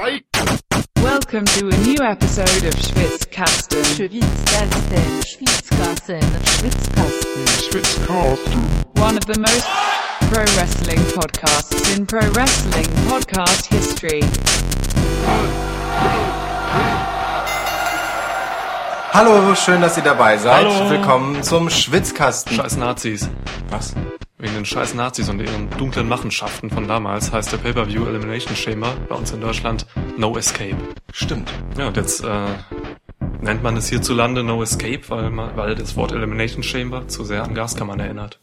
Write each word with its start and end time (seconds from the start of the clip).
Welcome 0.00 1.44
to 1.44 1.68
a 1.68 1.76
new 1.84 1.98
episode 2.00 2.64
of 2.64 2.72
Schwitzkasten. 2.72 3.84
Schwitzkasten, 3.84 5.22
Schwitzkasten, 5.26 6.20
Schwitzkasten. 7.68 8.98
One 8.98 9.18
of 9.18 9.26
the 9.26 9.38
most 9.38 9.66
pro 10.30 10.42
wrestling 10.56 11.00
podcasts 11.12 11.94
in 11.94 12.06
pro 12.06 12.26
wrestling 12.30 12.86
podcast 13.10 13.66
history. 13.66 14.22
Hallo, 19.12 19.54
schön, 19.54 19.82
dass 19.82 19.98
ihr 19.98 20.02
dabei 20.02 20.38
seid. 20.38 20.64
Hallo. 20.64 20.88
Willkommen 20.88 21.42
zum 21.42 21.68
Schwitzkasten. 21.68 22.56
Scheiß 22.56 22.78
Nazis. 22.78 23.28
Was? 23.68 23.92
Wegen 24.40 24.54
den 24.54 24.64
scheiß 24.64 24.94
Nazis 24.94 25.28
und 25.28 25.38
ihren 25.40 25.68
dunklen 25.70 26.08
Machenschaften 26.08 26.70
von 26.70 26.88
damals 26.88 27.30
heißt 27.30 27.52
der 27.52 27.58
Pay-Per-View 27.58 28.06
Elimination 28.06 28.56
Chamber 28.56 28.94
bei 29.08 29.14
uns 29.14 29.32
in 29.32 29.40
Deutschland 29.40 29.86
No 30.16 30.36
Escape. 30.38 30.76
Stimmt. 31.12 31.52
Ja, 31.76 31.88
und 31.88 31.96
jetzt 31.98 32.24
äh, 32.24 32.46
nennt 33.42 33.62
man 33.62 33.76
es 33.76 33.88
hierzulande 33.90 34.42
No 34.42 34.62
Escape, 34.62 35.02
weil, 35.08 35.28
man, 35.30 35.54
weil 35.56 35.74
das 35.74 35.94
Wort 35.96 36.12
Elimination 36.12 36.62
Chamber 36.62 37.06
zu 37.06 37.24
sehr 37.24 37.42
an 37.44 37.54
Gaskammern 37.54 38.00
erinnert. 38.00 38.40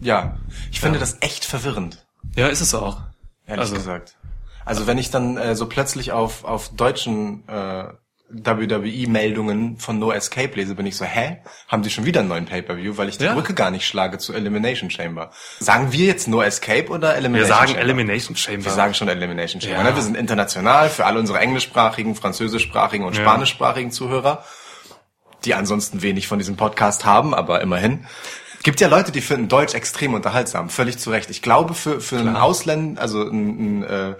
Ja, 0.00 0.38
ich 0.70 0.80
finde 0.80 1.00
das 1.00 1.18
echt 1.20 1.44
verwirrend, 1.44 2.06
Ja, 2.36 2.46
ist 2.46 2.60
es 2.60 2.72
auch. 2.74 3.00
ehrlich 3.46 3.62
Also- 3.62 3.74
gesagt. 3.74 4.16
Also 4.64 4.86
wenn 4.86 4.96
ich 4.96 5.10
dann 5.10 5.36
äh, 5.38 5.56
so 5.56 5.66
plötzlich 5.66 6.12
auf, 6.12 6.44
auf 6.44 6.68
deutschen 6.68 7.42
äh, 7.48 7.86
WWE-Meldungen 8.32 9.76
von 9.78 9.98
No 9.98 10.10
Escape 10.12 10.56
lese, 10.56 10.74
bin 10.74 10.86
ich 10.86 10.96
so, 10.96 11.04
hä? 11.04 11.38
Haben 11.68 11.82
die 11.82 11.90
schon 11.90 12.04
wieder 12.04 12.20
einen 12.20 12.28
neuen 12.28 12.46
Pay-Per-View? 12.46 12.96
Weil 12.96 13.08
ich 13.08 13.18
die 13.18 13.24
Ja. 13.24 13.34
Brücke 13.34 13.54
gar 13.54 13.70
nicht 13.70 13.86
schlage 13.86 14.18
zu 14.18 14.32
Elimination 14.32 14.90
Chamber. 14.90 15.30
Sagen 15.58 15.92
wir 15.92 16.06
jetzt 16.06 16.28
No 16.28 16.42
Escape 16.42 16.88
oder 16.88 17.14
Elimination 17.16 17.48
Wir 17.50 17.54
sagen 17.54 17.66
Chamber? 17.68 17.80
Elimination 17.82 18.36
Chamber. 18.36 18.64
Wir 18.64 18.72
sagen 18.72 18.94
schon 18.94 19.08
Elimination 19.08 19.60
Chamber. 19.60 19.76
Ja. 19.78 19.82
Ne? 19.84 19.94
Wir 19.94 20.02
sind 20.02 20.16
international 20.16 20.88
für 20.88 21.04
alle 21.06 21.18
unsere 21.18 21.38
englischsprachigen, 21.38 22.14
französischsprachigen 22.14 23.06
und 23.06 23.16
Ja. 23.16 23.22
spanischsprachigen 23.22 23.90
Zuhörer, 23.90 24.44
die 25.44 25.54
ansonsten 25.54 26.02
wenig 26.02 26.28
von 26.28 26.38
diesem 26.38 26.56
Podcast 26.56 27.04
haben, 27.04 27.34
aber 27.34 27.60
immerhin. 27.60 28.06
Gibt 28.62 28.80
ja 28.80 28.86
Leute, 28.86 29.10
die 29.10 29.20
finden 29.20 29.48
Deutsch 29.48 29.74
extrem 29.74 30.14
unterhaltsam, 30.14 30.70
völlig 30.70 30.96
zu 30.96 31.10
Recht. 31.10 31.30
Ich 31.30 31.42
glaube, 31.42 31.74
für, 31.74 32.00
für 32.00 32.18
einen 32.18 32.36
Ausländer, 32.36 33.02
also 33.02 33.22
einen, 33.22 33.58
einen 33.58 33.82
äh, 33.82 34.14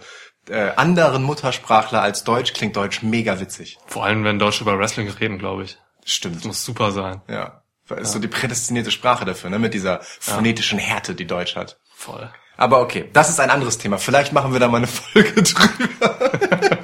äh, 0.49 0.73
anderen 0.77 1.23
Muttersprachler 1.23 2.03
als 2.03 2.25
Deutsch, 2.25 2.53
klingt 2.53 2.77
Deutsch 2.77 3.03
mega 3.03 3.41
witzig. 3.41 3.79
Vor 3.87 4.05
allem, 4.05 4.25
wenn 4.25 4.39
Deutsche 4.39 4.63
über 4.63 4.79
Wrestling 4.79 5.09
reden, 5.09 5.39
glaube 5.39 5.65
ich. 5.65 5.79
Stimmt. 6.05 6.45
Muss 6.45 6.65
super 6.65 6.91
sein. 6.91 7.23
Ja. 7.29 7.63
Ist 7.97 8.13
so 8.13 8.19
die 8.19 8.29
prädestinierte 8.29 8.91
Sprache 8.91 9.25
dafür, 9.25 9.51
ne? 9.51 9.59
Mit 9.59 9.75
dieser 9.75 10.01
phonetischen 10.03 10.79
Härte, 10.79 11.15
die 11.15 11.27
Deutsch 11.27 11.57
hat. 11.57 11.79
Voll. 11.95 12.31
Aber 12.57 12.81
okay, 12.81 13.09
das 13.13 13.29
ist 13.29 13.41
ein 13.41 13.51
anderes 13.51 13.79
Thema. 13.79 13.99
Vielleicht 13.99 14.33
machen 14.33 14.53
wir 14.53 14.61
da 14.61 14.69
mal 14.69 14.79
eine 14.79 14.87
Folge 14.87 15.43
drüber. 15.43 16.79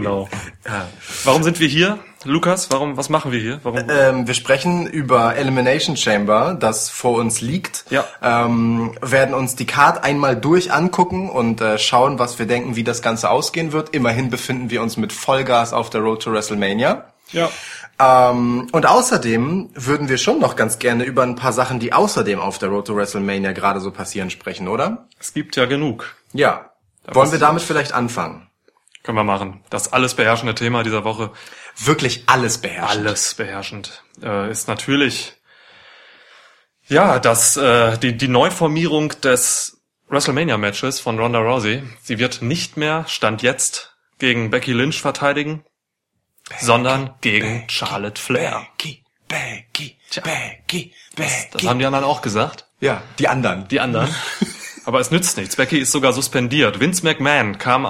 Genau. 0.00 0.28
Warum 1.24 1.42
sind 1.42 1.58
wir 1.60 1.68
hier, 1.68 1.98
Lukas? 2.24 2.70
Warum? 2.70 2.96
Was 2.96 3.08
machen 3.08 3.32
wir 3.32 3.40
hier? 3.40 3.60
Warum? 3.62 3.78
Ähm, 3.88 4.26
wir 4.26 4.34
sprechen 4.34 4.86
über 4.86 5.36
Elimination 5.36 5.96
Chamber, 5.96 6.56
das 6.58 6.90
vor 6.90 7.18
uns 7.18 7.40
liegt. 7.40 7.84
Ja. 7.90 8.04
Ähm, 8.22 8.96
werden 9.00 9.34
uns 9.34 9.56
die 9.56 9.66
Card 9.66 10.04
einmal 10.04 10.36
durch 10.36 10.72
angucken 10.72 11.30
und 11.30 11.60
äh, 11.60 11.78
schauen, 11.78 12.18
was 12.18 12.38
wir 12.38 12.46
denken, 12.46 12.76
wie 12.76 12.84
das 12.84 13.00
Ganze 13.00 13.30
ausgehen 13.30 13.72
wird. 13.72 13.94
Immerhin 13.94 14.28
befinden 14.28 14.70
wir 14.70 14.82
uns 14.82 14.96
mit 14.96 15.12
Vollgas 15.12 15.72
auf 15.72 15.88
der 15.88 16.02
Road 16.02 16.22
to 16.22 16.32
WrestleMania. 16.32 17.06
ja. 17.32 17.48
Ähm, 17.98 18.68
und 18.72 18.84
außerdem 18.84 19.70
würden 19.74 20.10
wir 20.10 20.18
schon 20.18 20.38
noch 20.38 20.54
ganz 20.54 20.78
gerne 20.78 21.04
über 21.04 21.22
ein 21.22 21.34
paar 21.34 21.54
Sachen, 21.54 21.80
die 21.80 21.94
außerdem 21.94 22.38
auf 22.38 22.58
der 22.58 22.68
Road 22.68 22.88
to 22.88 22.94
WrestleMania 22.94 23.52
gerade 23.52 23.80
so 23.80 23.90
passieren, 23.90 24.28
sprechen, 24.28 24.68
oder? 24.68 25.06
Es 25.18 25.32
gibt 25.32 25.56
ja 25.56 25.64
genug. 25.64 26.14
Ja. 26.34 26.72
Wollen 27.10 27.32
wir 27.32 27.38
damit 27.38 27.62
vielleicht 27.62 27.92
anfangen? 27.92 28.46
Können 29.06 29.18
wir 29.18 29.24
machen. 29.24 29.62
Das 29.70 29.92
alles 29.92 30.14
beherrschende 30.14 30.56
Thema 30.56 30.82
dieser 30.82 31.04
Woche, 31.04 31.30
Wirklich 31.78 32.24
alles 32.26 32.58
beherrschen. 32.58 33.06
alles 33.06 33.34
beherrschend, 33.34 34.02
äh, 34.20 34.50
ist 34.50 34.66
natürlich 34.66 35.34
ja 36.88 37.20
das 37.20 37.56
äh, 37.56 37.96
die 37.98 38.16
die 38.16 38.26
Neuformierung 38.26 39.10
des 39.20 39.80
WrestleMania 40.08 40.56
Matches 40.56 40.98
von 40.98 41.20
Ronda 41.20 41.38
Rousey. 41.38 41.84
Sie 42.02 42.18
wird 42.18 42.42
nicht 42.42 42.76
mehr 42.76 43.04
Stand 43.06 43.42
jetzt 43.42 43.94
gegen 44.18 44.50
Becky 44.50 44.72
Lynch 44.72 45.00
verteidigen, 45.00 45.64
sondern 46.58 47.14
gegen 47.20 47.64
Charlotte 47.68 48.20
Flair. 48.20 48.66
Becky, 48.76 49.04
Becky, 49.28 49.98
Becky, 50.24 50.92
Becky. 51.14 51.50
Das 51.52 51.64
haben 51.64 51.78
die 51.78 51.86
anderen 51.86 52.04
auch 52.04 52.22
gesagt. 52.22 52.66
ja, 52.80 53.02
die 53.20 53.28
anderen. 53.28 53.68
Die 53.68 53.78
anderen. 53.78 54.12
Aber 54.84 54.98
es 54.98 55.12
nützt 55.12 55.36
nichts. 55.36 55.54
Becky 55.54 55.78
ist 55.78 55.92
sogar 55.92 56.12
suspendiert. 56.12 56.80
Vince 56.80 57.04
McMahon 57.04 57.58
kam 57.58 57.86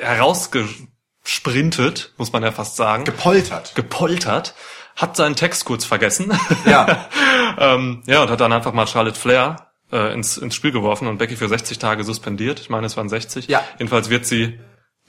herausgesprintet, 0.00 2.12
muss 2.16 2.32
man 2.32 2.42
ja 2.42 2.52
fast 2.52 2.76
sagen. 2.76 3.04
Gepoltert. 3.04 3.74
gepoltert, 3.74 4.54
hat 4.96 5.16
seinen 5.16 5.36
Text 5.36 5.64
kurz 5.64 5.84
vergessen. 5.84 6.32
Ja. 6.66 7.08
ähm, 7.58 8.02
ja, 8.06 8.22
und 8.22 8.30
hat 8.30 8.40
dann 8.40 8.52
einfach 8.52 8.72
mal 8.72 8.86
Charlotte 8.86 9.18
Flair 9.18 9.70
äh, 9.92 10.12
ins, 10.12 10.36
ins 10.36 10.54
Spiel 10.54 10.72
geworfen 10.72 11.08
und 11.08 11.18
Becky 11.18 11.36
für 11.36 11.48
60 11.48 11.78
Tage 11.78 12.04
suspendiert. 12.04 12.60
Ich 12.60 12.70
meine, 12.70 12.86
es 12.86 12.96
waren 12.96 13.08
60. 13.08 13.48
Ja. 13.48 13.62
Jedenfalls 13.78 14.10
wird 14.10 14.26
sie 14.26 14.58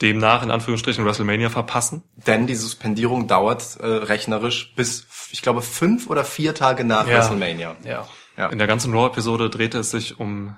demnach 0.01 0.44
in 0.44 0.51
Anführungsstrichen 0.51 1.06
WrestleMania 1.06 1.50
verpassen. 1.50 2.03
Denn 2.28 2.47
die 2.47 2.56
Suspendierung 2.56 3.28
dauert 3.28 3.78
äh, 3.79 3.85
rechnerisch 3.85 4.73
bis, 4.75 5.07
ich 5.31 5.41
glaube, 5.41 5.62
fünf 5.62 6.09
oder 6.09 6.25
vier 6.25 6.53
Tage 6.53 6.84
nach 6.84 7.07
Ja. 7.07 7.17
WrestleMania. 7.17 7.75
Ja. 7.84 8.07
Ja. 8.38 8.47
In 8.50 8.57
der 8.57 8.67
ganzen 8.67 8.94
Raw-Episode 8.94 9.50
drehte 9.50 9.79
es 9.79 9.91
sich 9.91 10.19
um 10.19 10.57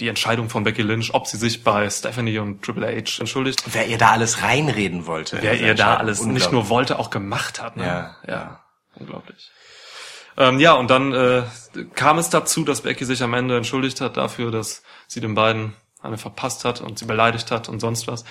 die 0.00 0.08
Entscheidung 0.08 0.50
von 0.50 0.64
Becky 0.64 0.82
Lynch, 0.82 1.14
ob 1.14 1.26
sie 1.26 1.36
sich 1.36 1.64
bei 1.64 1.88
Stephanie 1.88 2.38
und 2.38 2.62
Triple 2.62 2.86
H 2.86 3.20
entschuldigt. 3.20 3.62
Wer 3.72 3.86
ihr 3.86 3.98
da 3.98 4.10
alles 4.10 4.42
reinreden 4.42 5.06
wollte. 5.06 5.38
Wer 5.40 5.58
ihr 5.58 5.74
da 5.74 5.96
alles 5.96 6.24
nicht 6.24 6.52
nur 6.52 6.68
wollte, 6.68 6.98
auch 6.98 7.10
gemacht 7.10 7.62
hat. 7.62 7.76
Ne? 7.76 7.84
Ja. 7.84 8.16
ja, 8.26 8.60
unglaublich. 8.94 9.50
Ähm, 10.36 10.58
ja, 10.58 10.74
und 10.74 10.90
dann 10.90 11.12
äh, 11.12 11.42
kam 11.94 12.18
es 12.18 12.28
dazu, 12.28 12.64
dass 12.64 12.82
Becky 12.82 13.06
sich 13.06 13.22
am 13.22 13.32
Ende 13.32 13.56
entschuldigt 13.56 14.00
hat 14.02 14.18
dafür, 14.18 14.50
dass 14.50 14.82
sie 15.06 15.20
den 15.20 15.34
beiden 15.34 15.74
eine 16.06 16.18
verpasst 16.18 16.64
hat 16.64 16.80
und 16.80 16.98
sie 16.98 17.04
beleidigt 17.04 17.50
hat 17.50 17.68
und 17.68 17.80
sonst 17.80 18.06
was. 18.06 18.24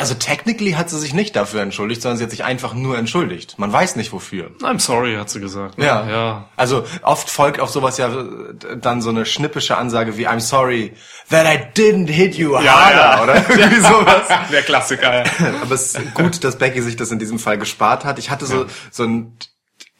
Also 0.00 0.14
technically 0.14 0.72
hat 0.72 0.88
sie 0.88 0.98
sich 0.98 1.12
nicht 1.12 1.36
dafür 1.36 1.60
entschuldigt, 1.62 2.02
sondern 2.02 2.18
sie 2.18 2.24
hat 2.24 2.30
sich 2.30 2.44
einfach 2.44 2.74
nur 2.74 2.96
entschuldigt. 2.96 3.58
Man 3.58 3.72
weiß 3.72 3.96
nicht 3.96 4.12
wofür. 4.12 4.50
I'm 4.62 4.78
sorry, 4.78 5.16
hat 5.16 5.30
sie 5.30 5.40
gesagt. 5.40 5.78
ne? 5.78 5.86
Ja. 5.86 6.08
ja. 6.08 6.48
Also 6.56 6.84
oft 7.02 7.28
folgt 7.28 7.60
auf 7.60 7.70
sowas 7.70 7.98
ja 7.98 8.08
äh, 8.08 8.76
dann 8.80 9.02
so 9.02 9.10
eine 9.10 9.26
schnippische 9.26 9.76
Ansage 9.76 10.16
wie 10.16 10.26
I'm 10.26 10.40
sorry 10.40 10.94
that 11.30 11.46
I 11.46 11.80
didn't 11.80 12.08
hit 12.08 12.36
you 12.36 12.56
harder 12.56 13.22
oder 13.22 13.34
irgendwie 13.50 13.80
sowas. 13.80 14.26
Der 14.50 14.62
Klassiker. 14.62 15.24
Ja. 15.24 15.24
Aber 15.62 15.74
es 15.74 15.94
ist 15.94 16.14
gut, 16.14 16.42
dass 16.44 16.56
Becky 16.56 16.82
sich 16.82 16.96
das 16.96 17.10
in 17.10 17.18
diesem 17.18 17.38
Fall 17.38 17.58
gespart 17.58 18.04
hat. 18.04 18.18
Ich 18.18 18.30
hatte 18.30 18.46
so, 18.46 18.66
so 18.90 19.04
ein, 19.04 19.36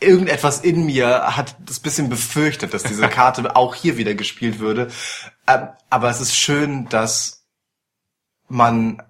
irgendetwas 0.00 0.60
in 0.60 0.86
mir 0.86 1.36
hat 1.36 1.56
das 1.64 1.80
bisschen 1.80 2.08
befürchtet, 2.08 2.72
dass 2.74 2.82
diese 2.82 3.08
Karte 3.08 3.56
auch 3.56 3.74
hier 3.74 3.96
wieder 3.96 4.14
gespielt 4.14 4.60
würde. 4.60 4.88
Ähm, 5.48 5.68
Aber 5.90 6.10
es 6.10 6.20
ist 6.20 6.36
schön, 6.36 6.88
dass 6.88 7.46
man 8.48 9.02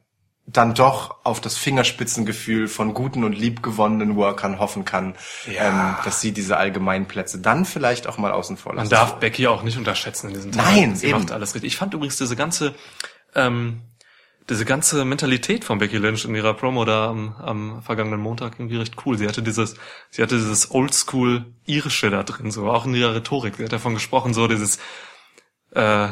dann 0.50 0.74
doch 0.74 1.24
auf 1.24 1.40
das 1.40 1.58
Fingerspitzengefühl 1.58 2.68
von 2.68 2.94
guten 2.94 3.22
und 3.22 3.32
liebgewonnenen 3.32 4.16
Workern 4.16 4.58
hoffen 4.58 4.84
kann, 4.86 5.14
ähm, 5.46 5.94
dass 6.04 6.22
sie 6.22 6.32
diese 6.32 6.56
allgemeinen 6.56 7.06
Plätze 7.06 7.38
dann 7.38 7.66
vielleicht 7.66 8.06
auch 8.06 8.16
mal 8.16 8.32
außen 8.32 8.56
vor 8.56 8.72
Man 8.72 8.84
lassen. 8.84 8.90
darf 8.90 9.16
Becky 9.16 9.46
auch 9.46 9.62
nicht 9.62 9.76
unterschätzen 9.76 10.28
in 10.28 10.34
diesen 10.34 10.52
Tagen. 10.52 10.74
Nein, 10.74 10.96
sie 10.96 11.08
eben. 11.08 11.18
macht 11.18 11.32
alles 11.32 11.54
richtig. 11.54 11.72
Ich 11.74 11.78
fand 11.78 11.92
übrigens 11.92 12.16
diese 12.16 12.34
ganze, 12.34 12.74
ähm, 13.34 13.82
diese 14.48 14.64
ganze 14.64 15.04
Mentalität 15.04 15.64
von 15.64 15.78
Becky 15.78 15.98
Lynch 15.98 16.24
in 16.24 16.34
ihrer 16.34 16.54
Promo 16.54 16.86
da 16.86 17.10
am, 17.10 17.36
am 17.36 17.82
vergangenen 17.82 18.20
Montag 18.20 18.54
irgendwie 18.58 18.78
recht 18.78 18.94
cool. 19.04 19.18
Sie 19.18 19.28
hatte 19.28 19.42
dieses, 19.42 19.76
sie 20.08 20.22
hatte 20.22 20.36
dieses 20.36 20.70
Oldschool 20.70 21.44
irische 21.66 22.08
da 22.08 22.22
drin, 22.22 22.50
so 22.50 22.70
auch 22.70 22.86
in 22.86 22.94
ihrer 22.94 23.14
Rhetorik. 23.14 23.56
Sie 23.56 23.64
hat 23.64 23.72
davon 23.72 23.92
gesprochen, 23.92 24.32
so 24.32 24.48
dieses, 24.48 24.78
äh, 25.72 26.08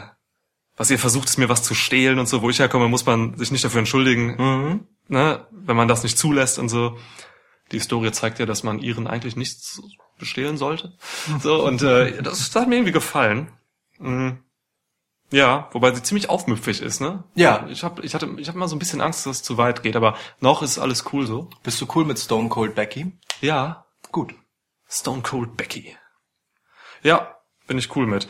was 0.76 0.90
ihr 0.90 0.98
versucht, 0.98 1.28
ist 1.28 1.38
mir 1.38 1.48
was 1.48 1.62
zu 1.62 1.74
stehlen 1.74 2.18
und 2.18 2.28
so. 2.28 2.42
Wo 2.42 2.50
ich 2.50 2.58
herkomme, 2.58 2.88
muss 2.88 3.06
man 3.06 3.36
sich 3.38 3.50
nicht 3.50 3.64
dafür 3.64 3.80
entschuldigen, 3.80 4.86
ne, 5.08 5.46
wenn 5.50 5.76
man 5.76 5.88
das 5.88 6.02
nicht 6.02 6.18
zulässt 6.18 6.58
und 6.58 6.68
so. 6.68 6.98
Die 7.72 7.78
Historie 7.78 8.12
zeigt 8.12 8.38
ja, 8.38 8.46
dass 8.46 8.62
man 8.62 8.78
ihren 8.78 9.06
eigentlich 9.06 9.34
nichts 9.34 9.82
bestehlen 10.18 10.56
sollte. 10.56 10.96
So, 11.40 11.64
und 11.64 11.82
äh, 11.82 12.22
das, 12.22 12.38
das 12.38 12.54
hat 12.54 12.68
mir 12.68 12.76
irgendwie 12.76 12.92
gefallen. 12.92 13.50
Mhm. 13.98 14.38
Ja, 15.32 15.68
wobei 15.72 15.92
sie 15.92 16.02
ziemlich 16.04 16.28
aufmüpfig 16.28 16.80
ist, 16.80 17.00
ne? 17.00 17.24
Ja. 17.34 17.66
Ich 17.68 17.82
hab, 17.82 18.04
ich 18.04 18.14
hatte, 18.14 18.28
ich 18.38 18.46
habe 18.46 18.58
mal 18.58 18.68
so 18.68 18.76
ein 18.76 18.78
bisschen 18.78 19.00
Angst, 19.00 19.26
dass 19.26 19.38
es 19.38 19.42
zu 19.42 19.58
weit 19.58 19.82
geht, 19.82 19.96
aber 19.96 20.16
noch 20.38 20.62
ist 20.62 20.78
alles 20.78 21.04
cool 21.12 21.26
so. 21.26 21.50
Bist 21.64 21.80
du 21.80 21.88
cool 21.96 22.04
mit 22.04 22.20
Stone 22.20 22.48
Cold 22.48 22.76
Becky? 22.76 23.10
Ja, 23.40 23.86
Gut. 24.12 24.34
Stone 24.88 25.22
Cold 25.22 25.56
Becky. 25.56 25.96
Ja, 27.02 27.36
bin 27.66 27.76
ich 27.76 27.94
cool 27.96 28.06
mit. 28.06 28.28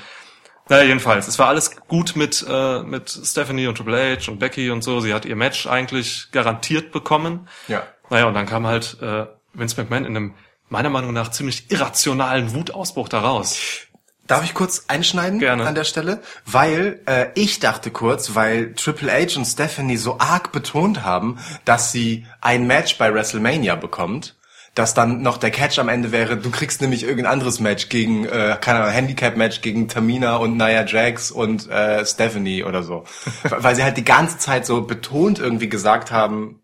Naja, 0.68 0.84
jedenfalls, 0.84 1.28
es 1.28 1.38
war 1.38 1.48
alles 1.48 1.76
gut 1.76 2.16
mit, 2.16 2.44
äh, 2.48 2.82
mit 2.82 3.08
Stephanie 3.08 3.68
und 3.68 3.76
Triple 3.76 4.18
H 4.18 4.30
und 4.30 4.38
Becky 4.38 4.70
und 4.70 4.82
so. 4.82 5.00
Sie 5.00 5.14
hat 5.14 5.24
ihr 5.24 5.36
Match 5.36 5.66
eigentlich 5.66 6.28
garantiert 6.32 6.90
bekommen. 6.90 7.48
Ja. 7.68 7.84
Naja, 8.10 8.26
und 8.26 8.34
dann 8.34 8.46
kam 8.46 8.66
halt 8.66 8.96
äh, 9.00 9.26
Vince 9.54 9.80
McMahon 9.80 10.04
in 10.04 10.16
einem 10.16 10.34
meiner 10.68 10.90
Meinung 10.90 11.12
nach 11.12 11.30
ziemlich 11.30 11.70
irrationalen 11.70 12.52
Wutausbruch 12.54 13.08
daraus. 13.08 13.56
Darf 14.26 14.44
ich 14.44 14.54
kurz 14.54 14.86
einschneiden 14.88 15.38
Gerne. 15.38 15.64
an 15.64 15.76
der 15.76 15.84
Stelle? 15.84 16.20
Weil 16.44 17.00
äh, 17.06 17.28
ich 17.34 17.60
dachte 17.60 17.92
kurz, 17.92 18.34
weil 18.34 18.74
Triple 18.74 19.12
H 19.12 19.38
und 19.38 19.44
Stephanie 19.44 19.96
so 19.96 20.18
arg 20.18 20.50
betont 20.50 21.04
haben, 21.04 21.38
dass 21.64 21.92
sie 21.92 22.26
ein 22.40 22.66
Match 22.66 22.98
bei 22.98 23.14
WrestleMania 23.14 23.76
bekommt, 23.76 24.34
dass 24.76 24.92
dann 24.92 25.22
noch 25.22 25.38
der 25.38 25.50
Catch 25.50 25.78
am 25.78 25.88
Ende 25.88 26.12
wäre, 26.12 26.36
du 26.36 26.50
kriegst 26.50 26.82
nämlich 26.82 27.02
irgendein 27.02 27.32
anderes 27.32 27.60
Match 27.60 27.88
gegen, 27.88 28.26
äh, 28.26 28.58
keine 28.60 28.80
Ahnung, 28.80 28.92
Handicap-Match 28.92 29.62
gegen 29.62 29.88
Tamina 29.88 30.36
und 30.36 30.58
Nia 30.58 30.84
Jax 30.84 31.30
und 31.30 31.68
äh, 31.70 32.04
Stephanie 32.04 32.62
oder 32.62 32.82
so. 32.82 33.04
weil 33.42 33.74
sie 33.74 33.82
halt 33.82 33.96
die 33.96 34.04
ganze 34.04 34.36
Zeit 34.36 34.66
so 34.66 34.82
betont 34.82 35.38
irgendwie 35.38 35.70
gesagt 35.70 36.12
haben, 36.12 36.60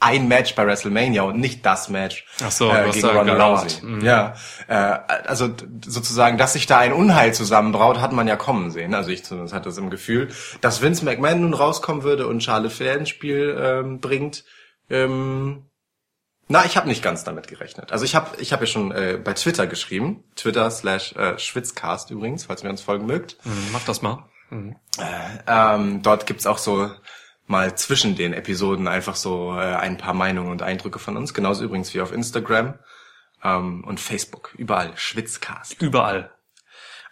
ein 0.00 0.28
Match 0.28 0.54
bei 0.54 0.66
WrestleMania 0.66 1.22
und 1.22 1.38
nicht 1.38 1.64
das 1.64 1.90
Match 1.90 2.26
Ach 2.42 2.50
so, 2.50 2.70
äh, 2.70 2.90
gegen 2.90 3.06
da 3.06 3.12
Ronda. 3.12 3.46
Rousey. 3.46 3.84
Mhm. 3.84 4.00
Ja, 4.00 4.34
äh, 4.66 4.74
also 4.74 5.50
sozusagen, 5.84 6.38
dass 6.38 6.54
sich 6.54 6.66
da 6.66 6.78
ein 6.78 6.94
Unheil 6.94 7.34
zusammenbraut, 7.34 8.00
hat 8.00 8.12
man 8.12 8.26
ja 8.26 8.36
kommen 8.36 8.70
sehen. 8.70 8.94
Also 8.94 9.10
ich 9.10 9.24
zumindest 9.24 9.54
hatte 9.54 9.68
das 9.68 9.76
im 9.76 9.90
Gefühl, 9.90 10.28
dass 10.62 10.80
Vince 10.80 11.04
McMahon 11.04 11.42
nun 11.42 11.52
rauskommen 11.52 12.02
würde 12.02 12.26
und 12.26 12.42
Charlotte 12.42 12.74
Flair 12.74 12.96
ins 12.96 13.10
Spiel 13.10 13.56
ähm, 13.60 14.00
bringt. 14.00 14.44
Ähm, 14.88 15.66
na, 16.48 16.64
ich 16.64 16.76
habe 16.76 16.88
nicht 16.88 17.02
ganz 17.02 17.24
damit 17.24 17.48
gerechnet. 17.48 17.92
Also 17.92 18.04
ich 18.04 18.14
habe 18.14 18.40
ich 18.40 18.52
hab 18.52 18.60
ja 18.60 18.66
schon 18.66 18.92
äh, 18.92 19.18
bei 19.22 19.32
Twitter 19.32 19.66
geschrieben, 19.66 20.24
Twitter 20.36 20.70
slash 20.70 21.14
äh, 21.14 21.38
Schwitzcast 21.38 22.10
übrigens, 22.10 22.44
falls 22.44 22.62
ihr 22.62 22.70
uns 22.70 22.82
folgen 22.82 23.06
mögt. 23.06 23.36
Hm, 23.42 23.52
Mach 23.72 23.84
das 23.84 24.02
mal. 24.02 24.24
Hm. 24.48 24.76
Ähm, 25.46 26.02
dort 26.02 26.26
gibt's 26.26 26.46
auch 26.46 26.58
so 26.58 26.90
mal 27.46 27.74
zwischen 27.76 28.16
den 28.16 28.32
Episoden 28.34 28.86
einfach 28.88 29.16
so 29.16 29.52
äh, 29.52 29.74
ein 29.76 29.98
paar 29.98 30.14
Meinungen 30.14 30.50
und 30.50 30.62
Eindrücke 30.62 30.98
von 30.98 31.16
uns. 31.16 31.32
Genauso 31.32 31.64
übrigens 31.64 31.94
wie 31.94 32.00
auf 32.00 32.12
Instagram 32.12 32.78
ähm, 33.42 33.84
und 33.84 34.00
Facebook. 34.00 34.52
Überall. 34.56 34.92
Schwitzcast. 34.96 35.80
Überall. 35.80 36.30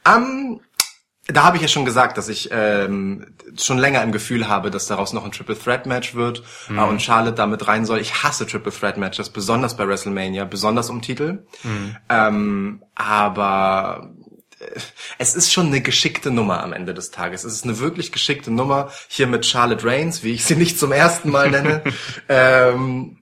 Ähm, 0.07 0.61
da 1.33 1.45
habe 1.45 1.57
ich 1.57 1.63
ja 1.63 1.69
schon 1.69 1.85
gesagt, 1.85 2.19
dass 2.19 2.29
ich 2.29 2.51
ähm, 2.53 3.35
schon 3.59 3.79
länger 3.79 4.03
im 4.03 4.13
Gefühl 4.13 4.49
habe, 4.49 4.71
dass 4.71 4.87
daraus 4.87 5.13
noch 5.13 5.25
ein 5.25 5.33
Triple 5.33 5.59
Threat 5.59 5.87
Match 5.87 6.15
wird 6.15 6.43
äh, 6.69 6.81
und 6.81 7.03
Charlotte 7.03 7.35
damit 7.35 7.67
rein 7.69 7.85
soll. 7.85 8.01
Ich 8.01 8.23
hasse 8.23 8.47
Triple 8.47 8.73
Threat 8.73 8.97
Matches, 8.97 9.31
besonders 9.31 9.77
bei 9.77 9.87
WrestleMania, 9.87 10.45
besonders 10.45 10.91
um 10.91 11.03
Titel. 11.03 11.45
Ähm, 12.09 12.83
aber 12.95 14.11
äh, 14.59 14.81
es 15.19 15.35
ist 15.35 15.53
schon 15.53 15.69
eine 15.69 15.81
geschickte 15.81 16.31
Nummer 16.31 16.63
am 16.63 16.73
Ende 16.73 16.95
des 16.95 17.11
Tages. 17.11 17.45
Es 17.45 17.53
ist 17.53 17.65
eine 17.65 17.79
wirklich 17.79 18.13
geschickte 18.13 18.51
Nummer 18.51 18.91
hier 19.09 19.27
mit 19.27 19.47
Charlotte 19.47 19.85
Reigns, 19.87 20.23
wie 20.23 20.33
ich 20.33 20.45
sie 20.45 20.57
nicht 20.57 20.79
zum 20.79 20.93
ersten 20.93 21.31
Mal 21.31 21.51
nenne. 21.51 21.83
ähm, 22.29 23.20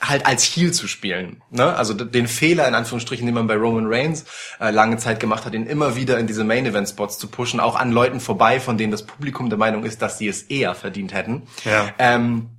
halt 0.00 0.26
als 0.26 0.44
Heel 0.44 0.72
zu 0.72 0.88
spielen. 0.88 1.42
Ne? 1.50 1.76
Also 1.76 1.94
den 1.94 2.26
Fehler, 2.26 2.66
in 2.66 2.74
Anführungsstrichen, 2.74 3.26
den 3.26 3.34
man 3.34 3.46
bei 3.46 3.56
Roman 3.56 3.86
Reigns 3.86 4.24
äh, 4.60 4.70
lange 4.70 4.96
Zeit 4.96 5.20
gemacht 5.20 5.44
hat, 5.44 5.54
ihn 5.54 5.66
immer 5.66 5.96
wieder 5.96 6.18
in 6.18 6.26
diese 6.26 6.44
Main-Event-Spots 6.44 7.18
zu 7.18 7.28
pushen, 7.28 7.60
auch 7.60 7.76
an 7.76 7.92
Leuten 7.92 8.20
vorbei, 8.20 8.60
von 8.60 8.78
denen 8.78 8.92
das 8.92 9.04
Publikum 9.04 9.50
der 9.50 9.58
Meinung 9.58 9.84
ist, 9.84 10.00
dass 10.02 10.18
sie 10.18 10.28
es 10.28 10.42
eher 10.42 10.74
verdient 10.74 11.12
hätten. 11.12 11.42
Ja. 11.64 11.88
Ähm, 11.98 12.50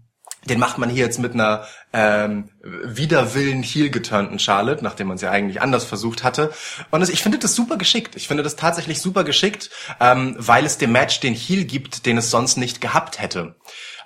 den 0.45 0.59
macht 0.59 0.79
man 0.79 0.89
hier 0.89 1.05
jetzt 1.05 1.19
mit 1.19 1.33
einer 1.33 1.65
ähm, 1.93 2.49
widerwillen 2.63 3.61
heel 3.61 3.91
geturnten 3.91 4.39
Charlotte, 4.39 4.83
nachdem 4.83 5.07
man 5.07 5.15
es 5.15 5.21
ja 5.21 5.29
eigentlich 5.29 5.61
anders 5.61 5.83
versucht 5.83 6.23
hatte. 6.23 6.51
Und 6.89 7.07
ich 7.07 7.21
finde 7.21 7.37
das 7.37 7.55
super 7.55 7.77
geschickt. 7.77 8.15
Ich 8.15 8.27
finde 8.27 8.41
das 8.41 8.55
tatsächlich 8.55 9.01
super 9.01 9.23
geschickt, 9.23 9.69
ähm, 9.99 10.35
weil 10.39 10.65
es 10.65 10.79
dem 10.79 10.93
Match 10.93 11.19
den 11.19 11.35
Heel 11.35 11.65
gibt, 11.65 12.07
den 12.07 12.17
es 12.17 12.31
sonst 12.31 12.57
nicht 12.57 12.81
gehabt 12.81 13.21
hätte. 13.21 13.55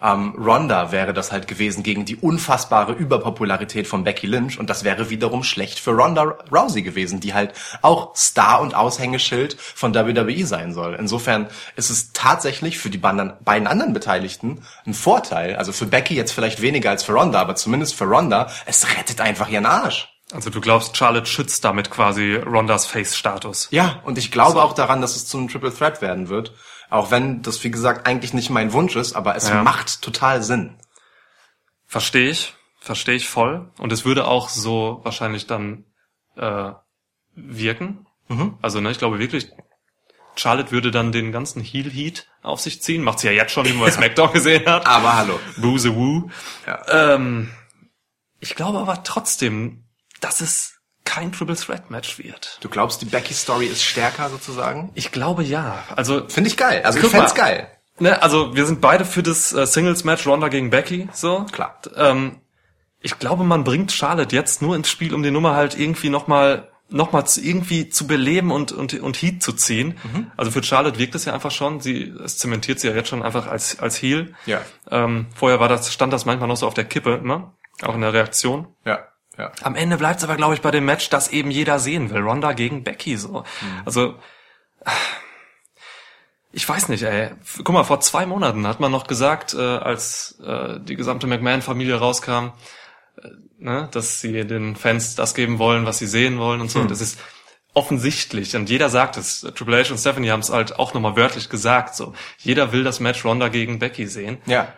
Ähm, 0.02 0.36
Ronda 0.38 0.92
wäre 0.92 1.14
das 1.14 1.32
halt 1.32 1.48
gewesen 1.48 1.84
gegen 1.84 2.06
die 2.06 2.16
unfassbare 2.16 2.94
Überpopularität 2.94 3.88
von 3.88 4.04
Becky 4.04 4.28
Lynch 4.28 4.60
und 4.60 4.70
das 4.70 4.84
wäre 4.84 5.10
wiederum 5.10 5.44
schlecht 5.44 5.80
für 5.80 5.92
Ronda 5.92 6.38
Rousey 6.52 6.82
gewesen, 6.82 7.20
die 7.20 7.34
halt 7.34 7.54
auch 7.82 8.16
Star 8.16 8.62
und 8.62 8.76
Aushängeschild 8.76 9.56
von 9.60 9.94
WWE 9.94 10.46
sein 10.46 10.74
soll. 10.74 10.96
Insofern 10.96 11.48
ist 11.76 11.90
es 11.90 12.14
tatsächlich 12.14 12.78
für 12.78 12.90
die 12.90 12.98
beiden 12.98 13.68
anderen 13.68 13.94
Beteiligten 13.94 14.62
ein 14.86 14.94
Vorteil. 14.94 15.56
Also 15.56 15.72
für 15.72 15.86
Becky 15.86 16.16
jetzt 16.16 16.32
vielleicht 16.32 16.62
weniger 16.62 16.90
als 16.90 17.04
für 17.04 17.14
Ronda, 17.14 17.40
aber 17.40 17.56
zumindest 17.56 17.96
für 17.96 18.06
Ronda, 18.06 18.50
es 18.66 18.88
rettet 18.98 19.22
einfach 19.22 19.50
ihren 19.50 19.66
Arsch. 19.66 20.10
Also 20.32 20.50
du 20.50 20.60
glaubst, 20.60 20.98
Charlotte 20.98 21.28
schützt 21.28 21.64
damit 21.64 21.92
quasi 21.92 22.36
Rondas 22.36 22.88
Face-Status. 22.88 23.68
Ja, 23.72 24.02
und 24.04 24.18
ich 24.18 24.32
glaube 24.32 24.64
auch 24.64 24.74
daran, 24.74 25.00
dass 25.02 25.16
es 25.16 25.28
zu 25.28 25.38
einem 25.38 25.48
Triple 25.48 25.74
Threat 25.74 26.02
werden 26.02 26.30
wird. 26.30 26.52
Auch 26.96 27.12
wenn 27.12 27.42
das, 27.42 27.64
wie 27.64 27.72
gesagt, 27.72 28.08
eigentlich 28.08 28.34
nicht 28.34 28.50
mein 28.50 28.72
Wunsch 28.74 28.96
ist, 28.96 29.14
aber 29.14 29.36
es 29.36 29.50
Ja. 29.50 29.64
macht 29.64 30.02
total 30.02 30.42
Sinn. 30.42 30.78
Verstehe 31.86 32.30
ich, 32.30 32.54
verstehe 32.80 33.16
ich 33.16 33.28
voll. 33.28 33.70
Und 33.78 33.92
es 33.92 34.06
würde 34.06 34.26
auch 34.28 34.50
so 34.50 35.02
wahrscheinlich 35.04 35.46
dann 35.46 35.86
äh, 36.38 36.72
wirken. 37.36 38.06
Also 38.62 38.80
ne, 38.82 38.92
ich 38.92 38.98
glaube 38.98 39.20
wirklich, 39.20 39.50
Charlotte 40.36 40.72
würde 40.72 40.90
dann 40.92 41.12
den 41.12 41.32
ganzen 41.32 41.62
Heel 41.62 41.90
Heat 41.92 42.28
auf 42.42 42.60
sich 42.60 42.82
ziehen. 42.82 43.04
Macht 43.04 43.20
sie 43.20 43.28
ja 43.28 43.34
jetzt 43.34 43.52
schon, 43.52 43.66
wie 43.66 43.74
man 43.74 43.82
bei 43.82 43.92
SmackDown 43.92 44.34
gesehen 44.34 44.66
hat. 44.66 44.88
Aber 44.88 45.16
hallo. 45.16 45.40
Booze 45.58 45.96
Woo. 45.96 46.30
Ja. 46.66 47.14
Ähm, 47.16 47.52
ich 48.40 48.56
glaube 48.56 48.80
aber 48.80 49.04
trotzdem, 49.04 49.84
dass 50.22 50.42
es 50.42 50.80
kein 51.16 51.32
Triple 51.32 51.56
Threat 51.56 51.90
Match 51.90 52.20
wird. 52.20 52.58
Du 52.60 52.68
glaubst, 52.68 53.02
die 53.02 53.06
Becky-Story 53.06 53.68
ist 53.68 53.84
stärker 53.84 54.30
sozusagen? 54.30 54.92
Ich 54.96 55.14
glaube 55.14 55.44
ja. 55.44 55.86
Also 55.96 56.28
Finde 56.28 56.50
ich 56.50 56.58
geil. 56.58 56.82
Also 56.84 57.00
ich 57.00 57.06
fänd's 57.08 57.34
mal. 57.34 57.42
geil. 57.42 57.68
Ne, 58.00 58.22
also 58.22 58.54
wir 58.54 58.66
sind 58.66 58.82
beide 58.82 59.06
für 59.06 59.24
das 59.24 59.54
äh, 59.54 59.66
Singles-Match 59.66 60.28
Ronda 60.28 60.50
gegen 60.50 60.70
Becky, 60.70 61.08
so. 61.14 61.46
Klar. 61.54 61.80
Ähm, 61.96 62.42
ich 63.00 63.18
glaube, 63.18 63.46
man 63.46 63.64
bringt 63.64 63.94
Charlotte 63.94 64.36
jetzt 64.36 64.62
nur 64.62 64.76
ins 64.76 64.90
Spiel, 64.90 65.14
um 65.14 65.24
die 65.24 65.32
Nummer 65.32 65.56
halt 65.56 65.80
irgendwie 65.80 66.10
nochmal 66.10 66.70
noch 66.90 67.14
mal 67.14 67.26
zu, 67.26 67.42
irgendwie 67.42 67.88
zu 67.90 68.08
beleben 68.08 68.52
und, 68.52 68.74
und, 68.74 68.94
und 69.00 69.16
Heat 69.16 69.42
zu 69.42 69.54
ziehen. 69.54 69.98
Mhm. 70.04 70.32
Also 70.36 70.52
für 70.52 70.64
Charlotte 70.64 71.00
wirkt 71.00 71.16
es 71.16 71.24
ja 71.24 71.34
einfach 71.34 71.52
schon, 71.52 71.80
sie, 71.80 72.14
es 72.24 72.38
zementiert 72.38 72.82
sie 72.82 72.90
ja 72.90 72.94
jetzt 72.94 73.08
schon 73.08 73.24
einfach 73.24 73.48
als, 73.48 73.80
als 73.80 74.02
Heel. 74.02 74.36
Ja. 74.46 74.62
Ähm, 74.92 75.28
vorher 75.34 75.62
war 75.62 75.70
das, 75.70 75.94
stand 75.94 76.12
das 76.12 76.26
manchmal 76.26 76.50
noch 76.50 76.58
so 76.58 76.68
auf 76.68 76.74
der 76.74 76.84
Kippe 76.84 77.16
immer, 77.16 77.54
auch 77.82 77.96
in 77.96 78.02
der 78.02 78.14
Reaktion. 78.14 78.68
Ja. 78.84 79.00
Ja. 79.38 79.52
Am 79.62 79.76
Ende 79.76 79.98
bleibt 79.98 80.20
es 80.20 80.24
aber, 80.24 80.38
glaube 80.38 80.54
ich, 80.54 80.62
bei 80.62 80.72
dem 80.72 80.86
Match, 80.86 81.10
das 81.10 81.28
eben 81.30 81.52
jeder 81.52 81.80
sehen 81.80 82.10
will. 82.10 82.22
Ronda 82.22 82.54
gegen 82.54 82.84
Becky, 82.84 83.18
so. 83.18 83.44
Also, 83.84 84.16
ich 86.52 86.68
weiß 86.68 86.88
nicht, 86.90 87.04
ey. 87.04 87.32
Guck 87.58 87.70
mal, 87.70 87.84
vor 87.84 88.00
zwei 88.00 88.26
Monaten 88.26 88.66
hat 88.66 88.80
man 88.80 88.92
noch 88.92 89.08
gesagt, 89.08 89.54
äh, 89.54 89.60
als 89.60 90.40
äh, 90.46 90.80
die 90.80 90.96
gesamte 90.96 91.28
McMahon-Familie 91.28 91.96
rauskam, 91.96 92.54
äh, 93.22 93.30
ne, 93.58 93.90
dass 93.92 94.22
sie 94.22 94.46
den 94.46 94.78
Fans 94.78 95.16
das 95.16 95.36
geben 95.36 95.60
wollen, 95.60 95.86
was 95.86 95.98
sie 95.98 96.08
sehen 96.08 96.40
wollen 96.40 96.62
und 96.62 96.72
so. 96.72 96.80
Und 96.80 96.92
das 96.92 97.02
ist 97.02 97.20
offensichtlich. 97.74 98.56
Und 98.56 98.70
jeder 98.70 98.90
sagt 98.90 99.18
es. 99.18 99.42
Triple 99.42 99.84
H 99.84 99.92
und 99.92 100.00
Stephanie 100.00 100.32
haben 100.32 100.40
es 100.40 100.50
halt 100.50 100.80
auch 100.80 100.94
nochmal 100.94 101.18
wörtlich 101.18 101.50
gesagt. 101.50 101.96
So, 101.96 102.14
jeder 102.38 102.72
will 102.72 102.84
das 102.84 103.02
Match 103.02 103.26
Ronda 103.26 103.50
gegen 103.50 103.80
Becky 103.80 104.08
sehen. 104.08 104.38
Ja. 104.46 104.74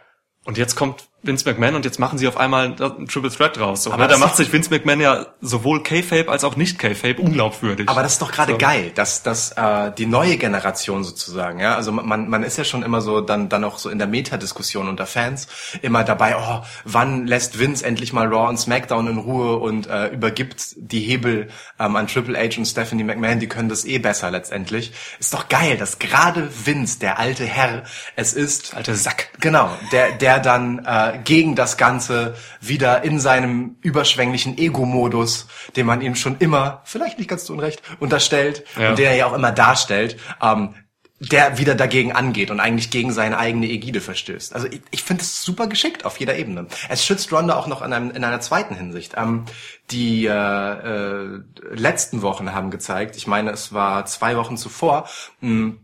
Und 0.46 0.58
jetzt 0.58 0.76
kommt 0.76 1.08
Vince 1.28 1.48
McMahon 1.50 1.76
und 1.76 1.86
jetzt 1.86 2.00
machen 2.00 2.18
sie 2.18 2.28
auf 2.28 2.38
einmal 2.38 2.76
ein 2.80 3.08
Triple 3.08 3.30
Threat 3.30 3.60
raus. 3.60 3.84
So, 3.84 3.92
Aber 3.92 4.04
ne? 4.04 4.10
Da 4.10 4.18
macht 4.18 4.36
sich 4.38 4.52
Vince 4.52 4.70
McMahon 4.70 5.02
ja 5.02 5.28
sowohl 5.42 5.84
K-Fape 5.84 6.30
als 6.30 6.44
auch 6.44 6.56
nicht 6.56 6.80
K-Fape 6.80 7.22
unglaubwürdig. 7.22 7.90
Aber 7.90 8.02
das 8.02 8.14
ist 8.14 8.22
doch 8.22 8.32
gerade 8.32 8.54
So. 8.54 8.58
geil, 8.58 8.92
dass, 8.96 9.24
dass 9.24 9.52
äh, 9.52 9.92
die 9.98 10.06
neue 10.06 10.38
Generation 10.38 11.04
sozusagen, 11.04 11.60
ja, 11.60 11.76
also 11.76 11.92
man, 11.92 12.30
man 12.30 12.44
ist 12.44 12.58
ja 12.58 12.64
schon 12.64 12.84
immer 12.84 13.02
so 13.02 13.22
dann 13.22 13.50
dann 13.50 13.64
auch 13.64 13.78
so 13.78 13.90
in 13.90 13.98
der 13.98 14.08
Metadiskussion 14.08 14.88
unter 14.88 15.06
Fans 15.06 15.48
immer 15.82 16.04
dabei, 16.04 16.36
oh, 16.38 16.62
wann 16.86 17.28
lässt 17.28 17.60
Vince 17.60 17.86
endlich 17.86 18.14
mal 18.14 18.28
Raw 18.28 18.48
und 18.50 18.58
SmackDown 18.58 19.08
in 19.08 19.18
Ruhe 19.18 19.58
und 19.58 19.88
äh, 19.88 20.08
übergibt 20.08 20.76
die 20.78 21.02
Hebel 21.02 21.50
ähm, 21.80 21.96
an 21.96 22.08
Triple 22.08 22.38
H 22.38 22.58
und 22.58 22.66
Stephanie 22.66 23.04
McMahon, 23.04 23.40
die 23.40 23.48
können 23.48 23.70
das 23.70 23.86
eh 23.86 24.00
besser 24.00 24.32
letztendlich. 24.32 24.94
Ist 25.20 25.34
doch 25.34 25.50
geil, 25.50 25.78
dass 25.78 26.00
gerade 26.00 26.50
Vince, 26.66 27.00
der 27.00 27.20
alte 27.20 27.46
Herr, 27.46 27.84
es 28.16 28.34
ist, 28.34 28.76
Alter 28.76 28.96
Sack. 28.96 29.30
Genau, 29.40 29.70
der, 29.92 30.14
der 30.14 30.40
dann 30.40 30.80
äh, 30.86 31.17
gegen 31.18 31.56
das 31.56 31.78
Ganze 31.78 32.36
wieder 32.62 33.04
in 33.04 33.20
seinem 33.20 33.78
überschwänglichen 33.82 34.58
Ego-Modus, 34.58 35.48
den 35.76 35.86
man 35.86 36.02
ihm 36.02 36.16
schon 36.16 36.38
immer, 36.40 36.82
vielleicht 36.86 37.18
nicht 37.18 37.30
ganz 37.30 37.46
zu 37.46 37.54
Unrecht, 37.54 37.82
unterstellt 38.00 38.64
Ja. 38.78 38.90
und 38.90 39.00
den 39.00 39.06
er 39.06 39.16
ja 39.16 39.26
auch 39.26 39.34
immer 39.34 39.52
darstellt, 39.52 40.18
ähm, 40.42 40.76
der 41.20 41.58
wieder 41.58 41.74
dagegen 41.74 42.12
angeht 42.12 42.52
und 42.52 42.60
eigentlich 42.60 42.92
gegen 42.92 43.12
seine 43.12 43.40
eigene 43.40 43.68
Ägide 43.68 44.02
verstößt. 44.02 44.54
Also 44.54 44.68
ich, 44.68 44.82
ich 44.92 45.02
finde 45.04 45.24
es 45.24 45.42
super 45.42 45.66
geschickt 45.66 46.06
auf 46.06 46.20
jeder 46.20 46.38
Ebene. 46.38 46.68
Es 46.90 47.04
schützt 47.04 47.32
Ronda 47.32 47.56
auch 47.56 47.66
noch 47.66 47.82
in, 47.82 47.92
einem, 47.92 48.12
in 48.12 48.24
einer 48.24 48.40
zweiten 48.40 48.76
Hinsicht. 48.76 49.16
Ähm, 49.18 49.46
die 49.90 50.28
äh, 50.28 50.32
äh, 50.32 51.42
letzten 51.72 52.22
Wochen 52.22 52.54
haben 52.54 52.70
gezeigt, 52.70 53.16
ich 53.18 53.26
meine, 53.26 53.50
es 53.50 53.74
war 53.74 54.06
zwei 54.06 54.38
Wochen 54.38 54.58
zuvor, 54.58 55.10
mh, 55.42 55.78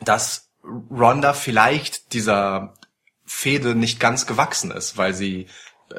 dass 0.00 0.50
Ronda 0.90 1.32
vielleicht 1.32 2.12
dieser 2.12 2.74
Fehde 3.32 3.74
nicht 3.74 3.98
ganz 4.00 4.26
gewachsen 4.26 4.70
ist, 4.70 4.96
weil 4.96 5.14
sie 5.14 5.46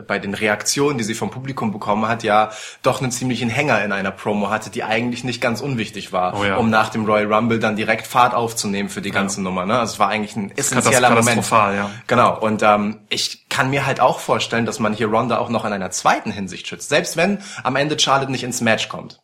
bei 0.07 0.17
den 0.17 0.33
Reaktionen, 0.33 0.97
die 0.97 1.03
sie 1.03 1.13
vom 1.13 1.29
Publikum 1.29 1.71
bekommen 1.71 2.07
hat, 2.07 2.23
ja 2.23 2.49
doch 2.81 2.99
einen 2.99 3.11
ziemlichen 3.11 3.47
Hänger 3.49 3.83
in 3.83 3.91
einer 3.91 4.09
Promo 4.09 4.49
hatte, 4.49 4.71
die 4.71 4.83
eigentlich 4.83 5.23
nicht 5.23 5.39
ganz 5.39 5.61
unwichtig 5.61 6.11
war, 6.11 6.35
Oh 6.35 6.43
ja. 6.43 6.55
um 6.57 6.71
nach 6.71 6.89
dem 6.89 7.05
Royal 7.05 7.31
Rumble 7.31 7.59
dann 7.59 7.75
direkt 7.75 8.07
Fahrt 8.07 8.33
aufzunehmen 8.33 8.89
für 8.89 9.01
die 9.03 9.11
ganze 9.11 9.39
Nummer. 9.43 9.67
Ne? 9.67 9.77
Also 9.79 9.93
es 9.93 9.99
war 9.99 10.07
eigentlich 10.09 10.35
ein 10.35 10.51
essentieller 10.57 11.11
Moment. 11.11 11.47
ja. 11.51 11.91
Genau. 12.07 12.39
Und 12.39 12.63
ähm, 12.63 13.01
ich 13.09 13.47
kann 13.49 13.69
mir 13.69 13.85
halt 13.85 13.99
auch 13.99 14.17
vorstellen, 14.19 14.65
dass 14.65 14.79
man 14.79 14.93
hier 14.93 15.07
Ronda 15.09 15.37
auch 15.37 15.49
noch 15.49 15.63
in 15.63 15.73
einer 15.73 15.91
zweiten 15.91 16.31
Hinsicht 16.31 16.67
schützt, 16.67 16.89
selbst 16.89 17.15
wenn 17.15 17.37
am 17.63 17.75
Ende 17.75 17.99
Charlotte 17.99 18.31
nicht 18.31 18.43
ins 18.43 18.61
Match 18.61 18.89
kommt. 18.89 19.21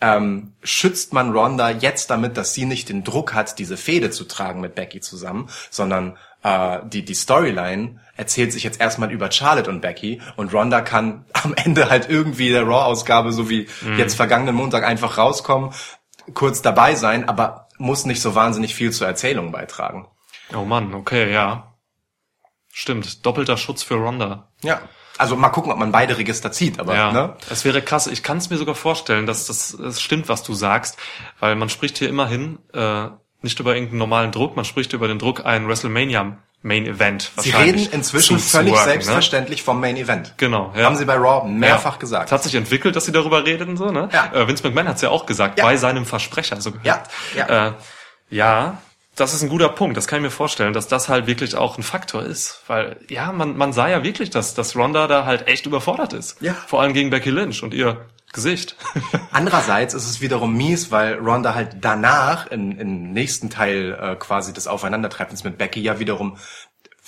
ähm, 0.00 0.54
schützt 0.64 1.12
man 1.12 1.30
Ronda 1.30 1.70
jetzt 1.70 2.10
damit, 2.10 2.36
dass 2.36 2.52
sie 2.54 2.64
nicht 2.64 2.88
den 2.88 3.04
Druck 3.04 3.34
hat, 3.34 3.58
diese 3.60 3.76
Fehde 3.76 4.10
zu 4.10 4.24
tragen 4.24 4.60
mit 4.60 4.74
Becky 4.74 5.00
zusammen, 5.00 5.48
sondern 5.70 6.16
äh, 6.42 6.78
die, 6.84 7.04
die 7.04 7.14
Storyline 7.14 8.00
erzählt 8.16 8.52
sich 8.52 8.62
jetzt 8.62 8.80
erstmal 8.80 9.10
über 9.10 9.30
Charlotte 9.30 9.70
und 9.70 9.80
Becky 9.80 10.20
und 10.36 10.52
Ronda 10.52 10.80
kann 10.80 11.24
am 11.32 11.54
Ende 11.54 11.90
halt 11.90 12.08
irgendwie 12.08 12.50
der 12.50 12.64
Raw-Ausgabe, 12.66 13.32
so 13.32 13.48
wie 13.48 13.68
jetzt 13.96 14.14
vergangenen 14.14 14.54
Montag, 14.54 14.84
einfach 14.84 15.18
rauskommen, 15.18 15.72
kurz 16.34 16.62
dabei 16.62 16.94
sein, 16.94 17.28
aber 17.28 17.68
muss 17.78 18.04
nicht 18.04 18.20
so 18.20 18.34
wahnsinnig 18.34 18.74
viel 18.74 18.92
zur 18.92 19.06
Erzählung 19.06 19.52
beitragen. 19.52 20.06
Oh 20.54 20.64
Mann, 20.64 20.94
okay, 20.94 21.32
ja. 21.32 21.74
Stimmt, 22.72 23.24
doppelter 23.26 23.56
Schutz 23.56 23.82
für 23.82 23.94
Ronda. 23.94 24.48
Ja. 24.62 24.80
Also 25.18 25.36
mal 25.36 25.50
gucken, 25.50 25.70
ob 25.70 25.78
man 25.78 25.92
beide 25.92 26.16
Register 26.16 26.50
zieht, 26.50 26.78
aber 26.80 26.94
Ja, 26.94 27.12
ne? 27.12 27.36
es 27.50 27.64
wäre 27.64 27.82
krass. 27.82 28.06
Ich 28.06 28.22
kann 28.22 28.38
es 28.38 28.48
mir 28.48 28.56
sogar 28.56 28.74
vorstellen, 28.74 29.26
dass 29.26 29.46
das, 29.46 29.76
das 29.78 30.00
stimmt, 30.00 30.28
was 30.30 30.42
du 30.42 30.54
sagst, 30.54 30.98
weil 31.40 31.56
man 31.56 31.68
spricht 31.68 31.98
hier 31.98 32.08
immerhin 32.08 32.58
äh, 32.72 33.08
nicht 33.42 33.58
über 33.60 33.74
irgendeinen 33.74 33.98
normalen 33.98 34.32
Druck, 34.32 34.56
man 34.56 34.64
spricht 34.64 34.92
über 34.92 35.08
den 35.08 35.18
Druck, 35.18 35.44
ein 35.46 35.66
WrestleMania 35.68 36.36
Main 36.62 36.84
Event. 36.86 37.30
Sie 37.38 37.50
reden 37.52 37.88
inzwischen 37.90 38.38
völlig 38.38 38.72
worken, 38.74 38.84
selbstverständlich 38.84 39.62
vom 39.62 39.80
Main 39.80 39.96
Event. 39.96 40.26
Ne? 40.28 40.34
Genau, 40.36 40.72
ja. 40.76 40.84
Haben 40.84 40.96
sie 40.96 41.06
bei 41.06 41.14
Raw 41.16 41.48
mehrfach 41.48 41.94
Ja. 41.94 41.98
gesagt. 41.98 42.26
Es 42.26 42.32
hat 42.32 42.42
sich 42.42 42.54
entwickelt, 42.54 42.94
dass 42.96 43.06
sie 43.06 43.12
darüber 43.12 43.46
reden, 43.46 43.78
so, 43.78 43.90
ne? 43.90 44.10
Ja. 44.12 44.30
Äh, 44.34 44.46
Vince 44.46 44.62
McMahon 44.64 44.86
hat 44.88 44.96
es 44.96 45.02
ja 45.02 45.08
auch 45.08 45.24
gesagt, 45.24 45.58
Ja. 45.58 45.64
bei 45.64 45.78
seinem 45.78 46.04
Versprecher, 46.04 46.60
so 46.60 46.72
gehört. 46.72 47.08
Ja, 47.34 47.48
ja. 47.48 47.66
Äh, 47.68 47.72
ja, 48.28 48.78
das 49.16 49.32
ist 49.32 49.42
ein 49.42 49.48
guter 49.48 49.70
Punkt. 49.70 49.96
Das 49.96 50.06
kann 50.06 50.18
ich 50.18 50.22
mir 50.24 50.30
vorstellen, 50.30 50.72
dass 50.74 50.86
das 50.86 51.08
halt 51.08 51.26
wirklich 51.26 51.56
auch 51.56 51.78
ein 51.78 51.82
Faktor 51.82 52.22
ist. 52.22 52.62
Weil, 52.66 52.96
ja, 53.08 53.32
man, 53.32 53.56
man 53.56 53.72
sah 53.72 53.88
ja 53.88 54.02
wirklich, 54.04 54.28
dass, 54.30 54.54
dass 54.54 54.76
Ronda 54.76 55.06
da 55.06 55.24
halt 55.24 55.48
echt 55.48 55.64
überfordert 55.64 56.12
ist. 56.12 56.40
Ja. 56.42 56.52
Vor 56.66 56.82
allem 56.82 56.92
gegen 56.92 57.08
Becky 57.10 57.30
Lynch 57.30 57.62
und 57.62 57.72
ihr 57.74 58.04
Gesicht. 58.32 58.76
Andererseits 59.32 59.94
ist 59.94 60.08
es 60.08 60.20
wiederum 60.20 60.56
mies, 60.56 60.90
weil 60.90 61.14
Ronda 61.14 61.54
halt 61.54 61.76
danach 61.80 62.46
im, 62.46 62.78
im 62.78 63.12
nächsten 63.12 63.50
Teil 63.50 63.98
äh, 64.00 64.16
quasi 64.16 64.52
des 64.52 64.66
Aufeinandertreffens 64.66 65.44
mit 65.44 65.58
Becky 65.58 65.80
ja 65.80 65.98
wiederum 65.98 66.36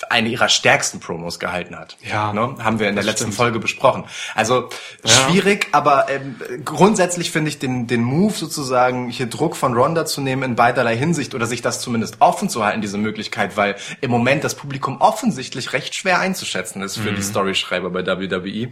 eine 0.09 0.29
ihrer 0.29 0.49
stärksten 0.49 0.99
Promos 0.99 1.39
gehalten 1.39 1.77
hat. 1.77 1.97
Ja, 2.01 2.33
ne? 2.33 2.55
haben 2.59 2.79
wir 2.79 2.89
in 2.89 2.95
der 2.95 3.03
letzten 3.03 3.25
stimmt. 3.25 3.35
Folge 3.35 3.59
besprochen. 3.59 4.03
Also 4.35 4.69
Ja. 5.03 5.11
schwierig, 5.11 5.67
aber 5.71 6.09
ähm, 6.09 6.35
grundsätzlich 6.65 7.31
finde 7.31 7.49
ich 7.49 7.59
den 7.59 7.87
den 7.87 8.03
Move 8.03 8.33
sozusagen 8.33 9.09
hier 9.09 9.27
Druck 9.27 9.55
von 9.55 9.73
Ronda 9.73 10.05
zu 10.05 10.21
nehmen 10.21 10.43
in 10.43 10.55
beiderlei 10.55 10.97
Hinsicht 10.97 11.35
oder 11.35 11.45
sich 11.45 11.61
das 11.61 11.79
zumindest 11.79 12.17
offen 12.19 12.49
zu 12.49 12.63
halten 12.65 12.81
diese 12.81 12.97
Möglichkeit, 12.97 13.55
weil 13.55 13.75
im 14.01 14.11
Moment 14.11 14.43
das 14.43 14.55
Publikum 14.55 14.99
offensichtlich 14.99 15.73
recht 15.73 15.95
schwer 15.95 16.19
einzuschätzen 16.19 16.81
ist 16.81 16.97
für 16.97 17.13
die 17.13 17.21
Storyschreiber 17.21 17.89
bei 17.89 18.05
WWE. 18.05 18.71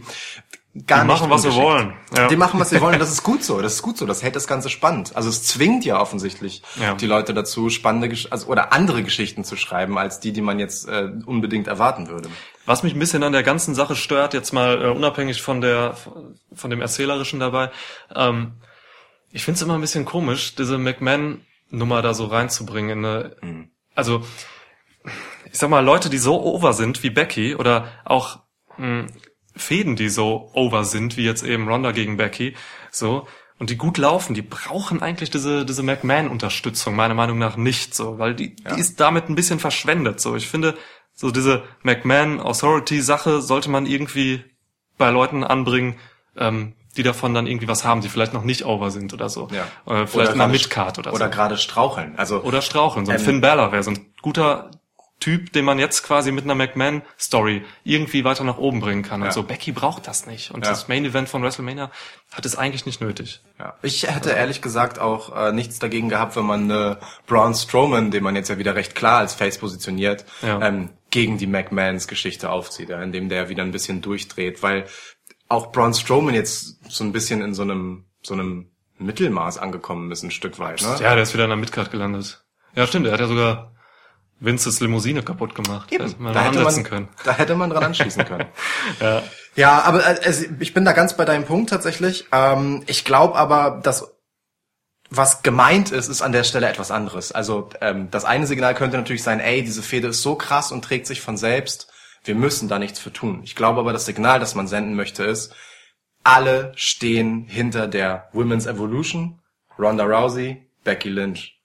Gar 0.86 1.04
Mhm. 1.04 1.08
Die 1.08 1.12
machen, 1.14 1.30
was 1.30 1.42
sie 1.42 1.54
wollen. 1.54 1.92
Ja. 2.16 2.28
Die 2.28 2.36
machen, 2.36 2.58
was 2.58 2.70
sie 2.70 2.80
wollen. 2.80 2.98
Das 2.98 3.10
ist 3.12 3.22
gut 3.30 3.44
so. 3.44 3.60
Das 3.60 3.74
ist 3.74 3.82
gut 3.82 3.98
so. 3.98 4.06
Das 4.06 4.22
hält 4.22 4.36
das 4.36 4.46
Ganze 4.46 4.70
spannend. 4.70 5.14
Also 5.14 5.28
es 5.28 5.42
zwingt 5.44 5.84
ja 5.84 6.00
offensichtlich 6.00 6.62
Ja. 6.80 6.94
die 6.94 7.06
Leute 7.06 7.34
dazu, 7.34 7.68
spannende 7.68 8.08
Gesch 8.08 8.28
also, 8.30 8.46
oder 8.46 8.72
andere 8.72 9.02
Geschichten 9.02 9.44
zu 9.44 9.56
schreiben, 9.56 9.98
als 9.98 10.18
die, 10.20 10.32
die 10.32 10.40
man 10.40 10.58
jetzt 10.58 10.88
äh, 10.88 11.10
unbedingt 11.26 11.66
erwarten 11.66 12.08
würde. 12.08 12.30
Was 12.64 12.82
mich 12.82 12.94
ein 12.94 12.98
bisschen 12.98 13.22
an 13.22 13.32
der 13.32 13.42
ganzen 13.42 13.74
Sache 13.74 13.96
stört, 13.96 14.32
jetzt 14.32 14.52
mal 14.52 14.82
äh, 14.82 14.88
unabhängig 14.88 15.42
von 15.42 15.60
der 15.60 15.94
von 16.54 16.70
dem 16.70 16.80
Erzählerischen 16.80 17.38
dabei, 17.38 17.70
ähm, 18.14 18.52
ich 19.30 19.44
finde 19.44 19.56
es 19.56 19.62
immer 19.62 19.74
ein 19.74 19.80
bisschen 19.82 20.04
komisch, 20.06 20.54
diese 20.54 20.78
McMahon-Nummer 20.78 22.00
da 22.02 22.14
so 22.14 22.26
reinzubringen. 22.26 23.04
In 23.04 23.04
eine, 23.04 23.68
Also, 23.94 24.24
ich 25.50 25.58
sag 25.58 25.68
mal, 25.70 25.84
Leute, 25.84 26.08
die 26.08 26.18
so 26.18 26.40
over 26.42 26.72
sind 26.72 27.02
wie 27.02 27.10
Becky 27.10 27.56
oder 27.56 27.88
auch 28.04 28.40
mh, 28.78 29.06
Fäden, 29.54 29.96
die 29.96 30.08
so 30.08 30.50
over 30.54 30.84
sind, 30.84 31.16
wie 31.16 31.24
jetzt 31.24 31.42
eben 31.44 31.68
Ronda 31.68 31.92
gegen 31.92 32.16
Becky, 32.16 32.54
so, 32.90 33.26
und 33.58 33.70
die 33.70 33.76
gut 33.76 33.96
laufen, 33.98 34.34
die 34.34 34.42
brauchen 34.42 35.02
eigentlich 35.02 35.30
diese, 35.30 35.64
diese 35.64 35.82
McMahon-Unterstützung, 35.82 36.96
meiner 36.96 37.14
Meinung 37.14 37.38
nach 37.38 37.56
nicht 37.56 37.94
so, 37.94 38.18
weil 38.18 38.34
die, 38.34 38.56
die 38.56 38.80
ist 38.80 38.98
damit 38.98 39.28
ein 39.28 39.34
bisschen 39.36 39.60
verschwendet, 39.60 40.20
so. 40.20 40.34
Ich 40.36 40.48
finde, 40.48 40.76
so 41.14 41.30
diese 41.30 41.62
McMahon-Authority-Sache 42.36 43.40
sollte 43.42 43.70
man 43.70 43.86
irgendwie 43.86 44.44
bei 44.98 45.10
Leuten 45.10 45.44
anbringen, 45.44 45.96
ähm, 46.36 46.74
die 46.96 47.02
davon 47.02 47.32
dann 47.34 47.46
irgendwie 47.46 47.68
was 47.68 47.84
haben, 47.84 48.00
die 48.02 48.08
vielleicht 48.08 48.34
noch 48.34 48.44
nicht 48.44 48.64
over 48.66 48.90
sind 48.90 49.14
oder 49.14 49.28
so. 49.28 49.48
Ja. 49.50 49.62
Äh, 49.92 50.06
vielleicht 50.06 50.32
in 50.32 50.38
der 50.38 50.46
gerade- 50.48 50.52
Midcard 50.52 50.98
oder, 50.98 51.12
Oder 51.14 51.26
so. 51.26 51.30
gerade 51.30 51.56
straucheln. 51.56 52.14
Also 52.18 52.42
Oder 52.42 52.60
straucheln. 52.62 53.06
So 53.06 53.12
ein 53.12 53.18
Ähm, 53.18 53.24
Finn 53.24 53.40
Balor 53.40 53.72
wäre 53.72 53.82
so 53.82 53.92
ein 53.92 54.12
guter 54.20 54.70
Typ, 55.22 55.52
den 55.52 55.64
man 55.64 55.78
jetzt 55.78 56.02
quasi 56.02 56.32
mit 56.32 56.42
einer 56.44 56.56
McMahon-Story 56.56 57.64
irgendwie 57.84 58.24
weiter 58.24 58.42
nach 58.42 58.58
oben 58.58 58.80
bringen 58.80 59.02
kann. 59.02 59.20
Ja. 59.20 59.28
Und 59.28 59.32
so, 59.32 59.44
Becky 59.44 59.70
braucht 59.70 60.08
das 60.08 60.26
nicht. 60.26 60.50
Und 60.50 60.64
Ja. 60.64 60.70
das 60.72 60.88
Main-Event 60.88 61.28
von 61.28 61.42
WrestleMania 61.42 61.90
hat 62.32 62.44
es 62.44 62.56
eigentlich 62.56 62.86
nicht 62.86 63.00
nötig. 63.00 63.40
Ja. 63.60 63.74
Ich 63.82 64.02
hätte 64.12 64.30
ehrlich 64.30 64.62
gesagt 64.62 64.98
auch 64.98 65.34
äh, 65.36 65.52
nichts 65.52 65.78
dagegen 65.78 66.08
gehabt, 66.08 66.34
wenn 66.34 66.44
man 66.44 66.68
äh, 66.70 66.96
Braun 67.26 67.54
Strowman, 67.54 68.10
den 68.10 68.24
man 68.24 68.34
jetzt 68.34 68.48
ja 68.48 68.58
wieder 68.58 68.74
recht 68.74 68.94
klar 68.96 69.18
als 69.18 69.34
Face 69.34 69.58
positioniert, 69.58 70.24
Ja. 70.42 70.60
ähm, 70.60 70.90
gegen 71.10 71.38
die 71.38 71.46
McMahons 71.46 72.08
Geschichte 72.08 72.50
aufzieht, 72.50 72.88
ja, 72.88 73.00
indem 73.02 73.28
der 73.28 73.48
wieder 73.48 73.62
ein 73.62 73.70
bisschen 73.70 74.00
durchdreht, 74.02 74.62
weil 74.62 74.86
auch 75.48 75.70
Braun 75.70 75.94
Strowman 75.94 76.34
jetzt 76.34 76.78
so 76.90 77.04
ein 77.04 77.12
bisschen 77.12 77.42
in 77.42 77.54
so 77.54 77.62
einem 77.62 78.06
so 78.22 78.34
einem 78.34 78.70
Mittelmaß 78.98 79.58
angekommen 79.58 80.10
ist, 80.10 80.22
ein 80.22 80.30
Stück 80.30 80.58
weit. 80.58 80.80
Ne? 80.82 80.96
Ja, 81.00 81.14
der 81.14 81.22
ist 81.24 81.34
wieder 81.34 81.44
in 81.44 81.50
der 81.50 81.56
Midcard 81.58 81.90
gelandet. 81.90 82.44
Ja, 82.74 82.86
stimmt, 82.86 83.06
er 83.06 83.12
hat 83.12 83.20
ja 83.20 83.26
sogar 83.26 83.72
Vinces 84.42 84.80
Limousine 84.80 85.22
kaputt 85.22 85.54
gemacht. 85.54 85.92
Eben. 85.92 86.14
Da 86.32 86.44
hätte 86.44 86.62
man, 86.62 86.82
können. 86.82 87.08
da 87.24 87.32
hätte 87.32 87.54
man 87.54 87.70
dran 87.70 87.84
anschließen 87.84 88.24
können. 88.24 88.46
Ja. 89.00 89.22
Ja, 89.54 89.82
aber 89.82 90.02
also 90.04 90.46
ich 90.60 90.72
bin 90.72 90.86
da 90.86 90.92
ganz 90.92 91.14
bei 91.14 91.26
deinem 91.26 91.44
Punkt 91.44 91.68
tatsächlich. 91.68 92.26
Ähm, 92.32 92.82
ich 92.86 93.04
glaube 93.04 93.36
aber, 93.36 93.80
dass 93.82 94.14
was 95.10 95.42
gemeint 95.42 95.92
ist, 95.92 96.08
ist 96.08 96.22
an 96.22 96.32
der 96.32 96.42
Stelle 96.42 96.68
etwas 96.68 96.90
anderes. 96.90 97.32
Also 97.32 97.68
ähm, 97.82 98.10
das 98.10 98.24
eine 98.24 98.46
Signal 98.46 98.74
könnte 98.74 98.96
natürlich 98.96 99.22
sein, 99.22 99.40
ey, 99.40 99.62
diese 99.62 99.82
Fehde 99.82 100.08
ist 100.08 100.22
so 100.22 100.36
krass 100.36 100.72
und 100.72 100.82
trägt 100.82 101.06
sich 101.06 101.20
von 101.20 101.36
selbst. 101.36 101.92
Wir 102.24 102.34
müssen 102.34 102.68
da 102.68 102.78
nichts 102.78 102.98
für 102.98 103.12
tun. 103.12 103.42
Ich 103.44 103.54
glaube 103.54 103.80
aber, 103.80 103.92
das 103.92 104.06
Signal, 104.06 104.40
das 104.40 104.54
man 104.54 104.68
senden 104.68 104.94
möchte, 104.94 105.24
ist, 105.24 105.54
alle 106.24 106.72
stehen 106.76 107.44
hinter 107.44 107.88
der 107.88 108.30
Women's 108.32 108.66
Evolution, 108.66 109.40
Ronda 109.78 110.04
Rousey, 110.04 110.66
Becky 110.82 111.10
Lynch, 111.10 111.60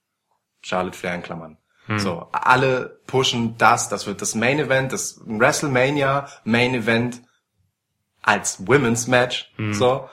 Charlotte 0.62 0.98
Flair 0.98 1.16
in 1.16 1.24
Klammern. 1.24 1.58
So, 1.96 2.28
alle 2.34 3.00
pushen 3.08 3.58
das, 3.58 3.88
das 3.88 4.08
wird 4.08 4.22
das 4.22 4.36
Main 4.36 4.60
Event, 4.60 4.92
das 4.92 5.22
WrestleMania 5.26 6.28
Main 6.44 6.74
Event 6.76 7.22
als 8.22 8.68
Women's 8.68 9.08
Match, 9.08 9.52
so. 9.72 10.10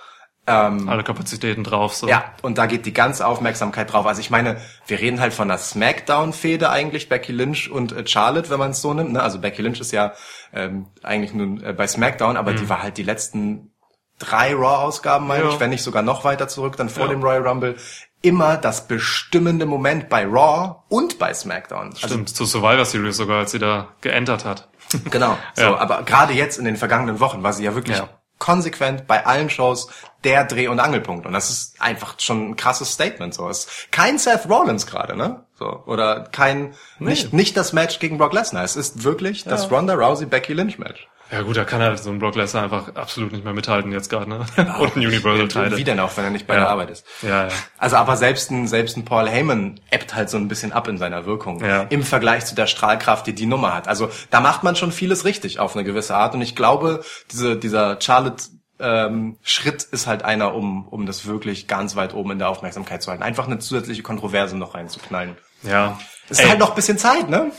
Ähm, 0.46 0.90
Alle 0.90 1.02
Kapazitäten 1.02 1.64
drauf, 1.64 1.94
so. 1.94 2.06
ja, 2.06 2.22
und 2.42 2.58
da 2.58 2.66
geht 2.66 2.84
die 2.84 2.92
ganze 2.92 3.26
Aufmerksamkeit 3.26 3.90
drauf. 3.90 4.04
Also 4.04 4.20
ich 4.20 4.28
meine, 4.28 4.58
wir 4.86 5.00
reden 5.00 5.18
halt 5.18 5.32
von 5.32 5.50
einer 5.50 5.56
Smackdown-Fehde 5.58 6.68
eigentlich, 6.68 7.08
Becky 7.08 7.32
Lynch 7.32 7.70
und 7.70 7.92
äh, 7.92 8.06
Charlotte, 8.06 8.50
wenn 8.50 8.58
man 8.58 8.72
es 8.72 8.82
so 8.82 8.92
nimmt. 8.92 9.14
Ne? 9.14 9.22
Also 9.22 9.38
Becky 9.40 9.62
Lynch 9.62 9.80
ist 9.80 9.90
ja 9.92 10.12
ähm, 10.52 10.86
eigentlich 11.02 11.32
nun 11.32 11.64
äh, 11.64 11.72
bei 11.72 11.86
Smackdown, 11.86 12.36
aber 12.36 12.52
die 12.52 12.68
war 12.68 12.82
halt 12.82 12.98
die 12.98 13.02
letzten 13.04 13.72
drei 14.18 14.54
Raw-Ausgaben, 14.54 15.26
meine 15.26 15.44
Ja. 15.44 15.50
ich, 15.50 15.60
wenn 15.60 15.70
nicht 15.70 15.82
sogar 15.82 16.02
noch 16.02 16.24
weiter 16.24 16.46
zurück, 16.46 16.76
dann 16.76 16.90
vor 16.90 17.04
Ja. 17.06 17.12
dem 17.12 17.22
Royal 17.22 17.48
Rumble, 17.48 17.76
immer 18.24 18.56
das 18.56 18.86
bestimmende 18.88 19.66
Moment 19.66 20.08
bei 20.08 20.24
Raw 20.26 20.76
und 20.88 21.18
bei 21.18 21.32
Smackdown. 21.34 21.88
Also 21.94 22.06
Stimmt, 22.08 22.28
zu 22.30 22.44
Survivor 22.44 22.84
Series 22.84 23.16
sogar, 23.16 23.38
als 23.40 23.52
sie 23.52 23.58
da 23.58 23.88
geentert 24.00 24.44
hat. 24.44 24.68
Genau. 25.10 25.36
So, 25.54 25.62
Ja. 25.62 25.76
aber 25.78 26.02
gerade 26.04 26.34
jetzt 26.34 26.56
in 26.58 26.64
den 26.64 26.76
vergangenen 26.76 27.18
Wochen 27.18 27.42
war 27.42 27.52
sie 27.52 27.64
ja 27.64 27.74
wirklich 27.74 27.98
Ja. 27.98 28.08
konsequent 28.38 29.06
bei 29.06 29.26
allen 29.26 29.50
Shows 29.50 29.88
der 30.22 30.44
Dreh- 30.44 30.68
und 30.68 30.78
Angelpunkt. 30.80 31.26
Und 31.26 31.32
das 31.32 31.50
ist 31.50 31.80
einfach 31.82 32.14
schon 32.20 32.50
ein 32.50 32.56
krasses 32.56 32.92
Statement. 32.92 33.34
So, 33.34 33.48
es 33.48 33.60
ist 33.64 33.92
kein 33.92 34.18
Seth 34.18 34.48
Rollins 34.48 34.86
gerade, 34.86 35.16
ne? 35.16 35.44
So 35.58 35.82
oder 35.86 36.20
kein 36.30 36.74
nicht 36.98 37.32
nicht 37.32 37.56
das 37.56 37.72
Match 37.72 37.98
gegen 37.98 38.18
Brock 38.18 38.32
Lesnar. 38.34 38.62
Es 38.64 38.76
ist 38.76 39.02
wirklich 39.04 39.44
das 39.44 39.70
Ronda 39.70 39.94
Rousey 39.94 40.26
Becky 40.26 40.52
Lynch 40.52 40.78
Match. 40.78 41.08
Ja 41.30 41.42
gut, 41.42 41.56
da 41.56 41.64
kann 41.64 41.80
halt 41.80 41.98
so 41.98 42.10
ein 42.10 42.18
Brock 42.18 42.36
Lesnar 42.36 42.64
einfach 42.64 42.94
absolut 42.94 43.32
nicht 43.32 43.44
mehr 43.44 43.54
mithalten 43.54 43.90
jetzt 43.92 44.10
gerade, 44.10 44.28
ne? 44.28 44.40
Und 44.78 44.96
ein 44.96 45.00
Universal 45.06 45.48
Title. 45.48 45.76
Wie 45.76 45.84
denn 45.84 45.98
auch, 45.98 46.16
wenn 46.16 46.24
er 46.24 46.30
nicht 46.30 46.46
bei 46.46 46.54
Ja. 46.54 46.60
der 46.60 46.68
Arbeit 46.70 46.90
ist? 46.90 47.04
Ja, 47.22 47.46
ja. 47.46 47.52
Also 47.78 47.96
aber 47.96 48.16
selbst 48.16 48.50
ein, 48.50 48.68
selbst 48.68 48.96
ein 48.96 49.04
Paul 49.04 49.28
Heyman 49.28 49.80
ebbt 49.90 50.14
halt 50.14 50.30
so 50.30 50.36
ein 50.36 50.48
bisschen 50.48 50.72
ab 50.72 50.86
in 50.86 50.98
seiner 50.98 51.26
Wirkung 51.26 51.64
Ja. 51.64 51.82
im 51.84 52.02
Vergleich 52.04 52.44
zu 52.44 52.54
der 52.54 52.66
Strahlkraft, 52.66 53.26
die 53.26 53.34
die 53.34 53.46
Nummer 53.46 53.74
hat. 53.74 53.88
Also 53.88 54.10
da 54.30 54.40
macht 54.40 54.62
man 54.62 54.76
schon 54.76 54.92
vieles 54.92 55.24
richtig 55.24 55.58
auf 55.58 55.74
eine 55.74 55.84
gewisse 55.84 56.14
Art 56.14 56.34
und 56.34 56.42
ich 56.42 56.54
glaube, 56.54 57.02
diese, 57.32 57.56
dieser 57.56 57.98
Charlotte 58.00 58.44
ähm, 58.78 59.38
Schritt 59.42 59.82
ist 59.84 60.06
halt 60.06 60.24
einer, 60.24 60.54
um, 60.54 60.86
um 60.88 61.06
das 61.06 61.26
wirklich 61.26 61.68
ganz 61.68 61.96
weit 61.96 62.12
oben 62.12 62.32
in 62.32 62.38
der 62.38 62.48
Aufmerksamkeit 62.48 63.02
zu 63.02 63.10
halten. 63.10 63.22
Einfach 63.22 63.46
eine 63.46 63.58
zusätzliche 63.60 64.02
Kontroverse 64.02 64.56
noch 64.58 64.74
reinzuknallen. 64.74 65.36
Ja. 65.62 65.98
Es 66.28 66.40
ist 66.40 66.48
halt 66.48 66.58
noch 66.58 66.70
ein 66.70 66.74
bisschen 66.74 66.98
Zeit, 66.98 67.28
ne? 67.30 67.50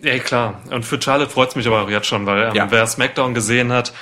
Ja, 0.00 0.18
klar. 0.18 0.62
Und 0.70 0.84
für 0.84 1.00
Charlotte 1.00 1.30
freut's 1.30 1.56
mich 1.56 1.66
aber 1.66 1.82
auch 1.82 1.90
jetzt 1.90 2.06
schon, 2.06 2.26
weil 2.26 2.48
ähm, 2.48 2.54
Ja. 2.54 2.70
wer 2.70 2.86
SmackDown 2.86 3.34
gesehen 3.34 3.72
hat, 3.72 3.92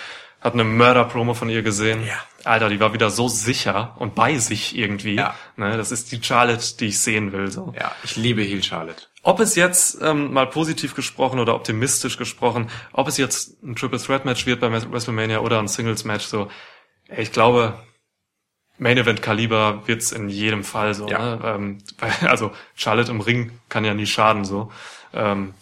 hat 0.40 0.52
eine 0.52 0.64
Mörder-Promo 0.64 1.34
von 1.34 1.48
ihr 1.48 1.62
gesehen. 1.62 2.04
Ja. 2.06 2.14
Alter, 2.44 2.68
die 2.68 2.78
war 2.78 2.92
wieder 2.92 3.10
so 3.10 3.26
sicher 3.28 3.96
und 3.98 4.14
bei 4.14 4.38
sich 4.38 4.76
irgendwie. 4.78 5.16
Ja. 5.16 5.34
Ne, 5.56 5.76
das 5.76 5.90
ist 5.90 6.12
die 6.12 6.22
Charlotte, 6.22 6.76
die 6.78 6.86
ich 6.86 7.00
sehen 7.00 7.32
will. 7.32 7.50
So. 7.50 7.74
Ja, 7.76 7.90
ich 8.04 8.16
liebe 8.16 8.42
Heel 8.42 8.62
Charlotte. 8.62 9.02
Ob 9.22 9.40
es 9.40 9.56
jetzt 9.56 10.00
ähm, 10.00 10.32
mal 10.32 10.46
positiv 10.46 10.94
gesprochen 10.94 11.40
oder 11.40 11.56
optimistisch 11.56 12.16
gesprochen, 12.16 12.70
ob 12.92 13.08
es 13.08 13.16
jetzt 13.16 13.60
ein 13.64 13.74
Triple 13.74 13.98
Threat 13.98 14.24
Match 14.24 14.46
wird 14.46 14.60
bei 14.60 14.70
WrestleMania 14.70 15.40
oder 15.40 15.58
ein 15.58 15.66
Singles 15.66 16.04
Match, 16.04 16.26
so, 16.26 16.48
ey, 17.08 17.22
ich 17.24 17.32
glaube, 17.32 17.74
Main 18.78 18.98
Event 18.98 19.22
Kaliber 19.22 19.82
wird's 19.86 20.12
in 20.12 20.28
jedem 20.28 20.62
Fall 20.62 20.94
so. 20.94 21.08
Ja. 21.08 21.18
Ne? 21.18 21.40
Ähm, 21.44 21.78
also 22.28 22.52
Charlotte 22.76 23.10
im 23.10 23.20
Ring 23.20 23.58
kann 23.68 23.84
ja 23.84 23.94
nie 23.94 24.06
schaden 24.06 24.44
so. 24.44 24.70
Ähm, 25.12 25.54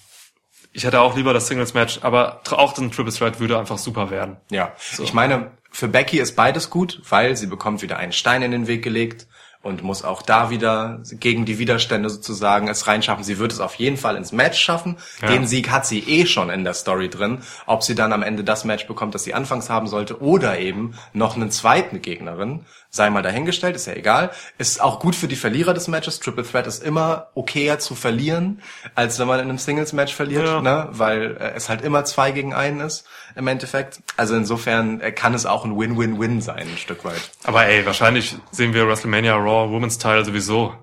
ich 0.75 0.85
hätte 0.85 1.01
auch 1.01 1.17
lieber 1.17 1.33
das 1.33 1.47
Singles 1.47 1.73
Match, 1.73 2.01
aber 2.03 2.41
auch 2.51 2.77
ein 2.77 2.91
Triple 2.91 3.13
Threat 3.13 3.39
würde 3.39 3.59
einfach 3.59 3.79
super 3.79 4.11
werden. 4.11 4.37
Ja, 4.51 4.73
ich 4.99 5.15
meine, 5.15 5.53
für 5.71 5.87
Becky 5.87 6.19
ist 6.19 6.35
beides 6.35 6.69
gut, 6.69 7.01
weil 7.09 7.37
sie 7.37 7.47
bekommt 7.47 7.81
wieder 7.81 7.97
einen 7.97 8.13
Stein 8.13 8.43
in 8.43 8.51
den 8.51 8.67
Weg 8.67 8.83
gelegt 8.83 9.29
und 9.65 9.83
muss 9.83 10.05
auch 10.05 10.23
da 10.23 10.51
wieder 10.51 11.01
gegen 11.13 11.45
die 11.45 11.59
Widerstände 11.59 12.11
sozusagen 12.11 12.69
es 12.69 12.87
reinschaffen. 12.87 13.25
Sie 13.25 13.39
wird 13.39 13.53
es 13.53 13.61
auf 13.61 13.75
jeden 13.77 13.97
Fall 13.97 14.17
ins 14.17 14.33
Match 14.33 14.61
schaffen. 14.61 14.97
Ja. 15.23 15.29
Den 15.29 15.47
Sieg 15.47 15.71
hat 15.71 15.87
sie 15.87 16.01
eh 16.01 16.27
schon 16.27 16.51
in 16.51 16.65
der 16.65 16.75
Story 16.75 17.09
drin. 17.09 17.39
Ob 17.67 17.83
sie 17.83 17.95
dann 17.95 18.13
am 18.13 18.23
Ende 18.23 18.45
das 18.45 18.65
Match 18.65 18.87
bekommt, 18.87 19.15
das 19.15 19.25
sie 19.25 19.35
anfangs 19.35 19.71
haben 19.71 19.87
sollte, 19.87 20.21
oder 20.23 20.59
eben 20.59 20.95
noch 21.13 21.37
einen 21.37 21.51
zweiten 21.51 22.01
Gegnerin, 22.03 22.65
sei 22.91 23.11
mal 23.11 23.23
dahingestellt, 23.23 23.75
ist 23.75 23.87
ja 23.87 23.95
egal. 23.95 24.31
Ist 24.59 24.81
auch 24.81 25.01
gut 25.01 25.17
für 25.17 25.27
die 25.27 25.35
Verlierer 25.37 25.75
des 25.75 25.89
Matches. 25.89 26.21
Triple 26.21 26.45
Threat 26.45 26.67
ist 26.69 26.83
immer 26.83 27.29
okayer 27.35 27.79
zu 27.81 27.95
verlieren, 27.97 28.63
als 28.95 29.19
wenn 29.19 29.27
man 29.27 29.41
in 29.41 29.49
einem 29.49 29.59
Singles-Match 29.59 30.15
verliert, 30.15 30.47
Ja. 30.47 30.61
ne? 30.61 30.89
weil 30.93 31.37
äh, 31.41 31.53
es 31.57 31.69
halt 31.69 31.83
immer 31.83 32.05
zwei 32.05 32.31
gegen 32.31 32.55
einen 32.55 32.81
ist 32.81 33.05
im 33.35 33.49
Endeffekt. 33.49 33.99
Also 34.17 34.37
insofern 34.37 35.01
äh, 35.01 35.11
kann 35.11 35.35
es 35.35 35.45
auch 35.47 35.65
ein 35.65 35.77
Win-Win-Win 35.77 36.41
sein, 36.41 36.69
ein 36.71 36.79
Stück 36.79 37.05
weit. 37.05 37.31
Aber 37.43 37.67
ey, 37.67 37.85
wahrscheinlich 37.85 38.37
sehen 38.53 38.75
wir 38.75 38.87
WrestleMania 38.87 39.35
Raw 39.35 39.54
Women's 39.71 39.99
Teil 39.99 40.25
sowieso 40.25 40.75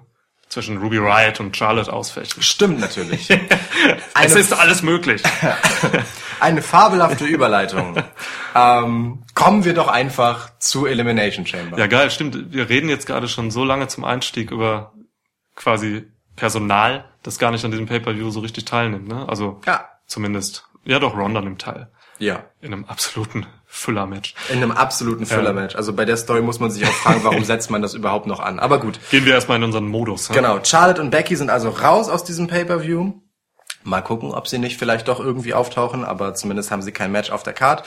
zwischen 0.50 0.78
Ruby 0.78 0.98
Riot 0.98 1.40
und 1.40 1.56
Charlotte 1.56 1.92
ausfechten. 1.92 2.42
Stimmt 2.44 2.80
natürlich. 2.80 3.30
Es 4.24 4.36
ist 4.36 4.54
alles 4.54 4.84
möglich. 4.84 5.24
eine 6.40 6.62
fabelhafte 6.62 7.26
Überleitung. 7.26 7.96
ähm, 8.56 9.24
kommen 9.34 9.64
wir 9.66 9.74
doch 9.74 9.88
einfach 9.88 10.52
zu 10.60 10.86
Elimination 10.86 11.48
Chamber. 11.48 11.78
Ja, 11.80 11.88
geil, 11.88 12.12
stimmt. 12.12 12.54
Wir 12.54 12.70
reden 12.70 12.88
jetzt 12.90 13.08
gerade 13.08 13.28
schon 13.28 13.50
so 13.50 13.64
lange 13.64 13.88
zum 13.88 14.04
Einstieg 14.04 14.52
über 14.52 14.94
quasi 15.56 16.06
Personal, 16.36 17.06
das 17.24 17.40
gar 17.40 17.50
nicht 17.52 17.66
an 17.66 17.72
diesem 17.72 17.88
Pay-Per-View 17.88 18.30
so 18.30 18.42
richtig 18.42 18.66
teilnimmt, 18.66 19.08
ne? 19.08 19.28
Also 19.28 19.60
Ja. 19.66 19.90
zumindest. 20.06 20.66
Ja 20.86 21.00
doch, 21.00 21.16
Ronda 21.16 21.42
nimmt 21.42 21.62
teil. 21.62 21.90
ja. 22.20 22.44
In 22.62 22.74
einem 22.74 22.86
absoluten 22.86 23.48
Füller-Match. 23.74 24.36
In 24.50 24.58
einem 24.58 24.72
absoluten 24.72 25.26
Filler-Match. 25.26 25.76
Also 25.76 25.94
bei 25.94 26.04
der 26.04 26.18
Story 26.18 26.42
muss 26.42 26.60
man 26.60 26.70
sich 26.72 26.86
auch 26.86 26.92
fragen, 26.92 27.22
warum 27.24 27.44
setzt 27.46 27.72
man 27.72 27.82
das 27.82 27.94
überhaupt 27.94 28.28
noch 28.28 28.42
an. 28.42 28.60
Aber 28.60 28.80
gut. 28.80 29.00
Gehen 29.10 29.26
wir 29.26 29.34
erstmal 29.34 29.58
in 29.58 29.64
unseren 29.64 29.88
Modus. 29.88 30.30
ne? 30.30 30.36
Genau, 30.36 30.60
Charlotte 30.64 31.02
und 31.02 31.10
Becky 31.10 31.36
sind 31.38 31.50
also 31.50 31.70
raus 31.70 32.10
aus 32.10 32.26
diesem 32.26 32.48
Pay-Per-View. 32.48 33.14
Mal 33.84 34.02
gucken, 34.02 34.32
ob 34.32 34.48
sie 34.48 34.60
nicht 34.60 34.78
vielleicht 34.78 35.08
doch 35.08 35.20
irgendwie 35.20 35.56
auftauchen, 35.56 36.06
aber 36.06 36.36
zumindest 36.36 36.70
haben 36.70 36.84
sie 36.84 36.92
kein 36.92 37.12
Match 37.12 37.32
auf 37.32 37.42
der 37.42 37.54
Card. 37.54 37.84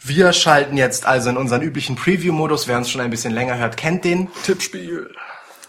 Wir 0.00 0.32
schalten 0.32 0.76
jetzt 0.76 1.06
also 1.06 1.30
in 1.30 1.36
unseren 1.36 1.62
üblichen 1.62 1.94
Preview-Modus. 1.94 2.66
Wer 2.66 2.78
uns 2.78 2.90
schon 2.90 3.00
ein 3.00 3.10
bisschen 3.10 3.32
länger 3.32 3.56
hört, 3.58 3.76
kennt 3.76 4.04
den. 4.04 4.28
Tippspiel. 4.44 5.14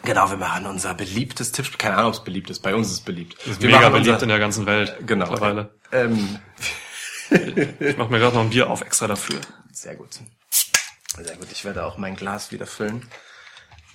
Genau, 0.05 0.29
wir 0.29 0.38
machen 0.38 0.65
unser 0.65 0.93
beliebtes 0.95 1.51
Tippspiel. 1.51 1.77
Keine 1.77 1.97
Ahnung, 1.97 2.09
ob 2.09 2.13
es 2.15 2.23
beliebt 2.23 2.50
ist. 2.50 2.62
Bei 2.62 2.73
uns 2.73 2.88
ist 2.88 2.93
es 2.93 3.01
beliebt. 3.01 3.35
Ist 3.45 3.62
wir 3.62 3.69
mega 3.69 3.89
beliebt 3.89 4.09
unser, 4.09 4.23
in 4.23 4.29
der 4.29 4.39
ganzen 4.39 4.65
Welt. 4.65 4.95
Genau. 5.05 5.29
Mittlerweile. 5.29 5.69
Ähm, 5.91 6.39
Ich 7.80 7.98
mach 7.98 8.10
mir 8.10 8.20
gerade 8.20 8.36
noch 8.36 8.44
ein 8.44 8.50
Bier 8.50 8.70
auf 8.70 8.82
extra 8.82 9.08
dafür. 9.08 9.40
Sehr 9.72 9.96
gut. 9.96 10.20
Sehr 11.18 11.36
gut. 11.36 11.48
Ich 11.52 11.66
werde 11.66 11.86
auch 11.86 11.98
mein 11.98 12.16
Glas 12.16 12.52
wieder 12.52 12.66
füllen. 12.66 13.08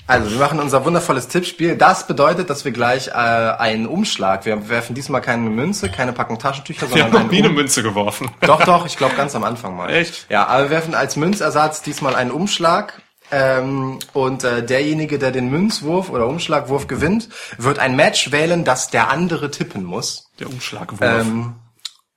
Also, 0.06 0.30
wir 0.30 0.38
machen 0.38 0.58
unser 0.58 0.86
wundervolles 0.86 1.28
Tippspiel. 1.28 1.76
Das 1.76 2.06
bedeutet, 2.06 2.48
dass 2.48 2.64
wir 2.64 2.72
gleich 2.72 3.08
äh, 3.08 3.12
einen 3.12 3.86
Umschlag, 3.86 4.46
wir 4.46 4.70
werfen 4.70 4.94
diesmal 4.94 5.20
keine 5.20 5.50
Münze, 5.50 5.90
keine 5.90 6.14
Packung 6.14 6.38
Taschentücher, 6.38 6.88
Wir 6.94 7.04
haben 7.04 7.12
sondern 7.12 7.26
noch 7.26 7.30
nie 7.30 7.40
eine 7.40 7.48
um 7.50 7.54
Münze 7.54 7.82
geworfen. 7.82 8.30
Doch, 8.40 8.64
doch, 8.64 8.86
ich 8.86 8.96
glaube 8.96 9.16
ganz 9.16 9.34
am 9.34 9.44
Anfang 9.44 9.76
mal. 9.76 9.90
Echt? 9.90 10.26
Ja, 10.30 10.46
aber 10.46 10.64
wir 10.64 10.70
werfen 10.70 10.94
als 10.94 11.16
Münzersatz 11.16 11.82
diesmal 11.82 12.14
einen 12.14 12.30
Umschlag. 12.30 13.02
Ähm, 13.30 13.98
und 14.14 14.44
äh, 14.44 14.64
derjenige, 14.64 15.18
der 15.18 15.30
den 15.30 15.50
Münzwurf 15.50 16.08
oder 16.08 16.26
Umschlagwurf 16.26 16.86
gewinnt, 16.86 17.28
wird 17.58 17.78
ein 17.78 17.94
Match 17.94 18.32
wählen, 18.32 18.64
das 18.64 18.88
der 18.88 19.10
andere 19.10 19.50
tippen 19.50 19.84
muss. 19.84 20.30
Der 20.40 20.48
Umschlagwurf. 20.48 21.02
Ähm, 21.02 21.56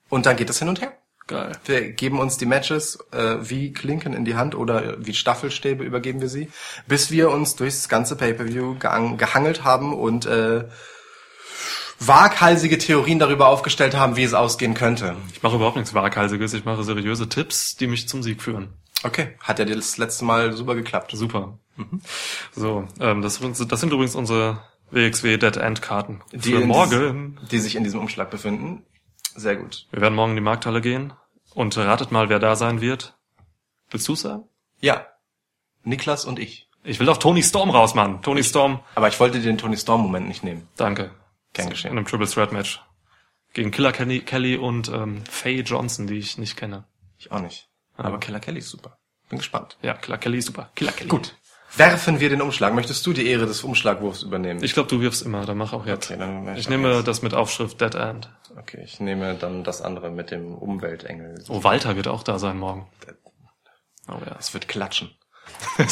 und 0.07 0.25
dann 0.25 0.37
geht 0.37 0.49
es 0.49 0.59
hin 0.59 0.69
und 0.69 0.79
her. 0.79 0.93
Geil. 1.27 1.53
Wir 1.65 1.91
geben 1.91 2.19
uns 2.19 2.37
die 2.37 2.45
Matches 2.45 2.99
äh, 3.11 3.37
wie 3.41 3.71
Klinken 3.73 4.13
in 4.13 4.25
die 4.25 4.35
Hand 4.35 4.53
oder 4.55 4.95
wie 5.05 5.13
Staffelstäbe 5.13 5.83
übergeben 5.83 6.19
wir 6.19 6.27
sie, 6.29 6.49
bis 6.87 7.09
wir 7.11 7.29
uns 7.29 7.55
durchs 7.55 7.87
ganze 7.87 8.15
Pay-per-View 8.17 8.75
gehang- 8.79 9.17
gehangelt 9.17 9.63
haben 9.63 9.93
und 9.93 10.25
äh, 10.25 10.65
waghalsige 11.99 12.77
Theorien 12.77 13.19
darüber 13.19 13.47
aufgestellt 13.47 13.95
haben, 13.95 14.15
wie 14.15 14.23
es 14.23 14.33
ausgehen 14.33 14.73
könnte. 14.73 15.15
Ich 15.33 15.43
mache 15.43 15.55
überhaupt 15.55 15.77
nichts 15.77 15.93
Waghalsiges. 15.93 16.53
Ich 16.53 16.65
mache 16.65 16.83
seriöse 16.83 17.29
Tipps, 17.29 17.75
die 17.75 17.87
mich 17.87 18.09
zum 18.09 18.23
Sieg 18.23 18.41
führen. 18.41 18.69
Okay, 19.03 19.29
hat 19.39 19.59
ja 19.59 19.65
das 19.65 19.97
letzte 19.97 20.25
Mal 20.25 20.53
super 20.53 20.75
geklappt. 20.75 21.11
Super. 21.13 21.57
So, 22.53 22.87
ähm, 22.99 23.21
das, 23.21 23.39
das 23.39 23.79
sind 23.79 23.91
übrigens 23.93 24.15
unsere 24.15 24.61
WXW 24.91 25.37
Dead 25.37 25.57
End 25.57 25.81
Karten. 25.81 26.21
Die 26.31 26.51
Für 26.53 26.65
morgen. 26.65 27.39
Die 27.49 27.59
sich 27.59 27.75
in 27.75 27.83
diesem 27.83 27.99
Umschlag 27.99 28.29
befinden. 28.29 28.83
Sehr 29.35 29.55
gut. 29.55 29.87
Wir 29.91 30.01
werden 30.01 30.15
morgen 30.15 30.31
in 30.31 30.37
die 30.37 30.41
Markthalle 30.41 30.81
gehen. 30.81 31.13
Und 31.53 31.77
ratet 31.77 32.11
mal, 32.11 32.29
wer 32.29 32.39
da 32.39 32.55
sein 32.55 32.79
wird. 32.79 33.15
Willst 33.89 34.07
du 34.07 34.15
sagen? 34.15 34.43
Ja, 34.79 35.05
Niklas 35.83 36.23
und 36.25 36.39
ich. 36.39 36.69
Ich 36.83 36.99
will 36.99 37.09
auf 37.09 37.19
Tony 37.19 37.43
Storm 37.43 37.69
raus, 37.69 37.93
Mann. 37.93 38.21
Tony 38.21 38.43
Storm. 38.43 38.79
Aber 38.95 39.07
ich 39.09 39.19
wollte 39.19 39.41
den 39.41 39.57
Tony 39.57 39.77
Storm 39.77 40.01
Moment 40.01 40.27
nicht 40.27 40.43
nehmen. 40.43 40.67
Danke. 40.77 41.11
Gern 41.53 41.65
In 41.67 41.71
geschehen. 41.71 41.91
einem 41.91 42.05
Triple 42.05 42.27
Threat 42.27 42.51
Match. 42.53 42.81
Gegen 43.53 43.71
Killer 43.71 43.91
Kelly, 43.91 44.21
Kelly 44.21 44.55
und 44.55 44.87
ähm, 44.89 45.25
Faye 45.25 45.61
Johnson, 45.61 46.07
die 46.07 46.17
ich 46.17 46.37
nicht 46.37 46.55
kenne. 46.55 46.85
Ich 47.17 47.31
auch 47.31 47.41
nicht. 47.41 47.67
Aber 47.97 48.19
Killer 48.19 48.39
Kelly 48.39 48.59
ist 48.59 48.69
super. 48.69 48.97
Bin 49.29 49.39
gespannt. 49.39 49.77
Ja, 49.81 49.93
Killer 49.95 50.17
Kelly 50.17 50.37
ist 50.37 50.45
super. 50.45 50.71
Killer 50.75 50.93
Kelly. 50.93 51.09
Gut. 51.09 51.35
Werfen 51.77 52.19
wir 52.19 52.29
den 52.29 52.41
Umschlag. 52.41 52.73
Möchtest 52.73 53.05
du 53.05 53.13
die 53.13 53.27
Ehre 53.27 53.45
des 53.45 53.63
Umschlagwurfs 53.63 54.23
übernehmen? 54.23 54.63
Ich 54.63 54.73
glaube, 54.73 54.89
du 54.89 54.99
wirfst 54.99 55.21
immer. 55.21 55.45
Dann 55.45 55.57
mach 55.57 55.73
auch 55.73 55.85
jetzt. 55.85 56.11
Okay, 56.11 56.19
dann 56.19 56.53
ich 56.53 56.61
ich 56.61 56.69
nehme 56.69 56.93
jetzt. 56.95 57.07
das 57.07 57.21
mit 57.21 57.33
Aufschrift 57.33 57.79
Dead 57.79 57.95
End. 57.95 58.29
Okay, 58.57 58.81
ich 58.83 58.99
nehme 58.99 59.35
dann 59.35 59.63
das 59.63 59.81
andere 59.81 60.11
mit 60.11 60.31
dem 60.31 60.53
Umweltengel. 60.55 61.43
Oh, 61.47 61.63
Walter 61.63 61.95
wird 61.95 62.07
auch 62.07 62.23
da 62.23 62.39
sein 62.39 62.57
morgen. 62.57 62.87
Oh 64.09 64.13
ja. 64.25 64.35
Es 64.39 64.53
wird 64.53 64.67
klatschen. 64.67 65.11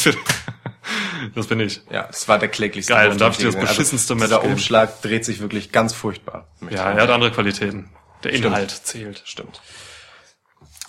Das 1.36 1.48
bin 1.48 1.60
ich. 1.60 1.82
Ja, 1.92 2.08
es 2.10 2.28
war 2.28 2.40
der 2.40 2.50
kläglichste. 2.50 2.94
Geil, 2.94 3.10
dann 3.10 3.18
darf 3.18 3.34
ich 3.34 3.40
dir 3.40 3.46
das 3.48 3.56
habe. 3.56 3.68
beschissenste 3.68 4.16
Dieser 4.16 4.40
geben. 4.40 4.54
Umschlag 4.54 5.02
dreht 5.02 5.26
sich 5.26 5.40
wirklich 5.40 5.72
ganz 5.72 5.94
furchtbar. 5.94 6.48
Ja, 6.70 6.92
er 6.92 7.04
hat 7.04 7.10
andere 7.10 7.32
Qualitäten. 7.32 7.90
Der 8.24 8.30
Stimmt. 8.30 8.46
Inhalt 8.46 8.72
zählt. 8.72 9.22
Stimmt. 9.26 9.62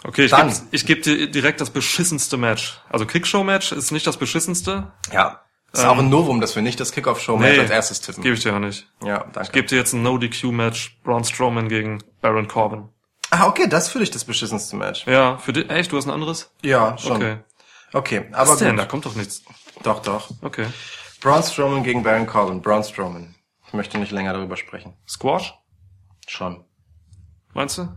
Okay, 0.05 0.25
ich 0.25 0.33
gebe 0.35 0.53
ich 0.71 0.87
geb 0.87 1.03
dir 1.03 1.31
direkt 1.31 1.61
das 1.61 1.71
beschissenste 1.71 2.37
Match. 2.37 2.81
Also 2.89 3.05
Kickshow-Match 3.07 3.73
ist 3.73 3.91
nicht 3.91 4.07
das 4.07 4.17
beschissenste. 4.17 4.93
Ja. 5.13 5.43
Ist 5.73 5.85
auch 5.85 5.99
ein 5.99 6.09
Novum, 6.09 6.41
dass 6.41 6.57
wir 6.57 6.63
nicht 6.63 6.81
das 6.81 6.91
Kickoff-Show-Match 6.91 7.59
als 7.59 7.71
erstes 7.71 8.01
tippen. 8.01 8.23
gebe 8.25 8.35
ich 8.35 8.43
dir 8.43 8.55
auch 8.55 8.59
nicht. 8.59 8.89
Ja, 9.05 9.19
danke. 9.19 9.43
Ich 9.43 9.53
gebe 9.53 9.69
dir 9.69 9.77
jetzt 9.77 9.93
ein 9.93 10.03
No-DQ-Match. 10.03 10.99
Braun 11.05 11.23
Strowman 11.25 11.69
gegen 11.69 12.03
Baron 12.21 12.49
Corbin. 12.49 12.89
ah, 13.31 13.47
okay, 13.47 13.69
das 13.69 13.85
ist 13.87 13.91
für 13.91 14.01
dich 14.01 14.11
das 14.11 14.25
beschissenste 14.25 14.75
Match. 14.75 15.07
Ja, 15.07 15.37
für 15.39 15.53
dich, 15.53 15.71
echt, 15.71 15.93
du 15.93 15.97
hast 15.97 16.07
ein 16.07 16.11
anderes? 16.11 16.51
Ja, 16.63 16.99
schon. 16.99 17.17
Okay. 17.17 17.37
Okay, 17.93 18.25
aber 18.33 18.51
Was 18.53 18.59
denn? 18.59 18.77
Da 18.77 18.83
gut. 18.85 18.91
kommt 18.91 19.07
doch 19.07 19.15
nichts. 19.15 19.43
Doch, 19.85 20.03
doch. 20.03 20.31
Okay. 20.43 20.67
Braun 21.21 21.43
Strowman 21.43 21.85
gegen 21.85 22.03
Baron 22.03 22.27
Corbin. 22.27 22.63
Braun 22.63 22.83
Strowman. 22.83 23.35
Ich 23.69 23.73
möchte 23.73 23.99
nicht 23.99 24.11
länger 24.11 24.33
darüber 24.33 24.57
sprechen. 24.57 24.95
Squash? 25.09 25.55
Schon. 26.27 26.65
Meinst 27.55 27.79
du? 27.79 27.89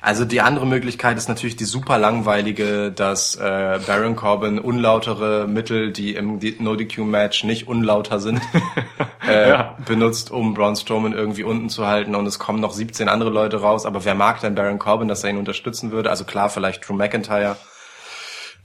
Also 0.00 0.24
die 0.24 0.40
andere 0.40 0.66
Möglichkeit 0.66 1.16
ist 1.16 1.28
natürlich 1.28 1.54
die 1.56 1.64
super 1.64 1.96
langweilige, 1.98 2.90
dass 2.90 3.36
äh, 3.36 3.78
Baron 3.86 4.16
Corbin 4.16 4.58
unlautere 4.58 5.46
Mittel, 5.46 5.92
die 5.92 6.14
im 6.16 6.40
D- 6.40 6.56
No-DQ-Match 6.58 7.44
nicht 7.44 7.68
unlauter 7.68 8.18
sind, 8.18 8.40
äh, 9.28 9.48
Ja. 9.50 9.76
benutzt, 9.86 10.30
um 10.32 10.54
Braun 10.54 10.74
Strowman 10.74 11.12
irgendwie 11.12 11.44
unten 11.44 11.68
zu 11.68 11.86
halten 11.86 12.14
und 12.16 12.26
es 12.26 12.38
kommen 12.40 12.60
noch 12.60 12.72
17 12.72 13.08
andere 13.08 13.30
Leute 13.30 13.60
raus. 13.60 13.86
Aber 13.86 14.04
wer 14.04 14.14
mag 14.16 14.40
denn 14.40 14.54
Baron 14.56 14.78
Corbin, 14.80 15.06
dass 15.08 15.22
er 15.22 15.30
ihn 15.30 15.36
unterstützen 15.38 15.92
würde? 15.92 16.10
Also 16.10 16.24
klar, 16.24 16.50
vielleicht 16.50 16.88
Drew 16.88 16.94
McIntyre. 16.94 17.56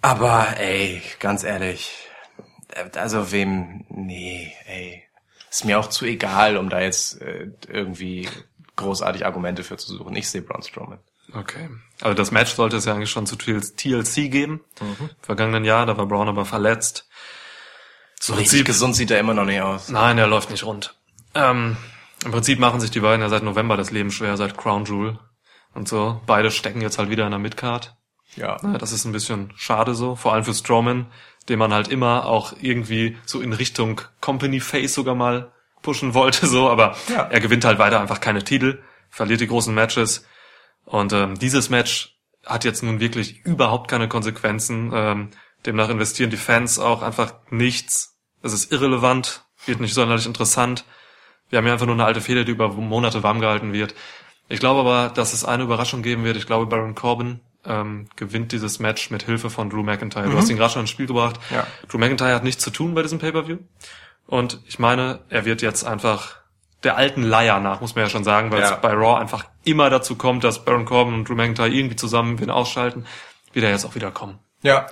Aber 0.01 0.47
ey, 0.59 1.01
ganz 1.19 1.43
ehrlich, 1.43 1.91
äh, 2.69 2.97
also 2.97 3.31
wem, 3.31 3.85
nee, 3.89 4.53
ey, 4.67 5.03
ist 5.49 5.65
mir 5.65 5.79
auch 5.79 5.87
zu 5.87 6.05
egal, 6.05 6.57
um 6.57 6.69
da 6.69 6.81
jetzt 6.81 7.21
äh, 7.21 7.47
irgendwie 7.67 8.27
großartig 8.77 9.25
Argumente 9.25 9.63
für 9.63 9.75
zu 9.77 9.95
suchen. 9.95 10.15
Ich 10.15 10.29
sehe 10.29 10.41
Braun 10.41 10.63
Strowman. 10.63 10.99
Okay. 11.33 11.69
Also 12.01 12.13
das 12.13 12.31
Match 12.31 12.53
sollte 12.53 12.77
es 12.77 12.85
ja 12.85 12.93
eigentlich 12.93 13.11
schon 13.11 13.27
zu 13.27 13.35
TLC 13.35 14.31
geben. 14.31 14.61
Mhm. 14.79 15.09
Vergangenen 15.21 15.65
Jahr, 15.65 15.85
da 15.85 15.97
war 15.97 16.05
Braun 16.05 16.29
aber 16.29 16.45
verletzt. 16.45 17.07
So 18.19 18.33
richtig 18.33 18.51
Prinzip- 18.51 18.65
gesund 18.67 18.95
sieht 18.95 19.11
er 19.11 19.19
immer 19.19 19.33
noch 19.33 19.45
nicht 19.45 19.61
aus. 19.61 19.89
Nein, 19.89 20.17
er 20.17 20.27
läuft 20.27 20.49
nicht 20.49 20.63
rund. 20.65 20.95
Ähm, 21.35 21.75
Im 22.25 22.31
Prinzip 22.31 22.59
machen 22.59 22.79
sich 22.79 22.89
die 22.91 23.01
beiden 23.01 23.21
ja 23.21 23.29
seit 23.29 23.43
November 23.43 23.77
das 23.77 23.91
Leben 23.91 24.09
schwer, 24.11 24.37
seit 24.37 24.57
Crown 24.57 24.85
Jewel 24.85 25.19
und 25.75 25.87
so. 25.87 26.21
Beide 26.25 26.49
stecken 26.49 26.81
jetzt 26.81 26.97
halt 26.97 27.09
wieder 27.09 27.25
in 27.25 27.31
der 27.31 27.39
Midcard. 27.39 27.95
Ja. 28.35 28.57
Ja, 28.63 28.77
das 28.77 28.91
ist 28.91 29.05
ein 29.05 29.11
bisschen 29.11 29.51
schade 29.55 29.95
so, 29.95 30.15
vor 30.15 30.33
allem 30.33 30.43
für 30.43 30.53
Strowman, 30.53 31.07
den 31.49 31.59
man 31.59 31.73
halt 31.73 31.87
immer 31.89 32.25
auch 32.25 32.53
irgendwie 32.61 33.17
so 33.25 33.41
in 33.41 33.53
Richtung 33.53 34.01
Company 34.21 34.59
Face 34.59 34.93
sogar 34.93 35.15
mal 35.15 35.51
pushen 35.81 36.13
wollte, 36.13 36.47
so, 36.47 36.69
aber 36.69 36.95
Ja. 37.09 37.23
er 37.29 37.39
gewinnt 37.39 37.65
halt 37.65 37.79
weiter 37.79 37.99
einfach 38.01 38.19
keine 38.19 38.43
Titel, 38.43 38.81
verliert 39.09 39.41
die 39.41 39.47
großen 39.47 39.73
Matches 39.73 40.25
und 40.85 41.13
ähm, 41.13 41.37
dieses 41.39 41.69
Match 41.69 42.15
hat 42.45 42.63
jetzt 42.63 42.81
nun 42.83 42.99
wirklich 42.99 43.45
überhaupt 43.45 43.89
keine 43.89 44.07
Konsequenzen. 44.07 44.91
Ähm, 44.93 45.29
Demnach 45.65 45.89
investieren 45.89 46.29
die 46.29 46.37
Fans 46.37 46.79
auch 46.79 47.01
einfach 47.01 47.33
nichts. 47.49 48.17
Es 48.41 48.53
ist 48.53 48.71
irrelevant, 48.71 49.43
wird 49.65 49.81
nicht 49.81 49.93
sonderlich 49.93 50.25
interessant. 50.25 50.85
Wir 51.49 51.57
haben 51.57 51.67
ja 51.67 51.73
einfach 51.73 51.85
nur 51.87 51.95
eine 51.95 52.05
alte 52.05 52.21
Fehde, 52.21 52.45
die 52.45 52.51
über 52.51 52.69
Monate 52.69 53.21
warm 53.23 53.41
gehalten 53.41 53.73
wird. 53.73 53.95
Ich 54.47 54.59
glaube 54.61 54.79
aber, 54.79 55.09
dass 55.13 55.33
es 55.33 55.43
eine 55.43 55.63
Überraschung 55.63 56.03
geben 56.03 56.23
wird. 56.23 56.37
Ich 56.37 56.45
glaube, 56.47 56.67
Baron 56.67 56.95
Corbin 56.95 57.41
ähm, 57.65 58.07
gewinnt 58.15 58.53
dieses 58.53 58.79
Match 58.79 59.09
mit 59.11 59.23
Hilfe 59.23 59.49
von 59.49 59.69
Drew 59.69 59.83
McIntyre. 59.83 60.29
Du 60.29 60.37
hast 60.37 60.49
ihn 60.49 60.55
gerade 60.55 60.71
schon 60.71 60.81
ins 60.83 60.89
Spiel 60.89 61.07
gebracht. 61.07 61.37
Ja. 61.51 61.67
Drew 61.89 61.97
McIntyre 61.97 62.33
hat 62.33 62.45
nichts 62.45 62.63
zu 62.63 62.69
tun 62.69 62.93
bei 62.93 63.01
diesem 63.01 63.19
Pay-Per-View. 63.19 63.57
Und 64.27 64.59
ich 64.67 64.77
meine, 64.79 65.21
er 65.29 65.45
wird 65.45 65.61
jetzt 65.61 65.83
einfach 65.83 66.35
der 66.83 66.95
alten 66.97 67.23
Leier 67.23 67.59
nach, 67.59 67.81
muss 67.81 67.95
man 67.95 68.03
ja 68.03 68.09
schon 68.09 68.23
sagen, 68.23 68.51
weil 68.51 68.59
Ja. 68.61 68.75
es 68.75 68.81
bei 68.81 68.93
Raw 68.93 69.19
einfach 69.19 69.45
immer 69.63 69.89
dazu 69.89 70.15
kommt, 70.15 70.43
dass 70.43 70.63
Baron 70.63 70.85
Corbin 70.85 71.13
und 71.15 71.27
Drew 71.29 71.33
McIntyre 71.35 71.69
irgendwie 71.69 71.95
zusammen 71.95 72.39
wen 72.39 72.49
ausschalten, 72.51 73.05
wird 73.53 73.65
er 73.65 73.71
jetzt 73.71 73.85
auch 73.85 73.95
wieder 73.95 74.11
kommen. 74.11 74.39
Ja. 74.61 74.87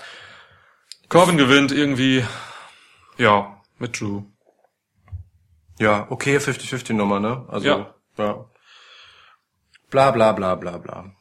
Corbin 1.09 1.37
gewinnt 1.37 1.71
irgendwie, 1.71 2.25
ja, 3.17 3.61
mit 3.77 3.99
Drew. 3.99 4.23
Ja, 5.77 6.07
okay, 6.09 6.37
50-50 6.37 6.93
Nummer, 6.93 7.19
ne? 7.19 7.45
Also, 7.49 7.67
Ja. 7.67 7.93
ja. 8.17 8.45
Bla 9.91 10.11
bla 10.11 10.31
bla 10.31 10.55
bla 10.55 10.77
bla. 10.77 11.11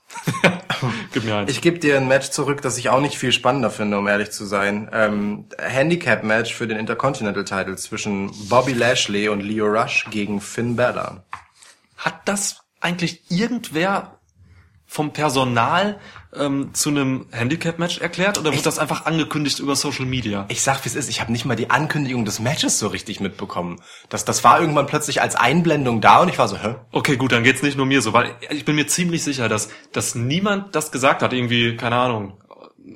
Gib 1.12 1.24
mir 1.24 1.37
eins. 1.37 1.50
Ich 1.50 1.60
gebe 1.60 1.78
dir 1.78 1.96
ein 1.96 2.08
Match 2.08 2.30
zurück, 2.30 2.62
das 2.62 2.78
ich 2.78 2.88
auch 2.88 3.00
nicht 3.00 3.16
viel 3.16 3.32
spannender 3.32 3.70
finde, 3.70 3.98
um 3.98 4.06
ehrlich 4.06 4.30
zu 4.30 4.44
sein. 4.44 4.88
Ähm, 4.92 5.46
Handicap-Match 5.58 6.54
für 6.54 6.66
den 6.66 6.78
Intercontinental-Title 6.78 7.76
zwischen 7.76 8.30
Bobby 8.48 8.72
Lashley 8.72 9.28
und 9.28 9.40
Leo 9.40 9.66
Rush 9.66 10.06
gegen 10.10 10.40
Finn 10.40 10.76
Balor. 10.76 11.24
Hat 11.96 12.20
das 12.26 12.62
eigentlich 12.80 13.30
irgendwer 13.30 14.13
vom 14.94 15.12
Personal 15.12 15.98
ähm, 16.37 16.72
zu 16.72 16.90
einem 16.90 17.26
Handicap-Match 17.33 17.98
erklärt 17.98 18.38
oder 18.38 18.54
wird 18.54 18.64
das 18.64 18.78
einfach 18.78 19.07
angekündigt 19.07 19.59
über 19.59 19.74
Social 19.74 20.07
Media? 20.07 20.44
Ich 20.50 20.62
sag, 20.62 20.85
wie 20.85 20.88
es 20.88 20.94
ist, 20.94 21.09
ich 21.09 21.20
habe 21.20 21.33
nicht 21.33 21.44
mal 21.44 21.57
die 21.57 21.68
Ankündigung 21.70 22.24
des 22.24 22.38
Matches 22.38 22.78
so 22.78 22.87
richtig 22.87 23.18
mitbekommen. 23.18 23.80
Das, 24.09 24.24
das 24.24 24.44
war 24.44 24.61
irgendwann 24.61 24.87
plötzlich 24.87 25.20
als 25.20 25.35
Einblendung 25.35 26.00
da 26.00 26.20
und 26.20 26.28
ich 26.28 26.38
war 26.38 26.46
so, 26.46 26.57
hä? 26.57 26.76
Okay, 26.92 27.16
gut, 27.16 27.33
dann 27.33 27.42
geht's 27.42 27.61
nicht 27.61 27.76
nur 27.76 27.87
mir 27.87 28.02
so, 28.02 28.12
weil 28.12 28.37
ich 28.50 28.64
bin 28.64 28.76
mir 28.76 28.87
ziemlich 28.87 29.24
sicher, 29.24 29.48
dass, 29.48 29.68
dass 29.90 30.14
niemand 30.14 30.76
das 30.76 30.92
gesagt 30.92 31.22
hat, 31.24 31.33
irgendwie, 31.33 31.76
keine 31.76 31.96
Ahnung, 31.96 32.38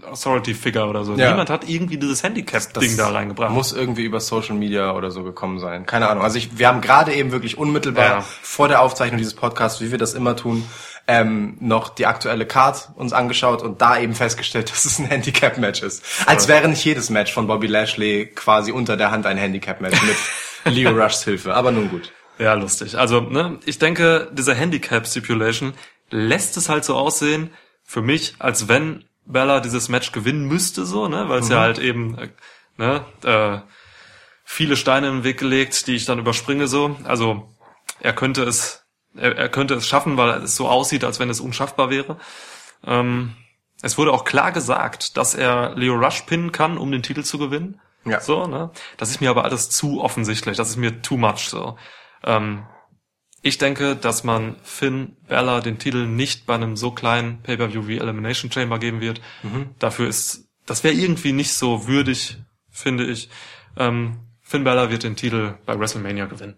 Authority 0.09 0.55
Figure 0.55 0.87
oder 0.87 1.05
so. 1.05 1.17
Ja. 1.17 1.31
Niemand 1.31 1.51
hat 1.51 1.69
irgendwie 1.69 1.97
dieses 1.97 2.23
Handicap-Ding 2.23 2.97
da 2.97 3.09
reingebracht. 3.09 3.51
Muss 3.51 3.73
irgendwie 3.73 4.05
über 4.05 4.21
Social 4.21 4.55
Media 4.55 4.93
oder 4.95 5.11
so 5.11 5.25
gekommen 5.25 5.59
sein. 5.59 5.85
Keine 5.85 6.09
Ahnung. 6.09 6.23
Also 6.23 6.39
ich, 6.39 6.59
wir 6.59 6.69
haben 6.69 6.81
gerade 6.81 7.13
eben 7.13 7.33
wirklich 7.33 7.59
unmittelbar 7.59 8.05
Ja. 8.05 8.21
vor 8.21 8.69
der 8.69 8.83
Aufzeichnung 8.83 9.19
dieses 9.19 9.35
Podcasts, 9.35 9.81
wie 9.81 9.91
wir 9.91 9.99
das 9.99 10.15
immer 10.15 10.37
tun, 10.37 10.65
ähm, 11.09 11.57
noch 11.59 11.89
die 11.89 12.05
aktuelle 12.05 12.47
Card 12.47 12.91
uns 12.95 13.15
angeschaut 13.15 13.63
und 13.63 13.81
da 13.81 13.99
eben 13.99 14.15
festgestellt, 14.15 14.71
dass 14.71 14.85
es 14.85 14.99
ein 14.99 15.07
Handicap-Match 15.07 15.83
ist. 15.83 16.05
Als 16.27 16.47
wäre 16.47 16.69
nicht 16.69 16.85
jedes 16.85 17.11
Match 17.11 17.33
von 17.33 17.47
Bobby 17.47 17.67
Lashley 17.67 18.27
quasi 18.27 18.71
unter 18.71 18.97
der 18.97 19.11
Hand 19.11 19.27
ein 19.27 19.39
Handicap-Match 19.39 20.01
mit 20.03 20.17
Leo 20.75 20.91
Rushs 20.91 21.25
Hilfe. 21.25 21.55
Aber 21.55 21.73
nun 21.73 21.89
gut. 21.89 22.13
Ja, 22.39 22.55
lustig. 22.55 22.97
Also, 22.97 23.23
ne, 23.23 23.59
ich 23.65 23.79
denke, 23.79 24.31
diese 24.33 24.55
Handicap-Stipulation 24.55 25.73
lässt 26.11 26.57
es 26.57 26.69
halt 26.69 26.85
so 26.85 26.95
aussehen, 26.95 27.51
für 27.83 28.03
mich, 28.03 28.35
als 28.39 28.69
wenn 28.69 29.05
Bella 29.25 29.61
dieses 29.61 29.89
Match 29.89 30.13
gewinnen 30.13 30.45
müsste, 30.45 30.85
so, 30.85 31.09
ne, 31.09 31.29
weil 31.29 31.41
es 31.41 31.49
ja 31.49 31.61
halt 31.61 31.79
eben, 31.79 32.19
äh, 32.19 32.29
ne, 32.77 33.05
äh, 33.25 33.61
viele 34.45 34.77
Steine 34.77 35.09
im 35.09 35.25
Weg 35.25 35.39
gelegt, 35.39 35.87
die 35.87 35.97
ich 35.97 36.05
dann 36.05 36.19
überspringe, 36.19 36.69
so. 36.69 36.97
Also, 37.05 37.55
er 38.01 38.13
könnte 38.13 38.45
es, 38.45 38.78
er, 39.15 39.37
er 39.37 39.49
könnte 39.49 39.75
es 39.75 39.87
schaffen, 39.87 40.17
weil 40.17 40.43
es 40.43 40.57
so 40.57 40.69
aussieht, 40.69 41.05
als 41.05 41.19
wenn 41.19 41.31
es 41.31 41.41
unschaffbar 41.41 41.91
wäre. 41.91 42.19
Ähm, 42.85 43.35
es 43.83 43.99
wurde 43.99 44.13
auch 44.13 44.25
klar 44.25 44.53
gesagt, 44.53 45.17
dass 45.17 45.35
er 45.35 45.75
Leo 45.77 45.95
Rush 45.95 46.23
pinnen 46.23 46.53
kann, 46.53 46.79
um 46.79 46.91
den 46.91 47.03
Titel 47.03 47.23
zu 47.23 47.39
gewinnen. 47.39 47.81
Ja. 48.05 48.21
So, 48.21 48.47
ne? 48.47 48.71
Das 48.97 49.11
ist 49.11 49.21
mir 49.21 49.31
aber 49.31 49.45
alles 49.45 49.71
zu 49.71 50.01
offensichtlich. 50.03 50.57
Das 50.57 50.71
ist 50.71 50.77
mir 50.77 51.03
too 51.03 51.17
much, 51.17 51.49
so. 51.49 51.77
Ähm, 52.25 52.67
ich 53.43 53.59
denke, 53.59 53.95
dass 53.95 54.25
man 54.25 54.57
Finn 54.63 55.17
Balor 55.29 55.61
den 55.61 55.79
Titel 55.79 56.07
nicht 56.07 56.47
bei 56.47 56.55
einem 56.55 56.77
so 56.77 56.91
kleinen 56.91 57.41
Pay-Per-View 57.43 57.87
wie 57.87 57.99
Elimination 57.99 58.51
Chamber 58.51 58.79
geben 58.79 59.01
wird. 59.01 59.21
Dafür 59.79 60.09
ist, 60.09 60.49
das 60.67 60.83
wäre 60.83 60.95
irgendwie 60.95 61.33
nicht 61.33 61.53
so 61.53 61.87
würdig, 61.87 62.39
finde 62.69 63.05
ich. 63.05 63.31
Ähm, 63.77 64.19
Finn 64.41 64.65
Balor 64.65 64.91
wird 64.91 65.05
den 65.05 65.15
Titel 65.15 65.55
bei 65.67 65.79
WrestleMania 65.79 66.27
gewinnen. 66.27 66.57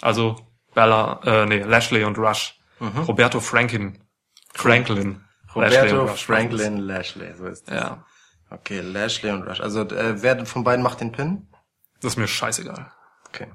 Also 0.00 0.36
Balor, 0.74 1.20
äh, 1.26 1.46
nee, 1.46 1.62
Lashley 1.62 2.04
und 2.04 2.18
Rush. 2.18 2.58
Roberto 2.80 3.40
Franklin. 3.40 3.98
Franklin. 4.52 5.24
Lashley 5.54 5.78
Roberto 5.78 6.02
und 6.02 6.08
Rush. 6.10 6.26
Franklin 6.26 6.78
Lashley, 6.78 7.32
so 7.34 7.46
ist 7.46 7.68
es. 7.68 7.74
Ja. 7.74 8.04
Okay, 8.50 8.80
Lashley 8.80 9.30
und 9.30 9.42
Rush. 9.44 9.60
Also 9.60 9.82
äh, 9.82 10.22
wer 10.22 10.44
von 10.46 10.64
beiden 10.64 10.82
macht 10.82 11.00
den 11.00 11.12
Pin? 11.12 11.48
Das 12.00 12.12
ist 12.12 12.16
mir 12.18 12.28
scheißegal. 12.28 12.90
Okay. 13.28 13.48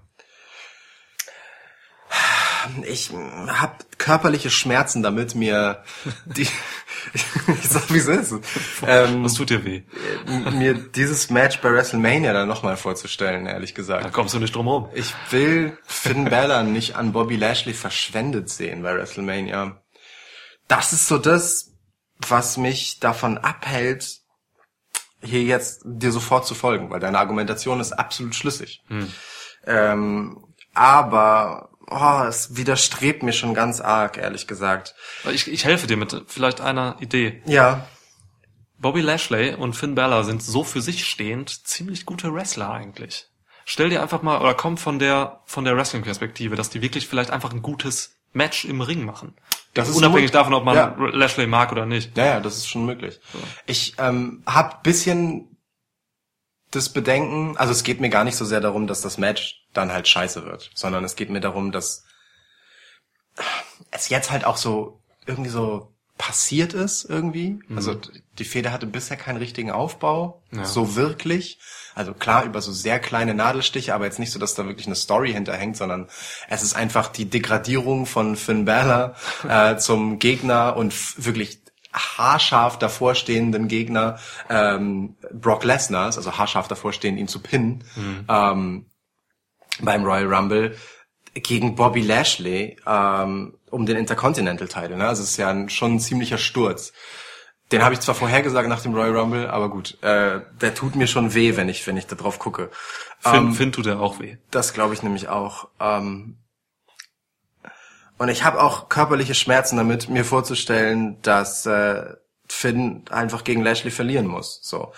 Ich 2.83 3.11
habe 3.11 3.75
körperliche 3.97 4.49
Schmerzen 4.49 5.03
damit, 5.03 5.35
mir 5.35 5.83
die 6.25 6.47
ich 7.13 7.69
sag 7.69 7.93
wie 7.93 7.97
es 7.97 8.07
ist, 8.07 8.33
ähm, 8.85 9.23
Was 9.23 9.33
tut 9.35 9.49
dir 9.49 9.63
weh? 9.63 9.83
mir 10.51 10.73
dieses 10.73 11.29
Match 11.29 11.59
bei 11.61 11.71
WrestleMania 11.71 12.33
dann 12.33 12.47
nochmal 12.47 12.75
vorzustellen, 12.77 13.45
ehrlich 13.45 13.73
Da 13.73 13.77
gesagt. 13.77 14.13
kommst 14.13 14.33
du 14.33 14.39
nicht 14.39 14.53
drum 14.55 14.67
rum. 14.67 14.89
Ich 14.93 15.13
will 15.31 15.77
Finn 15.85 16.25
Balor 16.29 16.63
nicht 16.63 16.95
an 16.95 17.13
Bobby 17.13 17.37
Lashley 17.37 17.73
verschwendet 17.73 18.49
sehen 18.49 18.83
bei 18.83 18.93
WrestleMania. 18.95 19.81
Das 20.67 20.91
ist 20.93 21.07
so 21.07 21.17
das, 21.17 21.71
was 22.27 22.57
mich 22.57 22.99
davon 22.99 23.37
abhält, 23.37 24.19
hier 25.21 25.43
jetzt 25.43 25.81
dir 25.85 26.11
sofort 26.11 26.45
zu 26.45 26.53
folgen, 26.55 26.89
weil 26.89 26.99
deine 26.99 27.19
Argumentation 27.19 27.79
ist 27.79 27.93
absolut 27.93 28.35
schlüssig. 28.35 28.81
Ähm, 29.65 30.45
aber 30.73 31.68
oh, 31.89 32.23
es 32.27 32.55
widerstrebt 32.55 33.23
mir 33.23 33.33
schon 33.33 33.53
ganz 33.53 33.81
arg, 33.81 34.17
ehrlich 34.17 34.47
gesagt. 34.47 34.95
Ich, 35.31 35.51
ich 35.51 35.65
helfe 35.65 35.87
dir 35.87 35.97
mit 35.97 36.23
vielleicht 36.27 36.61
einer 36.61 36.97
Idee. 36.99 37.41
Ja, 37.45 37.87
Bobby 38.79 39.01
Lashley 39.01 39.55
und 39.55 39.75
Finn 39.75 39.95
Balor 39.95 40.23
sind 40.23 40.41
so 40.41 40.63
für 40.63 40.81
sich 40.81 41.05
stehend 41.05 41.67
ziemlich 41.67 42.05
gute 42.05 42.33
Wrestler 42.33 42.71
eigentlich. 42.71 43.27
Stell 43.65 43.89
dir 43.89 44.01
einfach 44.01 44.21
mal, 44.21 44.39
oder 44.39 44.53
komm 44.53 44.77
von 44.77 44.99
der, 44.99 45.41
von 45.45 45.65
der 45.65 45.75
Wrestling-Perspektive, 45.75 46.55
dass 46.55 46.69
die 46.69 46.81
wirklich 46.81 47.07
vielleicht 47.07 47.29
einfach 47.29 47.51
ein 47.51 47.61
gutes 47.61 48.17
Match 48.31 48.65
im 48.65 48.81
Ring 48.81 49.03
machen. 49.03 49.35
Das 49.73 49.89
ist 49.89 49.97
Unabhängig 49.97 50.31
davon, 50.31 50.53
ob 50.53 50.63
man 50.63 50.75
Ja. 50.75 50.95
Lashley 50.97 51.45
mag 51.45 51.71
oder 51.71 51.85
nicht. 51.85 52.17
Ja, 52.17 52.25
ja, 52.25 52.39
das 52.39 52.57
ist 52.57 52.67
schon 52.67 52.85
möglich. 52.85 53.19
Ich 53.67 53.95
ähm, 53.99 54.43
habe 54.47 54.77
bisschen 54.81 55.48
das 56.71 56.89
Bedenken, 56.89 57.57
also 57.57 57.71
es 57.71 57.83
geht 57.83 57.99
mir 57.99 58.09
gar 58.09 58.23
nicht 58.23 58.35
so 58.35 58.45
sehr 58.45 58.61
darum, 58.61 58.87
dass 58.87 59.01
das 59.01 59.17
Match 59.17 59.65
dann 59.73 59.91
halt 59.91 60.07
scheiße 60.07 60.45
wird, 60.45 60.71
sondern 60.75 61.03
es 61.03 61.15
geht 61.15 61.29
mir 61.29 61.41
darum, 61.41 61.71
dass 61.71 62.05
es 63.91 64.09
jetzt 64.09 64.31
halt 64.31 64.45
auch 64.45 64.57
so 64.57 65.01
irgendwie 65.25 65.49
so 65.49 65.93
passiert 66.19 66.73
ist 66.73 67.05
irgendwie. 67.05 67.59
Also 67.75 67.99
die 68.37 68.43
Feder 68.43 68.73
hatte 68.73 68.85
bisher 68.85 69.15
keinen 69.15 69.37
richtigen 69.37 69.71
Aufbau, 69.71 70.43
so 70.63 70.95
wirklich. 70.95 71.59
Also 71.95 72.13
klar 72.13 72.43
über 72.43 72.61
so 72.61 72.73
sehr 72.73 72.99
kleine 72.99 73.33
Nadelstiche, 73.33 73.95
aber 73.95 74.05
jetzt 74.05 74.19
nicht 74.19 74.31
so, 74.31 74.37
dass 74.37 74.53
da 74.53 74.65
wirklich 74.65 74.85
eine 74.85 74.95
Story 74.95 75.31
hinterhängt, 75.33 75.77
sondern 75.77 76.09
es 76.49 76.61
ist 76.61 76.75
einfach 76.75 77.07
die 77.07 77.29
Degradierung 77.29 78.05
von 78.05 78.35
Finn 78.35 78.65
Balor 78.65 79.15
äh, 79.47 79.77
zum 79.77 80.19
Gegner 80.19 80.75
und 80.75 80.93
wirklich 81.25 81.61
haarscharf 81.99 82.79
davor 82.79 83.13
stehenden 83.15 83.67
Gegner 83.67 84.17
ähm, 84.49 85.15
Brock 85.33 85.63
Lesners, 85.63 86.17
also 86.17 86.37
haarscharf 86.37 86.67
davor 86.67 86.93
stehen, 86.93 87.17
ihn 87.17 87.27
zu 87.27 87.39
pinnen 87.41 87.83
ähm, 88.27 88.85
beim 89.81 90.03
Royal 90.03 90.33
Rumble 90.33 90.75
gegen 91.33 91.75
Bobby 91.75 92.01
Lashley 92.01 92.77
ähm, 92.87 93.55
um 93.69 93.85
den 93.85 93.97
Intercontinental 93.97 94.67
Title. 94.67 94.97
Ne? 94.97 95.07
Also 95.07 95.23
es 95.23 95.31
ist 95.31 95.37
ja 95.37 95.49
ein, 95.49 95.69
schon 95.69 95.95
ein 95.95 95.99
ziemlicher 95.99 96.37
Sturz. 96.37 96.91
Den 97.71 97.83
habe 97.83 97.93
ich 97.93 97.99
zwar 97.99 98.15
vorhergesagt 98.15 98.67
nach 98.67 98.81
dem 98.81 98.95
Royal 98.95 99.15
Rumble, 99.15 99.47
aber 99.47 99.69
gut, 99.69 100.01
äh, 100.01 100.41
der 100.59 100.73
tut 100.73 100.95
mir 100.95 101.05
schon 101.05 101.35
weh, 101.35 101.55
wenn 101.55 101.69
ich 101.69 101.85
wenn 101.85 101.97
ich 101.97 102.07
da 102.07 102.15
drauf 102.15 102.39
gucke. 102.39 102.71
Finn, 103.19 103.35
Ähm, 103.35 103.53
Finn 103.53 103.71
tut 103.71 103.85
er 103.85 103.99
auch 103.99 104.19
weh. 104.19 104.37
das 104.49 104.73
glaube 104.73 104.95
ich 104.95 105.03
nämlich 105.03 105.27
auch. 105.29 105.67
Ähm, 105.79 106.37
und 108.19 108.29
ich 108.29 108.43
habe 108.43 108.61
auch 108.61 108.89
körperliche 108.89 109.33
Schmerzen 109.33 109.77
damit, 109.77 110.09
mir 110.09 110.25
vorzustellen, 110.25 111.21
dass 111.21 111.65
äh, 111.65 112.13
Finn 112.47 113.05
einfach 113.09 113.43
gegen 113.43 113.63
Lashley 113.63 113.91
verlieren 113.91 114.27
muss. 114.27 114.59
So. 114.61 114.91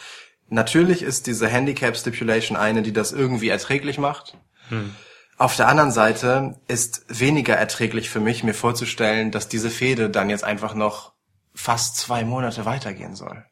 Natürlich 0.49 1.01
ist 1.01 1.27
diese 1.27 1.47
Handicap 1.47 1.95
Stipulation 1.95 2.57
eine, 2.57 2.81
die 2.81 2.91
das 2.91 3.13
irgendwie 3.13 3.49
erträglich 3.49 3.97
macht. 3.97 4.37
Auf 5.37 5.55
der 5.55 5.67
anderen 5.67 5.91
Seite 5.91 6.59
ist 6.67 7.05
weniger 7.07 7.55
erträglich 7.55 8.09
für 8.09 8.19
mich, 8.19 8.43
mir 8.43 8.53
vorzustellen, 8.53 9.31
dass 9.31 9.47
diese 9.47 9.69
Fehde 9.69 10.09
dann 10.09 10.29
jetzt 10.29 10.43
einfach 10.43 10.73
noch 10.73 11.13
fast 11.53 11.97
zwei 11.97 12.25
Monate 12.25 12.65
weitergehen 12.65 13.15
soll. 13.15 13.45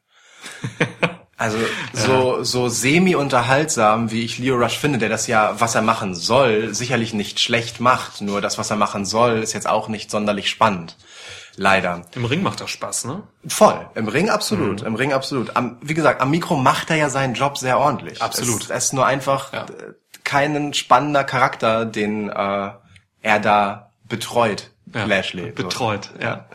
Also 1.40 1.56
so, 1.94 2.44
so 2.44 2.68
semi-unterhaltsam, 2.68 4.10
wie 4.10 4.24
ich 4.26 4.38
Leo 4.38 4.56
Rush 4.56 4.76
finde, 4.76 4.98
der 4.98 5.08
das 5.08 5.26
ja, 5.26 5.58
was 5.58 5.74
er 5.74 5.80
machen 5.80 6.14
soll, 6.14 6.74
sicherlich 6.74 7.14
nicht 7.14 7.40
schlecht 7.40 7.80
macht. 7.80 8.20
Nur 8.20 8.42
das, 8.42 8.58
was 8.58 8.68
er 8.70 8.76
machen 8.76 9.06
soll, 9.06 9.38
ist 9.38 9.54
jetzt 9.54 9.66
auch 9.66 9.88
nicht 9.88 10.10
sonderlich 10.10 10.50
spannend. 10.50 10.98
Leider. 11.56 12.02
Im 12.14 12.26
Ring 12.26 12.42
macht 12.42 12.60
das 12.60 12.68
Spaß, 12.70 13.06
ne? 13.06 13.22
Voll. 13.48 13.88
Im 13.94 14.06
Ring 14.08 14.28
absolut. 14.28 14.82
Mhm. 14.82 14.86
Im 14.88 14.94
Ring 14.96 15.12
absolut. 15.14 15.56
Am, 15.56 15.78
wie 15.80 15.94
gesagt, 15.94 16.20
am 16.20 16.30
Mikro 16.30 16.56
macht 16.56 16.90
er 16.90 16.96
ja 16.96 17.08
seinen 17.08 17.32
Job 17.32 17.56
sehr 17.56 17.78
ordentlich. 17.78 18.20
Absolut. 18.20 18.64
Es, 18.64 18.70
es 18.70 18.84
ist 18.84 18.92
nur 18.92 19.06
einfach 19.06 19.52
Ja. 19.54 19.62
äh, 19.64 19.94
keinen 20.24 20.74
spannender 20.74 21.24
Charakter, 21.24 21.86
den 21.86 22.28
äh, 22.28 22.70
er 23.22 23.40
da 23.40 23.90
betreut. 24.04 24.70
Ja. 24.94 25.04
Lashley. 25.04 25.48
So. 25.56 25.62
Betreut, 25.62 26.10
ja. 26.20 26.46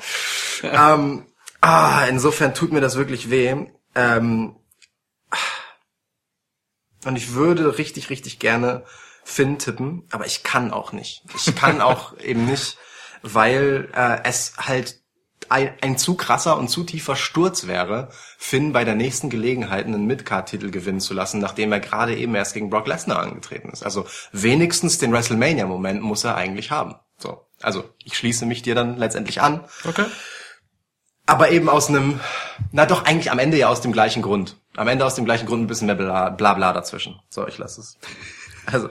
Ähm, 0.62 1.26
ah, 1.62 2.06
insofern 2.08 2.54
tut 2.54 2.72
mir 2.72 2.82
das 2.82 2.96
wirklich 2.96 3.32
weh. 3.32 3.56
Ähm, 3.96 4.56
und 7.06 7.16
ich 7.16 7.34
würde 7.34 7.78
richtig, 7.78 8.10
richtig 8.10 8.40
gerne 8.40 8.84
Finn 9.24 9.58
tippen, 9.58 10.04
aber 10.12 10.26
ich 10.26 10.44
kann 10.44 10.72
auch 10.72 10.92
nicht. 10.92 11.24
Ich 11.36 11.56
kann 11.56 11.82
auch 11.82 12.18
eben 12.24 12.46
nicht, 12.46 12.78
weil 13.22 13.90
äh, 13.96 14.20
es 14.24 14.54
halt 14.58 15.00
ein, 15.50 15.72
ein 15.82 15.98
zu 15.98 16.16
krasser 16.16 16.58
und 16.58 16.70
zu 16.70 16.84
tiefer 16.84 17.16
Sturz 17.16 17.68
wäre, 17.68 18.10
Finn 18.38 18.74
bei 18.74 18.84
der 18.84 18.96
nächsten 18.96 19.30
Gelegenheit 19.30 19.86
einen 19.86 20.06
Midcard-Titel 20.06 20.72
gewinnen 20.72 21.00
zu 21.00 21.14
lassen, 21.14 21.40
nachdem 21.40 21.72
er 21.72 21.80
gerade 21.80 22.16
eben 22.16 22.36
erst 22.36 22.54
gegen 22.54 22.70
Brock 22.70 22.88
Lesnar 22.88 23.20
angetreten 23.20 23.70
ist. 23.70 23.84
Also 23.84 24.06
wenigstens 24.32 24.98
den 24.98 25.12
WrestleMania-Moment 25.12 26.02
muss 26.02 26.24
er 26.24 26.36
eigentlich 26.36 26.72
haben. 26.72 26.96
So, 27.18 27.48
also 27.62 27.84
ich 28.04 28.18
schließe 28.18 28.46
mich 28.46 28.62
dir 28.62 28.76
dann 28.76 28.98
letztendlich 28.98 29.42
an. 29.42 29.64
Okay. 29.88 30.06
Aber 31.26 31.50
eben 31.50 31.70
aus 31.70 31.90
einem, 31.90 32.20
na 32.72 32.86
doch 32.86 33.06
eigentlich 33.06 33.32
am 33.32 33.40
Ende 33.40 33.58
ja 33.58 33.70
aus 33.70 33.82
dem 33.82 33.92
gleichen 33.92 34.22
Grund. 34.22 34.58
Am 34.76 34.88
Ende 34.88 35.06
aus 35.06 35.16
dem 35.16 35.26
gleichen 35.26 35.46
Grund 35.46 35.64
ein 35.64 35.68
bisschen 35.68 35.88
mehr 35.88 35.96
bla 35.96 36.30
bla, 36.30 36.74
dazwischen. 36.74 37.20
So, 37.30 37.48
ich 37.48 37.58
lasse 37.58 37.82
es. 37.82 37.98
Also, 38.72 38.90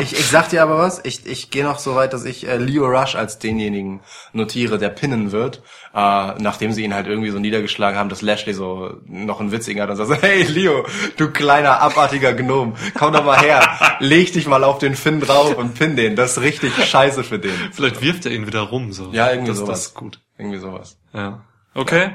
ich, 0.00 0.12
ich 0.12 0.26
sag 0.26 0.48
dir 0.48 0.60
aber 0.60 0.78
was, 0.78 1.00
ich, 1.04 1.24
ich 1.24 1.50
gehe 1.50 1.62
noch 1.62 1.78
so 1.78 1.94
weit, 1.94 2.12
dass 2.12 2.24
ich 2.24 2.48
äh, 2.48 2.56
Leo 2.56 2.86
Rush 2.86 3.14
als 3.14 3.38
denjenigen 3.38 4.00
notiere, 4.32 4.76
der 4.76 4.88
pinnen 4.88 5.30
wird, 5.30 5.62
äh, 5.94 6.34
nachdem 6.40 6.72
sie 6.72 6.82
ihn 6.82 6.94
halt 6.94 7.06
irgendwie 7.06 7.30
so 7.30 7.38
niedergeschlagen 7.38 7.96
haben, 7.96 8.08
dass 8.08 8.22
Lashley 8.22 8.54
so 8.54 9.00
noch 9.06 9.38
einen 9.38 9.52
witzigen 9.52 9.80
hat 9.80 9.90
und 9.90 9.94
sagt, 9.94 10.08
so, 10.08 10.16
hey 10.16 10.42
Leo, 10.42 10.84
du 11.16 11.30
kleiner 11.30 11.80
abartiger 11.80 12.34
Gnom, 12.34 12.74
komm 12.98 13.12
doch 13.12 13.24
mal 13.24 13.38
her, 13.38 13.98
leg 14.00 14.32
dich 14.32 14.48
mal 14.48 14.64
auf 14.64 14.78
den 14.78 14.96
Finn 14.96 15.20
drauf 15.20 15.56
und 15.56 15.74
pin 15.74 15.94
den, 15.94 16.16
das 16.16 16.32
ist 16.32 16.42
richtig 16.42 16.74
scheiße 16.84 17.22
für 17.22 17.38
den. 17.38 17.54
Vielleicht 17.72 18.02
wirft 18.02 18.26
er 18.26 18.32
ihn 18.32 18.48
wieder 18.48 18.62
rum, 18.62 18.92
so. 18.92 19.12
Ja, 19.12 19.30
irgendwie 19.30 19.50
das, 19.50 19.58
sowas. 19.58 19.78
Das 19.78 19.86
ist 19.86 19.94
gut. 19.94 20.20
Irgendwie 20.38 20.58
sowas. 20.58 20.98
Ja. 21.12 21.44
Okay. 21.74 22.10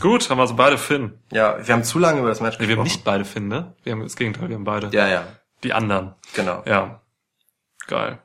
Gut, 0.00 0.28
haben 0.28 0.38
wir 0.38 0.42
also 0.42 0.56
beide 0.56 0.76
Finn. 0.78 1.18
Ja, 1.30 1.64
wir 1.66 1.72
haben 1.74 1.84
zu 1.84 1.98
lange 1.98 2.20
über 2.20 2.28
das 2.28 2.40
Match 2.40 2.58
Nee, 2.58 2.68
wir 2.68 2.76
haben 2.76 2.84
gesprochen. 2.84 2.98
nicht 2.98 3.04
beide 3.04 3.24
Finn, 3.24 3.48
ne? 3.48 3.74
Wir 3.84 3.92
haben 3.92 4.02
das 4.02 4.16
Gegenteil, 4.16 4.48
wir 4.48 4.56
haben 4.56 4.64
beide. 4.64 4.88
Ja, 4.92 5.06
ja, 5.08 5.24
Die 5.62 5.72
anderen. 5.72 6.14
genau. 6.34 6.62
Ja. 6.66 7.00
Geil. 7.86 8.18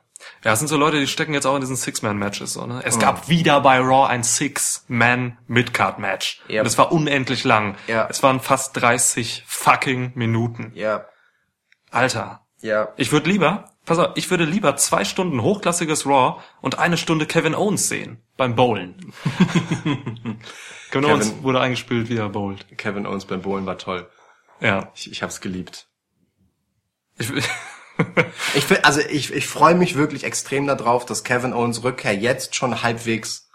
Ja, 0.44 0.52
es 0.52 0.58
sind 0.58 0.68
so 0.68 0.76
Leute, 0.76 1.00
die 1.00 1.06
stecken 1.06 1.32
jetzt 1.32 1.46
auch 1.46 1.54
in 1.54 1.62
diesen 1.62 1.76
Six-Man-Matches. 1.76 2.52
So, 2.52 2.66
ne? 2.66 2.82
Es 2.84 2.98
gab 2.98 3.28
wieder 3.30 3.60
bei 3.62 3.78
Raw 3.78 4.06
ein 4.06 4.22
Six-Man-Midcard-Match. 4.22 6.42
Yep. 6.50 6.60
Und 6.60 6.66
es 6.66 6.76
war 6.76 6.92
unendlich 6.92 7.44
lang. 7.44 7.76
Ja. 7.86 8.06
Es 8.10 8.22
waren 8.22 8.40
fast 8.40 8.76
30 8.80 9.44
fucking 9.46 10.12
Minuten. 10.16 10.72
Ja, 10.74 11.06
Alter. 11.90 12.44
ja. 12.60 12.88
Ich 12.96 13.12
würde 13.12 13.30
lieber, 13.30 13.64
pass 13.86 13.98
auf, 13.98 14.10
ich 14.16 14.30
würde 14.30 14.44
lieber 14.44 14.76
zwei 14.76 15.04
Stunden 15.04 15.40
hochklassiges 15.42 16.04
Raw 16.06 16.40
und 16.60 16.78
eine 16.78 16.98
Stunde 16.98 17.24
Kevin 17.26 17.54
Owens 17.54 17.88
sehen. 17.88 18.20
Beim 18.36 18.54
Bowlen. 18.56 19.12
Kevin, 20.90 21.04
Owens 21.10 21.42
wurde 21.42 21.60
eingespielt, 21.60 22.08
wie 22.08 22.16
er 22.16 22.28
bowlt. 22.28 22.66
Kevin 22.76 23.06
Owens 23.06 23.24
beim 23.24 23.42
Bowlen 23.42 23.66
war 23.66 23.78
toll. 23.78 24.08
Ja. 24.60 24.90
Ich, 24.94 25.10
ich 25.10 25.22
hab's 25.22 25.40
geliebt. 25.40 25.86
Ich, 27.18 27.30
Ich 28.54 28.68
will, 28.70 28.78
also 28.82 29.00
ich, 29.00 29.32
ich 29.32 29.46
freue 29.46 29.74
mich 29.74 29.96
wirklich 29.96 30.24
extrem 30.24 30.66
darauf, 30.66 31.04
dass 31.06 31.24
Kevin 31.24 31.52
Owens 31.52 31.82
Rückkehr 31.82 32.14
jetzt 32.14 32.54
schon 32.54 32.82
halbwegs 32.82 33.48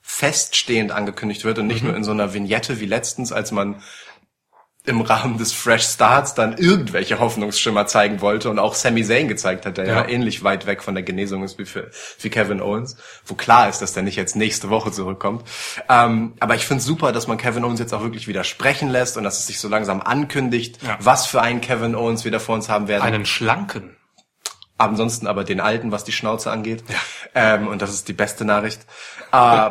feststehend 0.00 0.90
angekündigt 0.92 1.44
wird 1.44 1.58
und 1.58 1.66
nicht 1.66 1.84
nur 1.84 1.94
in 1.94 2.04
so 2.04 2.10
einer 2.10 2.34
Vignette 2.34 2.80
wie 2.80 2.86
letztens, 2.86 3.32
als 3.32 3.52
man 3.52 3.82
im 4.84 5.00
Rahmen 5.00 5.38
des 5.38 5.52
Fresh 5.52 5.84
Starts 5.84 6.34
dann 6.34 6.58
irgendwelche 6.58 7.20
Hoffnungsschimmer 7.20 7.86
zeigen 7.86 8.20
wollte 8.20 8.50
und 8.50 8.58
auch 8.58 8.74
Sami 8.74 9.04
Zayn 9.04 9.28
gezeigt 9.28 9.64
hat, 9.64 9.76
der 9.76 9.86
ja, 9.86 9.94
Ja. 10.02 10.08
ähnlich 10.08 10.42
weit 10.42 10.66
weg 10.66 10.82
von 10.82 10.94
der 10.94 11.04
Genesung 11.04 11.44
ist 11.44 11.56
wie, 11.58 11.64
für, 11.66 11.90
wie 12.20 12.30
Kevin 12.30 12.60
Owens, 12.60 12.96
wo 13.24 13.34
klar 13.34 13.68
ist, 13.68 13.80
dass 13.80 13.92
der 13.92 14.02
nicht 14.02 14.16
jetzt 14.16 14.34
nächste 14.34 14.70
Woche 14.70 14.90
zurückkommt. 14.90 15.48
Ähm, 15.88 16.34
aber 16.40 16.56
ich 16.56 16.66
finde 16.66 16.82
super, 16.82 17.12
dass 17.12 17.28
man 17.28 17.38
Kevin 17.38 17.62
Owens 17.62 17.78
jetzt 17.78 17.94
auch 17.94 18.02
wirklich 18.02 18.26
wieder 18.26 18.42
sprechen 18.42 18.88
lässt 18.88 19.16
und 19.16 19.22
dass 19.22 19.38
es 19.38 19.46
sich 19.46 19.60
so 19.60 19.68
langsam 19.68 20.00
ankündigt, 20.00 20.82
Ja. 20.82 20.96
was 21.00 21.26
für 21.26 21.40
einen 21.40 21.60
Kevin 21.60 21.94
Owens 21.94 22.24
wir 22.24 22.32
da 22.32 22.40
vor 22.40 22.56
uns 22.56 22.68
haben 22.68 22.88
werden. 22.88 23.02
einen 23.02 23.24
schlanken. 23.24 23.96
Ansonsten 24.78 25.28
aber 25.28 25.44
den 25.44 25.60
alten, 25.60 25.92
was 25.92 26.02
die 26.02 26.10
Schnauze 26.12 26.50
angeht. 26.50 26.82
Ähm, 27.36 27.68
und 27.68 27.82
das 27.82 27.90
ist 27.94 28.08
die 28.08 28.12
beste 28.14 28.44
Nachricht. 28.44 28.84
Äh, 29.30 29.70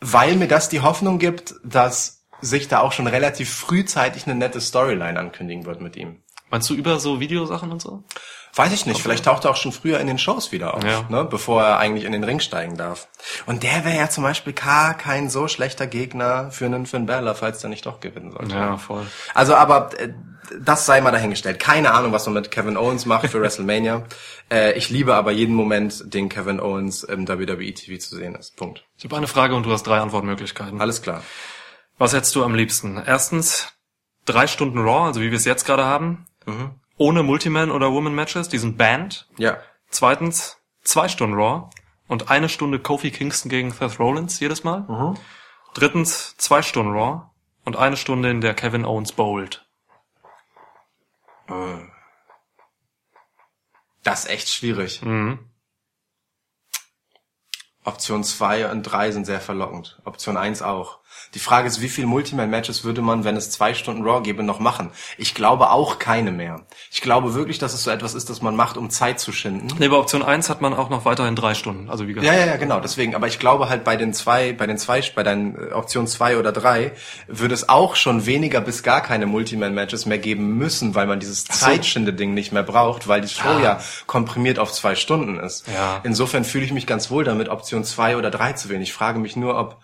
weil 0.00 0.36
mir 0.36 0.46
das 0.46 0.68
die 0.68 0.80
Hoffnung 0.80 1.18
gibt, 1.18 1.54
dass 1.64 2.21
sich 2.42 2.68
da 2.68 2.80
auch 2.80 2.92
schon 2.92 3.06
relativ 3.06 3.52
frühzeitig 3.54 4.26
eine 4.26 4.34
nette 4.34 4.60
Storyline 4.60 5.18
ankündigen 5.18 5.64
wird 5.64 5.80
mit 5.80 5.96
ihm. 5.96 6.22
Meinst 6.50 6.68
du 6.68 6.74
über 6.74 7.00
so 7.00 7.18
Videosachen 7.20 7.72
und 7.72 7.80
so? 7.80 8.04
Weiß 8.54 8.74
ich 8.74 8.84
nicht, 8.84 9.00
vielleicht 9.00 9.24
taucht 9.24 9.46
er 9.46 9.50
auch 9.52 9.56
schon 9.56 9.72
früher 9.72 9.98
in 9.98 10.06
den 10.06 10.18
Shows 10.18 10.52
wieder 10.52 10.74
auf, 10.74 10.84
Ja. 10.84 11.06
ne, 11.08 11.24
bevor 11.24 11.62
er 11.62 11.78
eigentlich 11.78 12.04
in 12.04 12.12
den 12.12 12.22
Ring 12.24 12.38
steigen 12.40 12.76
darf. 12.76 13.08
Und 13.46 13.62
der 13.62 13.86
wäre 13.86 13.96
ja 13.96 14.10
zum 14.10 14.24
Beispiel 14.24 14.52
gar 14.52 14.92
kein 14.92 15.30
so 15.30 15.48
schlechter 15.48 15.86
Gegner 15.86 16.50
für 16.50 16.66
einen 16.66 16.84
Finn 16.84 17.06
Balor, 17.06 17.34
falls 17.34 17.60
der 17.60 17.70
nicht 17.70 17.86
doch 17.86 18.00
gewinnen 18.00 18.30
sollte. 18.30 18.54
Ja, 18.54 18.76
voll. 18.76 19.06
Also, 19.32 19.54
aber 19.54 19.98
äh, 19.98 20.10
das 20.60 20.84
sei 20.84 21.00
mal 21.00 21.12
dahingestellt. 21.12 21.58
Keine 21.60 21.92
Ahnung, 21.94 22.12
was 22.12 22.26
man 22.26 22.34
mit 22.34 22.50
Kevin 22.50 22.76
Owens 22.76 23.06
macht 23.06 23.30
für 23.30 23.40
WrestleMania. 23.40 24.02
Äh, 24.50 24.72
ich 24.72 24.90
liebe 24.90 25.14
aber 25.14 25.32
jeden 25.32 25.54
Moment, 25.54 26.12
den 26.12 26.28
Kevin 26.28 26.60
Owens 26.60 27.04
im 27.04 27.26
WWE 27.26 27.72
TV 27.72 27.98
zu 27.98 28.16
sehen 28.16 28.34
ist. 28.34 28.56
Punkt. 28.56 28.84
Ich 28.98 29.04
habe 29.04 29.16
eine 29.16 29.28
Frage 29.28 29.54
und 29.54 29.64
du 29.64 29.72
hast 29.72 29.84
drei 29.84 30.00
Antwortmöglichkeiten. 30.00 30.78
Alles 30.78 31.00
klar. 31.00 31.22
Was 32.02 32.12
hättest 32.14 32.34
du 32.34 32.42
am 32.42 32.56
liebsten? 32.56 32.96
Erstens, 32.96 33.72
drei 34.24 34.48
Stunden 34.48 34.80
Raw, 34.80 35.06
also 35.06 35.20
wie 35.20 35.30
wir 35.30 35.36
es 35.36 35.44
jetzt 35.44 35.64
gerade 35.64 35.84
haben, 35.84 36.26
ohne 36.96 37.22
Multiman- 37.22 37.70
oder 37.70 37.92
Woman-Matches, 37.92 38.48
die 38.48 38.58
sind 38.58 38.76
banned. 38.76 39.28
Ja. 39.38 39.58
Zweitens, 39.88 40.58
zwei 40.82 41.06
Stunden 41.06 41.36
Raw 41.36 41.70
und 42.08 42.28
eine 42.28 42.48
Stunde 42.48 42.80
Kofi 42.80 43.12
Kingston 43.12 43.50
gegen 43.50 43.70
Seth 43.70 44.00
Rollins 44.00 44.40
jedes 44.40 44.64
Mal. 44.64 45.14
Drittens, 45.74 46.36
zwei 46.38 46.60
Stunden 46.60 46.90
Raw 46.90 47.30
und 47.64 47.76
eine 47.76 47.96
Stunde, 47.96 48.32
in 48.32 48.40
der 48.40 48.54
Kevin 48.54 48.84
Owens 48.84 49.12
bowlt. 49.12 49.64
Das 54.02 54.24
ist 54.24 54.28
echt 54.28 54.48
schwierig. 54.48 55.02
Mhm. 55.02 55.52
Option 57.84 58.24
2 58.24 58.72
und 58.72 58.82
3 58.82 59.12
sind 59.12 59.24
sehr 59.24 59.40
verlockend. 59.40 60.00
Option 60.04 60.36
1 60.36 60.62
auch. 60.62 61.01
Die 61.34 61.38
Frage 61.38 61.68
ist, 61.68 61.80
wie 61.80 61.88
viel 61.88 62.06
Multiman-Matches 62.06 62.84
würde 62.84 63.02
man, 63.02 63.24
wenn 63.24 63.36
es 63.36 63.50
zwei 63.50 63.74
Stunden 63.74 64.02
Raw 64.04 64.22
gäbe, 64.22 64.42
noch 64.42 64.58
machen? 64.58 64.90
Ich 65.18 65.34
glaube 65.34 65.70
auch 65.70 65.98
keine 65.98 66.30
mehr. 66.32 66.60
Ich 66.90 67.00
glaube 67.00 67.34
wirklich, 67.34 67.58
dass 67.58 67.74
es 67.74 67.82
so 67.84 67.90
etwas 67.90 68.14
ist, 68.14 68.28
das 68.30 68.42
man 68.42 68.54
macht, 68.56 68.76
um 68.76 68.90
Zeit 68.90 69.18
zu 69.20 69.32
schinden. 69.32 69.68
Nee, 69.78 69.88
bei 69.88 69.96
Option 69.96 70.22
1 70.22 70.48
hat 70.50 70.60
man 70.60 70.74
auch 70.74 70.90
noch 70.90 71.04
weiterhin 71.04 71.36
drei 71.36 71.54
Stunden. 71.54 71.88
Also 71.90 72.06
wie 72.06 72.12
Ja, 72.12 72.20
gesagt. 72.20 72.38
ja, 72.38 72.46
ja, 72.46 72.56
genau, 72.56 72.80
deswegen. 72.80 73.14
Aber 73.14 73.26
ich 73.28 73.38
glaube 73.38 73.68
halt 73.68 73.84
bei 73.84 73.96
den 73.96 74.12
zwei, 74.14 74.52
bei 74.52 74.66
den 74.66 74.78
zwei, 74.78 75.02
bei 75.14 75.22
deinen 75.22 75.54
äh, 75.56 75.72
Option 75.72 76.06
zwei 76.06 76.36
oder 76.36 76.52
drei 76.52 76.92
würde 77.28 77.54
es 77.54 77.68
auch 77.68 77.96
schon 77.96 78.26
weniger 78.26 78.60
bis 78.60 78.82
gar 78.82 79.00
keine 79.00 79.26
Multiman-Matches 79.26 80.06
mehr 80.06 80.18
geben 80.18 80.56
müssen, 80.58 80.94
weil 80.94 81.06
man 81.06 81.20
dieses 81.20 81.44
so. 81.44 81.52
Zeitschinde-Ding 81.52 82.34
nicht 82.34 82.52
mehr 82.52 82.62
braucht, 82.62 83.08
weil 83.08 83.20
die 83.20 83.28
Show 83.28 83.42
Ah. 83.48 83.60
ja 83.60 83.80
komprimiert 84.06 84.58
auf 84.58 84.72
zwei 84.72 84.94
Stunden 84.94 85.38
ist. 85.38 85.66
Ja. 85.68 86.00
Insofern 86.04 86.44
fühle 86.44 86.64
ich 86.64 86.72
mich 86.72 86.86
ganz 86.86 87.10
wohl 87.10 87.24
damit, 87.24 87.48
Option 87.48 87.84
zwei 87.84 88.16
oder 88.16 88.30
drei 88.30 88.52
zu 88.52 88.68
wählen. 88.68 88.82
Ich 88.82 88.92
frage 88.92 89.18
mich 89.18 89.36
nur, 89.36 89.58
ob 89.58 89.78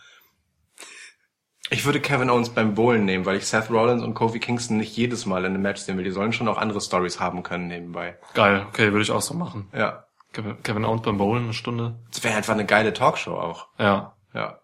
ich 1.71 1.85
würde 1.85 2.01
Kevin 2.01 2.31
Owens 2.31 2.51
beim 2.51 2.75
Bowlen 2.75 3.05
nehmen, 3.05 3.27
weil 3.27 3.37
ich 3.37 3.47
Seth 3.47 3.71
Rollins 3.71 4.03
und 4.03 4.15
Kofi 4.15 4.39
Kingston 4.41 4.77
nicht 4.79 4.97
jedes 4.97 5.27
Mal 5.27 5.45
in 5.45 5.53
einem 5.55 5.63
Match 5.63 5.81
sehen 5.83 5.97
will. 5.97 6.05
Die 6.05 6.11
sollen 6.11 6.33
schon 6.33 6.49
auch 6.49 6.59
andere 6.59 6.81
Stories 6.81 7.21
haben 7.21 7.43
können 7.43 7.69
nebenbei. 7.69 8.17
Geil, 8.35 8.65
okay, 8.69 8.93
würde 8.93 9.03
ich 9.03 9.11
auch 9.11 9.23
so 9.23 9.35
machen. 9.35 9.69
Ja. 9.75 10.05
Kevin 10.33 10.63
Kevin 10.63 10.85
Owens 10.85 11.03
beim 11.03 11.19
Bowlen 11.19 11.45
eine 11.45 11.55
Stunde. 11.55 11.97
Das 12.13 12.23
wäre 12.25 12.37
einfach 12.37 12.53
eine 12.55 12.67
geile 12.67 12.93
Talkshow 12.93 13.35
auch. 13.35 13.69
Ja, 13.79 14.15
Ja. 14.35 14.59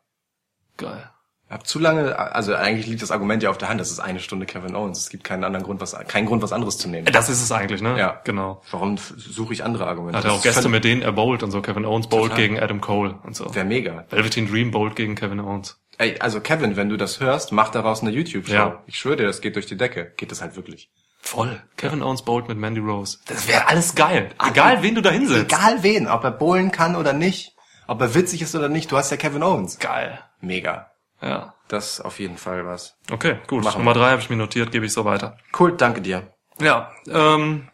geil. 0.76 1.10
Ich 1.46 1.52
hab 1.52 1.66
zu 1.66 1.78
lange, 1.78 2.18
also 2.18 2.54
eigentlich 2.54 2.86
liegt 2.86 3.02
das 3.02 3.10
Argument 3.10 3.42
ja 3.42 3.50
auf 3.50 3.58
der 3.58 3.68
Hand, 3.68 3.78
das 3.78 3.90
ist 3.90 4.00
eine 4.00 4.18
Stunde 4.18 4.44
Kevin 4.46 4.74
Owens. 4.74 4.98
Es 4.98 5.10
gibt 5.10 5.24
keinen 5.24 5.44
anderen 5.44 5.64
Grund, 5.64 5.80
was, 5.80 5.94
keinen 6.08 6.26
Grund, 6.26 6.42
was 6.42 6.52
anderes 6.52 6.78
zu 6.78 6.88
nehmen. 6.88 7.04
Das 7.12 7.28
ist 7.28 7.42
es 7.42 7.52
eigentlich, 7.52 7.80
ne? 7.82 7.96
Ja. 7.98 8.20
Genau. 8.24 8.62
Warum 8.70 8.96
suche 8.96 9.52
ich 9.52 9.62
andere 9.62 9.86
Argumente? 9.86 10.18
Hat 10.18 10.24
er 10.24 10.32
auch 10.32 10.42
Gäste, 10.42 10.68
mit 10.70 10.84
denen 10.84 11.02
er 11.02 11.12
bowlt 11.12 11.42
und 11.42 11.50
so. 11.50 11.60
Kevin 11.60 11.84
Owens 11.84 12.08
bowlt 12.08 12.34
gegen 12.34 12.58
Adam 12.58 12.80
Cole 12.80 13.18
und 13.24 13.36
so. 13.36 13.54
Wäre 13.54 13.66
mega. 13.66 14.04
Velveteen 14.08 14.48
Dream 14.50 14.70
bowlt 14.70 14.96
gegen 14.96 15.14
Kevin 15.14 15.38
Owens. 15.38 15.78
Ey, 15.98 16.18
also 16.20 16.40
Kevin, 16.40 16.76
wenn 16.76 16.88
du 16.88 16.96
das 16.96 17.20
hörst, 17.20 17.52
mach 17.52 17.70
daraus 17.70 18.02
eine 18.02 18.10
YouTube-Show. 18.10 18.52
Ja. 18.52 18.82
Ich 18.86 18.98
schwöre 18.98 19.16
dir, 19.16 19.26
das 19.26 19.40
geht 19.40 19.56
durch 19.56 19.66
die 19.66 19.76
Decke. 19.76 20.12
Geht 20.16 20.30
das 20.30 20.42
halt 20.42 20.56
wirklich. 20.56 20.90
Voll. 21.20 21.62
Kevin 21.76 22.02
Owens 22.02 22.22
bowlt 22.22 22.48
mit 22.48 22.58
Mandy 22.58 22.80
Rose. 22.80 23.18
Das 23.26 23.48
wäre 23.48 23.68
alles 23.68 23.94
geil. 23.94 24.30
Egal, 24.46 24.82
wen 24.82 24.94
du 24.94 25.00
da 25.00 25.10
hinsetzt. 25.10 25.52
Egal 25.52 25.82
wen, 25.82 26.06
ob 26.06 26.22
er 26.24 26.32
bowlen 26.32 26.70
kann 26.70 26.96
oder 26.96 27.12
nicht, 27.12 27.54
ob 27.86 28.00
er 28.00 28.14
witzig 28.14 28.42
ist 28.42 28.54
oder 28.54 28.68
nicht, 28.68 28.92
du 28.92 28.96
hast 28.96 29.10
ja 29.10 29.16
Kevin 29.16 29.42
Owens. 29.42 29.78
Geil. 29.78 30.20
Mega. 30.40 30.90
Ja. 31.22 31.54
Das 31.68 32.00
auf 32.00 32.18
jeden 32.18 32.36
Fall 32.36 32.66
was. 32.66 32.98
Okay, 33.10 33.38
gut. 33.46 33.64
Machen 33.64 33.78
Nummer 33.78 33.94
drei 33.94 34.10
habe 34.10 34.20
ich 34.20 34.28
mir 34.28 34.36
notiert, 34.36 34.70
gebe 34.70 34.84
ich 34.84 34.92
so 34.92 35.06
weiter. 35.06 35.38
Cool, 35.58 35.76
danke 35.76 36.02
dir. 36.02 36.34
Ja, 36.60 36.92
ähm, 37.08 37.70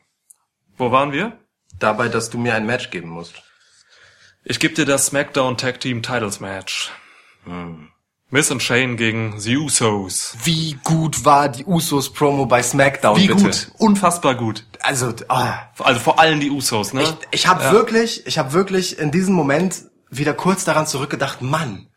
wo 0.77 0.93
waren 0.93 1.13
wir? 1.13 1.37
Dabei, 1.79 2.09
dass 2.09 2.31
du 2.31 2.39
mir 2.39 2.55
ein 2.55 2.67
Match 2.67 2.91
geben 2.91 3.09
musst. 3.09 3.43
Ich 4.45 4.61
gebe 4.61 4.75
dir 4.75 4.87
das 4.87 5.07
SmackDown 5.07 5.57
Tag 5.57 5.81
Team 5.81 6.03
Titles 6.03 6.41
Match. 6.41 6.93
Miss 8.31 8.51
und 8.53 8.63
Shane 8.63 8.97
gegen 8.97 9.41
The 9.41 9.57
Usos. 9.57 10.37
Wie 10.45 10.79
gut 10.85 11.25
war 11.25 11.49
die 11.49 11.65
Usos 11.65 12.13
Promo 12.13 12.47
bei 12.47 12.63
SmackDown, 12.63 13.17
Wie 13.17 13.27
bitte? 13.27 13.43
gut, 13.43 13.73
unfassbar 13.79 14.37
gut. 14.37 14.65
Also, 14.81 15.13
oh, 15.29 15.45
Also 15.79 16.01
vor 16.01 16.21
allem 16.21 16.39
die 16.39 16.51
Usos, 16.51 16.93
ne? 16.93 17.03
ich, 17.03 17.15
ich 17.33 17.47
habe 17.49 17.73
wirklich, 17.73 18.27
ich 18.27 18.39
habe 18.39 18.53
wirklich 18.53 18.99
in 18.99 19.11
diesem 19.11 19.35
Moment 19.35 19.83
wieder 20.11 20.33
kurz 20.33 20.65
daran 20.65 20.87
zurückgedacht, 20.87 21.43
Mann, 21.43 21.89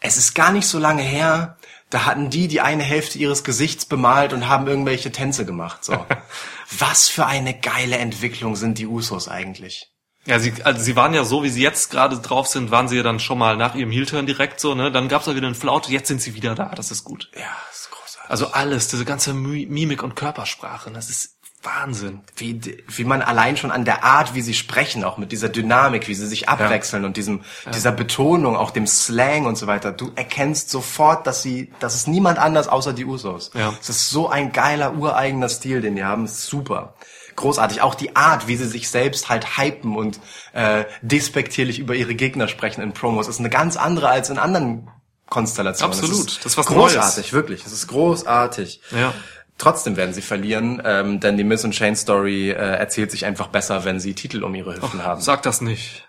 es 0.00 0.16
ist 0.16 0.34
gar 0.34 0.50
nicht 0.50 0.66
so 0.66 0.78
lange 0.78 1.02
her, 1.02 1.56
da 1.90 2.04
hatten 2.06 2.28
die 2.28 2.48
die 2.48 2.60
eine 2.60 2.82
Hälfte 2.82 3.18
ihres 3.18 3.44
Gesichts 3.44 3.86
bemalt 3.86 4.32
und 4.32 4.48
haben 4.48 4.66
irgendwelche 4.66 5.12
Tänze 5.12 5.46
gemacht. 5.46 5.84
So, 5.84 6.04
was 6.78 7.08
für 7.08 7.26
eine 7.26 7.54
geile 7.58 7.98
Entwicklung 7.98 8.56
sind 8.56 8.78
die 8.78 8.86
Usos 8.86 9.28
eigentlich? 9.28 9.92
Ja, 10.26 10.38
sie, 10.38 10.52
also 10.64 10.80
sie 10.80 10.94
waren 10.96 11.14
ja 11.14 11.24
so, 11.24 11.42
wie 11.42 11.48
sie 11.48 11.62
jetzt 11.62 11.90
gerade 11.90 12.18
drauf 12.18 12.46
sind, 12.48 12.70
waren 12.70 12.88
sie 12.88 12.96
ja 12.96 13.02
dann 13.02 13.18
schon 13.20 13.38
mal 13.38 13.56
nach 13.56 13.74
ihrem 13.74 13.90
Heel-Turn 13.90 14.26
direkt 14.26 14.60
so, 14.60 14.74
ne? 14.74 14.92
Dann 14.92 15.08
gab's 15.08 15.24
da 15.24 15.34
wieder 15.34 15.46
einen 15.46 15.54
Flaut, 15.54 15.88
jetzt 15.88 16.08
sind 16.08 16.20
sie 16.20 16.34
wieder 16.34 16.54
da, 16.54 16.66
das 16.74 16.90
ist 16.90 17.04
gut. 17.04 17.30
Ja, 17.34 17.40
das 17.70 17.80
ist 17.80 17.90
großartig. 17.90 18.30
Also 18.30 18.48
alles, 18.52 18.88
diese 18.88 19.04
ganze 19.06 19.32
Mi- 19.32 19.66
Mimik 19.68 20.02
und 20.02 20.16
Körpersprache, 20.16 20.90
das 20.90 21.08
ist 21.08 21.36
Wahnsinn. 21.62 22.20
wie, 22.36 22.60
wie 22.86 23.04
man 23.04 23.20
allein 23.20 23.56
schon 23.56 23.72
an 23.72 23.84
der 23.84 24.04
Art, 24.04 24.34
wie 24.34 24.42
sie 24.42 24.54
sprechen, 24.54 25.02
auch 25.02 25.18
mit 25.18 25.32
dieser 25.32 25.48
Dynamik, 25.48 26.06
wie 26.06 26.14
sie 26.14 26.26
sich 26.28 26.48
abwechseln 26.48 27.04
und 27.04 27.16
diesem, 27.16 27.42
dieser 27.74 27.90
Betonung, 27.90 28.54
auch 28.56 28.70
dem 28.70 28.86
Slang 28.86 29.44
und 29.44 29.56
so 29.58 29.66
weiter. 29.66 29.90
Du 29.90 30.12
erkennst 30.14 30.70
sofort, 30.70 31.26
dass 31.26 31.42
sie, 31.42 31.72
das 31.80 31.96
ist 31.96 32.06
niemand 32.06 32.38
anders 32.38 32.68
außer 32.68 32.92
die 32.92 33.04
Usos. 33.06 33.50
Ja. 33.54 33.74
Es 33.80 33.88
ist 33.88 34.08
so 34.10 34.28
ein 34.28 34.52
geiler, 34.52 34.94
ureigener 34.94 35.48
Stil, 35.48 35.80
den 35.80 35.96
die 35.96 36.04
haben. 36.04 36.28
Super. 36.28 36.94
Großartig. 37.38 37.80
Auch 37.82 37.94
die 37.94 38.14
Art, 38.16 38.46
wie 38.48 38.56
sie 38.56 38.66
sich 38.66 38.90
selbst 38.90 39.28
halt 39.28 39.56
hypen 39.58 39.96
und 39.96 40.20
äh, 40.52 40.84
despektierlich 41.02 41.78
über 41.78 41.94
ihre 41.94 42.14
Gegner 42.14 42.48
sprechen 42.48 42.82
in 42.82 42.92
Promos, 42.92 43.28
ist 43.28 43.38
eine 43.38 43.48
ganz 43.50 43.76
andere 43.76 44.08
als 44.08 44.28
in 44.30 44.38
anderen 44.38 44.90
Konstellationen. 45.30 45.94
Absolut. 45.96 46.14
Es 46.26 46.32
ist 46.32 46.38
Das 46.44 46.52
ist 46.52 46.58
was 46.58 46.66
großartig, 46.66 47.16
Neues. 47.26 47.32
wirklich. 47.32 47.64
Es 47.64 47.72
ist 47.72 47.86
großartig. 47.86 48.80
Ja. 48.90 49.14
Trotzdem 49.56 49.96
werden 49.96 50.12
sie 50.14 50.22
verlieren, 50.22 50.80
ähm, 50.84 51.20
denn 51.20 51.36
die 51.36 51.44
Miss 51.44 51.64
und 51.64 51.74
Shane 51.74 51.96
Story 51.96 52.50
äh, 52.50 52.54
erzählt 52.54 53.10
sich 53.10 53.24
einfach 53.24 53.48
besser, 53.48 53.84
wenn 53.84 53.98
sie 54.00 54.14
Titel 54.14 54.42
um 54.44 54.54
ihre 54.54 54.74
Hüften 54.76 55.02
haben. 55.04 55.20
Sag 55.20 55.42
das 55.42 55.60
nicht. 55.60 56.06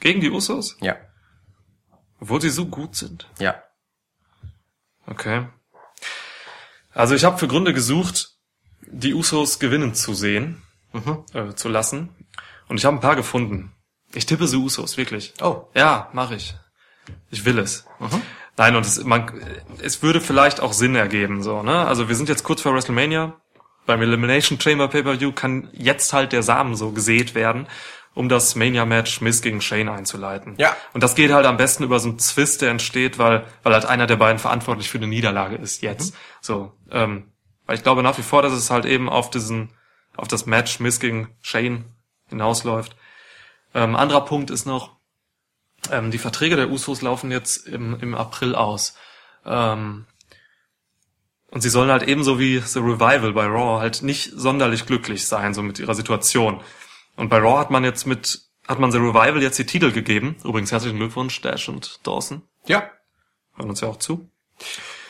Gegen 0.00 0.20
die 0.20 0.30
Usos? 0.30 0.76
Ja, 0.80 0.96
Obwohl 2.20 2.40
sie 2.40 2.50
so 2.50 2.66
gut 2.66 2.94
sind. 2.96 3.28
ja. 3.38 3.62
Okay. 5.06 5.46
Also 6.92 7.14
ich 7.14 7.24
habe 7.24 7.38
für 7.38 7.48
Gründe 7.48 7.72
gesucht, 7.72 8.36
die 8.86 9.14
Usos 9.14 9.58
gewinnen 9.58 9.94
zu 9.94 10.14
sehen, 10.14 10.62
äh, 11.34 11.54
zu 11.54 11.68
lassen. 11.68 12.10
Und 12.68 12.78
ich 12.78 12.84
habe 12.84 12.96
ein 12.96 13.00
paar 13.00 13.16
gefunden. 13.16 13.72
Ich 14.14 14.26
tippe 14.26 14.46
sie 14.46 14.56
Usos, 14.56 14.96
wirklich. 14.96 15.34
Oh. 15.40 15.64
Ja, 15.74 16.08
mache 16.12 16.34
ich. 16.34 16.54
Ich 17.30 17.44
will 17.44 17.58
es. 17.58 17.86
Nein, 18.56 18.74
und 18.76 18.84
es, 18.84 19.02
man, 19.04 19.30
es 19.82 20.02
würde 20.02 20.20
vielleicht 20.20 20.60
auch 20.60 20.72
Sinn 20.72 20.94
ergeben, 20.94 21.42
so, 21.42 21.62
ne? 21.62 21.86
Also 21.86 22.08
wir 22.08 22.16
sind 22.16 22.28
jetzt 22.28 22.42
kurz 22.42 22.60
vor 22.60 22.74
WrestleMania. 22.74 23.40
Beim 23.86 24.02
Elimination 24.02 24.60
Chamber 24.60 24.88
Pay-Per-View 24.88 25.32
kann 25.32 25.70
jetzt 25.72 26.12
halt 26.12 26.32
der 26.32 26.42
Samen 26.42 26.74
so 26.74 26.90
gesät 26.90 27.34
werden, 27.34 27.66
um 28.14 28.28
das 28.28 28.54
Mania-Match 28.54 29.20
Miss 29.22 29.40
gegen 29.40 29.60
Shane 29.62 29.88
einzuleiten. 29.88 30.56
Ja. 30.58 30.76
Und 30.92 31.02
das 31.02 31.14
geht 31.14 31.32
halt 31.32 31.46
am 31.46 31.56
besten 31.56 31.84
über 31.84 32.00
so 32.00 32.08
einen 32.08 32.18
Zwist, 32.18 32.60
der 32.60 32.70
entsteht, 32.70 33.18
weil, 33.18 33.46
weil 33.62 33.72
halt 33.72 33.86
einer 33.86 34.06
der 34.06 34.16
beiden 34.16 34.38
verantwortlich 34.38 34.90
für 34.90 34.98
eine 34.98 35.06
Niederlage 35.06 35.56
ist 35.56 35.80
jetzt. 35.80 36.14
So, 36.42 36.72
ähm, 36.90 37.32
weil 37.68 37.76
ich 37.76 37.82
glaube 37.82 38.02
nach 38.02 38.16
wie 38.16 38.22
vor, 38.22 38.40
dass 38.40 38.54
es 38.54 38.70
halt 38.70 38.86
eben 38.86 39.10
auf 39.10 39.28
diesen, 39.28 39.68
auf 40.16 40.26
das 40.26 40.46
Match 40.46 40.80
Miss 40.80 41.00
gegen 41.00 41.28
Shane 41.42 41.84
hinausläuft. 42.28 42.96
Ähm, 43.74 43.94
anderer 43.94 44.24
Punkt 44.24 44.50
ist 44.50 44.64
noch, 44.64 44.96
ähm, 45.90 46.10
die 46.10 46.16
Verträge 46.16 46.56
der 46.56 46.70
Usos 46.70 47.02
laufen 47.02 47.30
jetzt 47.30 47.68
im, 47.68 48.00
im 48.00 48.14
April 48.14 48.54
aus. 48.54 48.96
Ähm, 49.44 50.06
und 51.50 51.60
sie 51.60 51.68
sollen 51.68 51.90
halt 51.90 52.04
ebenso 52.04 52.38
wie 52.38 52.58
The 52.58 52.78
Revival 52.78 53.34
bei 53.34 53.44
Raw 53.44 53.80
halt 53.80 54.02
nicht 54.02 54.32
sonderlich 54.34 54.86
glücklich 54.86 55.26
sein, 55.26 55.52
so 55.52 55.62
mit 55.62 55.78
ihrer 55.78 55.94
Situation. 55.94 56.62
Und 57.16 57.28
bei 57.28 57.36
Raw 57.36 57.58
hat 57.58 57.70
man 57.70 57.84
jetzt 57.84 58.06
mit, 58.06 58.40
hat 58.66 58.78
man 58.78 58.92
The 58.92 58.98
Revival 58.98 59.42
jetzt 59.42 59.58
die 59.58 59.66
Titel 59.66 59.92
gegeben. 59.92 60.36
Übrigens 60.42 60.72
herzlichen 60.72 60.96
Glückwunsch, 60.96 61.38
Dash 61.42 61.68
und 61.68 62.00
Dawson. 62.06 62.40
Ja. 62.64 62.90
Hören 63.56 63.68
uns 63.68 63.82
ja 63.82 63.88
auch 63.88 63.98
zu. 63.98 64.30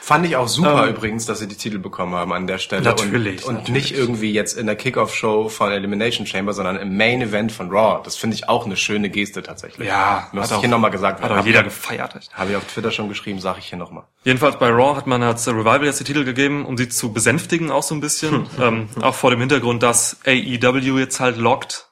Fand 0.08 0.24
ich 0.24 0.36
auch 0.36 0.48
super 0.48 0.84
Ähm, 0.88 0.94
übrigens, 0.94 1.26
dass 1.26 1.38
sie 1.38 1.46
die 1.48 1.56
Titel 1.56 1.78
bekommen 1.78 2.14
haben 2.14 2.32
an 2.32 2.46
der 2.46 2.56
Stelle. 2.56 2.80
Natürlich, 2.82 3.42
Und, 3.44 3.48
und 3.48 3.54
natürlich. 3.58 3.90
nicht 3.90 3.94
irgendwie 3.98 4.32
jetzt 4.32 4.56
in 4.56 4.64
der 4.64 4.74
Kickoff-Show 4.74 5.50
von 5.50 5.70
Elimination 5.70 6.26
Chamber, 6.26 6.54
sondern 6.54 6.76
im 6.76 6.96
Main 6.96 7.20
Event 7.20 7.52
von 7.52 7.68
Raw. 7.68 8.00
Das 8.02 8.16
finde 8.16 8.34
ich 8.34 8.48
auch 8.48 8.64
eine 8.64 8.78
schöne 8.78 9.10
Geste 9.10 9.42
tatsächlich. 9.42 9.86
Ja, 9.86 10.28
Muss 10.32 10.46
ich 10.46 10.52
auch- 10.56 10.60
hier 10.60 10.70
nochmal 10.70 10.90
gesagt. 10.90 11.20
Hat 11.22 11.30
auch 11.30 11.44
jeder 11.44 11.62
gefeiert. 11.62 12.14
Habe 12.32 12.50
ich 12.52 12.56
auf 12.56 12.64
Twitter 12.64 12.90
schon 12.90 13.10
geschrieben, 13.10 13.38
sage 13.38 13.58
ich 13.58 13.66
hier 13.66 13.76
nochmal. 13.78 14.04
Jedenfalls 14.24 14.58
bei 14.58 14.70
Raw 14.70 14.96
hat 14.96 15.06
man 15.06 15.22
hat 15.22 15.38
The 15.40 15.50
Revival 15.50 15.84
jetzt 15.84 16.00
die 16.00 16.04
Titel 16.04 16.24
gegeben, 16.24 16.64
um 16.64 16.78
sie 16.78 16.88
zu 16.88 17.12
besänftigen 17.12 17.70
auch 17.70 17.82
so 17.82 17.94
ein 17.94 18.00
bisschen. 18.00 18.46
ähm, 18.58 18.88
auch 19.02 19.14
vor 19.14 19.30
dem 19.30 19.40
Hintergrund, 19.40 19.82
dass 19.82 20.20
AEW 20.24 20.98
jetzt 20.98 21.20
halt 21.20 21.36
lockt. 21.36 21.90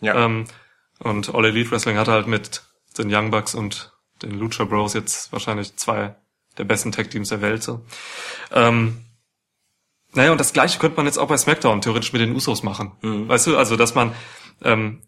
Ja. 0.00 0.24
Ähm, 0.24 0.46
und 1.00 1.34
All 1.34 1.44
Elite 1.44 1.70
Wrestling 1.70 1.98
hat 1.98 2.08
halt 2.08 2.28
mit 2.28 2.62
den 2.96 3.14
Young 3.14 3.30
Bucks 3.30 3.54
und 3.54 3.92
den 4.22 4.38
Lucha 4.38 4.64
Bros 4.64 4.94
jetzt 4.94 5.32
wahrscheinlich 5.32 5.76
zwei 5.76 6.16
der 6.58 6.64
besten 6.64 6.92
Tag 6.92 7.10
Teams 7.10 7.28
der 7.28 7.40
Welt. 7.40 7.62
So. 7.62 7.84
Ähm, 8.52 9.04
naja, 10.12 10.32
und 10.32 10.38
das 10.38 10.52
gleiche 10.52 10.78
könnte 10.78 10.96
man 10.96 11.06
jetzt 11.06 11.18
auch 11.18 11.28
bei 11.28 11.36
SmackDown 11.36 11.80
theoretisch 11.80 12.12
mit 12.12 12.22
den 12.22 12.34
Usos 12.34 12.62
machen. 12.62 12.92
Weißt 13.02 13.46
du, 13.46 13.56
also 13.56 13.76
dass 13.76 13.94
man 13.94 14.14
ähm, 14.62 15.02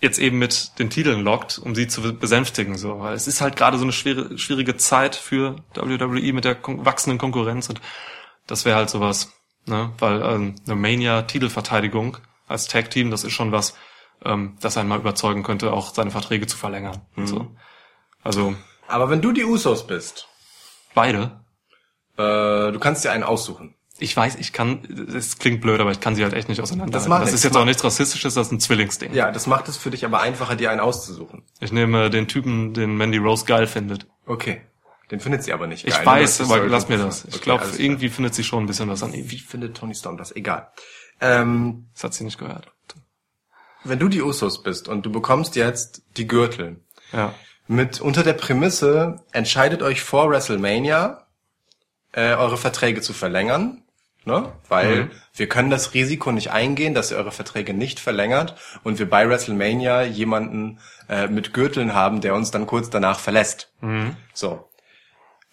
jetzt 0.00 0.18
eben 0.18 0.38
mit 0.38 0.78
den 0.78 0.90
Titeln 0.90 1.22
lockt, 1.22 1.58
um 1.58 1.74
sie 1.74 1.88
zu 1.88 2.14
besänftigen. 2.14 2.76
So, 2.78 3.00
weil 3.00 3.14
es 3.14 3.26
ist 3.26 3.40
halt 3.40 3.56
gerade 3.56 3.78
so 3.78 3.84
eine 3.84 3.92
schwere, 3.92 4.38
schwierige 4.38 4.76
Zeit 4.76 5.16
für 5.16 5.56
WWE 5.74 6.32
mit 6.32 6.44
der 6.44 6.54
kon 6.54 6.84
wachsenden 6.84 7.18
Konkurrenz 7.18 7.68
und 7.68 7.80
das 8.46 8.64
wäre 8.64 8.76
halt 8.76 8.90
sowas, 8.90 9.32
ne? 9.66 9.92
Weil 9.98 10.22
ähm, 10.22 10.54
eine 10.66 10.76
Mania-Titelverteidigung 10.76 12.16
als 12.46 12.66
Tag-Team, 12.66 13.10
das 13.10 13.24
ist 13.24 13.32
schon 13.32 13.52
was, 13.52 13.74
ähm, 14.24 14.56
das 14.60 14.76
einen 14.76 14.88
mal 14.88 14.98
überzeugen 14.98 15.42
könnte, 15.42 15.72
auch 15.72 15.92
seine 15.94 16.10
Verträge 16.10 16.46
zu 16.46 16.56
verlängern. 16.56 17.02
Und 17.14 17.26
so. 17.26 17.54
Also 18.24 18.54
Aber 18.86 19.10
wenn 19.10 19.20
du 19.20 19.32
die 19.32 19.44
Usos 19.44 19.86
bist, 19.86 20.28
beide. 20.94 21.40
äh, 22.16 22.72
du 22.72 22.78
kannst 22.78 23.04
dir 23.04 23.12
einen 23.12 23.22
aussuchen. 23.24 23.74
Ich 24.00 24.16
weiß, 24.16 24.36
ich 24.36 24.52
kann, 24.52 24.84
es 25.12 25.38
klingt 25.38 25.60
blöd, 25.60 25.80
aber 25.80 25.90
ich 25.90 25.98
kann 25.98 26.14
sie 26.14 26.22
halt 26.22 26.32
echt 26.32 26.48
nicht 26.48 26.60
auseinander. 26.60 26.92
Das 26.92 27.08
macht 27.08 27.22
das 27.22 27.32
ist 27.32 27.42
jetzt 27.42 27.56
auch 27.56 27.64
nichts 27.64 27.82
Rassistisches, 27.82 28.34
das 28.34 28.46
ist 28.46 28.52
ein 28.52 28.60
Zwillingsding. 28.60 29.12
Ja, 29.12 29.32
das 29.32 29.48
macht 29.48 29.68
es 29.68 29.76
für 29.76 29.90
dich 29.90 30.04
aber 30.04 30.20
einfacher, 30.20 30.54
dir 30.54 30.70
einen 30.70 30.78
auszusuchen. 30.80 31.42
Ich 31.58 31.72
nehme 31.72 32.08
den 32.08 32.28
Typen, 32.28 32.74
den 32.74 32.96
Mandy 32.96 33.18
Rose 33.18 33.44
geil 33.44 33.66
findet. 33.66 34.06
Okay. 34.24 34.62
Den 35.10 35.18
findet 35.20 35.42
sie 35.42 35.52
aber 35.52 35.66
nicht 35.66 35.84
Ich 35.88 35.94
geil. 35.94 36.06
weiß, 36.06 36.38
Das 36.38 36.46
ist 36.46 36.52
aber 36.52 36.66
lass 36.68 36.88
mir 36.88 36.98
das. 36.98 37.24
Ich 37.24 37.34
Okay, 37.36 37.44
glaube, 37.44 37.62
alles 37.62 37.74
klar. 37.76 37.84
irgendwie 37.86 38.08
findet 38.08 38.34
sie 38.36 38.44
schon 38.44 38.62
ein 38.62 38.66
bisschen 38.66 38.88
was 38.88 39.02
an 39.02 39.14
ihm. 39.14 39.28
Wie 39.30 39.38
findet 39.38 39.76
Tony 39.76 39.94
Storm 39.96 40.16
das? 40.16 40.34
Egal. 40.36 40.68
Ähm, 41.20 41.88
Das 41.94 42.04
hat 42.04 42.14
sie 42.14 42.22
nicht 42.24 42.38
gehört. 42.38 42.70
wenn 43.84 43.98
du 43.98 44.08
die 44.08 44.22
Usos 44.22 44.62
bist 44.62 44.86
und 44.86 45.06
du 45.06 45.10
bekommst 45.10 45.56
jetzt 45.56 46.02
die 46.16 46.28
Gürtel, 46.28 46.84
Ja. 47.12 47.34
Mit 47.68 48.00
unter 48.00 48.22
der 48.22 48.32
Prämisse, 48.32 49.20
entscheidet 49.32 49.82
euch 49.82 50.00
vor 50.02 50.30
WrestleMania, 50.30 51.26
äh, 52.12 52.34
eure 52.34 52.56
Verträge 52.56 53.00
zu 53.02 53.12
verlängern, 53.12 53.82
ne? 54.24 54.50
Weil 54.68 55.04
Mhm. 55.04 55.10
wir 55.34 55.48
können 55.48 55.70
das 55.70 55.94
Risiko 55.94 56.32
nicht 56.32 56.50
eingehen, 56.50 56.94
dass 56.94 57.10
ihr 57.10 57.18
eure 57.18 57.30
Verträge 57.32 57.74
nicht 57.74 58.00
verlängert 58.00 58.56
und 58.84 58.98
wir 58.98 59.08
bei 59.08 59.28
WrestleMania 59.28 60.02
jemanden 60.02 60.80
äh, 61.08 61.28
mit 61.28 61.52
Gürteln 61.54 61.94
haben, 61.94 62.20
der 62.22 62.34
uns 62.34 62.50
dann 62.50 62.66
kurz 62.66 62.90
danach 62.90 63.18
verlässt. 63.20 63.70
Mhm. 63.82 64.16
So. 64.34 64.64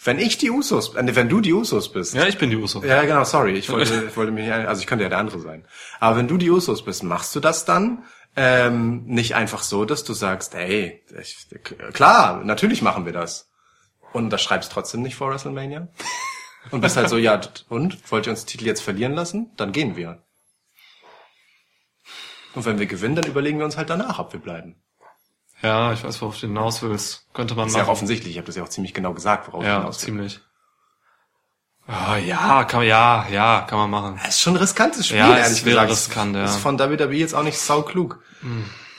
Wenn 0.04 0.20
ich 0.20 0.38
die 0.38 0.52
Usos, 0.52 0.96
äh, 0.96 1.16
wenn 1.16 1.30
du 1.30 1.42
die 1.42 1.54
Usos 1.54 1.92
bist, 1.92 2.14
Ja, 2.14 2.26
ich 2.28 2.38
bin 2.38 2.50
die 2.50 2.58
Uso. 2.58 2.84
ja, 2.84 3.02
genau, 3.04 3.24
sorry. 3.26 3.54
Ich 3.54 3.70
wollte, 3.72 4.06
ich 4.10 4.16
wollte 4.18 4.32
mich 4.32 4.52
also 4.52 4.80
ich 4.82 4.88
könnte 4.88 5.04
ja 5.04 5.10
der 5.10 5.20
andere 5.20 5.40
sein. 5.40 5.66
Aber 6.00 6.18
wenn 6.18 6.28
du 6.28 6.38
die 6.38 6.50
Usos 6.50 6.84
bist, 6.86 7.04
machst 7.04 7.36
du 7.36 7.40
das 7.42 7.66
dann 7.66 8.04
ähm, 8.36 9.06
nicht 9.06 9.36
einfach 9.36 9.64
so, 9.64 9.86
dass 9.86 10.04
du 10.04 10.14
sagst, 10.14 10.54
hey, 10.54 11.04
ich, 11.22 11.48
klar, 11.94 12.44
natürlich 12.44 12.82
machen 12.82 13.06
wir 13.06 13.14
das. 13.14 13.50
Und 14.14 14.30
das 14.30 14.42
schreibst 14.42 14.72
trotzdem 14.72 15.02
nicht 15.02 15.16
vor 15.16 15.30
WrestleMania? 15.30 15.88
Und 16.72 16.82
bist 16.82 16.98
halt 16.98 17.10
so, 17.10 17.18
ja, 17.18 17.40
und? 17.70 18.12
Wollt 18.12 18.26
ihr 18.28 18.32
uns 18.32 18.44
den 18.46 18.48
Titel 18.50 18.66
jetzt 18.66 18.82
verlieren 18.82 19.14
lassen? 19.14 19.52
Dann 19.58 19.72
gehen 19.72 19.96
wir. 19.96 20.24
Und 22.56 22.66
wenn 22.66 22.80
wir 22.80 22.86
gewinnen, 22.86 23.16
dann 23.16 23.26
überlegen 23.26 23.58
wir 23.60 23.66
uns 23.66 23.78
halt 23.78 23.90
danach, 23.90 24.20
ob 24.20 24.32
wir 24.34 24.40
bleiben. 24.40 24.76
Ja, 25.62 25.94
ich 25.94 26.04
weiß, 26.04 26.22
worauf 26.22 26.40
du 26.40 26.48
hinaus 26.48 26.82
willst. 26.82 27.28
Könnte 27.34 27.56
man 27.56 27.68
ist 27.68 27.74
ja 27.76 27.80
auch 27.84 27.88
machen. 27.88 27.92
offensichtlich. 27.94 28.32
Ich 28.34 28.38
habe 28.38 28.46
das 28.48 28.56
ja 28.56 28.64
auch 28.64 28.70
ziemlich 28.70 28.94
genau 28.94 29.14
gesagt, 29.14 29.48
worauf 29.48 29.62
ich 29.64 29.68
Ja, 29.68 29.80
hinaus 29.80 30.00
will. 30.02 30.06
ziemlich. 30.06 30.40
Ah, 31.88 32.18
ja, 32.18 32.64
kann 32.64 32.80
man, 32.80 32.88
ja, 32.88 33.26
ja, 33.32 33.66
kann 33.70 33.78
man 33.78 33.90
machen. 33.92 34.20
Das 34.24 34.36
ist 34.36 34.42
schon 34.42 34.54
ein 34.54 34.58
riskantes 34.60 35.06
Spiel, 35.08 35.20
Ja, 35.20 35.38
ehrlich 35.38 35.64
gesagt. 35.64 35.92
riskant, 35.92 36.36
ja. 36.36 36.42
Das 36.42 36.56
ist 36.56 36.62
von 36.62 36.80
WWE 36.80 37.14
jetzt 37.14 37.36
auch 37.36 37.44
nicht 37.44 37.60
sauklug. 37.60 38.20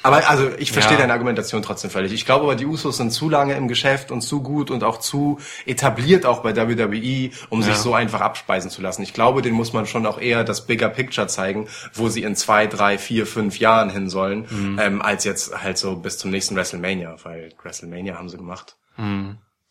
Aber 0.05 0.29
also 0.31 0.49
ich 0.59 0.71
verstehe 0.71 0.95
Ja. 0.95 1.01
deine 1.01 1.13
Argumentation 1.15 1.63
trotzdem 1.63 1.91
völlig. 1.91 2.13
Ich 2.13 2.25
glaube 2.25 2.45
aber, 2.45 2.55
die 2.55 2.65
Usos 2.65 2.97
sind 2.97 3.11
zu 3.11 3.29
lange 3.29 3.55
im 3.55 3.67
Geschäft 3.67 4.13
und 4.13 4.21
zu 4.21 4.41
gut 4.41 4.71
und 4.71 4.85
auch 4.85 4.99
zu 5.01 5.41
etabliert 5.67 6.27
auch 6.27 6.43
bei 6.45 6.55
WWE, 6.55 7.31
um 7.51 7.61
sich 7.65 7.73
Ja. 7.75 7.79
so 7.81 7.93
einfach 7.93 8.21
abspeisen 8.21 8.71
zu 8.71 8.83
lassen. 8.83 9.03
Ich 9.03 9.13
glaube, 9.15 9.43
den 9.43 9.55
muss 9.55 9.73
man 9.73 9.85
schon 9.87 10.07
auch 10.07 10.21
eher 10.21 10.45
das 10.45 10.65
Bigger 10.67 10.91
Picture 10.91 11.27
zeigen, 11.27 11.67
wo 11.93 12.09
sie 12.09 12.23
in 12.23 12.37
zwei, 12.37 12.69
drei, 12.69 12.99
vier, 12.99 13.27
fünf 13.27 13.59
Jahren 13.59 13.91
hin 13.91 14.09
sollen, 14.09 14.47
Mhm. 14.49 14.79
ähm, 14.81 15.03
als 15.03 15.25
jetzt 15.25 15.61
halt 15.61 15.77
so 15.77 15.97
bis 15.97 16.19
zum 16.19 16.31
nächsten 16.31 16.55
WrestleMania, 16.55 17.17
weil 17.25 17.53
WrestleMania 17.61 18.17
haben 18.17 18.29
sie 18.29 18.37
gemacht. 18.37 18.77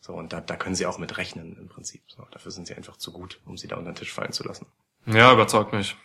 So, 0.06 0.12
und 0.12 0.32
da, 0.32 0.40
da 0.40 0.54
können 0.56 0.74
sie 0.76 0.86
auch 0.86 0.98
mit 0.98 1.16
rechnen 1.18 1.56
im 1.60 1.68
Prinzip. 1.68 2.02
So, 2.08 2.24
dafür 2.30 2.52
sind 2.52 2.66
sie 2.68 2.74
einfach 2.74 2.96
zu 2.96 3.10
gut, 3.12 3.40
um 3.44 3.56
sie 3.56 3.66
da 3.66 3.76
unter 3.76 3.90
den 3.90 3.96
Tisch 3.96 4.12
fallen 4.12 4.32
zu 4.32 4.44
lassen. 4.44 4.66
Ja, 5.06 5.32
überzeugt 5.32 5.72
mich. 5.72 5.96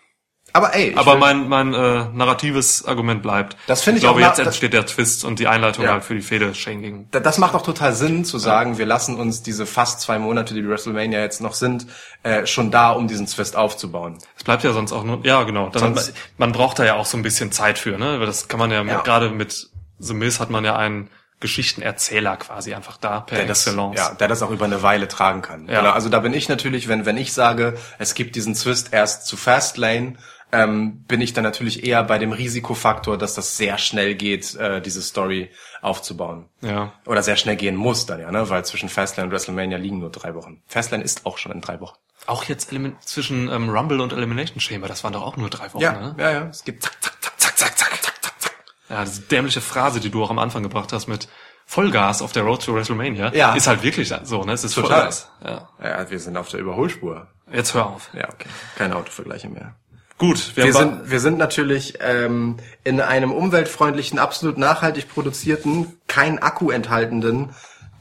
Aber 0.53 0.73
ey, 0.75 0.95
Aber 0.95 1.17
mein, 1.17 1.47
mein 1.47 1.73
äh, 1.73 2.05
narratives 2.11 2.83
Argument 2.85 3.21
bleibt. 3.21 3.55
Das 3.67 3.83
finde 3.83 3.99
ich 3.99 4.03
ich 4.03 4.09
glaube, 4.09 4.21
auch 4.25 4.27
jetzt 4.27 4.39
entsteht 4.39 4.73
der 4.73 4.85
Twist 4.87 5.23
und 5.23 5.37
die 5.39 5.47
Einleitung 5.47 5.85
Ja. 5.85 5.91
halt 5.93 6.03
für 6.03 6.15
die 6.15 6.21
Fehde 6.21 6.53
Shane 6.55 6.81
gegen. 6.81 7.07
Da- 7.11 7.19
Das 7.19 7.37
macht 7.37 7.53
auch 7.53 7.61
total 7.61 7.93
Sinn 7.93 8.25
zu 8.25 8.39
sagen, 8.39 8.77
wir 8.79 8.87
lassen 8.87 9.17
uns 9.19 9.43
diese 9.43 9.65
fast 9.67 10.01
zwei 10.01 10.17
Monate, 10.17 10.55
die 10.55 10.67
WrestleMania 10.67 11.19
jetzt 11.21 11.39
noch 11.41 11.53
sind, 11.53 11.85
äh, 12.23 12.47
schon 12.47 12.71
da, 12.71 12.91
um 12.91 13.07
diesen 13.07 13.27
Twist 13.27 13.55
aufzubauen. 13.55 14.17
Es 14.35 14.43
bleibt 14.43 14.63
ja 14.63 14.73
sonst 14.73 14.91
auch 14.93 15.03
nur, 15.03 15.23
ja 15.25 15.43
genau. 15.43 15.69
Dann, 15.69 15.97
man 16.37 16.51
braucht 16.51 16.79
da 16.79 16.85
ja 16.85 16.95
auch 16.95 17.05
so 17.05 17.17
ein 17.17 17.23
bisschen 17.23 17.51
Zeit 17.51 17.77
für, 17.77 17.97
ne? 17.99 18.19
Weil 18.19 18.25
das 18.25 18.47
kann 18.47 18.59
man 18.59 18.71
ja, 18.71 18.83
Ja. 18.83 19.01
gerade 19.01 19.29
mit 19.29 19.69
The 19.99 20.15
Miz 20.15 20.39
hat 20.39 20.49
man 20.49 20.65
ja 20.65 20.75
einen 20.75 21.09
Geschichtenerzähler 21.41 22.37
quasi 22.37 22.73
einfach 22.73 22.95
da, 22.97 23.19
per 23.19 23.39
der 23.39 23.47
das, 23.47 23.67
excellence. 23.67 23.99
Ja, 23.99 24.13
der 24.13 24.29
das 24.29 24.41
auch 24.41 24.51
über 24.51 24.65
eine 24.65 24.81
Weile 24.81 25.09
tragen 25.09 25.41
kann. 25.41 25.67
Ja. 25.67 25.81
Genau, 25.81 25.91
also 25.91 26.07
da 26.07 26.19
bin 26.19 26.33
ich 26.33 26.47
natürlich, 26.47 26.87
wenn, 26.87 27.05
wenn 27.05 27.17
ich 27.17 27.33
sage, 27.33 27.77
es 27.99 28.13
gibt 28.13 28.35
diesen 28.35 28.53
Twist 28.53 28.93
erst 28.93 29.25
zu 29.25 29.35
Fastlane, 29.35 30.15
ähm, 30.53 31.03
bin 31.05 31.21
ich 31.21 31.33
dann 31.33 31.43
natürlich 31.43 31.83
eher 31.83 32.03
bei 32.03 32.17
dem 32.17 32.31
Risikofaktor, 32.31 33.17
dass 33.17 33.35
das 33.35 33.57
sehr 33.57 33.77
schnell 33.77 34.15
geht, 34.15 34.55
äh, 34.55 34.81
diese 34.81 35.01
Story 35.01 35.49
aufzubauen. 35.81 36.45
Ja. 36.61 36.93
Oder 37.05 37.23
sehr 37.23 37.37
schnell 37.37 37.55
gehen 37.55 37.75
muss 37.75 38.05
dann 38.05 38.19
ja, 38.19 38.31
ne? 38.31 38.49
Weil 38.49 38.65
zwischen 38.65 38.89
Fastlane 38.89 39.27
und 39.27 39.31
WrestleMania 39.31 39.77
liegen 39.77 39.99
nur 39.99 40.11
drei 40.11 40.35
Wochen. 40.35 40.61
Fastlane 40.67 41.03
ist 41.03 41.25
auch 41.25 41.37
schon 41.37 41.51
in 41.51 41.61
drei 41.61 41.79
Wochen. 41.79 41.97
Auch 42.27 42.43
jetzt 42.43 42.71
Elim 42.71 42.95
zwischen 42.99 43.49
ähm, 43.49 43.69
Rumble 43.69 44.01
und 44.01 44.13
Elimination 44.13 44.59
Chamber, 44.59 44.87
das 44.87 45.03
waren 45.03 45.13
doch 45.13 45.23
auch 45.23 45.37
nur 45.37 45.49
drei 45.49 45.73
Wochen, 45.73 45.81
ja, 45.81 45.93
ne? 45.93 46.15
Ja, 46.19 46.31
ja. 46.31 46.47
Es 46.49 46.63
gibt 46.63 46.83
zack, 46.83 47.01
zack, 47.01 47.13
zack, 47.21 47.39
zack, 47.39 47.77
zack, 47.77 47.77
zack. 47.77 48.10
Ja, 48.91 49.03
diese 49.05 49.21
dämliche 49.21 49.61
Phrase, 49.61 49.99
die 49.99 50.09
du 50.09 50.23
auch 50.23 50.29
am 50.29 50.39
Anfang 50.39 50.63
gebracht 50.63 50.91
hast 50.93 51.07
mit 51.07 51.27
Vollgas 51.65 52.21
auf 52.21 52.31
der 52.33 52.43
Road 52.43 52.63
to 52.65 52.75
WrestleMania, 52.75 53.33
Ja. 53.33 53.53
ist 53.55 53.67
halt 53.67 53.81
wirklich 53.83 54.13
so, 54.23 54.43
ne? 54.43 54.51
Es 54.53 54.63
ist 54.63 54.73
Total. 54.75 54.89
Vollgas. 55.11 55.29
Ja. 55.43 55.69
ja, 55.81 56.09
wir 56.09 56.19
sind 56.19 56.35
auf 56.37 56.49
der 56.49 56.59
Überholspur. 56.59 57.27
Jetzt 57.51 57.73
hör 57.73 57.87
auf. 57.87 58.09
Ja, 58.13 58.27
okay. 58.29 58.49
Keine 58.77 58.95
Autovergleiche 58.97 59.47
mehr. 59.49 59.75
Gut, 60.17 60.55
wir, 60.55 60.65
Wir 60.65 60.73
sind, 60.73 61.09
wir 61.09 61.19
sind 61.19 61.37
natürlich 61.39 61.95
ähm, 61.99 62.57
in 62.83 63.01
einem 63.01 63.31
umweltfreundlichen, 63.31 64.19
absolut 64.19 64.57
nachhaltig 64.57 65.09
produzierten, 65.09 65.97
kein 66.07 66.37
Akku 66.39 66.69
enthaltenden 66.69 67.49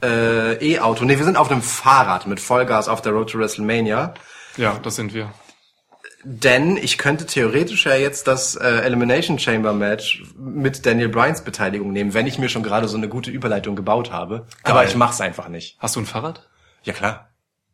äh, 0.03 0.53
E-Auto. 0.75 1.03
Nee, 1.05 1.17
wir 1.17 1.25
sind 1.25 1.37
auf 1.37 1.49
einem 1.49 1.61
Fahrrad 1.63 2.27
mit 2.27 2.39
Vollgas 2.39 2.87
auf 2.89 3.01
der 3.01 3.13
Road 3.13 3.31
to 3.31 3.39
WrestleMania. 3.39 4.13
ja, 4.57 4.77
das 4.83 4.97
sind 4.97 5.13
wir. 5.13 5.31
Denn 6.23 6.77
ich 6.77 6.97
könnte 6.97 7.25
theoretisch 7.25 7.85
ja 7.85 7.95
jetzt 7.95 8.27
das 8.27 8.55
äh, 8.55 8.67
Elimination 8.67 9.39
Chamber 9.39 9.73
Match 9.73 10.23
mit 10.37 10.85
Daniel 10.85 11.09
Bryans 11.09 11.43
Beteiligung 11.43 11.91
nehmen, 11.91 12.13
wenn 12.13 12.27
ich 12.27 12.37
mir 12.37 12.49
schon 12.49 12.63
gerade 12.63 12.87
so 12.87 12.97
eine 12.97 13.09
gute 13.09 13.31
Überleitung 13.31 13.75
gebaut 13.75 14.11
habe. 14.11 14.47
Aber 14.63 14.79
Geil. 14.81 14.89
ich 14.89 14.95
mach's 14.95 15.21
einfach 15.21 15.47
nicht. 15.47 15.77
Hast 15.79 15.95
du 15.95 16.01
ein 16.01 16.05
Fahrrad? 16.05 16.47
Ja 16.83 16.93
klar. 16.93 17.29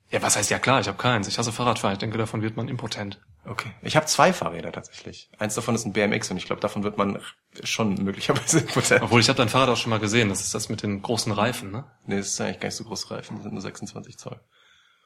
Ja, 0.10 0.22
was 0.22 0.38
heißt 0.38 0.50
ja 0.50 0.60
klar, 0.60 0.80
ich 0.80 0.88
habe 0.88 0.98
keins. 0.98 1.28
Ich 1.28 1.38
hasse 1.38 1.52
Fahrradfahren. 1.52 1.93
Ich 1.93 2.00
denke, 2.00 2.18
davon 2.18 2.41
wird 2.41 2.56
man 2.56 2.70
impotent. 2.70 3.20
Okay. 3.45 3.72
Ich 3.82 3.95
habe 3.98 4.06
zwei 4.06 4.32
Fahrräder 4.32 4.72
tatsächlich. 4.72 5.30
Eins 5.38 5.56
davon 5.56 5.76
ist 5.76 5.86
ein 5.86 5.93
BMX 5.93 6.32
und 6.32 6.38
ich 6.38 6.45
glaube, 6.45 6.62
davon 6.62 6.84
wird 6.84 6.98
man 6.98 7.20
schon 7.64 7.95
möglicherweise 7.95 8.60
impotent. 8.62 9.02
Obwohl, 9.02 9.20
ich 9.20 9.28
habe 9.28 9.38
dein 9.38 9.50
Fahrrad 9.50 9.70
auch 9.70 9.78
schon 9.78 9.89
mal 9.89 10.00
gesehen. 10.00 10.30
Das 10.30 10.41
ist 10.41 10.54
das 10.54 10.70
mit 10.70 10.82
den 10.84 11.02
großen 11.02 11.32
Reifen, 11.32 11.72
ne? 11.72 11.86
Nee, 12.06 12.18
das 12.18 12.28
ist 12.28 12.41
eigentlich 12.41 12.60
gar 12.62 12.68
nicht 12.68 12.76
so 12.76 12.86
groß 12.86 13.12
Reifen, 13.12 13.36
das 13.36 13.43
sind 13.43 13.54
nur 13.54 13.62
26 13.62 14.18
Zoll. 14.18 14.39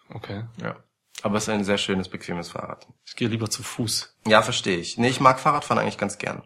Okay. 0.10 0.44
Ja. 0.62 0.76
Aber 1.24 1.38
es 1.38 1.44
ist 1.44 1.50
ein 1.50 1.64
sehr 1.64 1.78
schönes, 1.78 2.10
bequemes 2.10 2.50
Fahrrad. 2.50 2.88
Ich 3.06 3.16
gehe 3.16 3.28
lieber 3.28 3.50
zu 3.50 3.64
Fuß. 3.64 4.18
Ja, 4.26 4.42
verstehe 4.42 4.78
ich. 4.78 4.98
Nee, 4.98 5.10
ich 5.10 5.20
mag 5.20 5.40
Fahrradfahren 5.40 5.82
eigentlich 5.82 5.98
ganz 5.98 6.18
gern. 6.18 6.44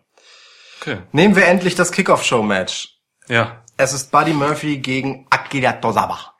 Okay. 0.81 0.99
Nehmen 1.11 1.35
wir 1.35 1.45
endlich 1.47 1.75
das 1.75 1.91
Kickoff-Show-Match. 1.91 2.99
Ja. 3.27 3.63
Es 3.77 3.93
ist 3.93 4.11
Buddy 4.11 4.33
Murphy 4.33 4.77
gegen 4.77 5.27
Akira 5.29 5.73
Tozawa. 5.73 6.33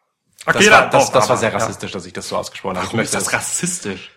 Das 0.45 0.55
Akira 0.55 0.81
war, 0.81 0.89
das, 0.89 1.11
das 1.11 1.29
war 1.29 1.37
sehr 1.37 1.49
Tozawa, 1.49 1.59
ja. 1.59 1.65
rassistisch, 1.65 1.91
dass 1.91 2.05
ich 2.05 2.13
das 2.13 2.27
so 2.27 2.37
ausgesprochen 2.37 2.77
habe. 2.77 2.85
Ich 2.85 2.93
Warum 2.93 2.99
ist 2.99 3.13
möchte, 3.13 3.25
das 3.25 3.33
rassistisch? 3.33 4.11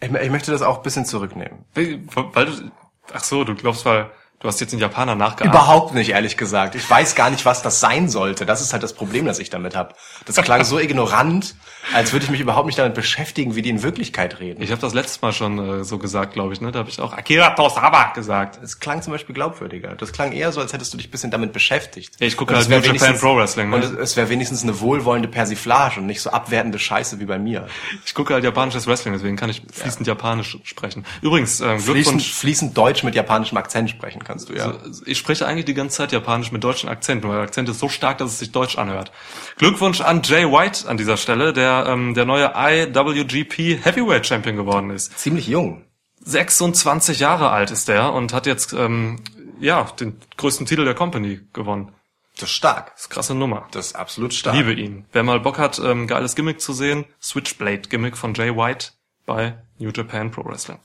ich, 0.00 0.12
ich 0.12 0.30
möchte 0.30 0.52
das 0.52 0.62
auch 0.62 0.78
ein 0.78 0.82
bisschen 0.82 1.06
zurücknehmen. 1.06 1.64
Weil 1.74 2.46
du, 2.46 2.70
ach 3.12 3.24
so, 3.24 3.44
du 3.44 3.54
glaubst, 3.54 3.84
weil 3.84 4.10
du 4.44 4.48
hast 4.48 4.60
jetzt 4.60 4.74
den 4.74 4.78
Japaner 4.78 5.14
nachgeahmt. 5.14 5.54
Überhaupt 5.54 5.94
nicht, 5.94 6.10
ehrlich 6.10 6.36
gesagt. 6.36 6.74
Ich 6.74 6.88
weiß 6.88 7.14
gar 7.14 7.30
nicht, 7.30 7.46
was 7.46 7.62
das 7.62 7.80
sein 7.80 8.10
sollte. 8.10 8.44
Das 8.44 8.60
ist 8.60 8.74
halt 8.74 8.82
das 8.82 8.92
Problem, 8.92 9.24
das 9.24 9.38
ich 9.38 9.48
damit 9.48 9.74
habe. 9.74 9.94
Das 10.26 10.36
klang 10.36 10.64
so 10.64 10.78
ignorant, 10.78 11.54
als 11.94 12.12
würde 12.12 12.26
ich 12.26 12.30
mich 12.30 12.40
überhaupt 12.40 12.66
nicht 12.66 12.78
damit 12.78 12.92
beschäftigen, 12.92 13.54
wie 13.54 13.62
die 13.62 13.70
in 13.70 13.82
Wirklichkeit 13.82 14.40
reden. 14.40 14.62
Ich 14.62 14.70
habe 14.70 14.82
das 14.82 14.92
letztes 14.92 15.22
Mal 15.22 15.32
schon 15.32 15.80
äh, 15.80 15.84
so 15.84 15.96
gesagt, 15.96 16.34
glaube 16.34 16.52
ich, 16.52 16.60
ne? 16.60 16.72
Da 16.72 16.80
habe 16.80 16.90
ich 16.90 17.00
auch 17.00 17.14
Akira 17.14 17.50
Tozawa 17.50 18.12
gesagt. 18.12 18.62
Es 18.62 18.80
klang 18.80 19.00
zum 19.00 19.14
Beispiel 19.14 19.34
glaubwürdiger. 19.34 19.94
Das 19.94 20.12
klang 20.12 20.32
eher 20.32 20.52
so, 20.52 20.60
als 20.60 20.74
hättest 20.74 20.92
du 20.92 20.98
dich 20.98 21.08
ein 21.08 21.10
bisschen 21.10 21.30
damit 21.30 21.54
beschäftigt. 21.54 22.14
Ja, 22.20 22.26
ich 22.26 22.36
gucke 22.36 22.54
halt 22.54 22.68
New 22.68 22.76
Japan 22.80 23.18
Pro 23.18 23.36
Wrestling, 23.38 23.70
ne? 23.70 23.76
Und 23.76 23.84
es, 23.84 23.92
es 23.92 24.16
wäre 24.18 24.28
wenigstens 24.28 24.62
eine 24.62 24.78
wohlwollende 24.78 25.28
Persiflage 25.28 26.00
und 26.00 26.06
nicht 26.06 26.20
so 26.20 26.28
abwertende 26.28 26.78
Scheiße 26.78 27.18
wie 27.18 27.24
bei 27.24 27.38
mir. 27.38 27.66
Ich 28.04 28.12
gucke 28.12 28.34
halt 28.34 28.44
japanisches 28.44 28.86
Wrestling, 28.86 29.14
deswegen 29.14 29.36
kann 29.36 29.48
ich 29.48 29.62
fließend 29.72 30.06
Japanisch 30.06 30.58
sprechen. 30.64 31.06
Übrigens, 31.22 31.60
ähm, 31.60 31.78
Fließend, 31.80 31.94
Glückwunsch. 31.94 32.32
fließend 32.34 32.76
Deutsch 32.76 33.04
mit 33.04 33.14
japanischem 33.14 33.56
Akzent 33.56 33.88
sprechen 33.88 34.22
kannst 34.34 34.48
du, 34.48 34.54
ja. 34.54 34.74
Ich 35.06 35.18
spreche 35.18 35.46
eigentlich 35.46 35.64
die 35.64 35.74
ganze 35.74 35.96
Zeit 35.96 36.12
Japanisch 36.12 36.52
mit 36.52 36.62
deutschen 36.62 36.88
Akzent, 36.88 37.24
weil 37.24 37.32
der 37.32 37.42
Akzent 37.42 37.68
ist 37.68 37.78
so 37.78 37.88
stark, 37.88 38.18
dass 38.18 38.32
es 38.32 38.38
sich 38.38 38.52
deutsch 38.52 38.76
anhört. 38.76 39.12
Glückwunsch 39.56 40.00
an 40.00 40.22
Jay 40.24 40.44
White 40.44 40.88
an 40.88 40.96
dieser 40.96 41.16
Stelle, 41.16 41.52
der 41.52 41.86
ähm, 41.88 42.14
der 42.14 42.24
neue 42.24 42.52
IWGP 42.54 43.84
Heavyweight 43.84 44.26
Champion 44.26 44.56
geworden 44.56 44.90
ist. 44.90 45.18
Ziemlich 45.18 45.46
jung. 45.46 45.84
26 46.24 47.20
Jahre 47.20 47.50
alt 47.50 47.70
ist 47.70 47.88
der 47.88 48.12
und 48.12 48.32
hat 48.32 48.46
jetzt 48.46 48.72
ähm, 48.72 49.20
ja 49.60 49.84
den 49.98 50.18
größten 50.36 50.66
Titel 50.66 50.84
der 50.84 50.94
Company 50.94 51.40
gewonnen. 51.52 51.92
Das 52.36 52.50
ist 52.50 52.56
stark. 52.56 52.92
Das 52.92 53.02
ist 53.02 53.06
eine 53.06 53.14
krasse 53.14 53.34
Nummer. 53.34 53.68
Das 53.70 53.86
ist 53.86 53.96
absolut 53.96 54.34
stark. 54.34 54.56
Liebe 54.56 54.72
ihn. 54.72 55.06
Wer 55.12 55.22
mal 55.22 55.38
Bock 55.38 55.58
hat, 55.58 55.78
ähm, 55.78 56.08
geiles 56.08 56.34
Gimmick 56.34 56.60
zu 56.60 56.72
sehen, 56.72 57.04
Switchblade-Gimmick 57.22 58.16
von 58.16 58.34
Jay 58.34 58.56
White 58.56 58.88
bei 59.24 59.62
New 59.78 59.90
Japan 59.90 60.30
Pro 60.30 60.44
Wrestling. 60.44 60.80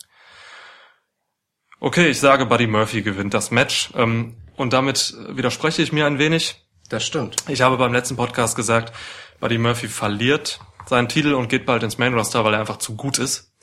Okay, 1.80 2.10
ich 2.10 2.20
sage, 2.20 2.46
Buddy 2.46 2.68
Murphy 2.68 3.02
gewinnt 3.02 3.34
das 3.34 3.52
Match. 3.52 3.92
Ähm, 3.96 4.36
und 4.56 4.74
damit 4.74 5.16
widerspreche 5.30 5.82
ich 5.82 5.92
mir 5.94 6.06
ein 6.06 6.20
wenig. 6.20 6.66
Das 6.90 7.06
stimmt. 7.06 7.38
Ich 7.48 7.62
habe 7.62 7.78
beim 7.78 7.94
letzten 7.94 8.16
Podcast 8.18 8.56
gesagt, 8.56 8.94
Buddy 9.40 9.58
Murphy 9.58 9.88
verliert 9.88 10.60
seinen 10.88 11.08
Titel 11.08 11.34
und 11.34 11.48
geht 11.50 11.66
bald 11.66 11.84
ins 11.84 11.98
Main 11.98 12.14
Roster, 12.14 12.44
weil 12.44 12.54
er 12.56 12.60
einfach 12.60 12.78
zu 12.78 12.96
gut 12.96 13.20
ist. 13.20 13.54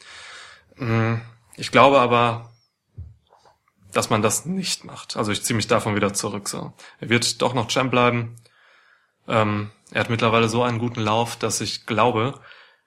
Mm, 0.76 1.16
Ich 1.56 1.72
glaube 1.72 2.00
aber, 2.00 2.52
dass 3.92 4.10
man 4.10 4.22
das 4.22 4.46
nicht 4.46 4.84
macht. 4.84 5.16
Also 5.16 5.32
ich 5.32 5.42
ziehe 5.42 5.56
mich 5.56 5.66
davon 5.66 5.96
wieder 5.96 6.14
zurück. 6.14 6.48
So, 6.48 6.72
er 7.00 7.08
wird 7.08 7.42
doch 7.42 7.52
noch 7.52 7.68
Champ 7.68 7.90
bleiben. 7.90 8.36
Ähm, 9.28 9.70
er 9.90 10.00
hat 10.00 10.10
mittlerweile 10.10 10.48
so 10.48 10.62
einen 10.62 10.78
guten 10.78 11.00
Lauf, 11.00 11.36
dass 11.36 11.60
ich 11.60 11.84
glaube, 11.84 12.40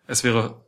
es 0.08 0.24
wäre 0.24 0.66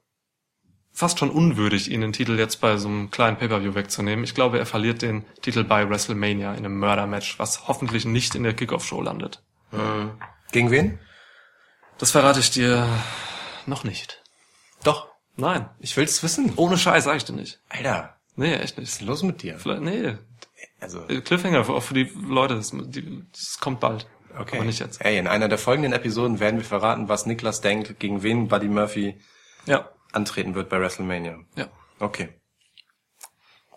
fast 0.94 1.20
schon 1.20 1.30
unwürdig, 1.30 1.90
ihn 1.90 2.02
den 2.02 2.14
Titel 2.14 2.38
jetzt 2.38 2.62
bei 2.62 2.78
so 2.78 2.88
einem 2.88 3.12
kleinen 3.12 3.38
Pay-per-View 3.38 3.76
wegzunehmen. 3.76 4.24
Ich 4.24 4.36
glaube, 4.36 4.60
er 4.60 4.66
verliert 4.66 5.02
den 5.02 5.26
Titel 5.42 5.64
bei 5.64 5.90
WrestleMania 5.90 6.52
in 6.54 6.66
einem 6.66 6.78
Mörder-Match, 6.80 7.40
was 7.40 7.68
hoffentlich 7.68 8.06
nicht 8.06 8.36
in 8.36 8.44
der 8.44 8.54
Kickoff-Show 8.54 9.02
landet. 9.02 9.42
Gegen 10.52 10.70
wen? 10.72 11.00
Das 11.98 12.12
verrate 12.12 12.40
ich 12.40 12.52
dir 12.52 12.88
noch 13.66 13.84
nicht. 13.84 14.22
Doch. 14.84 15.08
Nein. 15.38 15.70
Ich 15.80 15.96
will's 15.96 16.22
wissen. 16.24 16.54
Ohne 16.58 16.78
Scheiß 16.78 17.06
sag 17.06 17.16
ich 17.18 17.26
dir 17.26 17.34
nicht. 17.34 17.62
Alter, 17.70 18.18
Nee, 18.36 18.54
echt 18.56 18.78
nicht. 18.78 18.88
was 18.90 19.02
ist 19.02 19.02
los 19.02 19.24
mit 19.24 19.44
dir? 19.44 19.60
Vielleicht, 19.60 19.82
nee. 19.82 20.18
Also, 20.80 21.02
Cliffhanger 21.02 21.68
auch 21.70 21.84
für 21.84 21.94
die 21.94 22.12
Leute, 22.28 22.56
das, 22.56 22.72
die, 22.74 23.24
das 23.32 23.58
kommt 23.60 23.80
bald. 23.80 24.08
okay. 24.38 24.58
Aber 24.58 24.66
nicht 24.66 24.80
jetzt. 24.80 25.04
Ey, 25.04 25.18
in 25.18 25.28
einer 25.28 25.48
der 25.48 25.58
folgenden 25.58 25.94
Episoden 25.94 26.40
werden 26.40 26.58
wir 26.60 26.66
verraten, 26.66 27.08
was 27.08 27.26
Niklas 27.26 27.62
denkt, 27.62 28.00
gegen 28.00 28.24
wen 28.24 28.48
Buddy 28.48 28.68
Murphy 28.68 29.22
Ja. 29.66 29.90
Antreten 30.12 30.56
wird 30.56 30.70
bei 30.70 30.80
WrestleMania. 30.80 31.40
Ja. 31.56 31.68
Okay. 32.00 32.30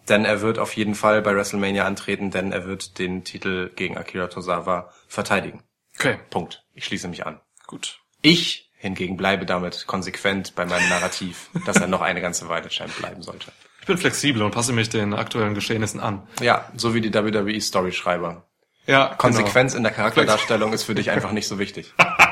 Denn 0.08 0.24
er 0.24 0.42
wird 0.42 0.58
auf 0.58 0.76
jeden 0.76 0.94
Fall 0.94 1.22
bei 1.22 1.34
WrestleMania 1.34 1.86
antreten, 1.86 2.30
denn 2.30 2.52
er 2.52 2.66
wird 2.66 2.98
den 2.98 3.24
Titel 3.24 3.70
gegen 3.74 3.96
Akira 3.96 4.26
Tozawa 4.26 4.92
verteidigen. 5.08 5.62
Okay. 5.98 6.18
Punkt. 6.30 6.64
Ich 6.74 6.84
schließe 6.84 7.08
mich 7.08 7.26
an. 7.26 7.40
Gut. 7.66 8.00
Ich 8.20 8.70
hingegen 8.76 9.16
bleibe 9.16 9.46
damit 9.46 9.86
konsequent 9.86 10.54
bei 10.54 10.66
meinem 10.66 10.88
Narrativ, 10.90 11.48
dass 11.66 11.76
er 11.76 11.86
noch 11.86 12.02
eine 12.02 12.20
ganze 12.20 12.48
Weile 12.48 12.68
Champ 12.68 12.94
bleiben 12.98 13.22
sollte. 13.22 13.50
Ich 13.80 13.86
bin 13.86 13.98
flexibel 13.98 14.42
und 14.42 14.50
passe 14.50 14.72
mich 14.72 14.88
den 14.88 15.14
aktuellen 15.14 15.54
Geschehnissen 15.54 16.00
an. 16.00 16.26
Ja, 16.40 16.70
so 16.76 16.94
wie 16.94 17.00
die 17.00 17.12
WWE 17.12 17.60
Storyschreiber. 17.60 18.46
Ja, 18.86 19.14
Konsequenz 19.14 19.74
in 19.74 19.82
der 19.82 19.92
Charakterdarstellung 19.92 20.72
ist 20.72 20.84
für 20.84 20.94
dich 20.94 21.10
einfach 21.10 21.32
nicht 21.32 21.48
so 21.48 21.58
wichtig. 21.58 21.94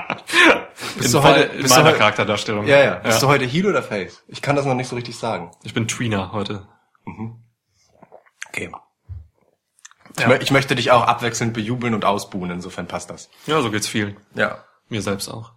In, 1.01 1.11
du 1.13 1.23
heute- 1.23 1.41
in 1.43 1.63
bist 1.63 1.71
du 1.71 1.79
meiner 1.79 1.91
heute- 1.91 1.99
Charakterdarstellung. 1.99 2.67
Ja, 2.67 2.79
ja. 2.83 2.95
Bist 2.97 3.23
du 3.23 3.29
heute 3.29 3.45
Heel 3.45 3.67
oder 3.67 3.83
Face? 3.83 4.23
Ich 4.29 4.43
kann 4.43 4.57
das 4.57 4.65
noch 4.67 4.75
nicht 4.75 4.89
so 4.89 4.97
richtig 4.97 5.17
sagen. 5.19 5.51
Ich 5.63 5.75
bin 5.75 5.87
Tweener 5.89 6.33
heute. 6.33 6.67
Okay. 8.49 8.71
Ich, 10.15 10.21
Ja. 10.21 10.29
mö- 10.29 10.41
ich 10.43 10.51
möchte 10.51 10.75
dich 10.77 10.91
auch 10.91 11.07
abwechselnd 11.07 11.55
bejubeln 11.55 11.95
und 11.95 12.05
ausbuhen, 12.05 12.51
insofern 12.51 12.87
passt 12.87 13.09
das. 13.11 13.31
Ja, 13.47 13.63
so 13.63 13.71
geht's 13.71 13.89
vielen. 13.89 14.17
Ja. 14.35 14.65
Mir 14.89 15.01
selbst 15.03 15.29
auch. 15.29 15.53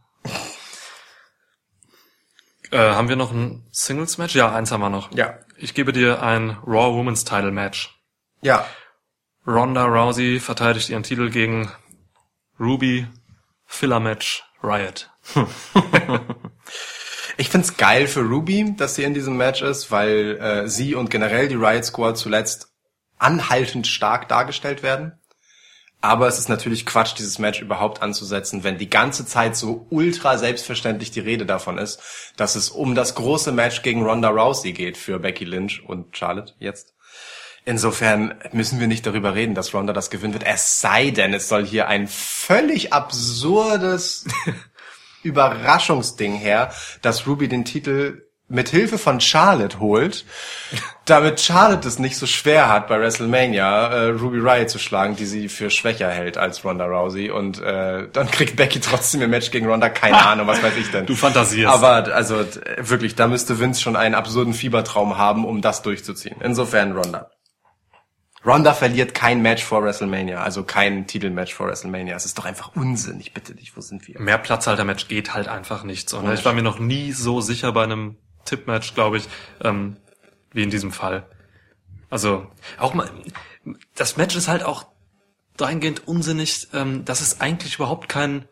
äh, 2.71 2.77
haben 2.77 3.09
wir 3.09 3.15
noch 3.15 3.31
ein 3.31 3.67
Singles-Match? 3.71 4.35
Ja, 4.35 4.53
eins 4.53 4.71
haben 4.71 4.81
wir 4.81 4.89
noch. 4.89 5.11
Ja. 5.13 5.35
Ich 5.57 5.73
gebe 5.73 5.93
dir 5.93 6.21
ein 6.23 6.51
Raw 6.65 6.93
Women's 6.97 7.23
Title 7.23 7.51
Match. 7.51 7.95
Ja. 8.41 8.65
Ronda 9.47 9.85
Rousey 9.85 10.39
verteidigt 10.39 10.89
ihren 10.89 11.03
Titel 11.03 11.29
gegen 11.29 11.71
Ruby. 12.59 13.07
Filler 13.65 13.99
Match. 13.99 14.43
Riot. 14.65 15.09
Ich 17.37 17.49
find's 17.49 17.75
geil 17.75 18.07
für 18.07 18.21
Ruby, 18.21 18.75
dass 18.77 18.95
sie 18.95 19.03
in 19.03 19.13
diesem 19.13 19.35
Match 19.35 19.61
ist, 19.61 19.91
weil 19.91 20.37
äh, 20.37 20.69
sie 20.69 20.95
und 20.95 21.09
generell 21.09 21.49
die 21.49 21.55
Riot 21.55 21.83
Squad 21.83 22.17
zuletzt 22.17 22.69
anhaltend 23.17 23.87
stark 23.87 24.29
dargestellt 24.29 24.83
werden. 24.83 25.19
Aber 25.99 26.27
es 26.27 26.37
ist 26.37 26.49
natürlich 26.49 26.85
Quatsch, 26.85 27.15
dieses 27.17 27.39
Match 27.39 27.61
überhaupt 27.61 28.01
anzusetzen, 28.01 28.63
wenn 28.63 28.77
die 28.77 28.89
ganze 28.89 29.25
Zeit 29.25 29.55
so 29.55 29.87
ultra 29.89 30.37
selbstverständlich 30.37 31.11
die 31.11 31.19
Rede 31.19 31.45
davon 31.45 31.77
ist, 31.77 31.99
dass 32.37 32.55
es 32.55 32.69
um 32.69 32.95
das 32.95 33.15
große 33.15 33.51
Match 33.51 33.81
gegen 33.81 34.03
Ronda 34.03 34.29
Rousey 34.29 34.71
geht 34.71 34.97
für 34.97 35.19
Becky 35.19 35.45
Lynch 35.45 35.83
und 35.83 36.15
Charlotte 36.15 36.53
jetzt. 36.59 36.94
Insofern 37.65 38.35
müssen 38.51 38.79
wir 38.79 38.87
nicht 38.87 39.07
darüber 39.07 39.33
reden, 39.33 39.55
dass 39.55 39.73
Ronda 39.73 39.91
das 39.91 40.11
gewinnen 40.11 40.33
wird. 40.33 40.45
Es 40.45 40.81
sei 40.81 41.09
denn, 41.09 41.33
es 41.33 41.49
soll 41.49 41.65
hier 41.65 41.87
ein 41.87 42.07
völlig 42.07 42.93
absurdes 42.93 44.25
Überraschungsding 45.23 46.35
her, 46.35 46.71
dass 47.01 47.25
Ruby 47.25 47.47
den 47.47 47.65
Titel 47.65 48.21
mit 48.47 48.69
Hilfe 48.69 48.99
von 48.99 49.19
Charlotte 49.19 49.79
holt, 49.79 50.23
damit 51.05 51.41
Charlotte 51.41 51.87
es 51.87 51.97
nicht 51.97 52.15
so 52.17 52.27
schwer 52.27 52.69
hat, 52.69 52.87
bei 52.87 52.99
WrestleMania 52.99 53.87
äh, 53.87 54.09
Ruby 54.09 54.37
Riot 54.37 54.69
zu 54.69 54.77
schlagen, 54.77 55.15
die 55.15 55.25
sie 55.25 55.49
für 55.49 55.71
schwächer 55.71 56.11
hält 56.11 56.37
als 56.37 56.63
Ronda 56.63 56.85
Rousey. 56.85 57.31
Und 57.31 57.59
äh, 57.59 58.07
dann 58.13 58.29
kriegt 58.29 58.55
Becky 58.55 58.79
trotzdem 58.79 59.23
im 59.23 59.31
Match 59.31 59.49
gegen 59.49 59.67
Ronda, 59.67 59.89
keine 59.89 60.23
Ahnung, 60.27 60.45
was 60.45 60.61
weiß 60.61 60.77
ich 60.77 60.91
denn. 60.91 61.07
Du 61.07 61.15
fantasierst. 61.15 61.73
Aber 61.73 62.13
also 62.13 62.45
wirklich, 62.77 63.15
da 63.15 63.27
müsste 63.27 63.59
Vince 63.59 63.81
schon 63.81 63.95
einen 63.95 64.13
absurden 64.13 64.53
Fiebertraum 64.53 65.17
haben, 65.17 65.43
um 65.43 65.61
das 65.61 65.81
durchzuziehen. 65.81 66.35
Insofern 66.43 66.91
Ronda. 66.91 67.31
Ronda 68.45 68.73
verliert 68.73 69.13
kein 69.13 69.41
Match 69.41 69.63
vor 69.63 69.83
WrestleMania, 69.83 70.41
also 70.41 70.63
kein 70.63 71.07
Titelmatch 71.07 71.53
vor 71.53 71.67
WrestleMania. 71.67 72.15
Es 72.15 72.25
ist 72.25 72.37
doch 72.37 72.45
einfach 72.45 72.75
Unsinn. 72.75 73.19
Ich 73.19 73.33
bitte 73.33 73.55
dich, 73.55 73.75
wo 73.75 73.81
sind 73.81 74.07
wir? 74.07 74.19
Mehr 74.19 74.37
Platzhalter-Match 74.37 75.07
geht 75.07 75.33
halt 75.33 75.47
einfach 75.47 75.83
nicht 75.83 76.09
so. 76.09 76.21
Ne? 76.21 76.33
Ich 76.35 76.45
war 76.45 76.53
mir 76.53 76.61
noch 76.61 76.77
nie 76.77 77.11
so 77.11 77.41
sicher 77.41 77.71
bei 77.71 77.83
einem 77.83 78.17
Tipp-Match, 78.45 78.93
glaube 78.93 79.17
ich, 79.17 79.27
ähm, 79.63 79.97
wie 80.51 80.61
in 80.61 80.69
diesem 80.69 80.91
Fall. 80.91 81.27
Also 82.11 82.45
auch 82.77 82.93
mal, 82.93 83.09
das 83.95 84.15
Match 84.17 84.35
ist 84.35 84.47
halt 84.47 84.63
auch 84.63 84.85
dahingehend 85.57 86.07
unsinnig, 86.07 86.67
ähm, 86.73 87.03
dass 87.03 87.21
es 87.21 87.41
eigentlich 87.41 87.75
überhaupt 87.75 88.09
keinen 88.09 88.45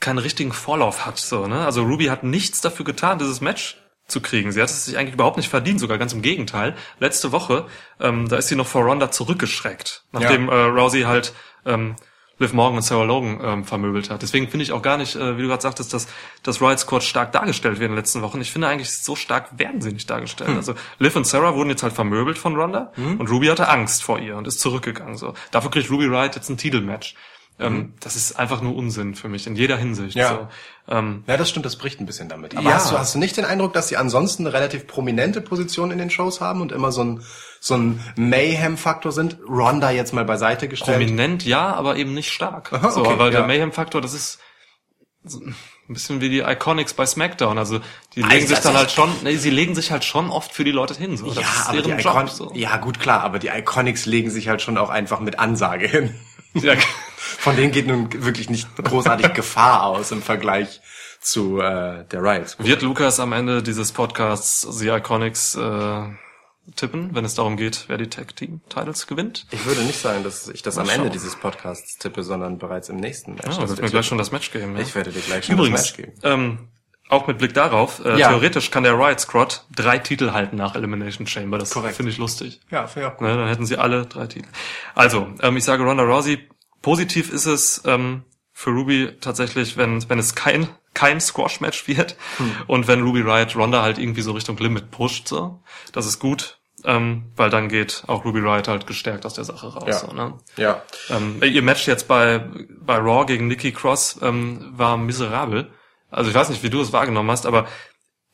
keinen 0.00 0.18
richtigen 0.18 0.52
Vorlauf 0.52 1.06
hat. 1.06 1.18
So, 1.18 1.46
ne? 1.46 1.64
Also 1.64 1.82
Ruby 1.82 2.06
hat 2.06 2.22
nichts 2.22 2.60
dafür 2.60 2.84
getan, 2.84 3.18
dieses 3.18 3.40
Match 3.40 3.76
zu 4.08 4.20
kriegen. 4.20 4.50
Sie 4.52 4.60
hat 4.60 4.70
es 4.70 4.86
sich 4.86 4.96
eigentlich 4.96 5.14
überhaupt 5.14 5.36
nicht 5.36 5.48
verdient, 5.48 5.78
sogar 5.78 5.98
ganz 5.98 6.12
im 6.12 6.22
Gegenteil. 6.22 6.74
Letzte 6.98 7.30
Woche, 7.30 7.66
ähm, 8.00 8.28
da 8.28 8.36
ist 8.36 8.48
sie 8.48 8.56
noch 8.56 8.66
vor 8.66 8.82
Ronda 8.82 9.10
zurückgeschreckt, 9.10 10.02
nachdem 10.12 10.48
äh, 10.48 10.54
Rousey 10.54 11.02
halt 11.02 11.34
ähm, 11.66 11.94
Liv 12.40 12.52
Morgan 12.52 12.76
und 12.76 12.82
Sarah 12.82 13.04
Logan 13.04 13.40
ähm, 13.42 13.64
vermöbelt 13.64 14.10
hat. 14.10 14.22
Deswegen 14.22 14.48
finde 14.48 14.62
ich 14.62 14.72
auch 14.72 14.80
gar 14.80 14.96
nicht, 14.96 15.16
äh, 15.16 15.36
wie 15.36 15.42
du 15.42 15.48
gerade 15.48 15.60
sagtest, 15.60 15.92
dass 15.92 16.06
das 16.42 16.62
Riot 16.62 16.78
Squad 16.78 17.02
stark 17.02 17.32
dargestellt 17.32 17.80
wird 17.80 17.86
in 17.86 17.92
den 17.92 17.96
letzten 17.96 18.22
Wochen. 18.22 18.40
Ich 18.40 18.52
finde 18.52 18.68
eigentlich, 18.68 18.96
so 18.96 19.16
stark 19.16 19.58
werden 19.58 19.80
sie 19.80 19.92
nicht 19.92 20.08
dargestellt. 20.08 20.50
Also 20.56 20.74
Liv 20.98 21.16
und 21.16 21.26
Sarah 21.26 21.54
wurden 21.54 21.70
jetzt 21.70 21.82
halt 21.82 21.92
vermöbelt 21.92 22.38
von 22.38 22.56
Ronda 22.56 22.92
und 22.96 23.28
Ruby 23.28 23.48
hatte 23.48 23.68
Angst 23.68 24.02
vor 24.02 24.18
ihr 24.20 24.36
und 24.36 24.46
ist 24.46 24.60
zurückgegangen. 24.60 25.16
So, 25.16 25.34
Dafür 25.50 25.70
kriegt 25.70 25.90
Ruby 25.90 26.06
Riot 26.06 26.36
jetzt 26.36 26.48
ein 26.48 26.56
Titelmatch. 26.56 27.14
Ähm, 27.60 27.94
das 28.00 28.14
ist 28.14 28.38
einfach 28.38 28.60
nur 28.60 28.76
Unsinn 28.76 29.14
für 29.14 29.28
mich 29.28 29.46
in 29.46 29.56
jeder 29.56 29.76
Hinsicht. 29.76 30.14
Ja. 30.16 30.28
So. 30.86 30.94
Ähm, 30.94 31.24
Ja, 31.26 31.36
das 31.36 31.50
stimmt, 31.50 31.66
das 31.66 31.76
bricht 31.76 32.00
ein 32.00 32.06
bisschen 32.06 32.28
damit. 32.28 32.56
Aber 32.56 32.68
Ja. 32.68 32.76
hast, 32.76 32.92
du, 32.92 32.98
hast 32.98 33.14
du 33.14 33.18
nicht 33.18 33.36
den 33.36 33.44
Eindruck, 33.44 33.72
dass 33.72 33.88
sie 33.88 33.96
ansonsten 33.96 34.46
eine 34.46 34.54
relativ 34.54 34.86
prominente 34.86 35.40
Position 35.40 35.90
in 35.90 35.98
den 35.98 36.10
Shows 36.10 36.40
haben 36.40 36.60
und 36.60 36.70
immer 36.72 36.92
so 36.92 37.02
ein, 37.02 37.22
so 37.60 37.74
ein 37.74 38.00
Mayhem-Faktor 38.16 39.10
sind? 39.12 39.38
Ronda 39.48 39.90
jetzt 39.90 40.12
mal 40.12 40.24
beiseite 40.24 40.68
gestellt. 40.68 40.98
Prominent 40.98 41.44
ja, 41.44 41.74
aber 41.74 41.96
eben 41.96 42.14
nicht 42.14 42.32
stark. 42.32 42.72
Aha, 42.72 42.90
so, 42.90 43.00
okay, 43.00 43.18
weil 43.18 43.32
ja. 43.32 43.38
der 43.40 43.46
Mayhem-Faktor, 43.46 44.00
das 44.00 44.14
ist 44.14 44.38
so 45.24 45.40
ein 45.40 45.54
bisschen 45.88 46.20
wie 46.20 46.28
die 46.28 46.40
Iconics 46.40 46.94
bei 46.94 47.06
SmackDown. 47.06 47.58
Also 47.58 47.80
die 48.14 48.22
Also 48.22 48.34
legen 48.34 48.46
sich 48.46 48.56
das 48.56 48.64
dann 48.64 48.76
halt 48.76 48.90
schon, 48.92 49.10
nee, 49.24 49.36
sie 49.36 49.50
legen 49.50 49.74
sich 49.74 49.90
halt 49.90 50.04
schon 50.04 50.30
oft 50.30 50.52
für 50.52 50.62
die 50.64 50.70
Leute 50.70 50.94
hin. 50.94 51.16
So. 51.16 51.26
Ja, 51.32 51.42
aber 51.66 51.82
die 51.82 51.90
Icon 51.90 52.26
Job. 52.26 52.30
So. 52.30 52.52
ja, 52.54 52.76
gut, 52.76 53.00
klar, 53.00 53.22
aber 53.22 53.38
die 53.38 53.48
Iconics 53.48 54.06
legen 54.06 54.30
sich 54.30 54.48
halt 54.48 54.62
schon 54.62 54.78
auch 54.78 54.90
einfach 54.90 55.20
mit 55.20 55.38
Ansage 55.38 55.88
hin. 55.88 56.14
Ja. 56.54 56.74
Von 57.18 57.56
denen 57.56 57.72
geht 57.72 57.86
nun 57.86 58.08
wirklich 58.24 58.48
nicht 58.50 58.68
großartig 58.76 59.32
Gefahr 59.34 59.84
aus 59.84 60.10
im 60.12 60.22
Vergleich 60.22 60.80
zu 61.20 61.60
äh, 61.60 62.04
der 62.04 62.22
Riot 62.22 62.48
Squad. 62.48 62.66
Wird 62.66 62.82
Lukas 62.82 63.18
am 63.20 63.32
Ende 63.32 63.62
dieses 63.62 63.92
Podcasts 63.92 64.62
The 64.62 64.88
Iconics 64.88 65.56
äh, 65.56 66.02
tippen, 66.76 67.14
wenn 67.14 67.24
es 67.24 67.34
darum 67.34 67.56
geht, 67.56 67.84
wer 67.88 67.96
die 67.98 68.08
Tag 68.08 68.36
Team 68.36 68.60
Titles 68.68 69.06
gewinnt? 69.06 69.46
Ich 69.50 69.64
würde 69.66 69.80
nicht 69.82 69.98
sagen, 69.98 70.22
dass 70.22 70.48
ich 70.48 70.62
das 70.62 70.78
am 70.78 70.86
Mal 70.86 70.92
Ende 70.92 71.06
schauen. 71.06 71.12
dieses 71.12 71.34
Podcasts 71.36 71.96
tippe, 71.98 72.22
sondern 72.22 72.58
bereits 72.58 72.88
im 72.88 72.96
nächsten 72.96 73.32
Match. 73.34 73.46
Ja, 73.46 73.60
Das 73.62 73.70
wird 73.70 73.78
wir 73.78 73.84
mir 73.86 73.90
gleich 73.90 74.06
schon 74.06 74.18
das 74.18 74.30
Match 74.32 74.50
geben. 74.52 74.76
Ja. 74.76 74.82
Ich 74.82 74.94
werde 74.94 75.10
dir 75.10 75.20
gleich 75.20 75.46
schon 75.46 75.54
Übrigens, 75.56 75.80
das 75.82 75.98
Match 75.98 76.06
geben. 76.06 76.18
ähm, 76.22 76.68
auch 77.08 77.26
mit 77.26 77.38
Blick 77.38 77.54
darauf, 77.54 78.04
äh, 78.04 78.18
Ja. 78.18 78.28
theoretisch 78.28 78.70
kann 78.70 78.82
der 78.84 78.92
Riot 78.98 79.18
Squad 79.18 79.64
drei 79.74 79.98
Titel 79.98 80.32
halten 80.32 80.56
nach 80.56 80.74
Elimination 80.74 81.26
Chamber. 81.26 81.56
Das 81.58 81.72
finde 81.72 82.10
ich 82.12 82.18
lustig. 82.18 82.60
Ja, 82.70 82.86
finde 82.86 83.08
ich 83.08 83.12
auch 83.14 83.16
gut. 83.18 83.26
Ne, 83.26 83.34
dann 83.34 83.48
hätten 83.48 83.64
sie 83.64 83.78
alle 83.78 84.04
drei 84.04 84.26
Titel. 84.26 84.48
Also, 84.94 85.26
ähm, 85.40 85.56
ich 85.56 85.64
sage 85.64 85.82
Ronda 85.84 86.04
Rousey, 86.04 86.46
positiv 86.82 87.32
ist 87.32 87.46
es 87.46 87.82
ähm, 87.84 88.24
für 88.52 88.70
Ruby 88.70 89.12
tatsächlich, 89.20 89.76
wenn, 89.76 90.08
wenn 90.08 90.18
es 90.18 90.34
kein, 90.34 90.68
kein 90.94 91.20
Squash-Match 91.20 91.86
wird 91.86 92.16
und 92.66 92.88
wenn 92.88 93.02
Ruby 93.02 93.20
Riot 93.20 93.54
Ronda 93.54 93.82
halt 93.82 93.98
irgendwie 93.98 94.22
so 94.22 94.32
Richtung 94.32 94.56
Limit 94.58 94.90
pusht, 94.90 95.28
so. 95.28 95.62
Das 95.92 96.06
ist 96.06 96.18
gut, 96.18 96.58
ähm, 96.84 97.26
weil 97.36 97.50
dann 97.50 97.68
geht 97.68 98.02
auch 98.06 98.24
Ruby 98.24 98.40
Riot 98.40 98.68
halt 98.68 98.86
gestärkt 98.86 99.26
aus 99.26 99.34
der 99.34 99.44
Sache 99.44 99.68
raus. 99.68 99.84
Ja. 99.86 99.98
So, 99.98 100.12
ne? 100.12 100.38
Ja. 100.56 100.82
Ähm, 101.10 101.40
ihr 101.42 101.62
Match 101.62 101.86
jetzt 101.86 102.08
bei, 102.08 102.44
bei 102.80 102.96
Raw 102.96 103.26
gegen 103.26 103.46
Nikki 103.46 103.72
Cross 103.72 104.18
ähm, 104.22 104.72
war 104.72 104.96
miserabel. 104.96 105.70
Also 106.10 106.30
ich 106.30 106.36
weiß 106.36 106.48
nicht, 106.48 106.62
wie 106.62 106.70
du 106.70 106.80
es 106.80 106.92
wahrgenommen 106.92 107.30
hast, 107.30 107.46
aber 107.46 107.68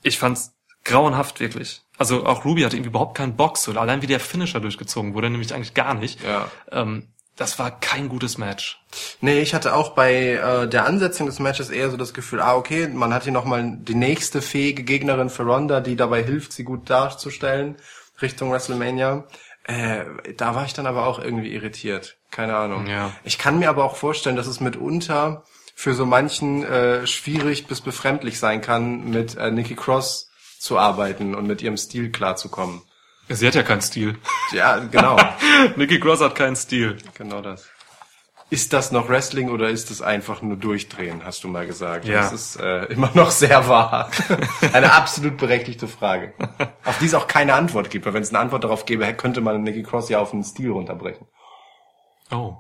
ich 0.03 0.19
fand's 0.19 0.55
grauenhaft 0.85 1.41
wirklich. 1.41 1.83
Also 1.97 2.27
auch 2.27 2.45
Ruby 2.45 2.63
hatte 2.63 2.77
irgendwie 2.77 2.91
überhaupt 2.91 3.17
keinen 3.17 3.37
Bock. 3.37 3.57
So. 3.59 3.73
Allein 3.79 4.03
wie 4.03 4.07
der 4.07 4.21
Finisher 4.21 4.61
durchgezogen 4.61 5.15
wurde, 5.15 5.31
nämlich 5.31 5.55
eigentlich 5.55 5.75
gar 5.75 5.95
nicht. 5.95 6.23
Ja. 6.23 6.51
Ähm, 6.71 7.14
das 7.37 7.59
war 7.59 7.71
kein 7.81 8.09
gutes 8.09 8.39
Match. 8.39 8.81
Nee, 9.21 9.41
ich 9.41 9.55
hatte 9.55 9.75
auch 9.75 9.91
bei 9.91 10.35
äh, 10.35 10.69
der 10.69 10.87
Ansetzung 10.87 11.27
des 11.27 11.41
Matches 11.41 11.71
eher 11.71 11.91
so 11.91 11.97
das 11.97 12.15
Gefühl, 12.15 12.41
ah, 12.41 12.55
okay, 12.55 12.89
man 12.89 13.13
hat 13.13 13.25
hier 13.25 13.33
nochmal 13.33 13.77
die 13.77 13.97
nächste 13.97 14.41
fähige 14.41 14.85
Gegnerin 14.85 15.31
für 15.31 15.43
Ronda, 15.43 15.81
die 15.81 15.97
dabei 15.97 16.23
hilft, 16.23 16.53
sie 16.53 16.65
gut 16.65 16.89
darzustellen, 16.89 17.77
Richtung 18.23 18.53
WrestleMania. 18.53 19.25
Äh, 19.65 20.05
da 20.37 20.55
war 20.55 20.65
ich 20.67 20.75
dann 20.75 20.87
aber 20.87 21.07
auch 21.07 21.19
irgendwie 21.19 21.53
irritiert. 21.53 22.17
Keine 22.31 22.57
Ahnung. 22.57 22.87
Ja. 22.87 23.13
Ich 23.25 23.39
kann 23.39 23.59
mir 23.59 23.71
aber 23.71 23.85
auch 23.85 23.97
vorstellen, 23.97 24.37
dass 24.37 24.47
es 24.47 24.61
mitunter 24.61 25.45
für 25.75 25.95
so 25.95 26.07
manchen 26.07 26.65
äh, 26.65 27.07
schwierig 27.07 27.67
bis 27.67 27.81
befremdlich 27.81 28.39
sein 28.39 28.61
kann, 28.61 29.11
mit 29.11 29.37
äh, 29.37 29.51
Nikki 29.51 29.75
Cross 29.75 30.31
zu 30.59 30.79
arbeiten 30.79 31.35
und 31.35 31.47
mit 31.47 31.63
ihrem 31.63 31.77
Stil 31.77 32.11
klarzukommen. 32.11 32.83
Sie 33.29 33.47
hat 33.47 33.55
ja 33.55 33.63
keinen 33.63 33.81
Stil. 33.81 34.19
Ja, 34.53 34.79
genau. 34.79 35.17
Nikki 35.77 35.99
Cross 35.99 36.21
hat 36.21 36.35
keinen 36.35 36.57
Stil. 36.57 36.99
Genau 37.15 37.41
das. 37.41 37.69
Ist 38.51 38.73
das 38.73 38.93
noch 38.93 39.09
Wrestling 39.09 39.51
oder 39.51 39.71
ist 39.71 39.91
es 39.91 40.03
einfach 40.03 40.43
nur 40.43 40.57
Durchdrehen, 40.57 41.23
hast 41.25 41.43
du 41.43 41.49
mal 41.49 41.67
gesagt. 41.67 42.05
Ja. 42.05 42.21
Das 42.21 42.33
ist 42.33 42.61
äh, 42.61 42.85
immer 42.85 43.11
noch 43.15 43.31
sehr 43.31 43.69
wahr. 43.69 44.11
eine 44.73 44.93
absolut 44.93 45.39
berechtigte 45.39 45.89
Frage. 45.89 46.35
Auf 46.85 46.99
die 46.99 47.07
es 47.07 47.15
auch 47.15 47.27
keine 47.27 47.55
Antwort 47.55 47.91
gibt, 47.91 48.05
weil 48.05 48.13
wenn 48.13 48.23
es 48.23 48.29
eine 48.29 48.39
Antwort 48.41 48.63
darauf 48.63 48.85
gäbe, 48.85 49.13
könnte 49.15 49.41
man 49.41 49.63
Nikki 49.63 49.83
Cross 49.83 50.11
ja 50.11 50.19
auf 50.19 50.33
einen 50.33 50.45
Stil 50.45 50.71
runterbrechen. 50.71 51.27
Oh. 52.31 52.59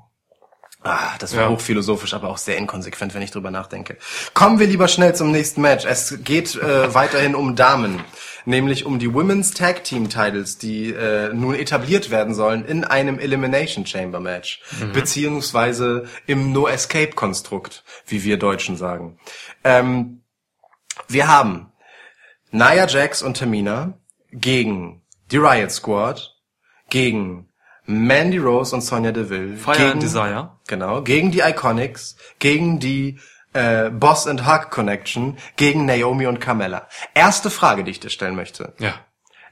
Ah, 0.87 1.16
das 1.18 1.35
war 1.35 1.45
Ja. 1.45 1.49
hochphilosophisch, 1.49 2.12
aber 2.12 2.28
auch 2.28 2.37
sehr 2.37 2.59
inkonsequent, 2.59 3.14
wenn 3.14 3.22
ich 3.22 3.30
drüber 3.30 3.51
nachdenke. 3.51 3.97
Kommen 4.35 4.59
wir 4.59 4.66
lieber 4.66 4.87
schnell 4.87 5.14
zum 5.14 5.30
nächsten 5.32 5.62
Match. 5.62 5.87
Es 5.87 6.22
geht 6.22 6.57
äh, 6.57 6.93
weiterhin 6.95 7.35
um 7.35 7.57
Damen, 7.57 8.05
nämlich 8.45 8.85
um 8.85 8.99
die 8.99 9.12
Women's 9.14 9.53
Tag 9.55 9.82
Team 9.85 10.11
Titles, 10.11 10.59
die 10.59 10.91
äh, 10.93 11.32
nun 11.32 11.55
etabliert 11.55 12.11
werden 12.11 12.35
sollen 12.35 12.66
in 12.66 12.85
einem 12.85 13.18
Elimination 13.18 13.87
Chamber 13.87 14.20
Match, 14.20 14.61
beziehungsweise 14.93 16.07
im 16.26 16.53
No 16.53 16.68
Escape 16.68 17.12
Konstrukt, 17.12 17.82
wie 18.07 18.22
wir 18.22 18.37
Deutschen 18.39 18.76
sagen. 18.76 19.18
Ähm, 19.64 20.20
wir 21.09 21.28
haben 21.28 21.72
Nia 22.51 22.87
Jax 22.87 23.22
und 23.22 23.39
Tamina 23.39 23.95
gegen 24.32 25.03
die 25.30 25.39
Riot 25.39 25.70
Squad, 25.70 26.37
gegen 26.91 27.49
Mandy 27.87 28.39
Rose 28.39 28.74
und 28.74 28.82
Sonja 28.82 29.12
Deville, 29.12 29.57
Fire 29.57 29.76
gegen, 29.76 29.91
and 29.93 30.03
Desire. 30.03 30.51
Genau, 30.66 31.03
gegen 31.03 31.30
die 31.30 31.41
Iconics, 31.41 32.16
gegen 32.39 32.78
die 32.78 33.18
äh, 33.53 33.91
Boss 33.91 34.26
and 34.26 34.47
Hug 34.47 34.70
Connection, 34.70 35.37
gegen 35.57 35.85
Naomi 35.85 36.26
und 36.26 36.41
Carmella. 36.41 36.89
Erste 37.14 37.51
Frage, 37.51 37.85
die 37.85 37.91
ich 37.91 38.01
dir 38.01 38.11
stellen 38.11 38.37
möchte. 38.37 38.74
Ja. 38.78 38.95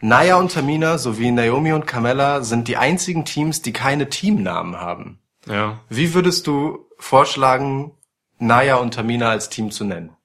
Naya 0.01 0.37
und 0.37 0.53
Tamina 0.53 0.99
sowie 0.99 1.31
Naomi 1.31 1.73
und 1.73 1.87
Carmella 1.87 2.43
sind 2.43 2.67
die 2.67 2.77
einzigen 2.77 3.25
Teams, 3.25 3.63
die 3.63 3.73
keine 3.73 4.09
Teamnamen 4.09 4.77
haben. 4.81 5.21
Ja. 5.47 5.81
Wie 5.89 6.15
würdest 6.15 6.47
du 6.47 6.89
vorschlagen, 6.99 7.93
Naya 8.39 8.77
und 8.77 8.95
Tamina 8.95 9.31
als 9.31 9.49
Team 9.49 9.71
zu 9.71 9.85
nennen? 9.85 10.17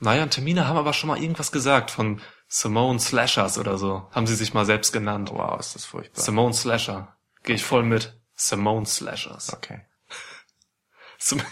Naja, 0.00 0.22
und 0.22 0.30
Termine 0.30 0.66
haben 0.66 0.78
aber 0.78 0.94
schon 0.94 1.08
mal 1.08 1.20
irgendwas 1.20 1.52
gesagt 1.52 1.90
von 1.90 2.20
Simone 2.48 2.98
Slashers 2.98 3.58
oder 3.58 3.76
so. 3.76 4.08
Haben 4.12 4.26
sie 4.26 4.34
sich 4.34 4.54
mal 4.54 4.64
selbst 4.64 4.92
genannt. 4.92 5.30
Wow, 5.32 5.60
ist 5.60 5.74
das 5.74 5.84
furchtbar. 5.84 6.22
Simone 6.22 6.54
Slasher. 6.54 7.14
Gehe 7.44 7.56
ich 7.56 7.64
voll 7.64 7.82
mit. 7.82 8.20
Simone 8.34 8.86
Slashers. 8.86 9.52
Okay. 9.52 9.80
Sim 11.18 11.42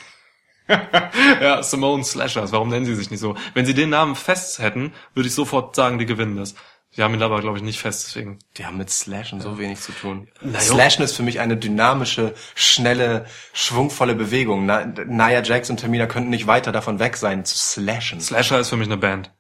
ja, 1.41 1.63
Simone 1.63 2.05
Slashers, 2.05 2.53
warum 2.53 2.69
nennen 2.69 2.85
sie 2.85 2.95
sich 2.95 3.11
nicht 3.11 3.21
so? 3.21 3.35
Wenn 3.55 3.65
sie 3.65 3.75
den 3.75 3.91
Namen 3.91 4.15
fest 4.15 4.59
hätten, 4.59 4.93
würde 5.15 5.29
ich 5.29 5.35
sofort 5.35 5.75
sagen, 5.75 5.99
die 5.99 6.07
gewinnen 6.07 6.37
das. 6.37 6.55
Die 6.97 7.03
haben 7.03 7.15
ihn 7.15 7.23
aber, 7.23 7.41
glaube 7.41 7.59
ich, 7.59 7.63
nicht 7.63 7.81
fest, 7.81 8.07
deswegen. 8.07 8.39
Die 8.57 8.65
haben 8.65 8.79
mit 8.79 8.91
Slashen 8.91 9.41
so 9.41 9.59
wenig 9.59 9.81
zu 9.81 9.93
tun. 9.93 10.29
Na. 10.41 10.59
Slashen 10.59 11.05
ist 11.05 11.15
für 11.15 11.23
mich 11.23 11.39
eine 11.39 11.57
dynamische, 11.57 12.35
schnelle, 12.55 13.27
schwungvolle 13.53 14.15
Bewegung. 14.15 14.67
Na, 14.67 14.85
Nia 14.85 15.43
Jax 15.43 15.69
und 15.71 15.81
Tamina 15.81 16.07
könnten 16.07 16.31
nicht 16.31 16.47
weiter 16.47 16.73
davon 16.73 16.99
weg 16.99 17.17
sein, 17.17 17.45
zu 17.45 17.57
slashen. 17.57 18.21
Slasher 18.21 18.59
ist 18.59 18.71
für 18.71 18.77
mich 18.77 18.89
eine 18.89 18.97
Band. 18.97 19.33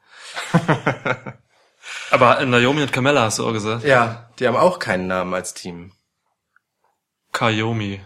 aber 2.11 2.45
Naomi 2.45 2.83
und 2.83 2.93
Carmella 2.93 3.23
hast 3.23 3.39
du 3.39 3.49
auch 3.49 3.53
gesagt. 3.53 3.83
ja, 3.85 4.31
die 4.39 4.47
haben 4.47 4.57
auch 4.57 4.79
keinen 4.79 5.07
Namen 5.07 5.33
als 5.33 5.55
Team. 5.55 5.93
Kayomi. 7.33 8.01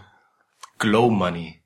Glow 0.79 1.09
Money. 1.09 1.59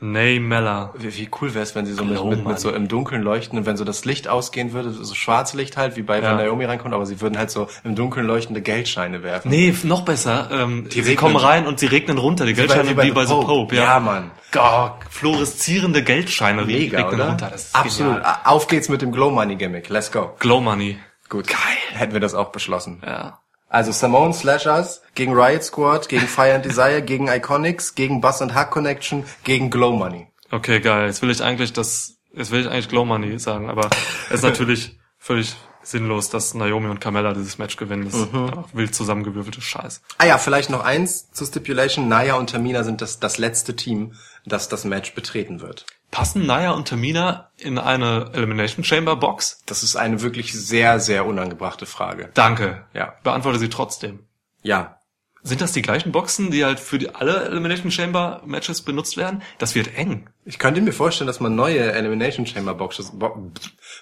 Nay 0.00 0.38
Mella. 0.38 0.92
Wie, 0.98 1.16
wie 1.16 1.30
cool 1.40 1.54
wäre 1.54 1.62
es, 1.62 1.74
wenn 1.74 1.86
sie 1.86 1.94
so 1.94 2.04
mit, 2.04 2.16
Glow 2.16 2.26
mit, 2.30 2.44
mit 2.44 2.58
so 2.60 2.70
im 2.70 2.88
Dunkeln 2.88 3.22
leuchten 3.22 3.58
und 3.58 3.64
wenn 3.64 3.76
so 3.78 3.84
das 3.84 4.04
Licht 4.04 4.28
ausgehen 4.28 4.72
würde, 4.72 4.90
so 4.90 5.14
schwarze 5.14 5.56
Licht 5.56 5.76
halt, 5.78 5.96
wie 5.96 6.02
bei 6.02 6.18
Ja. 6.20 6.22
wenn 6.36 6.44
Naomi 6.44 6.64
reinkommt, 6.66 6.92
aber 6.92 7.06
sie 7.06 7.20
würden 7.22 7.38
halt 7.38 7.50
so 7.50 7.68
im 7.84 7.94
Dunkeln 7.94 8.26
leuchtende 8.26 8.60
Geldscheine 8.60 9.22
werfen. 9.22 9.50
Nee, 9.50 9.74
noch 9.84 10.02
besser. 10.04 10.48
Ähm, 10.50 10.90
sie 10.90 11.00
regnen- 11.00 11.16
kommen 11.16 11.36
rein 11.36 11.66
und 11.66 11.78
sie 11.78 11.86
regnen 11.86 12.18
runter, 12.18 12.44
die 12.44 12.52
Geldscheine 12.54 12.90
wie 12.90 13.12
bei, 13.12 13.24
The 13.24 13.32
Pope. 13.34 13.76
Ja, 13.76 13.98
Mann. 14.00 14.30
Oh, 14.56 14.90
fluoreszierende 15.08 16.02
Geldscheine 16.02 16.64
Mega, 16.66 16.98
regnen 16.98 17.14
oder? 17.14 17.28
runter. 17.30 17.48
Das 17.50 17.66
ist 17.66 17.74
Absolut. 17.74 18.16
Genial. 18.16 18.38
Auf 18.44 18.66
geht's 18.66 18.88
mit 18.88 19.00
dem 19.00 19.10
Glow 19.12 19.30
Money 19.30 19.56
Gimmick. 19.56 19.88
Let's 19.88 20.12
go. 20.12 20.34
Glow 20.38 20.60
Money. 20.60 20.98
Gut. 21.30 21.46
Geil. 21.48 21.58
Hätten 21.92 22.12
wir 22.12 22.20
das 22.20 22.34
auch 22.34 22.50
beschlossen. 22.52 23.02
Ja. 23.06 23.40
Also 23.74 23.90
Simone 23.90 24.32
Slashers 24.32 25.02
gegen 25.16 25.32
Riot 25.34 25.64
Squad, 25.64 26.08
gegen 26.08 26.28
Fire 26.28 26.54
and 26.54 26.64
Desire, 26.64 27.02
gegen 27.06 27.26
Iconics, 27.26 27.96
gegen 27.96 28.20
Buzz 28.20 28.40
and 28.40 28.54
Hack 28.54 28.70
Connection, 28.70 29.24
gegen 29.42 29.68
Glow 29.68 29.90
Money. 29.90 30.28
Okay, 30.52 30.78
geil. 30.78 31.08
Jetzt 31.08 31.22
will 31.22 31.30
ich 31.30 31.42
eigentlich 31.42 31.72
das, 31.72 32.18
jetzt 32.32 32.52
will 32.52 32.60
ich 32.60 32.68
eigentlich 32.68 32.88
Glow 32.88 33.04
Money 33.04 33.36
sagen, 33.40 33.68
aber 33.68 33.90
es 34.28 34.36
ist 34.36 34.42
natürlich 34.44 34.96
völlig 35.18 35.56
sinnlos, 35.82 36.30
dass 36.30 36.54
Naomi 36.54 36.88
und 36.88 37.00
Carmella 37.00 37.34
dieses 37.34 37.58
Match 37.58 37.76
gewinnen. 37.76 38.04
Das 38.04 38.14
ist 38.14 38.32
einfach 38.32 38.68
wild 38.74 38.94
zusammengewürfelte 38.94 39.60
Scheiß. 39.60 40.02
Ah 40.18 40.26
ja, 40.26 40.38
vielleicht 40.38 40.70
noch 40.70 40.84
eins 40.84 41.32
zur 41.32 41.48
Stipulation. 41.48 42.06
Naya 42.06 42.36
und 42.36 42.50
Tamina 42.50 42.84
sind 42.84 43.00
das, 43.00 43.18
das 43.18 43.38
letzte 43.38 43.74
Team, 43.74 44.14
das 44.46 44.68
das 44.68 44.84
Match 44.84 45.16
betreten 45.16 45.60
wird. 45.60 45.84
Passen 46.14 46.46
Naya 46.46 46.70
und 46.70 46.86
Tamina 46.86 47.50
in 47.58 47.76
eine 47.76 48.30
Elimination 48.34 48.84
Chamber 48.84 49.16
Box? 49.16 49.60
Das 49.66 49.82
ist 49.82 49.96
eine 49.96 50.22
wirklich 50.22 50.52
sehr, 50.52 51.00
sehr 51.00 51.26
unangebrachte 51.26 51.86
Frage. 51.86 52.30
Danke. 52.34 52.86
Ja. 52.94 53.14
Beantworte 53.24 53.58
sie 53.58 53.68
trotzdem. 53.68 54.20
Ja. 54.62 55.00
Sind 55.42 55.60
das 55.60 55.72
die 55.72 55.82
gleichen 55.82 56.12
Boxen, 56.12 56.52
die 56.52 56.64
halt 56.64 56.78
für 56.78 56.98
die, 56.98 57.12
alle 57.12 57.46
Elimination 57.46 57.90
Chamber 57.90 58.42
Matches 58.46 58.82
benutzt 58.82 59.16
werden? 59.16 59.42
Das 59.58 59.74
wird 59.74 59.98
eng. 59.98 60.30
Ich 60.44 60.60
könnte 60.60 60.80
mir 60.82 60.92
vorstellen, 60.92 61.26
dass 61.26 61.40
man 61.40 61.56
neue 61.56 61.92
Elimination 61.92 62.46
Chamber 62.46 62.74
Boxes, 62.74 63.10
bo 63.18 63.50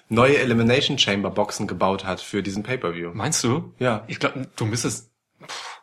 neue 0.07 0.37
Elimination 0.37 0.99
Chamber 0.99 1.31
Boxen 1.31 1.65
gebaut 1.65 2.05
hat 2.05 2.21
für 2.21 2.43
diesen 2.43 2.61
Pay-Per-View. 2.61 3.09
Meinst 3.15 3.43
du? 3.43 3.73
Ja. 3.79 4.03
Ich 4.05 4.19
glaube, 4.19 4.47
du 4.55 4.65
müsstest, 4.65 5.09
pff, 5.43 5.81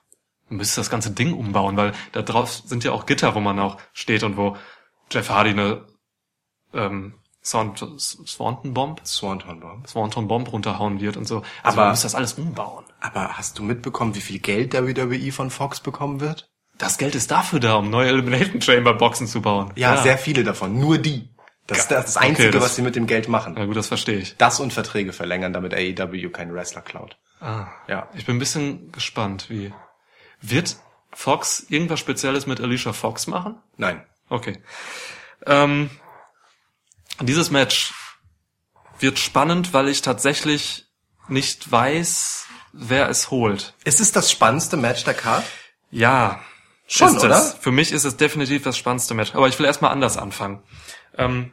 du 0.49 0.55
müsstest 0.55 0.79
das 0.79 0.91
ganze 0.91 1.11
Ding 1.11 1.35
umbauen, 1.35 1.77
weil 1.77 1.91
da 2.13 2.23
drauf 2.23 2.53
sind 2.53 2.85
ja 2.85 2.93
auch 2.93 3.05
Gitter, 3.05 3.35
wo 3.35 3.41
man 3.41 3.59
auch 3.59 3.79
steht 3.93 4.23
und 4.23 4.37
wo 4.37 4.57
Jeff 5.11 5.29
Hardy 5.29 5.51
eine 5.51 5.90
ähm, 6.75 7.15
Swan- 7.43 7.75
Swanton 7.99 8.75
Bomb, 8.75 9.01
Swanton 9.07 9.61
Bomb. 9.61 9.89
Swanton 9.89 10.29
Bomb 10.29 10.53
runterhauen 10.53 11.01
wird 11.01 11.17
und 11.17 11.27
so. 11.27 11.37
Also 11.63 11.79
Aber- 11.79 11.85
du 11.85 11.91
musst 11.91 12.05
das 12.05 12.15
alles 12.15 12.35
umbauen. 12.35 12.85
Aber 13.01 13.39
hast 13.39 13.59
du 13.59 13.63
mitbekommen, 13.63 14.15
wie 14.15 14.21
viel 14.21 14.41
Geld 14.41 14.75
WWE 14.75 15.33
von 15.33 15.51
Fox 15.51 15.81
bekommen 15.81 16.21
wird? 16.21 16.51
Das 16.77 16.99
Geld 16.99 17.15
ist 17.15 17.31
dafür 17.31 17.61
da, 17.61 17.75
um 17.77 17.89
neue 17.91 18.09
Elimination 18.09 18.61
Chamber 18.61 18.95
Boxen 18.95 19.27
zu 19.27 19.41
bauen. 19.43 19.73
Ja, 19.77 19.97
sehr 20.03 20.19
viele 20.19 20.45
davon. 20.45 20.79
Nur 20.79 20.99
die. 20.99 21.29
Das 21.67 21.79
ist 21.79 21.91
das 21.91 22.17
Einzige, 22.17 22.49
Okay, 22.49 22.59
das- 22.59 22.63
was 22.65 22.77
sie 22.77 22.83
mit 22.83 22.97
dem 22.97 23.07
Geld 23.07 23.29
machen. 23.29 23.55
Na 23.57 23.65
gut, 23.65 23.77
das 23.77 23.87
verstehe 23.89 24.19
ich. 24.19 24.37
Das 24.39 24.61
und 24.61 24.73
Verträge 24.73 25.13
verlängern, 25.13 25.53
damit 25.53 25.73
AEW 25.73 26.31
keinen 26.31 26.53
Wrestler 26.55 26.81
klaut. 26.83 27.17
Ah. 27.41 27.69
Ja. 27.87 28.09
Ich 28.15 28.27
bin 28.27 28.37
ein 28.37 28.39
bisschen 28.39 28.91
gespannt, 28.93 29.49
wie 29.49 29.73
wird 30.43 30.77
Fox 31.13 31.65
irgendwas 31.69 32.01
Spezielles 32.01 32.47
mit 32.47 32.61
Alicia 32.61 32.93
Fox 32.93 33.27
machen? 33.27 33.57
Nein. 33.77 34.03
Okay. 34.29 34.63
Ähm, 35.47 35.91
dieses 37.29 37.51
Match 37.51 37.93
wird 38.99 39.19
spannend, 39.19 39.73
weil 39.73 39.89
ich 39.89 40.03
tatsächlich 40.03 40.87
nicht 41.29 41.71
weiß, 41.71 42.47
wer 42.73 43.09
es 43.09 43.31
holt. 43.31 43.75
Ist 43.85 44.01
es 44.01 44.13
das 44.13 44.31
spannendste 44.31 44.77
Match 44.77 45.05
der 45.05 45.15
Card? 45.15 45.45
Ja, 45.91 46.41
Schon, 46.93 47.17
oder? 47.19 47.37
es. 47.37 47.55
Für 47.61 47.71
mich 47.71 47.93
ist 47.93 48.05
es 48.05 48.17
definitiv 48.17 48.65
das 48.65 48.77
spannendste 48.77 49.15
Match. 49.15 49.35
Aber 49.37 49.47
ich 49.47 49.57
will 49.59 49.67
erstmal 49.67 49.93
anders 49.93 50.17
anfangen. 50.17 50.61
Ähm, 51.17 51.53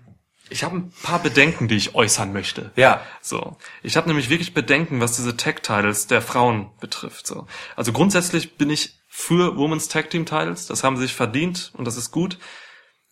ich 0.50 0.64
habe 0.64 0.78
ein 0.78 0.92
paar 1.04 1.20
Bedenken, 1.20 1.68
die 1.68 1.76
ich 1.76 1.94
äußern 1.94 2.34
möchte. 2.34 2.72
Ja. 2.76 3.02
So, 3.22 3.56
ich 3.84 3.98
habe 3.98 4.08
nämlich 4.08 4.32
wirklich 4.32 4.56
Bedenken, 4.56 5.00
was 5.00 5.16
diese 5.16 5.38
Tag 5.38 5.62
Titles 5.62 6.08
der 6.08 6.24
Frauen 6.24 6.72
betrifft. 6.80 7.28
So, 7.28 7.46
also 7.76 7.94
grundsätzlich 7.94 8.58
bin 8.58 8.72
ich 8.72 8.98
für 9.08 9.58
Women's 9.58 9.90
Tag 9.90 10.10
Team 10.10 10.26
Titles. 10.26 10.66
Das 10.66 10.84
haben 10.84 10.96
sie 10.96 11.04
sich 11.04 11.14
verdient 11.14 11.72
und 11.76 11.86
das 11.86 11.98
ist 11.98 12.10
gut. 12.10 12.40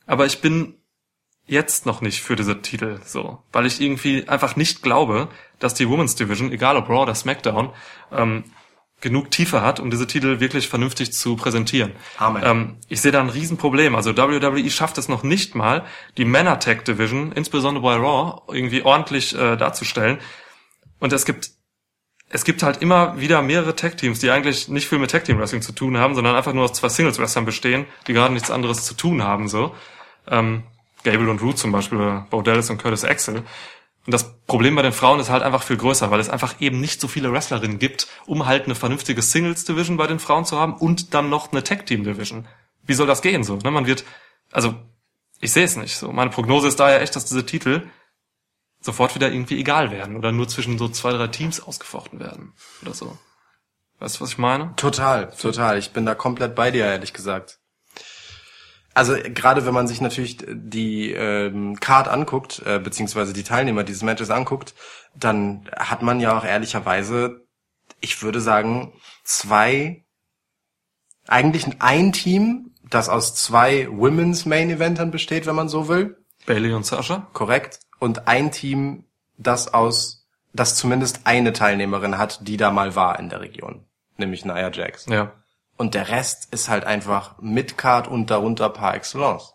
Aber 0.07 0.25
ich 0.25 0.41
bin 0.41 0.81
jetzt 1.47 1.85
noch 1.85 2.01
nicht 2.01 2.21
für 2.21 2.35
diese 2.35 2.61
Titel 2.61 2.99
so, 3.03 3.39
weil 3.51 3.65
ich 3.65 3.81
irgendwie 3.81 4.27
einfach 4.27 4.55
nicht 4.55 4.81
glaube, 4.81 5.29
dass 5.59 5.73
die 5.73 5.87
Women's 5.89 6.15
Division, 6.15 6.51
egal 6.51 6.77
ob 6.77 6.89
Raw 6.89 7.03
oder 7.03 7.15
SmackDown, 7.15 7.69
ähm, 8.11 8.45
genug 9.01 9.29
Tiefe 9.29 9.61
hat, 9.61 9.79
um 9.79 9.91
diese 9.91 10.07
Titel 10.07 10.39
wirklich 10.39 10.67
vernünftig 10.67 11.13
zu 11.13 11.35
präsentieren. 11.35 11.91
Amen. 12.17 12.41
Ähm, 12.43 12.77
ich 12.87 13.01
sehe 13.01 13.11
da 13.11 13.19
ein 13.19 13.29
Riesenproblem. 13.29 13.93
Also 13.95 14.17
WWE 14.17 14.69
schafft 14.71 14.97
es 14.97 15.09
noch 15.09 15.21
nicht 15.21 15.53
mal, 15.53 15.85
die 16.17 16.25
Männer 16.25 16.59
Tag 16.59 16.85
Division, 16.85 17.31
insbesondere 17.31 17.83
bei 17.83 17.95
Raw, 17.95 18.41
irgendwie 18.51 18.81
ordentlich 18.83 19.35
äh, 19.35 19.57
darzustellen. 19.57 20.19
Und 20.99 21.13
es 21.13 21.25
gibt 21.25 21.51
es 22.29 22.43
gibt 22.43 22.63
halt 22.63 22.81
immer 22.81 23.19
wieder 23.19 23.41
mehrere 23.43 23.75
Tag-Teams, 23.75 24.19
die 24.19 24.31
eigentlich 24.31 24.67
nicht 24.67 24.87
viel 24.87 24.97
mit 24.97 25.11
Tag-Team-Wrestling 25.11 25.61
zu 25.61 25.73
tun 25.73 25.97
haben, 25.97 26.15
sondern 26.15 26.35
einfach 26.35 26.53
nur 26.53 26.63
aus 26.63 26.73
zwei 26.73 26.89
Singles-Wrestlern 26.89 27.45
bestehen, 27.45 27.85
die 28.07 28.13
gerade 28.13 28.33
nichts 28.33 28.49
anderes 28.49 28.83
zu 28.83 28.95
tun 28.95 29.23
haben, 29.23 29.47
so. 29.47 29.75
Ähm, 30.27 30.63
Gable 31.05 31.29
und 31.29 31.41
Root 31.41 31.57
zum 31.57 31.71
Beispiel, 31.71 31.99
oder 31.99 32.27
Bo 32.29 32.41
Dallas 32.41 32.69
und 32.69 32.81
Curtis 32.81 33.05
Axel. 33.05 33.37
Und 34.05 34.13
das 34.13 34.37
Problem 34.45 34.75
bei 34.75 34.81
den 34.81 34.91
Frauen 34.91 35.19
ist 35.19 35.29
halt 35.29 35.41
einfach 35.41 35.63
viel 35.63 35.77
größer, 35.77 36.11
weil 36.11 36.19
es 36.19 36.29
einfach 36.29 36.59
eben 36.59 36.79
nicht 36.79 36.99
so 36.99 37.07
viele 37.07 37.31
Wrestlerinnen 37.31 37.79
gibt, 37.79 38.07
um 38.25 38.45
halt 38.45 38.65
eine 38.65 38.75
vernünftige 38.75 39.21
Singles-Division 39.21 39.97
bei 39.97 40.07
den 40.07 40.19
Frauen 40.19 40.45
zu 40.45 40.59
haben 40.59 40.73
und 40.73 41.13
dann 41.13 41.29
noch 41.29 41.51
eine 41.51 41.63
Tag-Team-Division. 41.63 42.47
Wie 42.83 42.93
soll 42.93 43.07
das 43.07 43.21
gehen 43.21 43.43
so? 43.43 43.55
Ne? 43.57 43.71
Man 43.71 43.87
wird, 43.87 44.03
also, 44.51 44.75
ich 45.39 45.51
sehe 45.51 45.63
es 45.63 45.75
nicht 45.75 45.97
so. 45.97 46.11
Meine 46.11 46.29
Prognose 46.29 46.67
ist 46.67 46.79
daher 46.79 47.01
echt, 47.01 47.15
dass 47.15 47.25
diese 47.25 47.45
Titel 47.45 47.87
sofort 48.79 49.15
wieder 49.15 49.31
irgendwie 49.31 49.59
egal 49.59 49.89
werden 49.89 50.15
oder 50.15 50.31
nur 50.31 50.47
zwischen 50.47 50.77
so 50.77 50.87
zwei, 50.87 51.11
drei 51.11 51.27
Teams 51.27 51.61
ausgefochten 51.61 52.19
werden 52.19 52.53
oder 52.83 52.93
so. 52.93 53.17
Weißt 53.99 54.17
du, 54.17 54.21
was 54.21 54.31
ich 54.31 54.37
meine? 54.37 54.73
Total, 54.75 55.31
total. 55.31 55.79
Ich 55.79 55.91
bin 55.91 56.05
da 56.05 56.13
komplett 56.13 56.53
bei 56.53 56.69
dir, 56.69 56.85
ehrlich 56.85 57.13
gesagt. 57.13 57.59
Also 58.95 59.15
gerade 59.21 59.65
wenn 59.65 59.73
man 59.73 59.89
sich 59.89 59.99
natürlich 59.99 60.37
die 60.47 61.11
ähm, 61.11 61.77
Card 61.81 62.07
anguckt, 62.07 62.63
äh, 62.65 62.79
beziehungsweise 62.79 63.33
die 63.33 63.43
Teilnehmer 63.43 63.83
dieses 63.83 64.03
Matches 64.03 64.29
anguckt, 64.29 64.73
dann 65.13 65.69
hat 65.75 66.01
man 66.01 66.21
ja 66.21 66.37
auch 66.37 66.45
ehrlicherweise, 66.45 67.45
ich 67.99 68.23
würde 68.23 68.39
sagen, 68.39 68.93
zwei, 69.25 70.05
eigentlich 71.27 71.65
ein 71.79 72.13
Team, 72.13 72.71
das 72.89 73.09
aus 73.09 73.35
zwei 73.35 73.89
Women's 73.91 74.45
Main 74.45 74.69
Eventern 74.69 75.11
besteht, 75.11 75.45
wenn 75.45 75.55
man 75.55 75.67
so 75.67 75.89
will, 75.89 76.17
Bailey 76.45 76.71
und 76.71 76.85
Sasha? 76.85 77.27
korrekt, 77.33 77.81
und 77.99 78.29
ein 78.29 78.51
Team, 78.51 79.03
das 79.37 79.73
aus, 79.73 80.25
das 80.53 80.75
zumindest 80.75 81.21
eine 81.25 81.51
Teilnehmerin 81.51 82.17
hat, 82.17 82.47
die 82.47 82.55
da 82.55 82.71
mal 82.71 82.95
war 82.95 83.19
in 83.19 83.27
der 83.27 83.41
Region, 83.41 83.83
nämlich 84.15 84.45
Nia 84.45 84.71
Jax. 84.71 85.05
Ja. 85.07 85.33
Und 85.77 85.93
der 85.93 86.09
Rest 86.09 86.53
ist 86.53 86.69
halt 86.69 86.85
einfach 86.85 87.35
Midcard 87.41 88.07
und 88.07 88.29
darunter 88.29 88.69
par 88.69 88.95
excellence. 88.95 89.53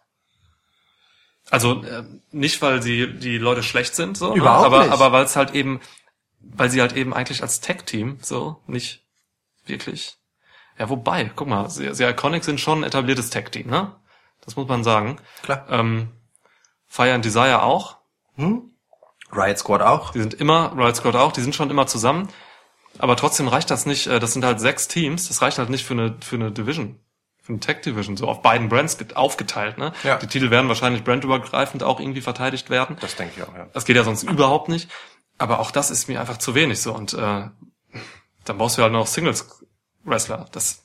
Also 1.51 1.83
äh, 1.83 2.05
nicht, 2.31 2.61
weil 2.63 2.83
sie 2.83 3.19
die 3.19 3.39
Leute 3.39 3.63
schlecht 3.63 3.95
sind, 3.95 4.17
so, 4.17 4.35
Überhaupt 4.35 4.61
ne? 4.61 4.67
aber, 4.67 4.85
nicht. 4.85 4.93
aber 4.93 5.13
weil 5.13 5.25
es 5.25 5.37
halt 5.37 5.55
eben, 5.55 5.81
weil 6.41 6.71
sie 6.71 6.81
halt 6.81 6.95
eben 6.95 7.13
eigentlich 7.15 7.43
als 7.43 7.61
Tag-Team 7.61 8.19
so 8.21 8.63
nicht 8.67 9.05
wirklich. 9.67 10.17
Ja, 10.79 10.89
wobei, 10.89 11.31
guck 11.35 11.49
mal, 11.49 11.69
sie, 11.69 11.93
sie 11.95 12.05
Iconic 12.05 12.45
sind 12.45 12.61
schon 12.61 12.81
ein 12.81 12.85
etabliertes 12.85 13.31
Tag-Team, 13.31 13.69
ne? 13.69 13.97
Das 14.43 14.57
muss 14.57 14.69
man 14.69 14.85
sagen. 14.85 15.21
Klar. 15.43 15.67
Ähm, 15.69 16.11
Fire 16.87 17.13
and 17.13 17.25
Desire 17.25 17.63
auch. 17.63 17.99
Riot 19.33 19.59
Squad 19.59 19.83
auch. 19.83 20.13
Die 20.13 20.21
sind 20.21 20.35
immer, 20.35 20.73
Riot 20.77 20.97
Squad 20.97 21.17
auch, 21.17 21.33
die 21.33 21.43
sind 21.43 21.55
schon 21.55 21.71
immer 21.71 21.87
zusammen. 21.87 22.29
Aber 23.01 23.17
trotzdem 23.17 23.49
reicht 23.49 23.71
das 23.71 23.87
nicht, 23.87 24.07
äh, 24.07 24.21
das 24.21 24.33
sind 24.33 24.45
halt 24.45 24.61
sechs 24.61 24.89
Teams, 24.89 25.29
das 25.29 25.43
reicht 25.43 25.59
halt 25.59 25.71
nicht 25.71 25.85
für 25.85 25.95
eine, 25.95 26.17
für 26.21 26.37
eine 26.37 26.53
Division. 26.53 26.97
Für 27.43 27.53
eine 27.53 27.61
Tech 27.61 27.81
Division, 27.81 28.17
so 28.17 28.29
auf 28.29 28.43
beiden 28.43 28.69
Brands 28.69 28.99
get- 28.99 29.17
aufgeteilt, 29.17 29.79
ne? 29.79 29.93
Ja. 30.05 30.17
Die 30.19 30.27
Titel 30.27 30.51
werden 30.51 30.69
wahrscheinlich 30.69 31.03
brandübergreifend 31.05 31.83
auch 31.83 31.99
irgendwie 31.99 32.21
verteidigt 32.21 32.69
werden. 32.69 32.97
Das 33.01 33.17
denke 33.17 33.35
ich 33.37 33.43
auch, 33.43 33.55
ja. 33.55 33.67
Das 33.73 33.87
geht 33.87 33.97
ja 33.97 34.05
sonst 34.05 34.23
überhaupt 34.25 34.69
nicht. 34.69 34.91
Aber 35.39 35.61
auch 35.61 35.71
das 35.71 35.91
ist 35.91 36.09
mir 36.09 36.21
einfach 36.21 36.37
zu 36.37 36.55
wenig 36.55 36.83
so. 36.83 36.93
Und 36.95 37.15
äh, 37.15 37.17
dann 38.45 38.59
brauchst 38.59 38.77
du 38.77 38.83
halt 38.83 38.93
noch 38.93 39.07
Singles 39.07 39.49
Wrestler. 40.05 40.47
Das 40.53 40.85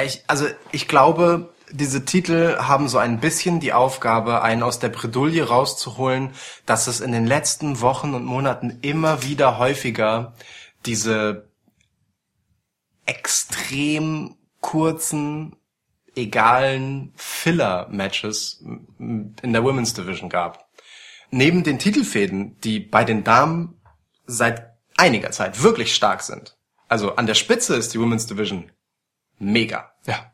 Ich, 0.00 0.22
also 0.28 0.46
ich 0.70 0.86
glaube, 0.86 1.52
diese 1.72 2.04
Titel 2.04 2.56
haben 2.58 2.88
so 2.88 2.98
ein 2.98 3.18
bisschen 3.18 3.58
die 3.58 3.72
Aufgabe, 3.72 4.42
einen 4.42 4.62
aus 4.62 4.78
der 4.78 4.88
Bredouille 4.90 5.42
rauszuholen, 5.48 6.30
dass 6.66 6.86
es 6.86 7.00
in 7.00 7.10
den 7.10 7.26
letzten 7.26 7.80
Wochen 7.80 8.14
und 8.14 8.24
Monaten 8.24 8.78
immer 8.82 9.24
wieder 9.24 9.58
häufiger 9.58 10.34
diese 10.88 11.50
extrem 13.04 14.36
kurzen, 14.60 15.56
egalen 16.16 17.12
Filler-Matches 17.14 18.64
in 18.98 19.52
der 19.52 19.62
Women's 19.62 19.94
Division 19.94 20.30
gab. 20.30 20.68
Neben 21.30 21.62
den 21.62 21.78
Titelfäden, 21.78 22.58
die 22.60 22.80
bei 22.80 23.04
den 23.04 23.22
Damen 23.22 23.80
seit 24.26 24.72
einiger 24.96 25.30
Zeit 25.30 25.62
wirklich 25.62 25.94
stark 25.94 26.22
sind. 26.22 26.56
Also 26.88 27.16
an 27.16 27.26
der 27.26 27.34
Spitze 27.34 27.76
ist 27.76 27.92
die 27.92 28.00
Women's 28.00 28.26
Division 28.26 28.72
mega. 29.38 29.92
Ja. 30.06 30.32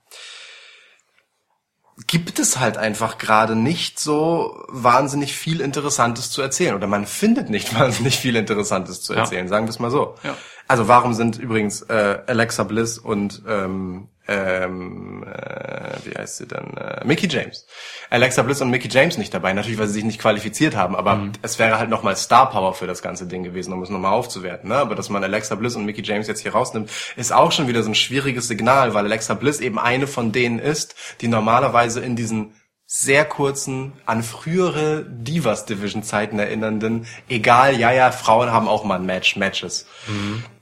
Gibt 2.09 2.41
es 2.41 2.59
halt 2.59 2.77
einfach 2.77 3.19
gerade 3.19 3.55
nicht 3.55 4.01
so 4.01 4.65
wahnsinnig 4.69 5.35
viel 5.37 5.61
Interessantes 5.61 6.31
zu 6.31 6.43
erzählen 6.43 6.75
oder 6.75 6.87
man 6.89 7.07
findet 7.07 7.51
nicht 7.51 7.73
wahnsinnig 7.79 8.19
viel 8.19 8.35
Interessantes 8.37 9.01
zu 9.03 9.15
Ja. 9.15 9.21
erzählen, 9.21 9.47
sagen 9.49 9.67
wir 9.67 9.71
es 9.71 9.79
mal 9.79 9.91
so. 9.91 10.17
Ja. 10.25 10.37
Also 10.67 10.89
warum 10.89 11.15
sind 11.15 11.39
übrigens 11.39 11.83
äh, 11.83 12.19
Alexa 12.27 12.65
Bliss 12.65 12.99
und 12.99 13.43
ähm, 13.47 14.09
ähm, 14.27 15.23
äh, 15.25 15.97
wie 16.05 16.17
heißt 16.17 16.39
sie 16.39 16.47
denn? 16.47 16.77
Äh, 16.77 17.05
Mickey 17.05 17.27
James. 17.29 17.67
Alexa 18.11 18.43
Bliss 18.43 18.61
und 18.63 18.71
Mickey 18.71 18.89
James 18.89 19.19
nicht 19.19 19.35
dabei. 19.35 19.53
Natürlich, 19.53 19.79
weil 19.79 19.87
sie 19.87 19.95
sich 19.95 20.05
nicht 20.05 20.21
qualifiziert 20.21 20.77
haben, 20.77 20.97
aber 20.97 21.17
Mhm. 21.17 21.33
es 21.43 21.59
wäre 21.59 21.79
halt 21.79 21.91
nochmal 21.91 22.17
Star 22.17 22.51
Power 22.51 22.75
für 22.75 22.87
das 22.87 23.03
ganze 23.03 23.27
Ding 23.27 23.43
gewesen, 23.43 23.73
um 23.73 23.83
es 23.83 23.91
nochmal 23.91 24.13
aufzuwerten. 24.15 24.71
Ne? 24.71 24.77
Aber 24.77 24.95
dass 24.95 25.11
man 25.11 25.23
Alexa 25.23 25.55
Bliss 25.57 25.77
und 25.77 25.85
Mickey 25.85 26.03
James 26.03 26.27
jetzt 26.27 26.41
hier 26.41 26.53
rausnimmt, 26.53 26.91
ist 27.17 27.33
auch 27.33 27.53
schon 27.53 27.69
wieder 27.69 27.83
so 27.83 27.91
ein 27.91 27.95
schwieriges 27.95 28.49
Signal, 28.49 28.95
weil 28.95 29.05
Alexa 29.05 29.35
Bliss 29.35 29.61
eben 29.61 29.79
eine 29.79 30.07
von 30.07 30.33
denen 30.33 30.59
ist, 30.59 30.95
die 31.21 31.29
normalerweise 31.29 32.01
in 32.01 32.17
diesen 32.17 32.55
sehr 32.87 33.25
kurzen, 33.25 33.93
an 34.07 34.23
frühere 34.23 35.05
Divas-Division-Zeiten 35.09 36.39
erinnernden, 36.39 37.07
egal, 37.29 37.79
ja, 37.79 37.91
ja, 37.93 38.13
Frauen 38.13 38.53
haben 38.53 38.69
auch 38.69 38.85
mal 38.85 38.97
ein 39.01 39.07
Match, 39.07 39.37
Matches, 39.37 39.87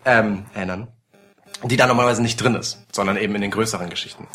ähm, 0.04 0.46
erinnern 0.54 0.88
die 1.70 1.76
da 1.76 1.86
normalerweise 1.86 2.22
nicht 2.22 2.40
drin 2.40 2.54
ist, 2.54 2.78
sondern 2.92 3.16
eben 3.16 3.34
in 3.34 3.42
den 3.42 3.50
größeren 3.50 3.90
Geschichten. 3.90 4.26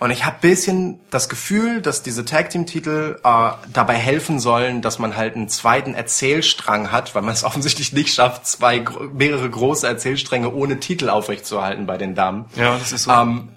Und 0.00 0.10
ich 0.12 0.24
habe 0.24 0.36
bisschen 0.40 1.00
das 1.10 1.28
Gefühl, 1.28 1.82
dass 1.82 2.02
diese 2.02 2.24
Tag 2.24 2.50
Team 2.50 2.66
Titel 2.66 3.18
äh, 3.24 3.50
dabei 3.72 3.94
helfen 3.94 4.38
sollen, 4.38 4.80
dass 4.80 4.98
man 4.98 5.16
halt 5.16 5.34
einen 5.34 5.48
zweiten 5.48 5.94
Erzählstrang 5.94 6.92
hat, 6.92 7.14
weil 7.14 7.22
man 7.22 7.34
es 7.34 7.42
offensichtlich 7.44 7.92
nicht 7.92 8.14
schafft, 8.14 8.46
zwei 8.46 8.84
mehrere 9.12 9.48
große 9.48 9.86
Erzählstränge 9.86 10.52
ohne 10.52 10.78
Titel 10.78 11.08
aufrechtzuerhalten 11.08 11.86
bei 11.86 11.98
den 11.98 12.14
Damen. 12.14 12.46
Ja, 12.54 12.78
das 12.78 12.92
ist 12.92 13.04
so. 13.04 13.10
Ähm, 13.10 13.48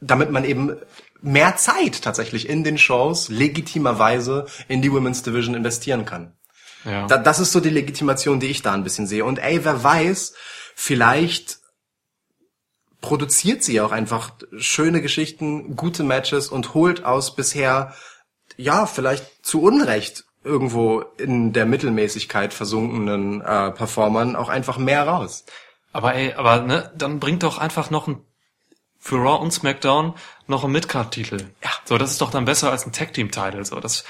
damit 0.00 0.30
man 0.30 0.44
eben 0.44 0.76
mehr 1.20 1.56
Zeit 1.56 2.02
tatsächlich 2.02 2.48
in 2.48 2.64
den 2.64 2.78
Shows 2.78 3.28
legitimerweise 3.28 4.46
in 4.68 4.82
die 4.82 4.92
Women's 4.92 5.22
Division 5.22 5.54
investieren 5.54 6.04
kann. 6.04 6.32
ja. 6.84 7.06
Da, 7.06 7.18
das 7.18 7.38
ist 7.38 7.52
so 7.52 7.60
die 7.60 7.70
Legitimation, 7.70 8.40
die 8.40 8.48
ich 8.48 8.62
da 8.62 8.72
ein 8.72 8.82
bisschen 8.82 9.06
sehe. 9.06 9.24
Und 9.24 9.38
ey, 9.38 9.64
wer 9.64 9.84
weiß, 9.84 10.34
vielleicht 10.74 11.61
produziert 13.02 13.62
sie 13.62 13.82
auch 13.82 13.92
einfach 13.92 14.30
schöne 14.56 15.02
Geschichten, 15.02 15.76
gute 15.76 16.04
Matches 16.04 16.48
und 16.48 16.72
holt 16.72 17.04
aus 17.04 17.36
bisher, 17.36 17.94
ja, 18.56 18.86
vielleicht 18.86 19.44
zu 19.44 19.60
Unrecht 19.60 20.24
irgendwo 20.44 21.00
in 21.18 21.52
der 21.52 21.66
Mittelmäßigkeit 21.66 22.54
versunkenen 22.54 23.42
äh, 23.42 23.70
Performern 23.72 24.34
auch 24.34 24.48
einfach 24.48 24.78
mehr 24.78 25.06
raus. 25.06 25.44
Aber 25.92 26.14
ey, 26.14 26.32
aber 26.32 26.62
ne, 26.62 26.90
dann 26.96 27.20
bringt 27.20 27.42
doch 27.42 27.58
einfach 27.58 27.90
noch 27.90 28.08
ein 28.08 28.24
für 28.98 29.16
Raw 29.16 29.42
und 29.42 29.52
SmackDown 29.52 30.14
noch 30.46 30.62
einen 30.62 30.72
Midcard-Titel. 30.72 31.48
Ja. 31.62 31.70
So, 31.84 31.98
das 31.98 32.12
ist 32.12 32.20
doch 32.20 32.30
dann 32.30 32.44
besser 32.44 32.70
als 32.70 32.86
ein 32.86 32.92
Tag-Team-Title. 32.92 33.64
So, 33.64 33.80
das, 33.80 34.04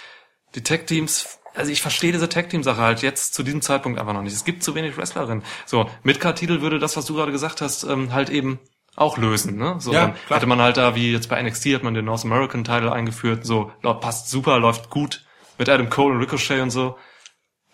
die 0.54 0.62
Tag-Teams, 0.62 1.38
also 1.54 1.72
ich 1.72 1.80
verstehe 1.80 2.12
diese 2.12 2.28
Tag-Team-Sache 2.28 2.80
halt 2.80 3.00
jetzt 3.00 3.32
zu 3.32 3.42
diesem 3.42 3.62
Zeitpunkt 3.62 3.98
einfach 3.98 4.12
noch 4.12 4.20
nicht. 4.20 4.34
Es 4.34 4.44
gibt 4.44 4.62
zu 4.62 4.74
wenig 4.74 4.98
Wrestlerinnen. 4.98 5.44
So, 5.64 5.88
Midcard-Titel 6.02 6.60
würde 6.60 6.78
das, 6.78 6.94
was 6.98 7.06
du 7.06 7.14
gerade 7.14 7.32
gesagt 7.32 7.62
hast, 7.62 7.84
ähm, 7.84 8.12
halt 8.12 8.28
eben 8.28 8.60
auch 8.96 9.16
lösen, 9.18 9.56
ne? 9.56 9.76
So, 9.78 9.92
Ja, 9.92 10.06
dann 10.08 10.14
klar. 10.26 10.38
hätte 10.38 10.46
man 10.46 10.60
halt 10.60 10.76
da, 10.76 10.94
wie 10.94 11.12
jetzt 11.12 11.28
bei 11.28 11.42
NXT, 11.42 11.66
hat 11.74 11.82
man 11.82 11.94
den 11.94 12.04
North 12.04 12.24
American 12.24 12.64
Title 12.64 12.92
eingeführt, 12.92 13.44
so, 13.46 13.72
passt 14.00 14.28
super, 14.28 14.58
läuft 14.58 14.90
gut, 14.90 15.24
mit 15.58 15.68
Adam 15.68 15.88
Cole 15.88 16.14
und 16.14 16.20
Ricochet 16.20 16.60
und 16.60 16.70
so. 16.70 16.96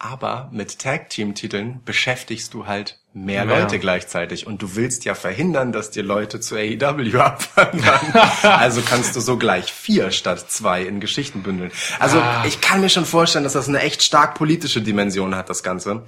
Aber 0.00 0.48
mit 0.52 0.78
Tag 0.78 1.10
Team 1.10 1.34
Titeln 1.34 1.80
beschäftigst 1.84 2.54
du 2.54 2.66
halt 2.66 3.00
mehr 3.14 3.44
Mehr. 3.44 3.62
Leute 3.62 3.80
gleichzeitig 3.80 4.46
und 4.46 4.62
du 4.62 4.76
willst 4.76 5.04
ja 5.04 5.16
verhindern, 5.16 5.72
dass 5.72 5.90
dir 5.90 6.04
Leute 6.04 6.38
zu 6.38 6.54
AEW 6.54 7.18
abwandern. 7.20 8.12
also 8.42 8.80
kannst 8.82 9.16
du 9.16 9.20
so 9.20 9.36
gleich 9.38 9.72
vier 9.72 10.12
statt 10.12 10.52
zwei 10.52 10.82
in 10.82 11.00
Geschichten 11.00 11.42
bündeln. 11.42 11.72
Also 11.98 12.20
Ah. 12.20 12.44
ich 12.46 12.60
kann 12.60 12.80
mir 12.80 12.90
schon 12.90 13.04
vorstellen, 13.06 13.42
dass 13.42 13.54
das 13.54 13.68
eine 13.68 13.80
echt 13.80 14.04
stark 14.04 14.36
politische 14.36 14.80
Dimension 14.82 15.34
hat, 15.34 15.50
das 15.50 15.64
Ganze. 15.64 16.04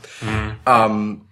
Ähm, 0.66 1.22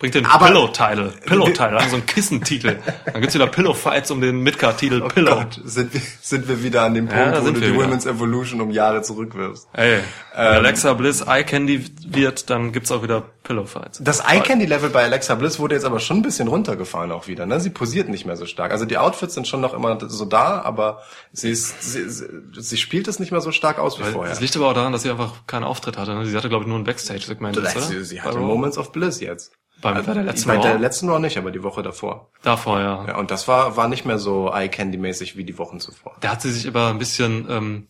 Bringt 0.00 0.14
den 0.14 0.24
Aber- 0.26 0.46
Pillow-Title. 0.46 1.12
Pillow-Title, 1.26 1.76
also 1.76 1.90
so 1.90 1.96
ein 1.96 2.06
Kissentitel. 2.06 2.78
Dann 3.04 3.20
gibt's 3.20 3.34
wieder 3.34 3.46
Pillow-Fights 3.46 4.10
um 4.10 4.20
den 4.22 4.40
Midcard-Titel 4.40 5.02
Pillow. 5.08 5.32
Oh 5.32 5.34
Gott, 5.36 5.60
sind 5.62 5.92
wir, 5.94 6.00
sind 6.22 6.48
wir 6.48 6.62
wieder 6.62 6.82
an 6.84 6.94
dem 6.94 7.06
Ja, 7.08 7.12
Punkt, 7.12 7.36
da 7.36 7.42
wo 7.42 7.50
du 7.50 7.60
die 7.60 7.72
wieder. 7.74 7.84
Women's 7.84 8.06
Evolution 8.06 8.62
um 8.62 8.70
Jahre 8.70 9.02
zurückwirfst. 9.02 9.68
Ey, 9.74 9.98
wenn 10.34 10.46
Ähm, 10.46 10.54
Alexa 10.54 10.94
Bliss 10.94 11.20
Eye 11.20 11.44
Candy 11.44 11.84
wird, 12.08 12.48
dann 12.48 12.72
gibt's 12.72 12.90
auch 12.90 13.02
wieder 13.02 13.22
Pillow-Fights. 13.42 14.00
Das 14.02 14.20
Eye-Candy-Level 14.20 14.88
bei 14.88 15.04
Alexa 15.04 15.34
Bliss 15.34 15.58
wurde 15.58 15.74
jetzt 15.74 15.84
aber 15.84 16.00
schon 16.00 16.18
ein 16.18 16.22
bisschen 16.22 16.48
runtergefahren 16.48 17.12
auch 17.12 17.26
wieder. 17.28 17.44
Ne? 17.44 17.60
Sie 17.60 17.68
posiert 17.70 18.08
nicht 18.08 18.24
mehr 18.24 18.36
so 18.36 18.46
stark. 18.46 18.72
Also 18.72 18.86
die 18.86 18.96
Outfits 18.96 19.34
sind 19.34 19.48
schon 19.48 19.60
noch 19.60 19.74
immer 19.74 19.98
so 20.08 20.24
da, 20.24 20.62
aber 20.62 21.02
sie, 21.32 21.50
ist, 21.50 21.82
sie, 21.82 22.08
sie, 22.08 22.76
spielt 22.78 23.06
es 23.06 23.18
nicht 23.18 23.32
mehr 23.32 23.40
so 23.42 23.52
stark 23.52 23.78
aus 23.78 23.98
wie 23.98 24.04
vorher. 24.04 24.30
Das 24.30 24.40
liegt 24.40 24.56
aber 24.56 24.68
auch 24.68 24.74
daran, 24.74 24.92
dass 24.94 25.02
sie 25.02 25.10
einfach 25.10 25.46
keinen 25.46 25.64
Auftritt 25.64 25.98
hatte. 25.98 26.14
ne? 26.14 26.24
Sie 26.24 26.34
hatte, 26.36 26.48
glaube 26.48 26.64
ich, 26.64 26.68
nur 26.68 26.78
ein 26.78 26.84
Backstage-Segment. 26.84 27.56
jetzt, 27.56 27.76
oder? 27.76 27.84
Sie, 27.84 28.02
sie 28.04 28.22
hatte? 28.22 28.38
Moments 28.38 28.78
of 28.78 28.92
Bliss 28.92 29.20
jetzt. 29.20 29.52
Bei, 29.80 29.92
Also 29.92 30.06
bei 30.08 30.14
der 30.14 30.22
letzten 30.24 30.48
bei 30.48 30.56
der 30.58 30.78
letzten 30.78 31.08
Raw 31.08 31.18
nicht, 31.18 31.36
aber 31.38 31.50
die 31.50 31.62
Woche 31.62 31.82
davor. 31.82 32.30
Davor, 32.42 32.80
ja. 32.80 33.04
Ja, 33.08 33.16
und 33.18 33.30
das 33.30 33.48
war, 33.48 33.76
war 33.76 33.88
nicht 33.88 34.04
mehr 34.04 34.18
so 34.18 34.50
Eye-Candy-mäßig 34.52 35.36
wie 35.36 35.44
die 35.44 35.56
Wochen 35.58 35.80
zuvor. 35.80 36.16
Da 36.20 36.30
hat 36.32 36.42
sie 36.42 36.50
sich 36.52 36.66
aber 36.68 36.88
ein 36.88 36.98
bisschen 36.98 37.46
ähm, 37.48 37.86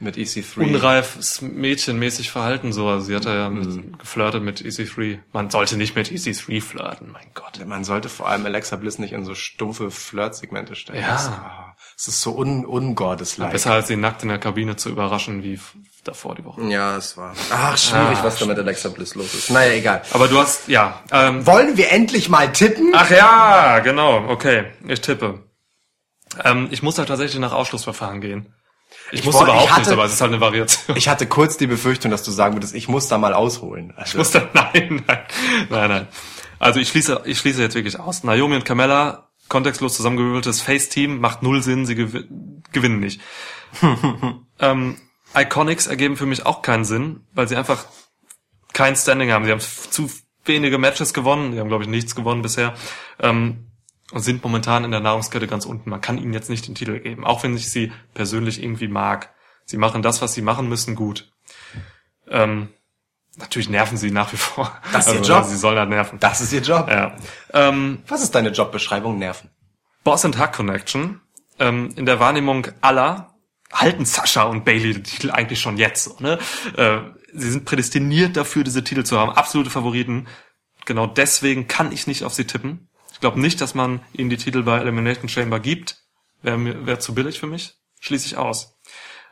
Mit 0.00 0.16
EC3. 0.16 0.58
unreifes 0.60 1.40
Mädchenmäßig 1.42 2.30
verhalten. 2.30 2.72
So. 2.72 2.88
Also 2.88 3.06
sie 3.06 3.16
hat 3.16 3.24
ja 3.24 3.48
Mhm. 3.50 3.58
mit, 3.76 3.98
geflirtet 4.00 4.42
mit 4.42 4.60
EC3. 4.62 5.18
Man 5.32 5.50
sollte 5.50 5.76
nicht 5.76 5.94
mit 5.96 6.10
EC3 6.10 6.60
flirten, 6.60 7.10
mein 7.12 7.26
Gott. 7.34 7.64
Man 7.66 7.84
sollte 7.84 8.08
vor 8.08 8.28
allem 8.28 8.44
Alexa 8.46 8.76
Bliss 8.76 8.98
nicht 8.98 9.12
in 9.12 9.24
so 9.24 9.34
stumpfe 9.34 9.90
Flirt-Segmente 9.90 10.74
stecken. 10.74 11.00
Ja. 11.00 11.69
Es 11.96 12.08
ist 12.08 12.20
so 12.22 12.32
un, 12.36 12.64
ungordeslike. 12.64 13.52
Besser 13.52 13.72
als 13.72 13.88
sie 13.88 13.96
nackt 13.96 14.22
in 14.22 14.28
der 14.30 14.38
Kabine 14.38 14.76
zu 14.76 14.88
überraschen, 14.88 15.42
wie 15.42 15.60
davor 16.04 16.34
die 16.34 16.44
Woche. 16.44 16.62
Ja, 16.64 16.96
es 16.96 17.16
war. 17.16 17.34
Ach, 17.52 17.76
schwierig, 17.76 18.18
Ah, 18.18 18.24
was 18.24 18.38
da 18.38 18.46
mit 18.46 18.58
Alexa 18.58 18.88
Bliss 18.88 19.14
los 19.14 19.34
ist. 19.34 19.50
Naja, 19.50 19.72
egal. 19.74 20.02
Aber 20.12 20.28
du 20.28 20.38
hast, 20.38 20.68
ja, 20.68 21.02
ähm, 21.12 21.44
Wollen 21.46 21.76
wir 21.76 21.90
endlich 21.92 22.28
mal 22.30 22.50
tippen? 22.52 22.92
Ach 22.94 23.10
ja, 23.10 23.80
genau, 23.80 24.28
okay. 24.28 24.66
Ich 24.88 25.00
tippe. 25.02 25.44
Ähm, 26.44 26.68
ich 26.70 26.82
muss 26.82 26.96
halt 26.98 27.08
tatsächlich 27.08 27.38
nach 27.40 27.52
Ausschlussverfahren 27.52 28.20
gehen. 28.20 28.54
Ich, 29.12 29.24
muss 29.24 29.34
woll- 29.34 29.42
ich 29.42 29.48
überhaupt 29.48 29.70
hatte- 29.72 29.80
nicht, 29.82 29.92
aber 29.92 30.04
es 30.04 30.12
ist 30.14 30.20
halt 30.20 30.30
eine 30.32 30.40
Variation. 30.40 30.96
Ich 30.96 31.08
hatte 31.08 31.26
kurz 31.26 31.56
die 31.56 31.66
Befürchtung, 31.66 32.10
dass 32.10 32.22
du 32.22 32.30
sagen 32.30 32.54
würdest, 32.54 32.74
ich 32.74 32.88
muss 32.88 33.08
da 33.08 33.18
mal 33.18 33.34
ausholen. 33.34 33.92
Also, 33.96 34.10
Ich 34.12 34.14
muss 34.18 34.30
da, 34.30 34.48
nein, 34.52 35.02
nein, 35.06 35.18
nein, 35.68 35.88
nein. 35.90 36.08
Also 36.58 36.78
ich 36.78 36.88
schließe, 36.88 37.22
ich 37.24 37.38
schließe 37.38 37.60
jetzt 37.60 37.74
wirklich 37.74 37.98
aus. 37.98 38.22
Naomi 38.22 38.54
und 38.56 38.64
Carmella, 38.64 39.29
kontextlos 39.50 39.96
zusammengewürfeltes 39.96 40.62
Face-Team, 40.62 41.20
macht 41.20 41.42
null 41.42 41.62
Sinn, 41.62 41.84
sie 41.84 41.96
gew 41.96 42.22
gewinnen 42.72 43.00
nicht. 43.00 43.20
ähm, 44.60 44.96
Iconics 45.36 45.88
ergeben 45.88 46.16
für 46.16 46.24
mich 46.24 46.46
auch 46.46 46.62
keinen 46.62 46.84
Sinn, 46.84 47.26
weil 47.32 47.48
sie 47.48 47.56
einfach 47.56 47.84
kein 48.72 48.96
Standing 48.96 49.32
haben. 49.32 49.44
Sie 49.44 49.50
haben 49.50 49.60
zu 49.60 50.08
wenige 50.44 50.78
Matches 50.78 51.12
gewonnen, 51.12 51.52
sie 51.52 51.60
haben 51.60 51.68
glaube 51.68 51.84
ich 51.84 51.90
nichts 51.90 52.14
gewonnen 52.14 52.42
bisher. 52.42 52.74
Ähm, 53.18 53.66
und 54.12 54.22
sind 54.22 54.42
momentan 54.42 54.84
in 54.84 54.90
der 54.90 55.00
Nahrungskette 55.00 55.46
ganz 55.46 55.66
unten. 55.66 55.90
Man 55.90 56.00
kann 56.00 56.18
ihnen 56.18 56.32
jetzt 56.32 56.50
nicht 56.50 56.66
den 56.66 56.74
Titel 56.74 56.98
geben, 56.98 57.24
auch 57.24 57.42
wenn 57.42 57.56
ich 57.56 57.70
sie 57.70 57.92
persönlich 58.14 58.62
irgendwie 58.62 58.88
mag. 58.88 59.32
Sie 59.64 59.76
machen 59.76 60.02
das, 60.02 60.20
was 60.20 60.34
sie 60.34 60.42
machen 60.42 60.68
müssen, 60.68 60.96
gut. 60.96 61.30
Ähm, 62.28 62.70
natürlich 63.40 63.68
nerven 63.68 63.96
sie 63.96 64.10
nach 64.10 64.32
wie 64.32 64.36
vor. 64.36 64.72
Das 64.92 65.06
ist 65.06 65.12
ihr 65.14 65.20
Also, 65.20 65.32
Job. 65.34 65.44
Sie 65.44 65.56
sollen 65.56 65.78
halt 65.78 65.88
nerven. 65.90 66.18
das 66.20 66.40
ist 66.40 66.52
ihr 66.52 66.60
Job. 66.62 66.88
Ja. 66.88 67.16
Ähm, 67.52 68.02
Was 68.08 68.22
ist 68.22 68.34
deine 68.34 68.50
Jobbeschreibung? 68.50 69.18
Nerven. 69.18 69.50
Boss 70.04 70.24
and 70.24 70.38
Hack 70.38 70.54
Connection. 70.54 71.20
Ähm, 71.58 71.92
in 71.96 72.06
der 72.06 72.20
Wahrnehmung 72.20 72.66
aller 72.80 73.34
halten 73.72 74.04
Sascha 74.04 74.44
und 74.44 74.64
Bailey 74.64 74.94
den 74.94 75.04
Titel 75.04 75.30
eigentlich 75.30 75.60
schon 75.60 75.76
jetzt. 75.76 76.20
Ne? 76.20 76.38
äh, 76.76 76.98
sie 77.32 77.50
sind 77.50 77.64
prädestiniert 77.64 78.36
dafür, 78.36 78.64
diese 78.64 78.82
Titel 78.82 79.04
zu 79.04 79.18
haben. 79.18 79.30
Absolute 79.32 79.70
Favoriten. 79.70 80.26
Genau 80.86 81.06
deswegen 81.06 81.68
kann 81.68 81.92
ich 81.92 82.06
nicht 82.06 82.24
auf 82.24 82.32
sie 82.34 82.46
tippen. 82.46 82.88
Ich 83.12 83.20
glaube 83.20 83.38
nicht, 83.40 83.60
dass 83.60 83.74
man 83.74 84.00
ihnen 84.12 84.30
die 84.30 84.38
Titel 84.38 84.62
bei 84.62 84.78
Elimination 84.78 85.28
Chamber 85.28 85.60
gibt. 85.60 85.98
Wäre 86.42 86.86
wär 86.86 86.98
zu 87.00 87.14
billig 87.14 87.38
für 87.38 87.46
mich. 87.46 87.74
Schließe 88.00 88.26
ich 88.26 88.36
aus. 88.38 88.78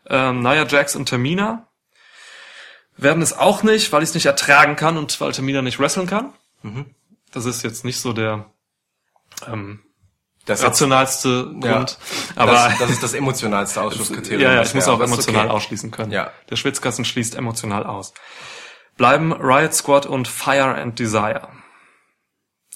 Ähm, 0.07 0.41
Nia 0.41 0.67
Jax 0.67 0.95
und 0.95 1.09
Tamina 1.09 1.68
werden 2.99 3.23
es 3.23 3.33
auch 3.33 3.63
nicht, 3.63 3.93
weil 3.93 4.03
ich 4.03 4.11
es 4.11 4.15
nicht 4.15 4.27
ertragen 4.27 4.77
kann 4.77 4.97
und 4.99 5.21
weil 5.21 5.33
Tamina 5.33 5.63
nicht 5.63 5.79
wresteln 5.79 6.07
kann. 6.07 6.33
Das 7.33 7.45
ist 7.47 7.63
jetzt 7.63 7.85
nicht 7.85 8.01
so 8.01 8.13
der 8.13 8.47
ähm, 9.47 9.81
Das 10.45 10.59
ist 10.59 10.63
jetzt- 10.65 10.73
rationalste 10.73 11.51
Ja. 11.63 11.77
Grund. 11.77 11.99
Aber 12.37 12.53
das, 12.53 12.79
das 12.79 12.91
ist 12.91 13.03
das 13.03 13.15
emotionalste 13.15 13.81
Ausschlusskriterium. 13.81 14.43
ja, 14.43 14.55
ja, 14.55 14.63
ich 14.63 14.75
muss 14.75 14.89
auch 14.89 15.01
emotional 15.01 15.47
okay. 15.47 15.55
ausschließen 15.55 15.91
können. 15.91 16.11
Ja. 16.13 16.31
Der 16.51 16.57
Schwitzkasten 16.57 17.05
schließt 17.05 17.35
emotional 17.37 17.87
aus. 17.87 18.13
Bleiben 18.97 19.33
Riot 19.33 19.75
Squad 19.75 20.07
und 20.07 20.27
Fire 20.27 20.75
and 20.75 20.99
Desire. 20.99 21.49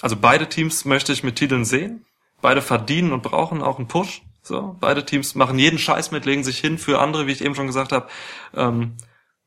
Also 0.00 0.16
beide 0.16 0.48
Teams 0.48 0.84
möchte 0.84 1.12
ich 1.12 1.22
mit 1.24 1.36
Titeln 1.36 1.64
sehen. 1.64 2.06
Beide 2.40 2.62
verdienen 2.62 3.12
und 3.12 3.22
brauchen 3.22 3.62
auch 3.62 3.78
einen 3.78 3.88
Push. 3.88 4.22
So, 4.44 4.76
beide 4.80 5.04
Teams 5.06 5.34
machen 5.36 5.58
jeden 5.58 5.78
Scheiß 5.78 6.10
mit, 6.10 6.24
legen 6.24 6.42
sich 6.42 6.58
hin 6.58 6.76
für 6.78 7.00
andere, 7.00 7.28
wie 7.28 7.32
ich 7.32 7.44
eben 7.44 7.54
schon 7.54 7.68
gesagt 7.68 7.92
habe. 7.92 8.08
Ähm, 8.56 8.96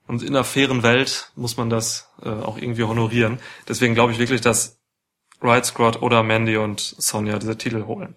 und 0.07 0.21
in 0.23 0.29
einer 0.29 0.43
fairen 0.43 0.83
Welt 0.83 1.31
muss 1.35 1.57
man 1.57 1.69
das 1.69 2.09
äh, 2.21 2.29
auch 2.29 2.57
irgendwie 2.57 2.83
honorieren. 2.83 3.39
Deswegen 3.67 3.93
glaube 3.95 4.11
ich 4.13 4.19
wirklich, 4.19 4.41
dass 4.41 4.77
Riot 5.41 5.65
Squad 5.65 6.01
oder 6.01 6.23
Mandy 6.23 6.57
und 6.57 6.79
Sonja 6.79 7.37
diese 7.39 7.57
Titel 7.57 7.85
holen. 7.85 8.15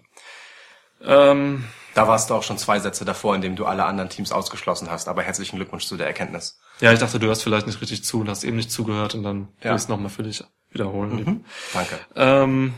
Ähm, 1.03 1.65
Da 1.95 2.07
warst 2.07 2.29
du 2.29 2.35
auch 2.35 2.43
schon 2.43 2.57
zwei 2.57 2.79
Sätze 2.79 3.03
davor, 3.05 3.35
in 3.35 3.41
dem 3.41 3.55
du 3.55 3.65
alle 3.65 3.85
anderen 3.85 4.09
Teams 4.09 4.31
ausgeschlossen 4.31 4.89
hast. 4.91 5.07
Aber 5.07 5.21
herzlichen 5.23 5.55
Glückwunsch 5.57 5.85
zu 5.85 5.97
der 5.97 6.07
Erkenntnis. 6.07 6.59
Ja, 6.79 6.93
ich 6.93 6.99
dachte, 6.99 7.19
du 7.19 7.29
hast 7.29 7.41
vielleicht 7.43 7.67
nicht 7.67 7.81
richtig 7.81 8.03
zu 8.03 8.21
und 8.21 8.29
hast 8.29 8.43
eben 8.43 8.55
nicht 8.57 8.71
zugehört 8.71 9.15
und 9.15 9.23
dann 9.23 9.49
Ja. 9.61 9.71
will 9.71 9.77
ich 9.77 9.83
es 9.83 9.87
nochmal 9.89 10.09
für 10.09 10.23
dich 10.23 10.43
wiederholen. 10.71 11.43
Danke. 11.73 11.99
Ähm, 12.15 12.73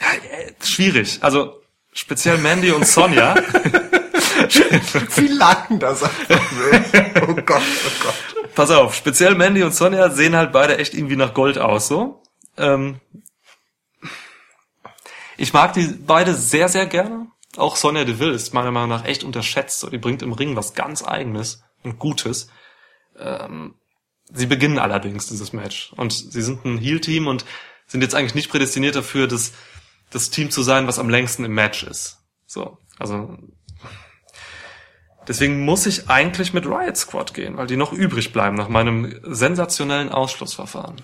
ja, 0.00 0.06
äh, 0.30 0.52
schwierig. 0.64 1.18
Also 1.22 1.60
speziell 1.92 2.38
Mandy 2.38 2.70
und 2.70 2.86
Sonja. 2.86 3.34
Wie 5.16 5.28
lang 5.28 5.78
das 5.78 6.02
einfach 6.02 6.52
will. 6.52 6.84
Oh 7.28 7.34
Gott, 7.34 7.62
oh 7.62 8.04
Gott. 8.04 8.54
Pass 8.54 8.70
auf, 8.70 8.94
speziell 8.94 9.34
Mandy 9.34 9.62
und 9.62 9.74
Sonja 9.74 10.10
sehen 10.10 10.36
halt 10.36 10.52
beide 10.52 10.78
echt 10.78 10.94
irgendwie 10.94 11.16
nach 11.16 11.34
Gold 11.34 11.58
aus, 11.58 11.88
so. 11.88 12.22
Ähm, 12.56 13.00
ich 15.36 15.52
mag 15.52 15.74
die 15.74 15.86
beide 15.86 16.34
sehr, 16.34 16.68
sehr 16.68 16.86
gerne. 16.86 17.26
Auch 17.56 17.76
Sonja 17.76 18.04
Deville 18.04 18.32
ist 18.32 18.54
meiner 18.54 18.70
Meinung 18.70 18.88
nach 18.88 19.04
echt 19.04 19.24
unterschätzt. 19.24 19.80
So, 19.80 19.90
die 19.90 19.98
bringt 19.98 20.22
im 20.22 20.32
Ring 20.32 20.56
was 20.56 20.74
ganz 20.74 21.04
Eigenes 21.04 21.62
und 21.82 21.98
Gutes. 21.98 22.48
Ähm, 23.18 23.74
sie 24.32 24.46
beginnen 24.46 24.78
allerdings 24.78 25.26
dieses 25.26 25.52
Match. 25.52 25.92
Und 25.96 26.12
sie 26.12 26.42
sind 26.42 26.64
ein 26.64 26.78
Heel-Team 26.78 27.26
und 27.26 27.44
sind 27.86 28.02
jetzt 28.02 28.14
eigentlich 28.14 28.34
nicht 28.34 28.50
prädestiniert 28.50 28.96
dafür, 28.96 29.26
das, 29.26 29.52
das 30.10 30.30
Team 30.30 30.50
zu 30.50 30.62
sein, 30.62 30.86
was 30.86 30.98
am 30.98 31.08
längsten 31.08 31.44
im 31.44 31.54
Match 31.54 31.82
ist. 31.82 32.18
So, 32.46 32.78
also 32.98 33.36
Deswegen 35.28 35.64
muss 35.64 35.86
ich 35.86 36.08
eigentlich 36.08 36.52
mit 36.52 36.66
Riot 36.66 36.96
Squad 36.96 37.34
gehen, 37.34 37.56
weil 37.56 37.66
die 37.66 37.76
noch 37.76 37.92
übrig 37.92 38.32
bleiben 38.32 38.56
nach 38.56 38.68
meinem 38.68 39.18
sensationellen 39.24 40.10
Ausschlussverfahren. 40.10 40.96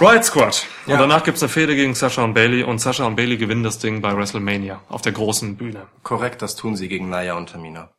Riot 0.00 0.24
Squad. 0.24 0.66
Und 0.86 0.92
Ja. 0.92 0.98
danach 0.98 1.24
gibt's 1.24 1.42
eine 1.42 1.48
Fehde 1.48 1.74
gegen 1.76 1.94
Sasha 1.94 2.22
und 2.22 2.34
Bailey 2.34 2.62
und 2.64 2.78
Sasha 2.80 3.04
und 3.06 3.16
Bailey 3.16 3.36
gewinnen 3.36 3.62
das 3.62 3.78
Ding 3.78 4.00
bei 4.00 4.16
WrestleMania 4.16 4.82
auf 4.88 5.02
der 5.02 5.12
großen 5.12 5.56
Bühne. 5.56 5.86
Korrekt, 6.02 6.42
das 6.42 6.56
tun 6.56 6.76
sie 6.76 6.88
gegen 6.88 7.08
Naya 7.08 7.34
und 7.34 7.50
Tamina. 7.50 7.90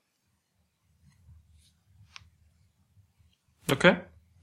Okay? 3.72 3.98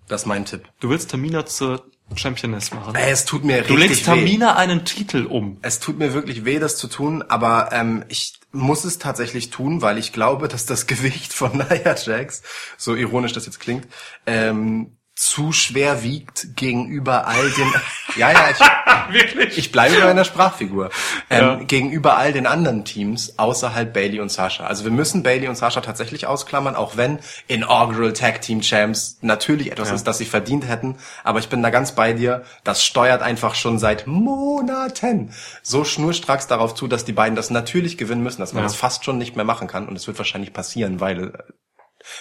Das 0.08 0.22
ist 0.22 0.26
mein 0.26 0.44
Tipp. 0.44 0.68
Du 0.80 0.90
willst 0.90 1.10
Tamina 1.10 1.46
zur 1.46 1.90
Championess 2.18 2.72
machen. 2.72 2.94
Ey, 2.94 3.10
es 3.10 3.24
tut 3.24 3.44
mir 3.44 3.62
du 3.62 3.74
richtig 3.74 3.88
legst 3.88 4.00
weh. 4.06 4.10
Tamina 4.10 4.56
einen 4.56 4.84
Titel 4.84 5.26
um. 5.26 5.58
Es 5.62 5.80
tut 5.80 5.98
mir 5.98 6.14
wirklich 6.14 6.44
weh, 6.44 6.58
das 6.58 6.76
zu 6.76 6.88
tun, 6.88 7.22
aber 7.22 7.70
ähm, 7.72 8.04
ich 8.08 8.34
muss 8.52 8.84
es 8.84 8.98
tatsächlich 8.98 9.50
tun, 9.50 9.82
weil 9.82 9.98
ich 9.98 10.12
glaube, 10.12 10.48
dass 10.48 10.66
das 10.66 10.86
Gewicht 10.86 11.32
von 11.32 11.52
Nia 11.52 11.94
Jax, 11.96 12.42
so 12.76 12.94
ironisch 12.94 13.32
das 13.32 13.46
jetzt 13.46 13.60
klingt, 13.60 13.86
ähm, 14.26 14.96
zu 15.14 15.52
schwer 15.52 16.02
wiegt 16.02 16.56
gegenüber 16.56 17.26
all 17.26 17.50
den. 17.50 17.70
ja, 18.16 18.32
ja, 18.32 18.50
ich, 18.50 18.58
Wirklich? 19.14 19.58
ich 19.58 19.70
bleibe 19.72 19.96
bei 20.00 20.06
meiner 20.06 20.24
Sprachfigur. 20.24 20.90
Ähm, 21.28 21.40
Ja. 21.44 21.54
Gegenüber 21.56 22.16
all 22.16 22.32
den 22.32 22.46
anderen 22.46 22.84
Teams, 22.84 23.38
außerhalb 23.38 23.92
Bailey 23.92 24.20
und 24.20 24.30
Sasha. 24.30 24.64
Also 24.66 24.84
wir 24.84 24.90
müssen 24.90 25.22
Bailey 25.22 25.48
und 25.48 25.56
Sasha 25.56 25.80
tatsächlich 25.82 26.26
ausklammern, 26.26 26.76
auch 26.76 26.96
wenn 26.96 27.18
Inaugural 27.46 28.12
Tag 28.14 28.40
Team 28.40 28.62
Champs 28.62 29.18
natürlich 29.20 29.70
etwas 29.70 29.88
Ja. 29.90 29.94
ist, 29.96 30.04
das 30.06 30.18
sie 30.18 30.24
verdient 30.24 30.66
hätten. 30.66 30.96
Aber 31.24 31.38
ich 31.40 31.48
bin 31.48 31.62
da 31.62 31.70
ganz 31.70 31.92
bei 31.92 32.14
dir. 32.14 32.42
Das 32.64 32.82
steuert 32.84 33.20
einfach 33.22 33.54
schon 33.54 33.78
seit 33.78 34.06
Monaten 34.06 35.32
so 35.62 35.84
schnurstracks 35.84 36.46
darauf 36.46 36.74
zu, 36.74 36.88
dass 36.88 37.04
die 37.04 37.12
beiden 37.12 37.36
das 37.36 37.50
natürlich 37.50 37.98
gewinnen 37.98 38.22
müssen, 38.22 38.40
dass 38.40 38.52
man 38.54 38.62
Ja. 38.62 38.68
das 38.68 38.76
fast 38.76 39.04
schon 39.04 39.18
nicht 39.18 39.36
mehr 39.36 39.44
machen 39.44 39.68
kann. 39.68 39.88
Und 39.88 39.96
es 39.96 40.06
wird 40.06 40.18
wahrscheinlich 40.18 40.52
passieren, 40.52 41.00
weil 41.00 41.24
äh, 41.24 41.32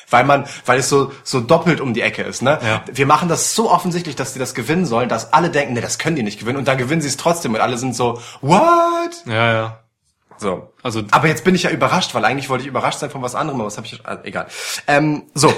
weil 0.10 0.24
man, 0.24 0.46
weil 0.66 0.80
es 0.80 0.90
so, 0.90 1.12
so 1.24 1.42
doppelt 1.42 1.82
um 1.82 1.94
die 1.94 2.02
Ecke 2.02 2.24
ist, 2.24 2.42
ne? 2.42 2.60
Ja. 2.64 2.84
Wir 2.92 3.06
machen 3.06 3.30
das 3.30 3.56
so 3.56 3.72
offensichtlich, 3.72 4.16
dass 4.16 4.34
die 4.34 4.40
das 4.40 4.54
gewinnen 4.54 4.86
sollen, 4.86 5.10
dass 5.10 5.34
alle 5.34 5.50
denken, 5.50 5.74
nee, 5.74 5.82
das 5.82 5.98
können 5.98 6.16
die 6.16 6.24
nicht 6.24 6.40
gewinnen 6.40 6.58
und 6.58 6.68
dann 6.68 6.78
gewinnen 6.78 7.02
sie 7.02 7.08
es 7.08 7.18
trotzdem 7.18 7.54
und 7.54 7.62
alle 7.62 7.78
sind 7.78 7.96
so, 7.96 8.22
what? 8.42 9.24
Ja, 9.26 9.54
ja. 9.54 9.84
So. 10.38 10.74
Also 10.82 11.04
Aber 11.12 11.28
jetzt 11.28 11.44
bin 11.44 11.54
ich 11.54 11.64
ja 11.64 11.70
überrascht, 11.70 12.16
weil 12.16 12.26
eigentlich 12.26 12.50
wollte 12.50 12.64
ich 12.64 12.68
überrascht 12.68 13.00
sein 13.00 13.12
von 13.12 13.22
was 13.22 13.36
anderem, 13.36 13.60
aber 13.62 13.68
was 13.68 13.78
habe 13.78 13.88
ich, 13.88 14.06
also, 14.06 14.24
egal. 14.24 14.48
Ähm, 14.88 15.28
so. 15.36 15.54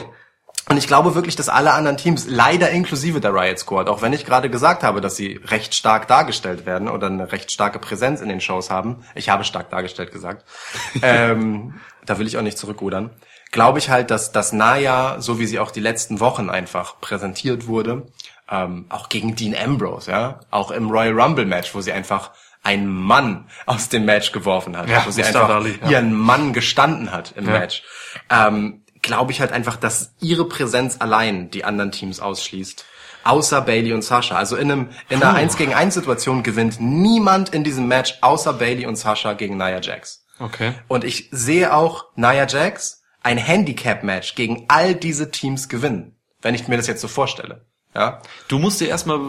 Und 0.70 0.78
ich 0.78 0.88
glaube 0.88 1.14
wirklich, 1.14 1.36
dass 1.36 1.50
alle 1.50 1.74
anderen 1.74 1.98
Teams, 1.98 2.26
leider 2.28 2.70
inklusive 2.70 3.20
der 3.20 3.34
Riot 3.34 3.60
Squad, 3.60 3.90
auch 3.90 4.02
wenn 4.02 4.14
ich 4.14 4.26
gerade 4.26 4.50
gesagt 4.50 4.84
habe, 4.84 5.02
dass 5.02 5.16
sie 5.16 5.40
recht 5.46 5.76
stark 5.76 6.08
dargestellt 6.08 6.66
werden 6.66 6.88
oder 6.88 7.08
eine 7.08 7.32
recht 7.32 7.52
starke 7.52 7.80
Präsenz 7.80 8.22
in 8.22 8.30
den 8.30 8.40
Shows 8.40 8.70
haben, 8.70 9.04
ich 9.14 9.30
habe 9.30 9.44
stark 9.44 9.70
dargestellt 9.70 10.12
gesagt, 10.12 10.46
ähm, 11.02 11.80
da 12.06 12.18
will 12.18 12.28
ich 12.28 12.38
auch 12.38 12.42
nicht 12.42 12.58
zurückrudern, 12.58 13.10
glaube 13.54 13.80
ich 13.80 13.90
halt, 13.90 14.12
dass 14.12 14.34
das 14.34 14.52
Naya, 14.52 15.22
so 15.22 15.40
wie 15.40 15.46
sie 15.46 15.60
auch 15.60 15.72
die 15.72 15.80
letzten 15.80 16.20
Wochen 16.20 16.50
einfach 16.50 17.00
präsentiert 17.00 17.68
wurde, 17.68 18.08
ähm, 18.52 18.86
auch 18.90 19.08
gegen 19.08 19.36
Dean 19.36 19.56
Ambrose, 19.56 20.12
ja, 20.12 20.40
auch 20.52 20.72
im 20.72 20.90
Royal 20.90 21.18
Rumble 21.18 21.46
Match, 21.46 21.74
wo 21.74 21.80
sie 21.80 21.94
einfach 21.94 22.32
einen 22.64 22.88
Mann 22.88 23.50
aus 23.66 23.90
dem 23.90 24.06
Match 24.06 24.32
geworfen 24.32 24.76
hat, 24.76 24.90
Ja, 24.90 25.06
wo 25.06 25.12
sie 25.12 25.24
einfach 25.24 25.50
Ali, 25.50 25.78
ja. 25.84 25.90
ihren 25.92 26.14
Mann 26.14 26.52
gestanden 26.54 27.12
hat 27.12 27.34
im 27.38 27.46
Ja. 27.46 27.52
Match, 27.60 27.84
ähm, 28.30 28.84
glaube 29.02 29.32
ich 29.32 29.40
halt 29.42 29.52
einfach, 29.52 29.76
dass 29.76 30.14
ihre 30.20 30.48
Präsenz 30.48 30.98
allein 31.00 31.52
die 31.52 31.64
anderen 31.66 31.92
Teams 31.92 32.20
ausschließt. 32.20 32.86
Außer 33.26 33.62
Bailey 33.62 33.94
und 33.94 34.02
Sasha. 34.02 34.36
Also 34.36 34.56
in 34.58 34.70
einem 34.72 34.90
in 35.10 35.22
einer 35.24 35.34
1 35.34 35.56
gegen 35.58 35.74
1 35.74 35.94
Situation 35.94 36.42
gewinnt 36.44 36.82
niemand 36.82 37.50
in 37.54 37.64
diesem 37.64 37.88
Match 37.88 38.18
außer 38.22 38.54
Bailey 38.54 38.86
und 38.86 38.96
Sasha 38.98 39.34
gegen 39.34 39.56
Nia 39.58 39.80
Jax. 39.80 40.26
okay. 40.40 40.74
Und 40.90 41.04
ich 41.06 41.30
sehe 41.32 41.74
auch 41.74 42.06
Nia 42.16 42.46
Jax 42.48 43.03
ein 43.24 43.38
Handicap-Match 43.38 44.36
gegen 44.36 44.66
all 44.68 44.94
diese 44.94 45.32
Teams 45.32 45.70
gewinnen, 45.70 46.16
wenn 46.42 46.56
ich 46.56 46.68
mir 46.68 46.78
das 46.78 46.88
jetzt 46.88 47.02
so 47.02 47.08
vorstelle. 47.08 47.66
Ja? 47.96 48.22
Du 48.48 48.60
musst 48.60 48.82
dir 48.82 48.88
erstmal, 48.88 49.20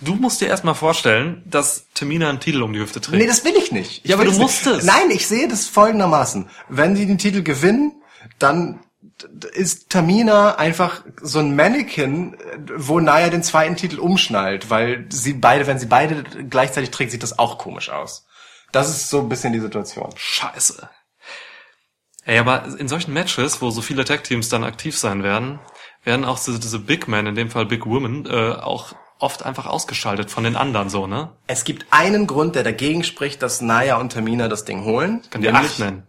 du 0.00 0.14
musst 0.14 0.40
dir 0.40 0.48
erstmal 0.48 0.74
vorstellen, 0.74 1.42
dass 1.46 1.86
Tamina 1.94 2.28
einen 2.28 2.40
Titel 2.40 2.62
um 2.62 2.72
die 2.72 2.80
Hüfte 2.80 3.00
trägt. 3.00 3.18
Nee, 3.18 3.26
das 3.26 3.44
will 3.44 3.54
ich 3.56 3.72
nicht. 3.72 4.04
Ich 4.04 4.10
Ja, 4.10 4.16
aber 4.16 4.24
du 4.24 4.32
musst 4.32 4.66
es. 4.66 4.84
Nein, 4.84 5.10
ich 5.10 5.26
sehe 5.26 5.48
das 5.48 5.66
folgendermaßen. 5.66 6.48
Wenn 6.68 6.94
die 6.94 7.06
den 7.06 7.18
Titel 7.18 7.42
gewinnen, 7.42 8.02
dann 8.38 8.80
ist 9.54 9.90
Tamina 9.90 10.56
einfach 10.56 11.02
so 11.20 11.38
ein 11.38 11.54
Mannequin, 11.56 12.36
wo 12.76 13.00
Naya 13.00 13.30
den 13.30 13.42
zweiten 13.42 13.76
Titel 13.76 13.98
umschnallt, 13.98 14.68
weil 14.68 15.06
sie 15.10 15.34
beide, 15.34 15.66
wenn 15.66 15.78
sie 15.78 15.86
beide 15.86 16.22
gleichzeitig 16.22 16.90
trägt, 16.90 17.12
sieht 17.12 17.22
das 17.22 17.38
auch 17.38 17.58
komisch 17.58 17.90
aus. 17.90 18.26
Das 18.72 18.88
ist 18.88 19.10
so 19.10 19.20
ein 19.20 19.28
bisschen 19.28 19.52
die 19.52 19.60
Situation. 19.60 20.10
Scheiße. 20.16 20.88
Ey, 22.24 22.38
aber 22.38 22.64
in 22.78 22.88
solchen 22.88 23.12
Matches, 23.12 23.60
wo 23.60 23.70
so 23.70 23.82
viele 23.82 24.04
Tag-Teams 24.04 24.48
dann 24.48 24.64
aktiv 24.64 24.96
sein 24.96 25.22
werden, 25.22 25.58
werden 26.04 26.24
auch 26.24 26.38
diese, 26.38 26.60
diese 26.60 26.78
Big 26.78 27.08
Men, 27.08 27.26
in 27.26 27.34
dem 27.34 27.50
Fall 27.50 27.66
Big 27.66 27.84
Women, 27.86 28.26
äh, 28.26 28.52
auch 28.52 28.92
oft 29.18 29.44
einfach 29.44 29.66
ausgeschaltet 29.66 30.30
von 30.30 30.44
den 30.44 30.56
anderen 30.56 30.88
so, 30.88 31.06
ne? 31.06 31.36
Es 31.46 31.64
gibt 31.64 31.86
einen 31.90 32.26
Grund, 32.26 32.54
der 32.56 32.64
dagegen 32.64 33.04
spricht, 33.04 33.42
dass 33.42 33.60
Naya 33.60 33.96
und 33.96 34.12
Tamina 34.12 34.48
das 34.48 34.64
Ding 34.64 34.84
holen. 34.84 35.22
Kann 35.30 35.42
die 35.42 35.50
acht 35.50 35.78
nennen. 35.78 36.06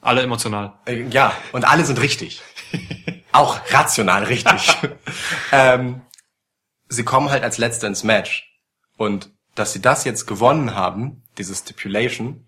Alle 0.00 0.22
emotional. 0.22 0.74
Äh, 0.86 1.02
Ja, 1.08 1.32
und 1.52 1.64
alle 1.64 1.84
sind 1.84 2.00
richtig. 2.00 2.42
Auch 3.32 3.58
rational 3.70 4.24
richtig. 4.24 4.76
ähm, 5.52 6.02
sie 6.88 7.04
kommen 7.04 7.30
halt 7.30 7.42
als 7.44 7.58
Letzte 7.58 7.86
ins 7.86 8.04
Match. 8.04 8.48
Und 8.96 9.30
dass 9.54 9.72
sie 9.72 9.80
das 9.80 10.04
jetzt 10.04 10.26
gewonnen 10.26 10.74
haben, 10.74 11.22
diese 11.38 11.54
Stipulation, 11.54 12.46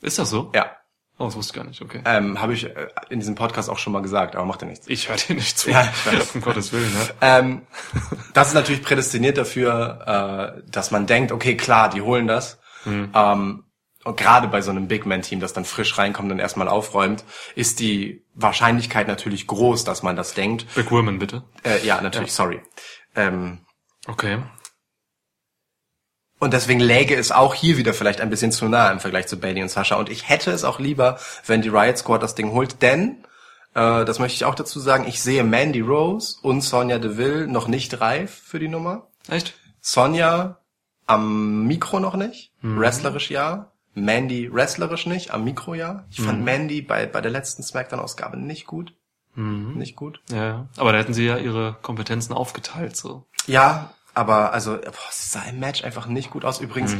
Ist 0.00 0.18
das 0.18 0.30
so? 0.30 0.50
ja, 0.54 0.76
Oh, 1.20 1.26
das 1.26 1.36
wusste 1.36 1.52
ich 1.52 1.62
gar 1.62 1.68
nicht, 1.68 1.82
okay. 1.82 2.00
ähm, 2.06 2.40
habe 2.40 2.54
ich 2.54 2.64
äh, 2.64 2.88
in 3.10 3.20
diesem 3.20 3.34
Podcast 3.34 3.68
auch 3.68 3.78
schon 3.78 3.92
mal 3.92 4.00
gesagt, 4.02 4.34
aber 4.34 4.46
macht 4.46 4.62
ja 4.62 4.68
nichts. 4.68 4.88
Ich 4.88 5.08
höre 5.08 5.16
dir 5.16 5.34
nicht 5.34 5.58
zu. 5.58 5.70
Ja, 5.70 5.82
ich 5.82 6.06
weiß. 6.12 6.34
Um 6.34 6.40
Gottes 6.40 6.72
Willen, 6.72 6.92
ne? 6.92 7.08
Ähm, 7.20 7.62
das 8.34 8.48
ist 8.48 8.54
natürlich 8.54 8.82
prädestiniert 8.82 9.36
dafür, 9.36 10.56
äh, 10.64 10.70
dass 10.70 10.90
man 10.90 11.06
denkt, 11.06 11.30
okay, 11.30 11.56
klar, 11.56 11.90
die 11.90 12.00
holen 12.00 12.26
das. 12.26 12.58
Ähm, 12.86 13.64
und 14.02 14.16
gerade 14.16 14.48
bei 14.48 14.62
so 14.62 14.70
einem 14.70 14.88
Big 14.88 15.04
Man-Team, 15.04 15.40
das 15.40 15.52
dann 15.52 15.66
frisch 15.66 15.98
reinkommt 15.98 16.32
und 16.32 16.38
erstmal 16.38 16.68
aufräumt, 16.68 17.22
ist 17.54 17.80
die 17.80 18.24
Wahrscheinlichkeit 18.34 19.06
natürlich 19.06 19.46
groß, 19.46 19.84
dass 19.84 20.02
man 20.02 20.16
das 20.16 20.32
denkt. 20.32 20.66
Big 20.74 20.90
Women, 20.90 21.18
bitte. 21.18 21.44
Äh, 21.62 21.86
ja, 21.86 22.00
natürlich, 22.00 22.32
sorry. 22.32 22.62
Ähm, 23.14 23.58
Okay. 24.06 24.38
Und 26.40 26.54
deswegen 26.54 26.80
läge 26.80 27.14
es 27.14 27.30
auch 27.30 27.54
hier 27.54 27.76
wieder 27.76 27.94
vielleicht 27.94 28.20
ein 28.20 28.30
bisschen 28.30 28.50
zu 28.50 28.66
nah 28.66 28.90
im 28.90 28.98
Vergleich 28.98 29.28
zu 29.28 29.38
Bailey 29.38 29.62
und 29.62 29.68
Sasha. 29.68 29.96
Und 29.96 30.08
ich 30.08 30.28
hätte 30.28 30.50
es 30.50 30.64
auch 30.64 30.80
lieber, 30.80 31.18
wenn 31.46 31.62
die 31.62 31.68
Riot 31.68 31.98
Squad 31.98 32.22
das 32.22 32.34
Ding 32.34 32.50
holt, 32.52 32.82
denn, 32.82 33.18
äh, 33.74 34.04
das 34.04 34.18
möchte 34.18 34.36
ich 34.36 34.46
auch 34.46 34.54
dazu 34.54 34.80
sagen, 34.80 35.06
ich 35.06 35.22
sehe 35.22 35.44
Mandy 35.44 35.80
Rose 35.80 36.38
und 36.42 36.62
Sonja 36.62 36.98
Deville 36.98 37.46
noch 37.46 37.68
nicht 37.68 38.00
reif 38.00 38.42
für 38.44 38.58
die 38.58 38.68
Nummer. 38.68 39.06
Echt? 39.28 39.54
Sonja 39.80 40.56
am 41.06 41.66
Mikro 41.66 42.00
noch 42.00 42.16
nicht, 42.16 42.52
wrestlerisch 42.62 43.30
ja. 43.30 43.72
Mandy 43.94 44.52
wrestlerisch 44.52 45.06
nicht, 45.06 45.32
am 45.32 45.44
Mikro 45.44 45.74
ja. 45.74 46.06
Ich 46.10 46.20
fand 46.20 46.44
Mandy 46.44 46.80
bei, 46.80 47.06
bei 47.06 47.20
der 47.20 47.32
letzten 47.32 47.62
Smackdown-Ausgabe 47.62 48.36
nicht 48.38 48.66
gut. 48.66 48.94
Nicht 49.34 49.96
gut. 49.96 50.20
Ja, 50.30 50.44
ja. 50.44 50.68
Aber 50.76 50.92
da 50.92 50.98
hätten 50.98 51.14
sie 51.14 51.26
ja 51.26 51.38
ihre 51.38 51.76
Kompetenzen 51.82 52.32
aufgeteilt, 52.32 52.96
so. 52.96 53.26
Ja, 53.46 53.90
aber 54.14 54.52
also 54.52 54.76
boah, 54.76 54.92
es 55.08 55.32
sah 55.32 55.42
im 55.44 55.58
Match 55.58 55.84
einfach 55.84 56.06
nicht 56.06 56.30
gut 56.30 56.44
aus. 56.44 56.60
Übrigens, 56.60 56.96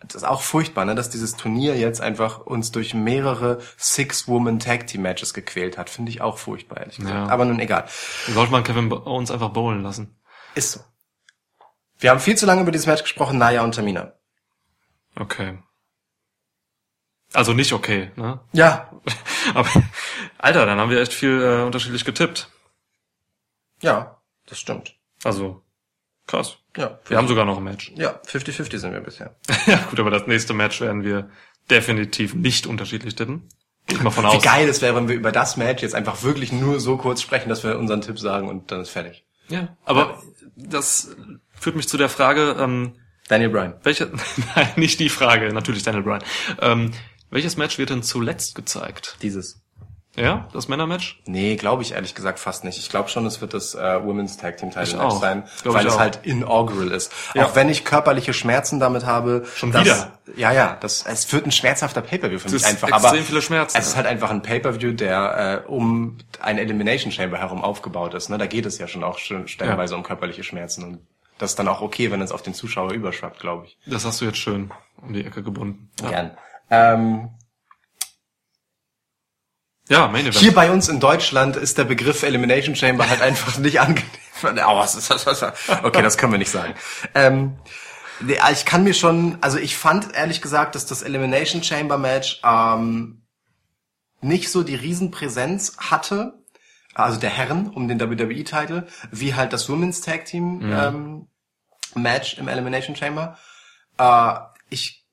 das 0.00 0.16
ist 0.16 0.24
auch 0.24 0.42
furchtbar, 0.42 0.84
ne, 0.84 0.94
dass 0.94 1.10
dieses 1.10 1.36
Turnier 1.36 1.76
jetzt 1.76 2.00
einfach 2.00 2.40
uns 2.40 2.72
durch 2.72 2.94
mehrere 2.94 3.60
Six-Woman-Tag-Team-Matches 3.76 5.34
gequält 5.34 5.78
hat. 5.78 5.90
Finde 5.90 6.10
ich 6.10 6.20
auch 6.20 6.38
furchtbar, 6.38 6.78
ehrlich 6.78 6.96
gesagt. 6.96 7.14
Ja. 7.14 7.28
Aber 7.28 7.44
nun 7.44 7.60
egal. 7.60 7.86
Sollte 8.28 8.52
man 8.52 8.64
Kevin 8.64 8.92
Owens 8.92 9.30
einfach 9.30 9.50
bowlen 9.50 9.82
lassen. 9.82 10.16
Ist 10.54 10.72
so. 10.72 10.80
Wir 11.98 12.10
haben 12.10 12.20
viel 12.20 12.36
zu 12.36 12.46
lange 12.46 12.62
über 12.62 12.72
dieses 12.72 12.86
Match 12.86 13.02
gesprochen, 13.02 13.38
Naya 13.38 13.62
und 13.62 13.74
Tamina. 13.74 14.12
Okay. 15.16 15.58
Also 17.32 17.52
nicht 17.52 17.72
okay, 17.72 18.12
ne? 18.16 18.40
Ja, 18.52 18.90
Aber, 19.54 19.68
Alter, 20.38 20.66
dann 20.66 20.78
haben 20.78 20.90
wir 20.90 21.00
echt 21.00 21.12
viel 21.12 21.42
äh, 21.42 21.62
unterschiedlich 21.62 22.04
getippt. 22.04 22.48
ja, 23.80 24.20
das 24.46 24.58
stimmt. 24.58 24.96
Also, 25.22 25.63
krass. 26.26 26.56
Ja, 26.76 26.98
Wir 27.06 27.16
haben 27.16 27.28
sogar 27.28 27.44
noch 27.44 27.58
ein 27.58 27.64
Match. 27.64 27.92
ja 27.94 28.20
50-50 28.26 28.78
sind 28.78 28.92
wir 28.92 29.00
bisher. 29.00 29.36
ja, 29.66 29.76
gut, 29.90 30.00
aber 30.00 30.10
das 30.10 30.26
nächste 30.26 30.54
Match 30.54 30.80
werden 30.80 31.04
wir 31.04 31.30
definitiv 31.70 32.34
nicht 32.34 32.66
unterschiedlich 32.66 33.14
tippen. 33.14 33.48
Gehe 33.86 33.98
ich 33.98 34.02
mal 34.02 34.10
von 34.10 34.24
Wie 34.24 34.28
aus. 34.28 34.42
geil 34.42 34.68
es 34.68 34.80
wäre, 34.82 34.96
wenn 34.96 35.08
wir 35.08 35.14
über 35.14 35.30
das 35.32 35.56
Match 35.56 35.82
jetzt 35.82 35.94
einfach 35.94 36.22
wirklich 36.22 36.52
nur 36.52 36.80
so 36.80 36.96
kurz 36.96 37.20
sprechen, 37.22 37.48
dass 37.48 37.62
wir 37.64 37.78
unseren 37.78 38.00
Tipp 38.00 38.18
sagen 38.18 38.48
und 38.48 38.72
dann 38.72 38.80
ist 38.80 38.90
fertig. 38.90 39.24
Ja, 39.48 39.76
aber 39.84 40.22
das 40.56 41.14
führt 41.52 41.76
mich 41.76 41.86
zu 41.88 41.98
der 41.98 42.08
Frage, 42.08 42.56
ähm, 42.58 42.94
Daniel 43.28 43.50
Bryan. 43.50 43.74
welche, 43.82 44.10
nein, 44.56 44.68
nicht 44.76 45.00
die 45.00 45.10
Frage, 45.10 45.52
natürlich 45.52 45.82
Daniel 45.82 46.02
Bryan. 46.02 46.24
Ähm, 46.60 46.92
welches 47.30 47.56
Match 47.56 47.78
wird 47.78 47.90
denn 47.90 48.02
zuletzt 48.02 48.54
gezeigt? 48.54 49.16
Dieses. 49.22 49.63
Ja, 50.16 50.48
das 50.52 50.68
Männermatch? 50.68 51.20
Nee, 51.26 51.56
glaube 51.56 51.82
ich 51.82 51.92
ehrlich 51.92 52.14
gesagt 52.14 52.38
fast 52.38 52.62
nicht. 52.64 52.78
Ich 52.78 52.88
glaube 52.88 53.08
schon, 53.08 53.26
es 53.26 53.40
wird 53.40 53.52
das 53.52 53.74
äh, 53.74 54.04
Women's 54.04 54.36
Tag 54.36 54.58
Team 54.58 54.70
Title 54.70 54.96
Match 54.98 55.04
auch. 55.06 55.20
sein, 55.20 55.42
Glaub 55.62 55.74
weil 55.74 55.86
es 55.86 55.94
auch. 55.94 55.98
halt 55.98 56.20
inaugural 56.22 56.92
ist. 56.92 57.12
Ja. 57.34 57.46
Auch 57.46 57.56
wenn 57.56 57.68
ich 57.68 57.84
körperliche 57.84 58.32
Schmerzen 58.32 58.78
damit 58.78 59.04
habe. 59.06 59.44
Schon 59.56 59.72
dass, 59.72 59.84
wieder? 59.84 60.18
Ja, 60.36 60.52
ja. 60.52 60.76
Das, 60.80 61.04
es 61.04 61.32
wird 61.32 61.46
ein 61.46 61.52
schmerzhafter 61.52 62.00
Pay-per-View 62.00 62.38
für 62.38 62.46
Es 62.46 62.52
mich 62.52 62.64
einfach. 62.64 62.88
extrem 62.88 63.06
aber 63.10 63.18
viele 63.22 63.42
Schmerzen. 63.42 63.76
Es 63.76 63.88
ist 63.88 63.96
halt 63.96 64.06
einfach 64.06 64.30
ein 64.30 64.42
Pay-per-View, 64.42 64.92
der 64.92 65.62
äh, 65.66 65.68
um 65.68 66.18
ein 66.40 66.58
Elimination 66.58 67.10
Chamber 67.10 67.38
herum 67.38 67.62
aufgebaut 67.64 68.14
ist. 68.14 68.28
Ne? 68.28 68.38
Da 68.38 68.46
geht 68.46 68.66
es 68.66 68.78
ja 68.78 68.86
schon 68.86 69.02
auch 69.02 69.18
schon 69.18 69.48
stellenweise 69.48 69.96
um 69.96 70.02
körperliche 70.04 70.44
Schmerzen 70.44 70.84
und 70.84 70.98
das 71.38 71.50
ist 71.50 71.58
dann 71.58 71.66
auch 71.66 71.80
okay, 71.80 72.12
wenn 72.12 72.22
es 72.22 72.30
auf 72.30 72.42
den 72.42 72.54
Zuschauer 72.54 72.92
überschwappt, 72.92 73.40
glaube 73.40 73.66
ich. 73.66 73.76
Das 73.86 74.04
hast 74.04 74.20
du 74.20 74.24
jetzt 74.26 74.38
schön 74.38 74.70
um 75.02 75.12
die 75.12 75.24
Ecke 75.24 75.42
gebunden. 75.42 75.90
Ja, 76.02 76.08
Gern. 76.10 76.30
Ähm, 76.70 77.28
ja 79.88 80.08
Main 80.08 80.22
Event. 80.22 80.36
Hier 80.36 80.54
bei 80.54 80.70
uns 80.70 80.88
in 80.88 81.00
Deutschland 81.00 81.56
ist 81.56 81.78
der 81.78 81.84
Begriff 81.84 82.22
Elimination 82.22 82.76
Chamber 82.76 83.08
halt 83.08 83.20
einfach 83.20 83.58
nicht 83.58 83.80
angenehm. 83.80 84.10
Oh, 84.42 84.78
was 84.78 84.94
ist 84.94 85.10
das? 85.10 85.26
Okay, 85.26 86.02
das 86.02 86.18
können 86.18 86.32
wir 86.32 86.38
nicht 86.38 86.50
sagen. 86.50 86.74
Ähm, 87.14 87.56
ich 88.52 88.64
kann 88.64 88.84
mir 88.84 88.94
schon, 88.94 89.38
also 89.40 89.58
ich 89.58 89.76
fand 89.76 90.14
ehrlich 90.14 90.42
gesagt, 90.42 90.74
dass 90.74 90.86
das 90.86 91.02
Elimination 91.02 91.62
Chamber 91.62 91.98
Match 91.98 92.40
ähm, 92.44 93.22
nicht 94.20 94.50
so 94.50 94.62
die 94.62 94.74
Riesenpräsenz 94.74 95.76
hatte, 95.78 96.34
also 96.94 97.18
der 97.18 97.30
Herren 97.30 97.68
um 97.68 97.88
den 97.88 98.00
WWE-Titel, 98.00 98.86
wie 99.10 99.34
halt 99.34 99.52
das 99.52 99.68
Women's 99.68 100.00
Tag 100.00 100.26
Team 100.26 100.60
ähm, 100.62 101.28
Match 101.94 102.38
im 102.38 102.48
Elimination 102.48 102.96
Chamber. 102.96 103.36
Äh, 103.98 104.34
ich 104.70 105.03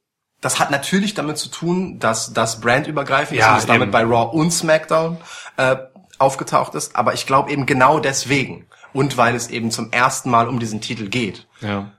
das 0.42 0.60
hat 0.60 0.72
natürlich 0.72 1.14
damit 1.14 1.38
zu 1.38 1.50
tun, 1.50 2.00
dass 2.00 2.34
das 2.34 2.60
brandübergreifend 2.62 3.40
Ja, 3.40 3.58
ist 3.58 3.70
damit 3.70 3.92
bei 3.92 4.04
Raw 4.04 4.36
und 4.36 4.52
SmackDown 4.52 5.18
äh, 5.58 5.78
aufgetaucht 6.20 6.76
ist. 6.76 6.96
Aber 6.96 7.14
ich 7.14 7.26
glaube 7.26 7.52
eben 7.52 7.66
genau 7.66 8.00
deswegen 8.00 8.68
und 8.94 9.18
weil 9.18 9.36
es 9.36 9.50
eben 9.50 9.72
zum 9.72 9.92
ersten 9.92 10.30
Mal 10.30 10.48
um 10.48 10.60
diesen 10.60 10.82
Titel 10.82 11.08
geht, 11.10 11.48
Ja. 11.62 11.92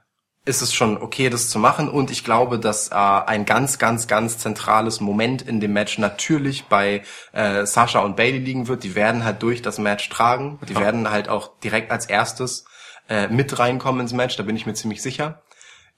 ist 0.44 0.60
es 0.60 0.74
schon 0.74 1.00
okay, 1.00 1.30
das 1.30 1.48
zu 1.48 1.58
machen. 1.60 1.88
Und 1.88 2.10
ich 2.10 2.24
glaube, 2.24 2.58
dass 2.58 2.88
äh, 2.88 2.94
ein 2.94 3.44
ganz, 3.44 3.78
ganz, 3.78 4.08
ganz 4.08 4.38
zentrales 4.38 5.00
Moment 5.00 5.42
in 5.42 5.60
dem 5.60 5.72
Match 5.72 5.98
natürlich 5.98 6.64
bei 6.64 7.02
äh, 7.32 7.64
Sasha 7.64 8.00
und 8.00 8.16
Bailey 8.16 8.38
liegen 8.38 8.66
wird. 8.68 8.82
Die 8.82 8.94
werden 8.96 9.24
halt 9.24 9.42
durch 9.42 9.62
das 9.62 9.78
Match 9.78 10.08
tragen. 10.08 10.58
Die 10.68 10.76
werden 10.76 11.10
halt 11.10 11.28
auch 11.28 11.58
direkt 11.60 11.92
als 11.92 12.06
erstes 12.06 12.64
äh, 13.08 13.28
mit 13.28 13.56
reinkommen 13.58 14.00
ins 14.00 14.12
Match. 14.12 14.36
Da 14.36 14.42
bin 14.42 14.56
ich 14.56 14.66
mir 14.66 14.74
ziemlich 14.74 15.00
sicher. 15.00 15.42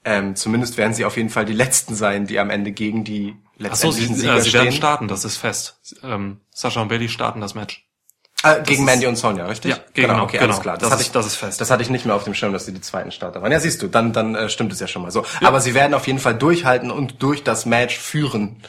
Ähm, 0.07 0.35
zumindest 0.35 0.77
werden 0.77 0.93
sie 0.93 1.03
auf 1.03 1.17
jeden 1.17 1.29
Fall 1.29 1.45
die 1.45 1.53
Letzten 1.53 1.95
sein, 1.95 2.27
die 2.27 2.39
am 2.39 2.51
Ende 2.51 2.71
gegen 2.71 3.03
die 3.03 3.35
Ach 3.67 3.75
so, 3.75 3.89
sie, 3.91 4.01
letztendlichen 4.01 4.15
äh, 4.15 4.19
Sieger 4.19 4.41
sie 4.41 4.53
werden 4.53 4.67
stehen. 4.67 4.77
starten, 4.77 5.07
das 5.07 5.25
ist 5.25 5.37
fest. 5.37 5.79
Ähm, 6.03 6.41
Sascha 6.53 6.81
und 6.81 6.89
Bailey 6.89 7.09
starten 7.09 7.41
das 7.41 7.55
Match. 7.55 7.87
Äh, 8.43 8.61
gegen 8.63 8.85
Mandy 8.85 9.07
und 9.07 9.15
Sonja, 9.15 9.47
richtig? 9.47 9.71
Ja, 9.71 9.79
genau, 9.93 10.23
okay, 10.23 10.37
genau. 10.37 10.51
alles 10.51 10.61
klar. 10.61 10.77
Das 10.77 10.91
hatte 10.91 11.01
ist- 11.01 11.07
ich, 11.07 11.11
das 11.13 11.25
ist 11.25 11.35
fest. 11.35 11.59
Das 11.59 11.71
hatte 11.71 11.81
ich 11.81 11.89
nicht 11.89 12.05
mehr 12.05 12.13
auf 12.15 12.23
dem 12.25 12.35
Schirm, 12.35 12.53
dass 12.53 12.65
sie 12.67 12.73
die 12.73 12.81
zweiten 12.81 13.11
Starter 13.11 13.41
waren. 13.41 13.51
Ja, 13.51 13.59
siehst 13.59 13.81
du, 13.81 13.87
dann, 13.87 14.13
dann 14.13 14.35
äh, 14.35 14.49
stimmt 14.49 14.71
es 14.71 14.79
ja 14.79 14.87
schon 14.87 15.01
mal 15.01 15.09
so. 15.09 15.25
Aber 15.41 15.59
sie 15.61 15.73
werden 15.73 15.95
auf 15.95 16.05
jeden 16.05 16.19
Fall 16.19 16.35
durchhalten 16.35 16.91
und 16.91 17.23
durch 17.23 17.43
das 17.43 17.65
Match 17.65 17.97
führen. 17.97 18.61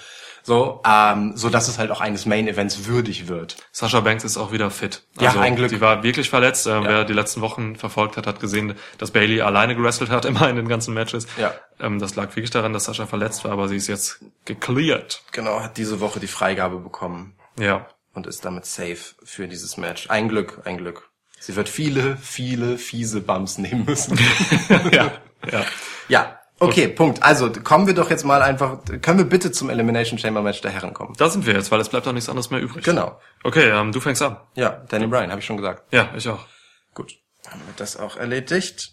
So, 0.47 0.81
ähm, 0.87 1.33
so 1.37 1.51
dass 1.51 1.67
es 1.67 1.77
halt 1.77 1.91
auch 1.91 2.01
eines 2.01 2.25
Main 2.25 2.47
Events 2.47 2.87
würdig 2.87 3.27
wird. 3.27 3.57
Sascha 3.73 3.99
Banks 3.99 4.23
ist 4.23 4.37
auch 4.37 4.53
wieder 4.53 4.71
fit. 4.71 5.03
Ja, 5.21 5.33
ein 5.41 5.57
Glück. 5.57 5.71
Sie 5.71 5.81
war 5.81 6.05
wirklich 6.05 6.31
verletzt. 6.31 6.69
Äh, 6.69 6.85
Wer 6.85 7.05
die 7.05 7.15
letzten 7.15 7.41
Wochen 7.41 7.75
verfolgt 7.75 8.17
hat, 8.17 8.29
hat 8.29 8.39
gesehen, 8.39 8.75
dass 8.99 9.11
Bailey 9.11 9.41
alleine 9.41 9.75
gewrestelt 9.75 10.09
hat, 10.11 10.25
immer 10.25 10.49
in 10.49 10.55
den 10.55 10.69
ganzen 10.69 10.95
Matches. 10.95 11.27
Ja. 11.37 11.53
Ähm, 11.81 11.99
das 11.99 12.15
lag 12.15 12.29
wirklich 12.37 12.51
daran, 12.51 12.73
dass 12.73 12.85
Sascha 12.85 13.07
verletzt 13.07 13.43
war, 13.43 13.51
aber 13.51 13.67
sie 13.67 13.75
ist 13.75 13.89
jetzt 13.89 14.21
gecleared. 14.45 15.21
Genau, 15.33 15.61
hat 15.61 15.77
diese 15.79 15.99
Woche 15.99 16.21
die 16.21 16.29
Freigabe 16.29 16.79
bekommen 16.79 17.35
Ja. 17.59 17.89
und 18.15 18.29
ist 18.29 18.45
damit 18.45 18.67
safe 18.67 19.17
für 19.25 19.49
dieses 19.49 19.77
Match. 19.77 20.09
Ein 20.11 20.29
Glück, 20.29 20.61
ein 20.65 20.77
Glück. 20.79 21.11
Sie 21.41 21.57
wird 21.57 21.69
viele, 21.69 22.17
viele 22.17 22.79
fiese 22.79 23.21
Bumps 23.21 23.59
nehmen 23.59 23.85
müssen. 23.85 24.17
ja. 24.93 25.11
Ja. 25.51 25.65
ja, 26.09 26.39
okay, 26.61 26.89
Punkt. 26.89 27.23
Also 27.23 27.51
kommen 27.51 27.87
wir 27.87 27.95
doch 27.95 28.11
jetzt 28.11 28.25
mal 28.25 28.43
einfach, 28.43 28.79
können 29.03 29.19
wir 29.19 29.25
bitte 29.27 29.53
zum 29.53 29.71
Elimination 29.71 30.19
Chamber 30.19 30.43
Match 30.43 30.61
der 30.61 30.71
Herren 30.71 30.95
kommen? 30.95 31.15
Da 31.17 31.29
sind 31.29 31.47
wir 31.47 31.55
jetzt, 31.55 31.71
weil 31.71 31.81
es 31.81 31.89
bleibt 31.89 32.07
auch 32.09 32.13
nichts 32.13 32.29
anderes 32.29 32.51
mehr 32.51 32.61
übrig. 32.61 32.85
Genau. 32.85 33.19
Okay, 33.45 33.69
ähm, 33.71 33.93
du 33.93 34.01
fängst 34.01 34.23
an. 34.23 34.37
Ja, 34.55 34.83
Danny 34.89 35.07
Bryan, 35.07 35.31
habe 35.31 35.41
ich 35.41 35.47
schon 35.47 35.57
gesagt. 35.57 35.83
Ja, 35.93 36.11
ich 36.17 36.29
auch. 36.29 36.47
Gut, 36.95 37.15
haben 37.49 37.61
wir 37.61 37.75
das 37.77 37.97
auch 37.97 38.17
erledigt. 38.17 38.93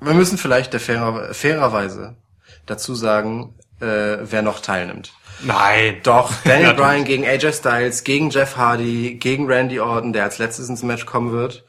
Wir 0.00 0.14
müssen 0.14 0.36
vielleicht 0.36 0.72
der 0.72 0.80
fairer, 0.80 1.32
fairerweise 1.32 2.16
dazu 2.66 2.94
sagen, 2.94 3.54
äh, 3.80 4.18
wer 4.22 4.42
noch 4.42 4.60
teilnimmt. 4.60 5.12
Nein. 5.42 6.00
Doch, 6.02 6.32
Natürlich. 6.44 6.76
Bryan 6.76 7.04
gegen 7.04 7.24
AJ 7.26 7.52
Styles, 7.52 8.04
gegen 8.04 8.30
Jeff 8.30 8.56
Hardy, 8.56 9.14
gegen 9.14 9.46
Randy 9.46 9.80
Orton, 9.80 10.12
der 10.12 10.24
als 10.24 10.38
letztes 10.38 10.68
ins 10.68 10.82
Match 10.82 11.06
kommen 11.06 11.32
wird, 11.32 11.64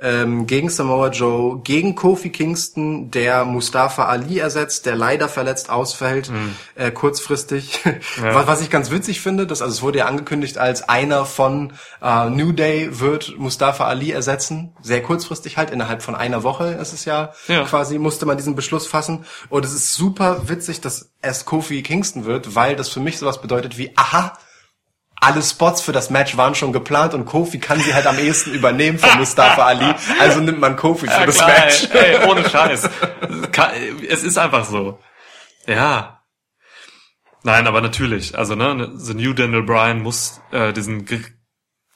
ähm, 0.00 0.46
gegen 0.46 0.70
Samoa 0.70 1.08
Joe, 1.08 1.60
gegen 1.64 1.94
Kofi 1.96 2.30
Kingston, 2.30 3.10
der 3.10 3.44
Mustafa 3.44 4.04
Ali 4.04 4.38
ersetzt, 4.38 4.86
der 4.86 4.94
leider 4.94 5.28
verletzt 5.28 5.70
ausfällt, 5.70 6.30
äh, 6.76 6.90
kurzfristig. 6.92 7.80
was, 8.20 8.46
was 8.46 8.60
ich 8.62 8.70
ganz 8.70 8.90
witzig 8.90 9.20
finde, 9.20 9.46
dass, 9.46 9.60
also 9.60 9.72
es 9.74 9.82
wurde 9.82 9.98
ja 9.98 10.06
angekündigt, 10.06 10.56
als 10.58 10.88
einer 10.88 11.24
von 11.24 11.72
äh, 12.00 12.30
New 12.30 12.52
Day 12.52 13.00
wird 13.00 13.34
Mustafa 13.38 13.86
Ali 13.86 14.12
ersetzen. 14.12 14.72
Sehr 14.82 15.02
kurzfristig 15.02 15.56
halt, 15.56 15.70
innerhalb 15.70 16.02
von 16.02 16.14
einer 16.14 16.42
Woche 16.44 16.78
ist 16.80 16.92
es 16.92 17.04
ja, 17.04 17.32
Ja. 17.48 17.64
quasi, 17.64 17.98
musste 17.98 18.24
man 18.24 18.36
diesen 18.36 18.54
Beschluss 18.54 18.86
fassen. 18.86 19.24
Und 19.48 19.64
es 19.64 19.72
ist 19.74 19.94
super 19.94 20.48
witzig, 20.48 20.80
dass 20.80 21.10
es 21.22 21.44
Kofi 21.44 21.82
Kingston 21.82 22.24
wird, 22.24 22.54
weil 22.54 22.76
das 22.76 22.88
für 22.88 23.00
mich 23.00 23.18
sowas 23.18 23.40
bedeutet 23.40 23.78
wie, 23.78 23.90
aha, 23.96 24.38
alle 25.20 25.42
Spots 25.42 25.80
für 25.80 25.92
das 25.92 26.10
Match 26.10 26.36
waren 26.36 26.54
schon 26.54 26.72
geplant 26.72 27.14
und 27.14 27.24
Kofi 27.24 27.58
kann 27.58 27.80
sie 27.80 27.94
halt 27.94 28.06
am 28.06 28.18
ehesten 28.18 28.52
übernehmen 28.52 28.98
von 28.98 29.18
Mustafa 29.18 29.64
Ali. 29.64 29.92
Also 30.20 30.40
nimmt 30.40 30.60
man 30.60 30.76
Kofi 30.76 31.06
für 31.06 31.12
Ja, 31.12 31.26
das 31.26 31.36
klar, 31.36 31.48
Match. 31.48 31.88
Ey, 31.92 32.16
ey, 32.16 32.28
ohne 32.28 32.48
Scheiß. 32.48 32.88
Es 34.08 34.22
ist 34.22 34.38
einfach 34.38 34.64
so. 34.64 34.98
Ja. 35.66 36.22
Nein, 37.42 37.66
aber 37.66 37.80
natürlich. 37.80 38.36
Also, 38.36 38.54
ne, 38.54 38.92
The 38.96 39.14
New 39.14 39.32
Daniel 39.32 39.62
Bryan 39.62 40.02
muss 40.02 40.40
äh, 40.50 40.72
diesen 40.72 41.06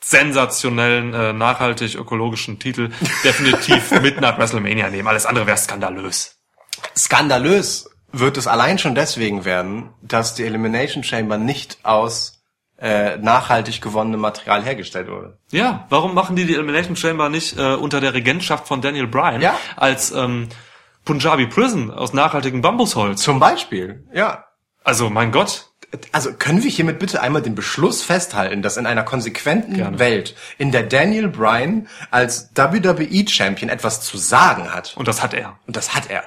sensationellen, 0.01 1.14
äh, 1.14 1.33
nachhaltig 1.33 1.95
ökologischen 1.95 2.59
Titel 2.59 2.91
definitiv 3.25 3.91
mit 4.03 4.20
nach 4.20 4.39
WrestleMania 4.39 4.91
nehmen. 4.91 5.07
Alles 5.09 5.27
andere 5.27 5.47
wäre 5.47 5.57
skandalös. 5.57 6.39
Skandalös 6.97 7.89
wird 8.11 8.37
es 8.37 8.47
allein 8.47 8.79
schon 8.79 8.95
deswegen 8.95 9.45
werden, 9.45 9.91
dass 10.03 10.35
die 10.35 10.45
Elimination 10.45 11.05
Chamber 11.05 11.39
nicht 11.39 11.79
aus 11.85 12.41
äh, 12.83 13.16
nachhaltig 13.18 13.80
gewonnenem 13.80 14.20
Material 14.20 14.62
hergestellt 14.64 15.09
wurde. 15.09 15.39
Ja, 15.53 15.87
warum 15.89 16.14
machen 16.14 16.35
die 16.37 16.45
die 16.47 16.55
Elimination 16.55 16.97
Chamber 16.97 17.28
nicht 17.28 17.57
äh, 17.57 17.74
unter 17.74 18.01
der 18.01 18.12
Regentschaft 18.12 18.66
von 18.66 18.80
Daniel 18.83 19.07
Bryan 19.07 19.41
Ja. 19.41 19.55
als 19.76 20.11
ähm, 20.11 20.49
Punjabi 21.05 21.47
Prison 21.47 21.91
aus 21.93 22.12
nachhaltigem 22.12 22.61
Bambusholz? 22.61 23.22
Zum 23.22 23.39
Beispiel, 23.39 24.05
ja. 24.12 24.45
Also, 24.85 25.11
mein 25.11 25.30
Gott. 25.30 25.68
Also 26.11 26.33
können 26.33 26.62
wir 26.62 26.70
hiermit 26.70 26.99
bitte 26.99 27.20
einmal 27.20 27.43
den 27.43 27.55
Beschluss 27.55 28.03
festhalten, 28.03 28.62
dass 28.62 28.78
in 28.78 28.87
einer 28.87 29.03
konsequenten 29.03 29.74
Gerne. 29.74 29.99
Welt, 29.99 30.35
in 30.57 30.72
der 30.72 30.85
Daniel 30.85 31.28
Bryan 31.28 31.87
als 32.11 32.51
WWE 32.55 33.28
Champion 33.28 33.68
etwas 33.68 34.01
zu 34.01 34.16
sagen 34.16 34.72
hat. 34.72 34.95
Und 34.97 35.07
das 35.07 35.22
hat 35.22 35.35
er. 35.35 35.59
Und 35.66 35.76
das 35.76 35.95
hat 35.95 36.09
er. 36.11 36.24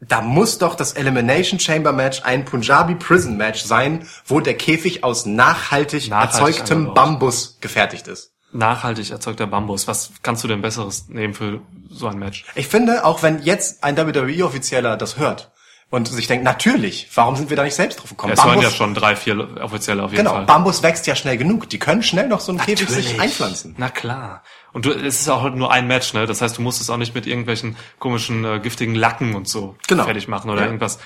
Da 0.00 0.22
muss 0.22 0.58
doch 0.58 0.74
das 0.74 0.94
Elimination 0.94 1.60
Chamber 1.60 1.92
Match 1.92 2.22
ein 2.24 2.44
Punjabi 2.44 2.94
Prison 2.94 3.36
Match 3.36 3.62
sein, 3.62 4.06
wo 4.26 4.40
der 4.40 4.54
Käfig 4.54 5.04
aus 5.04 5.26
nachhaltig, 5.26 6.08
Nachhaltig 6.08 6.58
erzeugtem. 6.58 6.94
Bambus 6.94 7.58
gefertigt 7.60 8.08
ist. 8.08 8.32
Nachhaltig 8.52 9.10
erzeugter 9.10 9.46
Bambus. 9.46 9.86
Was 9.86 10.10
kannst 10.22 10.42
du 10.42 10.48
denn 10.48 10.62
Besseres 10.62 11.08
nehmen 11.08 11.34
für 11.34 11.60
so 11.88 12.08
ein 12.08 12.18
Match? 12.18 12.44
Ich 12.54 12.66
finde, 12.66 13.04
auch 13.04 13.22
wenn 13.22 13.42
jetzt 13.42 13.84
ein 13.84 13.96
WWE-Offizieller 13.96 14.96
das 14.96 15.18
hört 15.18 15.52
und 15.90 16.08
sich 16.08 16.26
denkt, 16.26 16.44
natürlich, 16.44 17.08
warum 17.14 17.36
sind 17.36 17.50
wir 17.50 17.56
da 17.56 17.62
nicht 17.64 17.74
selbst 17.74 18.00
drauf 18.00 18.10
gekommen? 18.10 18.34
Ja, 18.34 18.42
es 18.42 18.48
waren 18.48 18.60
ja 18.60 18.70
schon 18.70 18.94
drei, 18.94 19.14
vier 19.14 19.62
offizielle 19.62 20.02
auf 20.02 20.12
jeden 20.12 20.24
genau, 20.24 20.36
Fall. 20.36 20.46
Bambus 20.46 20.82
wächst 20.82 21.06
ja 21.06 21.14
schnell 21.14 21.36
genug. 21.36 21.68
Die 21.68 21.78
können 21.78 22.02
schnell 22.02 22.26
noch 22.26 22.40
so 22.40 22.52
einen 22.52 22.60
Käfig 22.60 22.88
sich 22.88 23.04
Natürlich. 23.04 23.20
einpflanzen. 23.20 23.74
Na 23.76 23.90
klar. 23.90 24.42
Und 24.72 24.84
du, 24.86 24.90
es 24.92 25.20
ist 25.20 25.28
auch 25.28 25.50
nur 25.50 25.72
ein 25.72 25.86
Match, 25.86 26.12
ne? 26.14 26.26
Das 26.26 26.40
heißt, 26.42 26.58
du 26.58 26.62
musst 26.62 26.80
es 26.80 26.90
auch 26.90 26.96
nicht 26.96 27.14
mit 27.14 27.26
irgendwelchen 27.26 27.76
komischen 27.98 28.44
äh, 28.44 28.60
giftigen 28.60 28.94
Lacken 28.94 29.34
und 29.34 29.48
so 29.48 29.76
Genau. 29.88 30.04
fertig 30.04 30.28
machen 30.28 30.50
oder 30.50 30.60
Ja. 30.60 30.66
irgendwas 30.66 30.98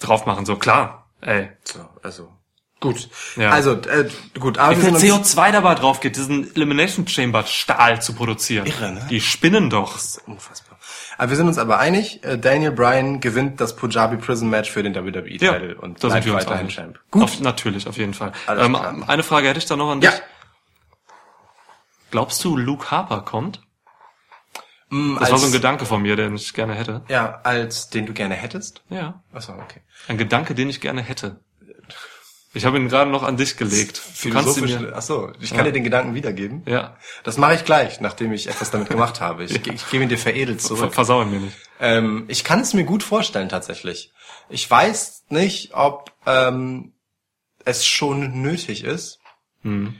drauf 0.00 0.26
machen. 0.26 0.44
So 0.46 0.56
klar. 0.56 1.06
Ey. 1.20 1.48
So, 1.64 1.80
also 2.02 2.28
gut. 2.80 3.08
Ja. 3.36 3.50
Also 3.50 3.72
äh, 3.74 4.08
gut, 4.40 4.58
aber 4.58 4.72
Wie 4.76 4.80
viel 4.80 4.96
sind 4.98 5.12
uns 5.12 5.36
CO2 5.36 5.52
dabei 5.52 5.74
drauf 5.76 6.00
geht, 6.00 6.16
diesen 6.16 6.54
Elimination 6.54 7.06
Chamber 7.06 7.44
Stahl 7.46 8.02
zu 8.02 8.12
produzieren. 8.12 8.66
Irre, 8.66 8.92
ne? 8.92 9.06
Die 9.08 9.20
spinnen 9.20 9.70
doch. 9.70 9.94
unfassbar. 10.26 10.78
Aber 11.16 11.30
wir 11.30 11.36
sind 11.36 11.46
uns 11.46 11.58
aber 11.58 11.78
einig, 11.78 12.24
äh, 12.24 12.36
Daniel 12.38 12.72
Bryan 12.72 13.20
gewinnt 13.20 13.60
das 13.60 13.76
Punjabi 13.76 14.16
Prison 14.16 14.50
Match 14.50 14.70
für 14.70 14.82
den 14.82 14.94
WWE-Title 14.96 15.76
und 15.80 16.02
da 16.02 16.08
bleibt 16.08 16.24
sind 16.24 16.32
wir 16.32 16.34
uns 16.34 16.46
weiterhin. 16.46 16.68
Champ. 16.68 16.98
Auf, 17.12 17.38
natürlich, 17.40 17.86
auf 17.86 17.96
jeden 17.96 18.14
Fall. 18.14 18.32
Ähm, 18.48 18.74
eine 19.06 19.22
Frage 19.22 19.48
hätte 19.48 19.58
ich 19.58 19.66
da 19.66 19.76
noch 19.76 19.90
an 19.90 20.00
dich. 20.00 20.10
Ja. 20.10 20.16
Glaubst 22.12 22.44
du, 22.44 22.56
Luke 22.56 22.90
Harper 22.92 23.22
kommt? 23.22 23.60
Mm, 24.90 25.16
Das 25.18 25.30
war 25.32 25.38
so 25.38 25.44
ein 25.46 25.48
als- 25.48 25.52
Gedanke 25.52 25.86
von 25.86 26.00
mir, 26.02 26.14
den 26.14 26.36
ich 26.36 26.52
gerne 26.54 26.74
hätte. 26.74 27.02
Ja, 27.08 27.40
als 27.42 27.88
den 27.90 28.06
du 28.06 28.12
gerne 28.12 28.34
hättest. 28.34 28.84
Ja. 28.90 29.22
Achso, 29.32 29.54
okay. 29.54 29.80
Ein 30.08 30.18
Gedanke, 30.18 30.54
den 30.54 30.68
ich 30.68 30.80
gerne 30.80 31.02
hätte. 31.02 31.40
Ich 32.54 32.66
habe 32.66 32.76
ihn 32.76 32.88
gerade 32.90 33.10
noch 33.10 33.22
an 33.22 33.38
dich 33.38 33.56
gelegt. 33.56 33.96
Du 33.96 34.02
Philosophisch. 34.12 34.78
mir, 34.78 34.94
Achso, 34.94 35.32
ich 35.40 35.48
kann 35.48 35.60
Ja. 35.60 35.64
dir 35.64 35.72
den 35.72 35.84
Gedanken 35.84 36.14
wiedergeben. 36.14 36.62
ja, 36.66 36.98
Das 37.24 37.38
mache 37.38 37.54
ich 37.54 37.64
gleich, 37.64 38.02
nachdem 38.02 38.30
ich 38.34 38.46
etwas 38.46 38.70
damit 38.70 38.90
gemacht 38.90 39.22
habe. 39.22 39.44
Ich, 39.44 39.52
ich 39.66 39.88
gebe 39.90 40.02
ihn 40.02 40.10
dir 40.10 40.18
veredelt 40.18 40.60
ver 40.60 40.68
zurück. 40.68 40.92
versau 40.94 41.22
ihn 41.22 41.30
mir 41.30 41.40
nicht. 41.40 41.56
Ähm, 41.80 42.26
ich 42.28 42.44
kann 42.44 42.60
es 42.60 42.74
mir 42.74 42.84
gut 42.84 43.02
vorstellen 43.02 43.48
tatsächlich. 43.48 44.12
Ich 44.50 44.70
weiß 44.70 45.24
nicht, 45.30 45.72
ob 45.72 46.12
ähm, 46.26 46.92
es 47.64 47.86
schon 47.86 48.42
nötig 48.42 48.84
ist, 48.84 49.18
Hm. 49.62 49.96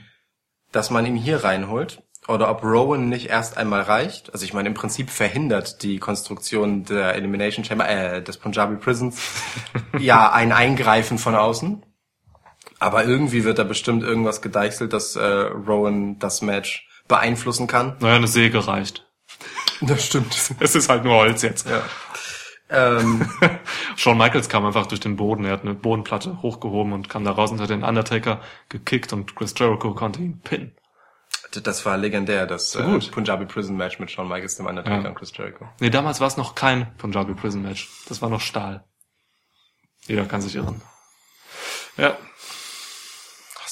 Dass 0.73 0.89
man 0.89 1.05
ihn 1.05 1.15
hier 1.15 1.43
reinholt 1.43 2.03
oder 2.27 2.49
ob 2.49 2.63
Rowan 2.63 3.09
nicht 3.09 3.29
erst 3.29 3.57
einmal 3.57 3.81
reicht. 3.81 4.33
Also 4.33 4.45
ich 4.45 4.53
meine, 4.53 4.69
im 4.69 4.73
Prinzip 4.73 5.09
verhindert 5.09 5.83
die 5.83 5.99
Konstruktion 5.99 6.83
der 6.85 7.15
Elimination 7.15 7.65
Chamber, 7.65 7.87
äh, 7.87 8.21
des 8.21 8.37
Punjabi 8.37 8.75
Prisons 8.77 9.21
ja 9.99 10.31
ein 10.31 10.51
Eingreifen 10.51 11.17
von 11.17 11.35
außen. 11.35 11.85
Aber 12.79 13.05
irgendwie 13.05 13.43
wird 13.45 13.59
da 13.59 13.63
bestimmt 13.63 14.03
irgendwas 14.03 14.41
gedeichselt, 14.41 14.93
dass 14.93 15.15
äh, 15.15 15.23
Rowan 15.23 16.19
das 16.19 16.41
Match 16.41 16.87
beeinflussen 17.07 17.67
kann. 17.67 17.95
Naja, 17.99 18.15
eine 18.15 18.27
Säge 18.27 18.67
reicht. 18.67 19.05
Das 19.81 20.05
stimmt. 20.05 20.35
Es 20.59 20.75
ist 20.75 20.89
halt 20.89 21.03
nur 21.03 21.15
Holz 21.15 21.41
jetzt. 21.41 21.67
Ja. 21.67 21.83
Ähm, 22.73 23.29
Shawn 23.95 24.17
Michaels 24.17 24.49
kam 24.49 24.65
einfach 24.65 24.87
durch 24.87 24.99
den 24.99 25.15
Boden. 25.15 25.45
Er 25.45 25.51
hat 25.53 25.61
eine 25.61 25.73
Bodenplatte 25.75 26.41
hochgehoben 26.41 26.91
und 26.93 27.07
kam 27.09 27.23
da 27.23 27.31
raus 27.31 27.51
und 27.51 27.61
hat 27.61 27.69
den 27.69 27.83
Undertaker 27.83 28.41
gekickt 28.69 29.13
und 29.13 29.35
Chris 29.35 29.53
Jericho 29.57 29.93
konnte 29.93 30.21
ihn 30.21 30.41
pinnen. 30.41 30.75
Das 31.63 31.85
war 31.85 31.97
legendär, 31.97 32.47
das 32.47 32.73
äh, 32.75 32.81
gut. 32.83 33.11
Punjabi 33.11 33.45
Prison 33.45 33.77
Match 33.77 33.99
mit 33.99 34.09
Shawn 34.09 34.27
Michaels, 34.27 34.55
dem 34.57 34.65
Undertaker 34.65 35.03
Ja. 35.03 35.09
und 35.09 35.15
Chris 35.15 35.31
Jericho. 35.37 35.69
Nee, 35.79 35.91
damals 35.91 36.19
war 36.19 36.27
es 36.27 36.35
noch 36.35 36.55
kein 36.55 36.95
Punjabi 36.97 37.35
Prison 37.35 37.61
Match. 37.61 37.89
Das 38.09 38.21
war 38.23 38.29
noch 38.29 38.41
Stahl. 38.41 38.83
Jeder 40.07 40.25
kann 40.25 40.41
sich 40.41 40.55
irren. 40.55 40.81
Ja. 41.95 42.17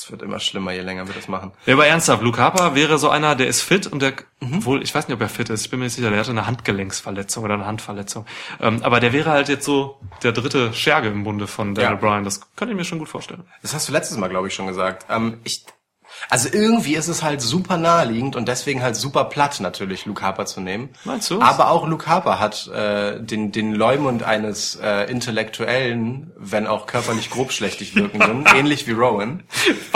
Das 0.01 0.09
wird 0.09 0.23
immer 0.23 0.39
schlimmer, 0.39 0.71
je 0.71 0.81
länger 0.81 1.05
wir 1.07 1.13
das 1.13 1.27
machen. 1.27 1.51
Ja, 1.67 1.75
aber 1.75 1.85
ernsthaft, 1.85 2.23
Luke 2.23 2.41
Harper 2.41 2.73
wäre 2.73 2.97
so 2.97 3.09
einer, 3.09 3.35
der 3.35 3.45
ist 3.47 3.61
fit 3.61 3.85
und 3.85 4.01
der, 4.01 4.13
wohl, 4.39 4.81
ich 4.81 4.95
weiß 4.95 5.07
nicht, 5.07 5.13
ob 5.13 5.21
er 5.21 5.29
fit 5.29 5.49
ist, 5.49 5.63
ich 5.65 5.69
bin 5.69 5.77
mir 5.77 5.85
nicht 5.85 5.93
sicher, 5.93 6.09
der 6.09 6.19
hatte 6.19 6.31
eine 6.31 6.47
Handgelenksverletzung 6.47 7.43
oder 7.43 7.53
eine 7.53 7.67
Handverletzung. 7.67 8.25
Ähm, 8.59 8.81
aber 8.81 8.99
der 8.99 9.13
wäre 9.13 9.29
halt 9.29 9.47
jetzt 9.47 9.63
so 9.63 9.99
der 10.23 10.31
dritte 10.31 10.73
Scherge 10.73 11.09
im 11.09 11.23
Bunde 11.23 11.45
von 11.45 11.75
Daniel 11.75 11.93
Ja. 11.93 11.99
Bryan. 11.99 12.23
Das 12.23 12.41
könnte 12.55 12.71
ich 12.73 12.77
mir 12.77 12.83
schon 12.85 12.97
gut 12.97 13.09
vorstellen. 13.09 13.43
Das 13.61 13.75
hast 13.75 13.87
du 13.89 13.93
letztes 13.93 14.17
Mal, 14.17 14.29
glaube 14.29 14.47
ich, 14.47 14.55
schon 14.55 14.65
gesagt. 14.65 15.05
Ähm, 15.09 15.39
ich, 15.43 15.65
also 16.29 16.49
irgendwie 16.51 16.95
ist 16.95 17.07
es 17.07 17.23
halt 17.23 17.41
super 17.41 17.77
naheliegend 17.77 18.35
und 18.35 18.47
deswegen 18.47 18.81
halt 18.81 18.95
super 18.95 19.25
platt 19.25 19.59
natürlich, 19.59 20.05
Luke 20.05 20.21
Harper 20.21 20.45
zu 20.45 20.61
nehmen. 20.61 20.89
Meinst 21.03 21.29
du? 21.29 21.41
Aber 21.41 21.69
auch 21.71 21.87
Luke 21.87 22.07
Harper 22.07 22.39
hat 22.39 22.67
äh, 22.67 23.21
den, 23.21 23.51
den 23.51 23.73
Leumund 23.73 24.23
eines 24.23 24.75
äh, 24.75 25.09
intellektuellen, 25.11 26.31
wenn 26.37 26.67
auch 26.67 26.85
körperlich 26.87 27.29
grobschlächtig 27.29 27.95
wirkenden, 27.95 28.45
ähnlich 28.55 28.87
wie 28.87 28.91
Rowan. 28.91 29.43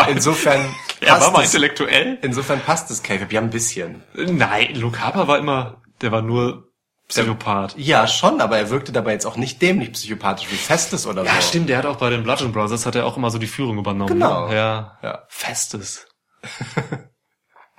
Insofern 0.07 0.65
Er 1.01 1.19
war 1.19 1.31
mal 1.31 1.43
intellektuell? 1.43 2.17
insofern 2.21 2.59
passt 2.61 2.89
es 2.91 3.03
K-Pop 3.03 3.31
ja 3.31 3.41
ein 3.41 3.49
bisschen. 3.49 4.03
Nein, 4.13 4.75
Luke 4.75 5.01
Harper 5.01 5.27
war 5.27 5.37
immer, 5.37 5.81
der 6.01 6.11
war 6.11 6.21
nur 6.21 6.69
Psychopath. 7.07 7.75
Ja, 7.77 8.07
schon, 8.07 8.41
aber 8.41 8.57
er 8.57 8.71
wirkte 8.71 8.91
dabei 8.91 9.11
jetzt 9.11 9.27
auch 9.27 9.37
nicht 9.37 9.61
dämlich 9.61 9.91
psychopathisch 9.93 10.51
wie 10.51 10.55
Festes 10.55 11.05
oder 11.05 11.21
so. 11.21 11.27
Ja, 11.27 11.39
stimmt, 11.39 11.69
der 11.69 11.77
hat 11.77 11.85
auch 11.85 11.97
bei 11.97 12.09
den 12.09 12.23
Bludgeon 12.23 12.51
Brothers 12.51 12.85
hat 12.87 12.95
er 12.95 13.05
auch 13.05 13.15
immer 13.15 13.29
so 13.29 13.37
die 13.37 13.45
Führung 13.47 13.77
übernommen. 13.77 14.07
Genau. 14.11 14.47
Ne? 14.47 14.55
Ja. 14.55 14.97
Ja. 15.03 15.23
Festes. 15.27 16.07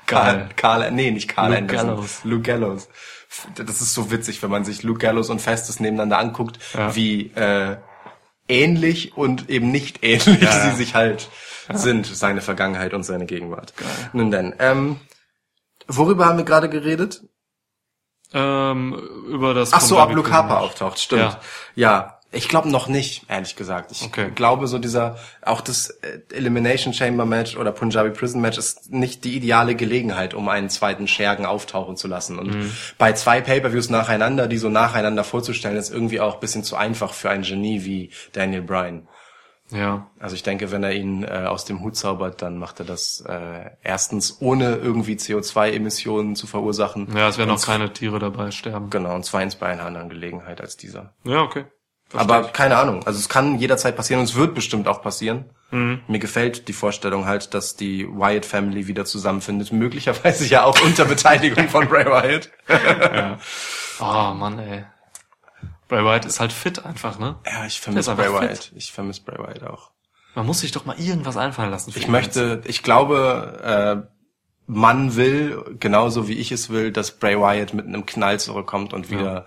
Karl, 0.07 0.37
Geil. 0.37 0.49
Karl, 0.57 0.91
nee, 0.93 1.11
nicht 1.11 1.29
Karl 1.29 1.49
Luke 1.51 1.59
Anderson. 1.63 1.87
Gallows. 1.89 2.21
Luke 2.25 2.43
Gallows. 2.43 2.89
Das 3.57 3.81
ist 3.81 3.93
so 3.93 4.11
witzig, 4.11 4.43
wenn 4.43 4.51
man 4.51 4.65
sich 4.65 4.83
Luke 4.83 5.01
Gallows 5.01 5.31
und 5.31 5.41
Festus 5.41 5.81
nebeneinander 5.81 6.19
anguckt, 6.19 6.59
Ja. 6.75 6.95
wie 6.95 7.33
äh, 7.35 7.77
ähnlich 8.49 9.17
und 9.17 9.51
eben 9.51 9.71
nicht 9.73 9.99
ähnlich 10.05 10.41
Ja, 10.43 10.51
ja. 10.65 10.71
sie 10.71 10.77
sich 10.77 10.95
halt 10.95 11.29
sind, 11.73 12.07
seine 12.07 12.41
Vergangenheit 12.41 12.95
und 12.95 13.03
seine 13.03 13.27
Gegenwart. 13.27 13.75
Nun 14.13 14.31
denn, 14.31 14.55
ähm, 14.61 15.01
worüber 15.89 16.27
haben 16.27 16.39
wir 16.39 16.45
gerade 16.45 16.69
geredet? 16.69 17.23
Ähm, 18.33 18.95
über 19.29 19.55
das 19.55 19.73
Ach 19.73 19.81
so, 19.81 20.01
ob 20.01 20.13
Luke 20.13 20.31
Harper 20.31 20.61
auftaucht, 20.61 21.01
stimmt. 21.01 21.39
Ja. 21.75 22.16
Ich 22.37 22.49
glaube 22.49 22.69
noch 22.71 22.87
nicht, 22.89 23.25
ehrlich 23.29 23.57
gesagt. 23.57 23.91
Ich 23.93 24.03
Okay. 24.03 24.31
glaube 24.35 24.67
so 24.67 24.79
dieser, 24.79 25.17
auch 25.43 25.61
das 25.61 25.91
äh, 25.91 26.21
Elimination 26.33 26.93
Chamber 26.95 27.25
Match 27.27 27.57
oder 27.57 27.73
Punjabi 27.73 28.11
Prison 28.11 28.41
Match 28.41 28.59
ist 28.59 28.93
nicht 28.93 29.25
die 29.25 29.37
ideale 29.37 29.75
Gelegenheit, 29.75 30.35
um 30.35 30.49
einen 30.49 30.69
zweiten 30.71 31.09
Schergen 31.09 31.47
auftauchen 31.47 31.97
zu 31.97 32.09
lassen. 32.09 32.39
Und 32.39 32.55
Mhm. 32.55 32.73
bei 32.99 33.13
zwei 33.15 33.41
Pay-Per-Views 33.41 33.91
nacheinander, 33.91 34.47
die 34.47 34.59
so 34.59 34.69
nacheinander 34.69 35.25
vorzustellen, 35.25 35.77
ist 35.77 35.91
irgendwie 35.93 36.21
auch 36.21 36.35
ein 36.35 36.41
bisschen 36.41 36.63
zu 36.65 36.77
einfach 36.77 37.13
für 37.15 37.31
ein 37.31 37.43
Genie 37.43 37.85
wie 37.85 38.11
Daniel 38.33 38.63
Bryan. 38.63 39.09
Ja. 39.71 40.07
Also 40.21 40.37
ich 40.37 40.45
denke, 40.45 40.71
wenn 40.71 40.85
er 40.85 40.93
ihn 40.93 41.25
äh, 41.25 41.47
aus 41.49 41.65
dem 41.65 41.81
Hut 41.81 41.97
zaubert, 41.97 42.41
dann 42.41 42.57
macht 42.57 42.79
er 42.79 42.87
das 42.87 43.25
äh, 43.29 43.71
erstens 43.83 44.37
ohne 44.41 44.77
irgendwie 44.77 45.15
CO2-Emissionen 45.17 46.37
zu 46.37 46.47
verursachen. 46.47 47.09
Ja, 47.17 47.29
es 47.29 47.37
werden 47.39 47.51
auch 47.51 47.61
keine 47.65 47.93
Tiere 47.93 48.19
dabei 48.21 48.53
sterben. 48.53 48.91
Genau, 48.91 49.15
und 49.15 49.25
zweitens 49.25 49.57
bei 49.57 49.67
einer 49.67 49.85
anderen 49.85 50.09
Gelegenheit 50.09 50.61
als 50.61 50.77
dieser. 50.77 51.15
Ja, 51.25 51.41
okay. 51.43 51.65
Aber 52.13 52.45
keine 52.45 52.77
Ahnung. 52.77 53.07
Also 53.07 53.19
es 53.19 53.29
kann 53.29 53.59
jederzeit 53.59 53.97
passieren 53.97 54.21
und 54.21 54.29
es 54.29 54.35
wird 54.37 54.55
bestimmt 54.55 54.89
auch 54.89 55.03
passieren. 55.03 55.47
Mir 55.73 56.21
gefällt 56.21 56.69
die 56.69 56.73
Vorstellung 56.73 57.27
halt, 57.27 57.53
dass 57.53 57.75
die 57.75 58.07
Wyatt 58.07 58.47
Family 58.47 58.87
wieder 58.87 59.05
zusammenfindet. 59.05 59.73
Möglicherweise 59.73 60.47
ja 60.47 60.63
auch 60.63 60.81
unter 60.81 61.05
Beteiligung 61.05 61.69
von 61.69 61.89
Bray 61.89 62.07
Wyatt. 62.07 62.51
Oh 63.99 64.35
Mann, 64.35 64.59
ey. 64.59 64.85
Bray 65.89 66.05
Wyatt 66.05 66.27
ist 66.27 66.39
halt 66.39 66.53
fit 66.53 66.85
einfach, 66.85 67.19
ne? 67.19 67.37
Ja, 67.47 67.65
ich 67.65 67.81
vermisse 67.81 68.15
Bray 68.15 68.27
fit. 68.27 68.35
Wyatt. 68.35 68.73
Ich 68.77 68.93
vermisse 68.93 69.23
Bray 69.23 69.39
Wyatt 69.39 69.65
auch. 69.65 69.91
Man 70.35 70.45
muss 70.45 70.61
sich 70.61 70.71
doch 70.71 70.85
mal 70.85 70.99
irgendwas 71.01 71.39
einfallen 71.39 71.71
lassen. 71.71 71.93
Ich 71.97 72.07
möchte, 72.07 72.61
ich 72.67 72.83
glaube, 72.83 74.05
äh, 74.05 74.09
man 74.67 75.17
will, 75.17 75.77
genauso 75.81 76.29
wie 76.29 76.35
ich 76.35 76.53
es 76.53 76.69
will, 76.69 76.93
dass 76.93 77.13
Bray 77.13 77.39
Wyatt 77.39 77.73
mit 77.73 77.87
einem 77.87 78.05
Knall 78.05 78.39
zurückkommt 78.39 78.93
und 78.93 79.11
wieder 79.11 79.47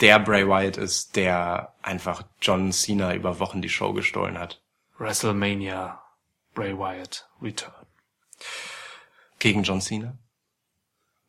der 0.00 0.18
Bray 0.18 0.46
Wyatt 0.46 0.76
ist, 0.76 1.16
der 1.16 1.74
einfach 1.82 2.24
John 2.40 2.72
Cena 2.72 3.14
über 3.14 3.38
Wochen 3.38 3.62
die 3.62 3.68
Show 3.68 3.92
gestohlen 3.92 4.38
hat. 4.38 4.60
WrestleMania. 4.98 6.02
Bray 6.54 6.76
Wyatt. 6.76 7.28
Return. 7.42 7.86
Gegen 9.38 9.62
John 9.62 9.80
Cena? 9.80 10.16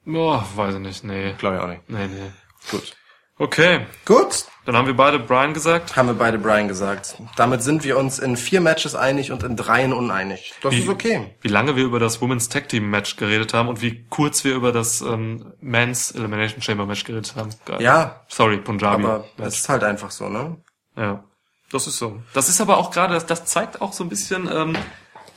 Boah, 0.05 0.47
weiß 0.55 0.75
ich 0.75 0.81
nicht. 0.81 1.03
Nee. 1.03 1.33
Glaube 1.33 1.57
ich 1.57 1.61
auch 1.61 1.67
nicht. 1.67 1.89
Nee, 1.89 2.07
nee. 2.07 2.31
Gut. 2.71 2.95
Okay. 3.39 3.85
Gut, 4.05 4.45
Dann 4.65 4.75
haben 4.75 4.87
wir 4.87 4.95
beide 4.95 5.19
Brian 5.19 5.53
gesagt. 5.53 5.95
haben 5.95 6.07
wir 6.07 6.15
beide 6.15 6.39
Brian 6.39 6.67
gesagt. 6.67 7.15
Damit 7.35 7.61
sind 7.61 7.83
wir 7.83 7.97
uns 7.97 8.17
in 8.17 8.35
vier 8.35 8.61
Matches 8.61 8.95
einig 8.95 9.31
und 9.31 9.43
in 9.43 9.55
dreien 9.55 9.93
uneinig. 9.93 10.53
Das 10.63 10.73
ist 10.73 10.89
okay. 10.89 11.35
Wie 11.41 11.47
lange 11.47 11.75
wir 11.75 11.83
über 11.85 11.99
das 11.99 12.19
Women's 12.19 12.49
Tag 12.49 12.67
Team 12.69 12.89
Match 12.89 13.15
geredet 13.15 13.53
haben 13.53 13.69
und 13.69 13.81
wie 13.81 14.05
kurz 14.09 14.43
wir 14.43 14.55
über 14.55 14.71
das 14.71 15.01
ähm, 15.01 15.53
Men's 15.61 16.11
Elimination 16.11 16.61
Chamber 16.63 16.85
Match 16.87 17.03
geredet 17.03 17.35
haben. 17.35 17.51
Geil. 17.65 17.81
Ja, 17.81 18.21
Sorry, 18.27 18.57
Punjabi. 18.57 19.03
aber 19.03 19.25
es 19.37 19.59
ist 19.59 19.69
halt 19.69 19.83
einfach 19.83 20.09
so, 20.09 20.29
ne? 20.29 20.57
Ja. 20.95 21.23
Das 21.71 21.85
ist 21.85 21.97
so. 21.97 22.21
Das 22.33 22.47
ist 22.49 22.61
aber 22.61 22.77
auch 22.77 22.91
gerade, 22.91 23.13
das, 23.13 23.25
das 23.25 23.45
zeigt 23.45 23.81
auch 23.81 23.91
so 23.93 24.03
ein 24.03 24.09
bisschen 24.09 24.49
ähm, 24.51 24.75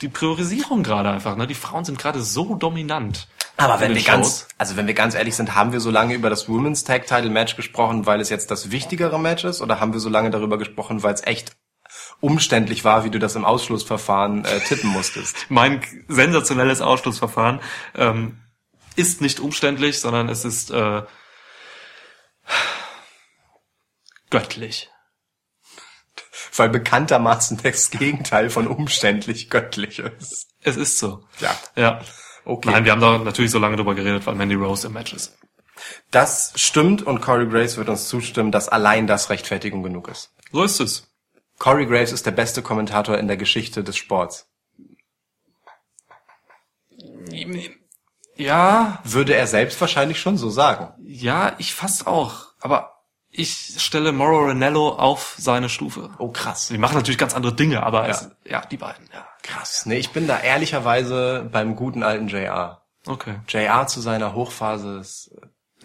die 0.01 0.09
Priorisierung 0.09 0.83
gerade 0.83 1.09
einfach. 1.09 1.35
Ne? 1.35 1.47
Die 1.47 1.55
Frauen 1.55 1.85
sind 1.85 1.99
gerade 1.99 2.21
so 2.21 2.55
dominant. 2.55 3.27
Aber 3.57 3.79
wenn 3.79 3.89
wir 3.89 4.01
den 4.01 4.05
ganz, 4.05 4.27
Shows. 4.27 4.47
also 4.57 4.75
wenn 4.75 4.87
wir 4.87 4.93
ganz 4.93 5.13
ehrlich 5.13 5.35
sind, 5.35 5.55
haben 5.55 5.71
wir 5.71 5.79
so 5.79 5.91
lange 5.91 6.15
über 6.15 6.29
das 6.29 6.49
Women's 6.49 6.83
Tag 6.83 7.05
Title 7.05 7.29
Match 7.29 7.55
gesprochen, 7.55 8.05
weil 8.05 8.19
es 8.19 8.29
jetzt 8.29 8.49
das 8.49 8.71
wichtigere 8.71 9.19
Match 9.19 9.43
ist, 9.43 9.61
oder 9.61 9.79
haben 9.79 9.93
wir 9.93 9.99
so 9.99 10.09
lange 10.09 10.31
darüber 10.31 10.57
gesprochen, 10.57 11.03
weil 11.03 11.13
es 11.13 11.23
echt 11.23 11.55
umständlich 12.19 12.83
war, 12.83 13.03
wie 13.03 13.09
du 13.09 13.19
das 13.19 13.35
im 13.35 13.45
Ausschlussverfahren 13.45 14.45
äh, 14.45 14.59
tippen 14.61 14.89
musstest? 14.89 15.35
Mein 15.49 15.81
sensationelles 16.07 16.81
Ausschlussverfahren 16.81 17.59
ähm, 17.95 18.39
ist 18.95 19.21
nicht 19.21 19.39
umständlich, 19.39 19.99
sondern 19.99 20.27
es 20.29 20.43
ist 20.43 20.71
äh, 20.71 21.03
göttlich. 24.31 24.89
Weil 26.55 26.69
bekanntermaßen 26.69 27.59
das 27.63 27.91
Gegenteil 27.91 28.49
von 28.49 28.67
umständlich 28.67 29.49
göttlich 29.49 29.99
ist. 29.99 30.47
Es 30.61 30.77
ist 30.77 30.99
so. 30.99 31.23
Ja. 31.39 31.57
Ja. 31.75 32.01
Okay. 32.43 32.71
Nein, 32.71 32.85
wir 32.85 32.91
haben 32.91 33.01
da 33.01 33.17
natürlich 33.19 33.51
so 33.51 33.59
lange 33.59 33.75
drüber 33.77 33.93
geredet, 33.95 34.25
weil 34.25 34.35
Mandy 34.35 34.55
Rose 34.55 34.87
im 34.87 34.93
Match 34.93 35.13
ist. 35.13 35.37
Das 36.11 36.53
stimmt 36.55 37.01
und 37.03 37.21
Corey 37.21 37.47
Graves 37.47 37.77
wird 37.77 37.89
uns 37.89 38.07
zustimmen, 38.07 38.51
dass 38.51 38.69
allein 38.69 39.07
das 39.07 39.29
Rechtfertigung 39.29 39.83
genug 39.83 40.07
ist. 40.09 40.31
So 40.51 40.63
ist 40.63 40.79
es. 40.79 41.07
Corey 41.57 41.85
Graves 41.85 42.11
ist 42.11 42.25
der 42.25 42.31
beste 42.31 42.61
Kommentator 42.61 43.17
in 43.17 43.27
der 43.27 43.37
Geschichte 43.37 43.83
des 43.83 43.95
Sports. 43.97 44.47
Ja, 48.35 48.99
Würde 49.03 49.35
er 49.35 49.47
selbst 49.47 49.79
wahrscheinlich 49.79 50.19
schon 50.19 50.37
so 50.37 50.49
sagen. 50.49 50.93
ja, 51.03 51.53
ich 51.59 51.73
fast 51.73 52.07
auch. 52.07 52.47
Aber 52.59 53.00
ich 53.31 53.75
stelle 53.81 54.11
Mauro 54.11 54.45
Ranello 54.47 54.89
auf 54.89 55.35
seine 55.37 55.69
Stufe. 55.69 56.09
Oh 56.17 56.29
krass. 56.29 56.67
Die 56.67 56.77
machen 56.77 56.95
natürlich 56.95 57.17
ganz 57.17 57.33
andere 57.33 57.53
Dinge, 57.53 57.83
aber 57.83 58.03
ja, 58.03 58.09
es, 58.09 58.29
ja 58.45 58.61
die 58.65 58.77
beiden, 58.77 59.07
ja. 59.13 59.25
Krass. 59.41 59.85
Nee, 59.85 59.97
ich 59.97 60.11
bin 60.11 60.27
da 60.27 60.39
ehrlicherweise 60.39 61.47
beim 61.51 61.75
guten 61.75 62.03
alten 62.03 62.27
JR. 62.27 62.81
Okay. 63.07 63.39
JR 63.47 63.87
zu 63.87 64.01
seiner 64.01 64.33
Hochphase 64.33 64.99
ist 64.99 65.31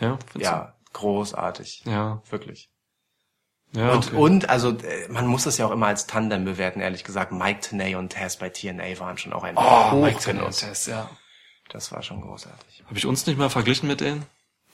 Ja, 0.01 0.19
findest 0.31 0.53
ja 0.53 0.75
großartig. 0.93 1.83
du? 1.85 1.91
Ja. 1.91 2.23
Wirklich. 2.31 2.71
Ja, 3.73 3.93
Und, 3.93 4.07
okay. 4.09 4.17
und 4.17 4.49
also 4.49 4.71
äh, 4.71 5.09
man 5.09 5.27
muss 5.27 5.45
das 5.45 5.59
ja 5.59 5.67
auch 5.67 5.71
immer 5.71 5.87
als 5.87 6.07
Tandem 6.07 6.45
bewerten, 6.45 6.81
ehrlich 6.81 7.05
gesagt. 7.05 7.33
Mike 7.33 7.61
Tenay 7.61 7.95
und 7.97 8.13
Taz 8.13 8.37
bei 8.37 8.49
TNA 8.49 8.99
waren 8.99 9.19
schon 9.19 9.33
auch 9.33 9.45
ein 9.45 9.57
oh, 9.57 9.97
Mike 10.03 10.21
Tenay 10.21 10.45
und. 10.45 10.59
Tess, 10.59 10.87
ja. 10.87 11.11
Das 11.71 11.91
war 11.93 12.03
schon 12.03 12.21
großartig. 12.21 12.85
Habe 12.87 12.97
ich 12.97 13.07
uns 13.07 13.27
nicht 13.27 13.39
mal 13.39 13.51
verglichen 13.51 13.89
mit 13.89 14.01
denen? 14.01 14.25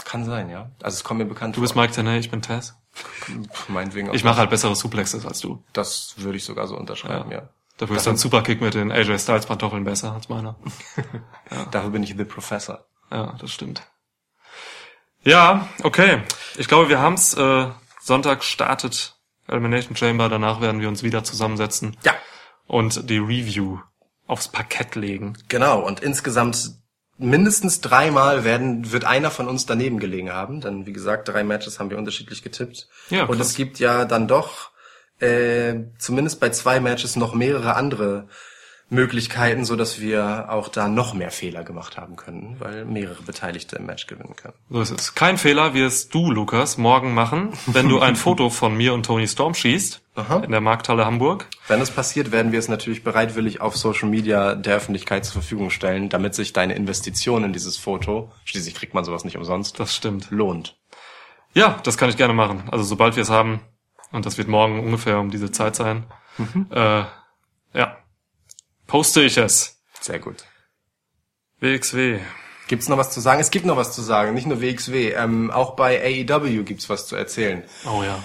Kann 0.05 0.25
sein, 0.25 0.51
ja. 0.51 0.71
Also 0.83 0.97
es 0.97 1.05
kommt 1.05 1.19
mir 1.19 1.27
bekannt 1.27 1.57
Du 1.57 1.61
bist 1.61 1.77
Mike 1.77 1.93
Tenay, 1.93 2.19
ich 2.19 2.31
bin 2.31 2.43
Tess. 2.43 2.75
vor. 2.93 3.37
Meinetwegen 3.69 4.11
auch. 4.11 4.15
Ich 4.15 4.25
mache 4.25 4.39
halt 4.39 4.51
bessere 4.51 4.75
Suplexes 4.77 5.25
als 5.25 5.41
du. 5.41 5.63
Das 5.73 6.15
würde 6.19 6.37
ich 6.37 6.45
sogar 6.45 6.67
so 6.67 6.77
unterschreiben, 6.77 7.31
ja. 7.31 7.49
Dafür 7.79 7.97
ist 7.97 8.07
dein 8.07 8.17
Superkick 8.17 8.61
mit 8.61 8.75
den 8.75 8.93
AJ 8.93 9.19
Styles 9.19 9.47
Pantoffeln 9.47 9.85
besser 9.85 10.13
als 10.13 10.29
meiner. 10.29 10.57
Dafür 11.71 11.91
bin 11.91 12.03
ich 12.03 12.15
The 12.17 12.25
Professor. 12.25 12.85
Ja, 13.11 13.35
das 13.41 13.51
stimmt. 13.51 13.83
Ja, 15.25 15.69
okay. 15.83 16.23
Ich 16.57 16.69
glaube, 16.69 16.89
wir 16.89 17.01
haben's. 17.01 17.35
Äh, 17.35 17.69
Sonntag 18.01 18.43
startet 18.45 19.17
Elimination 19.47 19.97
Chamber. 19.97 20.29
Danach 20.29 20.61
werden 20.61 20.81
wir 20.81 20.89
uns 20.89 21.03
wieder 21.03 21.25
zusammensetzen 21.25 21.97
Ja. 22.05 22.13
und 22.67 23.09
die 23.09 23.19
Review 23.19 23.79
aufs 24.27 24.49
Parkett 24.49 24.95
legen. 24.97 25.37
Genau, 25.49 25.81
und 25.81 26.01
insgesamt 26.01 26.73
mindestens 27.19 27.81
dreimal 27.81 28.45
werden, 28.45 28.93
wird 28.93 29.05
einer 29.05 29.31
von 29.31 29.49
uns 29.49 29.67
daneben 29.67 29.99
gelegen 29.99 30.33
haben. 30.33 30.61
Denn 30.61 30.87
wie 30.87 30.93
gesagt, 30.93 31.29
drei 31.29 31.45
Matches 31.45 31.79
haben 31.79 31.91
wir 31.91 31.99
unterschiedlich 31.99 32.43
getippt. 32.43 32.89
Ja, 33.11 33.25
und 33.25 33.37
krass. 33.37 33.49
es 33.49 33.55
gibt 33.55 33.79
ja 33.79 34.05
dann 34.05 34.29
doch 34.29 34.71
äh, 35.21 35.75
zumindest 35.99 36.41
bei 36.41 36.51
zwei 36.51 36.81
Matches 36.81 37.17
noch 37.17 37.35
mehrere 37.35 37.75
andere 37.77 38.29
Möglichkeiten, 38.93 39.65
so 39.65 39.75
dass 39.75 40.01
wir 40.01 40.47
auch 40.51 40.69
da 40.69 40.87
noch 40.87 41.15
mehr 41.15 41.31
Fehler 41.31 41.65
gemacht 41.65 41.97
haben 41.97 42.17
können, 42.17 42.57
weil 42.59 42.85
mehrere 42.85 43.23
Beteiligte 43.23 43.77
im 43.77 43.87
Match 43.87 44.07
gewinnen 44.07 44.37
können. 44.37 44.55
So 44.71 44.81
ist 44.83 44.91
es. 44.91 45.15
Kein 45.15 45.39
Fehler 45.39 45.75
wirst 45.75 46.15
du, 46.15 46.31
Lukas, 46.31 46.77
morgen 46.79 47.15
machen, 47.15 47.53
wenn 47.67 47.89
du 47.89 48.01
ein 48.01 48.17
Foto 48.17 48.51
von 48.51 48.77
mir 48.77 48.93
und 48.95 49.07
Tony 49.07 49.27
Storm 49.27 49.55
schießt 49.55 50.03
Aha. 50.15 50.41
in 50.41 50.51
der 50.51 50.61
Markthalle 50.61 51.07
Hamburg. 51.07 51.47
Wenn 51.69 51.81
es 51.81 51.91
passiert, 51.91 52.33
werden 52.33 52.53
wir 52.53 52.59
es 52.59 52.69
natürlich 52.69 53.03
bereitwillig 53.03 53.61
auf 53.63 53.77
Social 53.77 54.09
Media 54.11 54.55
der 54.55 54.77
Öffentlichkeit 54.77 55.25
zur 55.25 55.41
Verfügung 55.41 55.71
stellen, 55.71 56.11
damit 56.11 56.35
sich 56.35 56.53
deine 56.53 56.75
Investition 56.75 57.45
in 57.45 57.53
dieses 57.55 57.79
Foto, 57.79 58.31
schließlich 58.45 58.75
kriegt 58.75 58.93
man 58.95 59.05
sowas 59.05 59.25
nicht 59.25 59.37
umsonst, 59.39 59.81
Das 59.81 59.97
stimmt. 59.97 60.31
lohnt. 60.31 60.77
Ja, 61.55 61.79
das 61.83 61.97
kann 61.97 62.11
ich 62.11 62.17
gerne 62.19 62.35
machen. 62.35 62.65
Also 62.71 62.85
sobald 62.85 63.17
wir 63.17 63.23
es 63.23 63.31
haben, 63.31 63.61
und 64.11 64.27
das 64.27 64.37
wird 64.37 64.49
morgen 64.49 64.81
ungefähr 64.81 65.19
um 65.19 65.31
diese 65.31 65.51
Zeit 65.51 65.77
sein, 65.77 66.05
äh, 66.71 67.05
ja, 67.75 67.97
poste 68.93 69.23
ich 69.23 69.39
es. 69.39 69.81
Sehr 70.03 70.19
gut. 70.19 70.45
WXW. 71.61 72.21
Gibt's 72.69 72.91
noch 72.91 72.99
was 72.99 73.11
zu 73.11 73.21
sagen? 73.21 73.41
Es 73.41 73.51
gibt 73.51 73.65
noch 73.65 73.79
was 73.79 73.95
zu 73.95 74.03
sagen, 74.03 74.35
nicht 74.35 74.47
nur 74.47 74.61
WXW. 74.61 75.13
Ähm, 75.15 75.51
auch 75.51 75.77
bei 75.77 75.99
AEW 76.29 76.63
gibt's 76.65 76.91
was 76.91 77.07
zu 77.07 77.17
erzählen. 77.17 77.65
Oh 77.87 78.03
ja. 78.03 78.23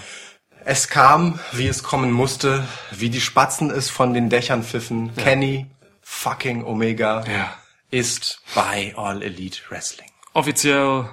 Es 0.66 0.88
kam, 0.88 1.40
wie 1.52 1.68
es 1.68 1.82
kommen 1.82 2.12
musste, 2.12 2.68
wie 2.90 3.08
die 3.08 3.22
Spatzen 3.22 3.70
es 3.70 3.88
von 3.88 4.12
den 4.12 4.28
Dächern 4.28 4.62
pfiffen. 4.62 5.16
Kenny 5.16 5.66
fucking 6.02 6.62
Omega 6.64 7.24
Ja. 7.24 7.54
ist 7.90 8.42
bei 8.54 8.92
All 8.94 9.22
Elite 9.22 9.60
Wrestling. 9.70 10.10
Offiziell 10.34 11.08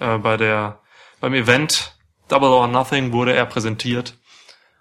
äh, 0.00 0.18
bei 0.18 0.36
der 0.36 0.80
beim 1.20 1.32
Event 1.32 1.96
Double 2.28 2.50
or 2.50 2.68
Nothing 2.68 3.12
wurde 3.12 3.32
er 3.34 3.46
präsentiert. 3.46 4.18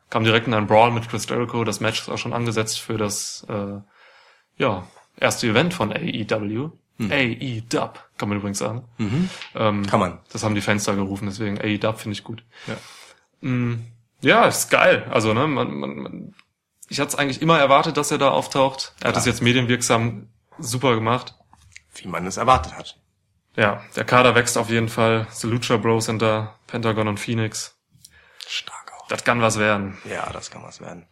Kam 0.09 0.25
direkt 0.25 0.47
in 0.47 0.53
ein 0.53 0.67
Brawl 0.67 0.91
mit 0.91 1.07
Chris 1.09 1.29
Jericho. 1.29 1.63
Das 1.63 1.79
Match 1.79 2.01
ist 2.01 2.09
auch 2.09 2.17
schon 2.17 2.33
angesetzt 2.33 2.81
für 2.81 2.97
das 2.97 3.45
äh, 3.47 3.77
ja 4.57 4.87
erste 5.19 5.47
Event 5.47 5.73
von 5.73 5.91
AEW. 5.91 6.71
AEW 6.99 7.91
kann 8.17 8.29
man 8.29 8.37
übrigens 8.39 8.57
sagen. 8.57 8.83
Ähm, 9.55 9.85
Kann 9.85 9.99
man. 9.99 10.19
Das 10.31 10.43
haben 10.43 10.55
die 10.55 10.61
Fans 10.61 10.83
da 10.85 10.95
gerufen, 10.95 11.27
deswegen 11.27 11.59
AEW 11.59 11.93
finde 11.93 12.13
ich 12.13 12.23
gut. 12.23 12.43
Ja. 12.65 13.47
Mm, 13.47 13.85
ja, 14.21 14.45
ist 14.45 14.71
geil. 14.71 15.05
Also, 15.11 15.33
ne, 15.33 15.47
man, 15.47 15.71
man, 15.73 15.95
man, 15.95 16.35
ich 16.89 16.99
hatte 16.99 17.09
es 17.09 17.15
eigentlich 17.15 17.41
immer 17.41 17.59
erwartet, 17.59 17.97
dass 17.97 18.09
er 18.09 18.17
da 18.17 18.29
auftaucht. 18.29 18.93
Er 18.99 19.09
hat 19.09 19.13
Klar. 19.13 19.17
es 19.17 19.25
jetzt 19.25 19.41
medienwirksam 19.41 20.29
super 20.57 20.95
gemacht. 20.95 21.35
Wie 21.95 22.07
man 22.07 22.25
es 22.25 22.37
erwartet 22.37 22.75
hat. 22.75 22.99
Ja, 23.55 23.81
der 23.95 24.03
Kader 24.03 24.35
wächst 24.35 24.57
auf 24.57 24.69
jeden 24.69 24.89
Fall. 24.89 25.27
The 25.31 25.47
Lucha 25.47 25.77
Bros 25.77 26.05
sind 26.05 26.21
da, 26.21 26.55
Pentagon 26.67 27.07
und 27.07 27.19
Phoenix. 27.19 27.75
Stark 28.47 28.93
auch. 28.97 29.07
Das 29.07 29.23
kann 29.23 29.41
was 29.41 29.59
werden. 29.59 29.97
Ja, 30.09 30.29
das 30.31 30.51
kann 30.51 30.63
was 30.63 30.79
werden. 30.79 31.05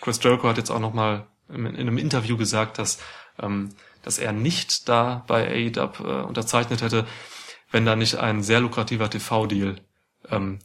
Chris 0.00 0.22
Jericho 0.22 0.48
hat 0.48 0.56
jetzt 0.56 0.70
auch 0.70 0.78
nochmal 0.78 1.26
in, 1.52 1.66
in 1.66 1.76
einem 1.76 1.98
Interview 1.98 2.36
gesagt, 2.36 2.78
dass, 2.78 2.98
ähm, 3.40 3.74
dass 4.02 4.18
er 4.18 4.32
nicht 4.32 4.88
da 4.88 5.24
bei 5.26 5.46
AEW 5.48 6.04
äh, 6.04 6.22
unterzeichnet 6.22 6.82
hätte, 6.82 7.06
wenn 7.70 7.84
da 7.86 7.96
nicht 7.96 8.16
ein 8.16 8.42
sehr 8.42 8.60
lukrativer 8.60 9.10
TV-Deal 9.10 9.76
ähm, 10.30 10.58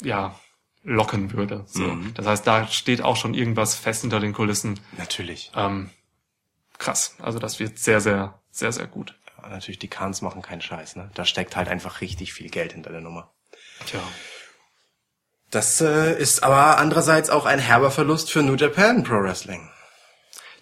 ja, 0.00 0.34
locken 0.82 1.32
würde. 1.32 1.64
So. 1.66 1.82
Mhm. 1.82 2.14
Das 2.14 2.26
heißt, 2.26 2.46
da 2.46 2.66
steht 2.66 3.02
auch 3.02 3.16
schon 3.16 3.34
irgendwas 3.34 3.74
fest 3.74 4.02
hinter 4.02 4.20
den 4.20 4.32
Kulissen. 4.32 4.80
Natürlich. 4.96 5.52
Ähm, 5.54 5.90
krass. 6.78 7.16
Also 7.20 7.38
das 7.38 7.58
wird 7.60 7.78
sehr, 7.78 8.00
sehr, 8.00 8.40
sehr, 8.50 8.72
sehr 8.72 8.86
gut. 8.86 9.14
Ja, 9.40 9.48
natürlich, 9.48 9.78
die 9.78 9.88
Khans 9.88 10.22
machen 10.22 10.42
keinen 10.42 10.62
Scheiß, 10.62 10.96
ne? 10.96 11.10
Da 11.14 11.24
steckt 11.24 11.56
halt 11.56 11.68
einfach 11.68 12.00
richtig 12.00 12.32
viel 12.32 12.50
Geld 12.50 12.72
hinter 12.72 12.90
der 12.90 13.00
Nummer. 13.00 13.32
Tja. 13.86 14.00
Das 15.50 15.80
äh, 15.80 16.18
ist 16.18 16.42
aber 16.42 16.78
andererseits 16.78 17.28
auch 17.28 17.44
ein 17.44 17.58
herber 17.58 17.90
Verlust 17.90 18.30
für 18.30 18.42
New 18.42 18.54
Japan 18.54 19.04
Pro 19.04 19.22
Wrestling. 19.22 19.68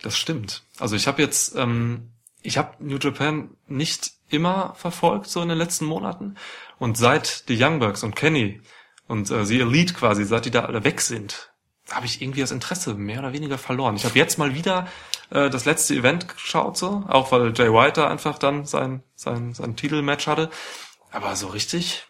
Das 0.02 0.16
stimmt. 0.16 0.62
Also 0.78 0.96
ich 0.96 1.06
habe 1.06 1.22
jetzt, 1.22 1.54
ähm, 1.56 2.12
ich 2.42 2.58
habe 2.58 2.76
New 2.78 2.98
Japan 2.98 3.50
nicht 3.66 4.12
immer 4.28 4.74
verfolgt, 4.74 5.26
so 5.28 5.42
in 5.42 5.48
den 5.48 5.58
letzten 5.58 5.84
Monaten. 5.84 6.36
Und 6.78 6.96
seit 6.96 7.48
die 7.48 7.62
Young 7.62 7.80
Bucks 7.80 8.02
und 8.02 8.16
Kenny 8.16 8.60
und 9.06 9.30
äh, 9.30 9.44
die 9.44 9.60
Elite 9.60 9.94
quasi, 9.94 10.24
seit 10.24 10.44
die 10.46 10.50
da 10.50 10.64
alle 10.64 10.84
weg 10.84 11.00
sind, 11.00 11.52
habe 11.90 12.06
ich 12.06 12.22
irgendwie 12.22 12.40
das 12.40 12.52
Interesse 12.52 12.94
mehr 12.94 13.18
oder 13.18 13.32
weniger 13.32 13.58
verloren. 13.58 13.96
Ich 13.96 14.04
habe 14.04 14.18
jetzt 14.18 14.38
mal 14.38 14.54
wieder 14.54 14.86
äh, 15.30 15.50
das 15.50 15.64
letzte 15.64 15.94
Event 15.94 16.28
geschaut, 16.28 16.76
so, 16.76 17.04
auch 17.08 17.32
weil 17.32 17.52
Jay 17.54 17.72
White 17.72 18.00
da 18.00 18.08
einfach 18.08 18.38
dann 18.38 18.64
sein, 18.64 19.02
sein, 19.16 19.52
sein 19.52 19.76
Titelmatch 19.76 20.26
hatte. 20.26 20.50
Aber 21.10 21.34
so 21.34 21.48
richtig, 21.48 22.06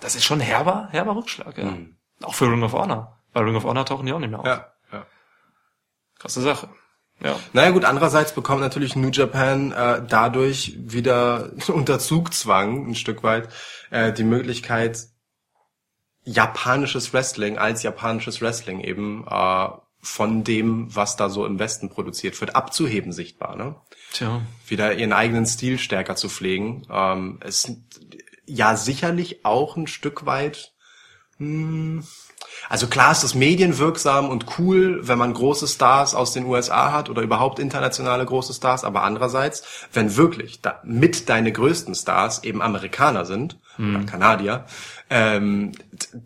das 0.00 0.16
ist 0.16 0.24
schon 0.24 0.40
herber, 0.40 0.88
herber 0.90 1.14
Rückschlag, 1.14 1.58
ja. 1.58 1.66
Mhm. 1.66 1.96
Auch 2.22 2.34
für 2.34 2.50
Ring 2.50 2.62
of 2.62 2.72
Honor. 2.72 3.18
Weil 3.32 3.44
Ring 3.44 3.56
of 3.56 3.64
Honor 3.64 3.84
tauchen 3.84 4.06
die 4.06 4.12
auch 4.12 4.18
nicht 4.18 4.30
mehr 4.30 4.40
auf. 4.40 4.46
ja. 4.46 5.06
Krasse 6.18 6.42
Sache. 6.42 6.68
Ja. 7.22 7.38
Naja 7.52 7.70
gut, 7.70 7.84
andererseits 7.84 8.34
bekommt 8.34 8.60
natürlich 8.60 8.96
New 8.96 9.10
Japan 9.10 9.72
äh, 9.72 10.02
dadurch 10.06 10.74
wieder 10.78 11.52
unter 11.68 11.98
Zugzwang 11.98 12.88
ein 12.88 12.94
Stück 12.94 13.22
weit 13.22 13.48
äh, 13.90 14.12
die 14.12 14.24
Möglichkeit, 14.24 15.06
japanisches 16.24 17.12
Wrestling 17.12 17.58
als 17.58 17.82
japanisches 17.82 18.40
Wrestling 18.40 18.80
eben 18.80 19.26
äh, 19.28 19.68
von 20.02 20.44
dem, 20.44 20.94
was 20.94 21.16
da 21.16 21.28
so 21.28 21.44
im 21.44 21.58
Westen 21.58 21.90
produziert 21.90 22.40
wird, 22.40 22.56
abzuheben 22.56 23.12
sichtbar. 23.12 23.56
Ne? 23.56 23.74
Tja. 24.12 24.40
Wieder 24.66 24.94
ihren 24.94 25.12
eigenen 25.12 25.44
Stil 25.44 25.78
stärker 25.78 26.16
zu 26.16 26.28
pflegen. 26.28 26.86
Ähm, 26.90 27.38
es 27.40 27.70
ja 28.46 28.76
sicherlich 28.76 29.44
auch 29.44 29.76
ein 29.76 29.86
Stück 29.86 30.24
weit 30.24 30.72
Also 32.68 32.86
klar 32.86 33.12
ist 33.12 33.24
es 33.24 33.34
medienwirksam 33.34 34.28
und 34.28 34.58
cool, 34.58 35.00
wenn 35.02 35.18
man 35.18 35.34
große 35.34 35.66
Stars 35.66 36.14
aus 36.14 36.32
den 36.32 36.46
USA 36.46 36.92
hat 36.92 37.10
oder 37.10 37.22
überhaupt 37.22 37.58
internationale 37.58 38.24
große 38.24 38.54
Stars, 38.54 38.84
aber 38.84 39.02
andererseits, 39.02 39.62
wenn 39.92 40.16
wirklich 40.16 40.60
da 40.60 40.80
mit 40.84 41.28
deine 41.28 41.52
größten 41.52 41.94
Stars 41.94 42.44
eben 42.44 42.62
Amerikaner 42.62 43.24
sind 43.24 43.58
oder 43.78 44.04
Kanadier, 44.04 44.66
ähm, 45.08 45.72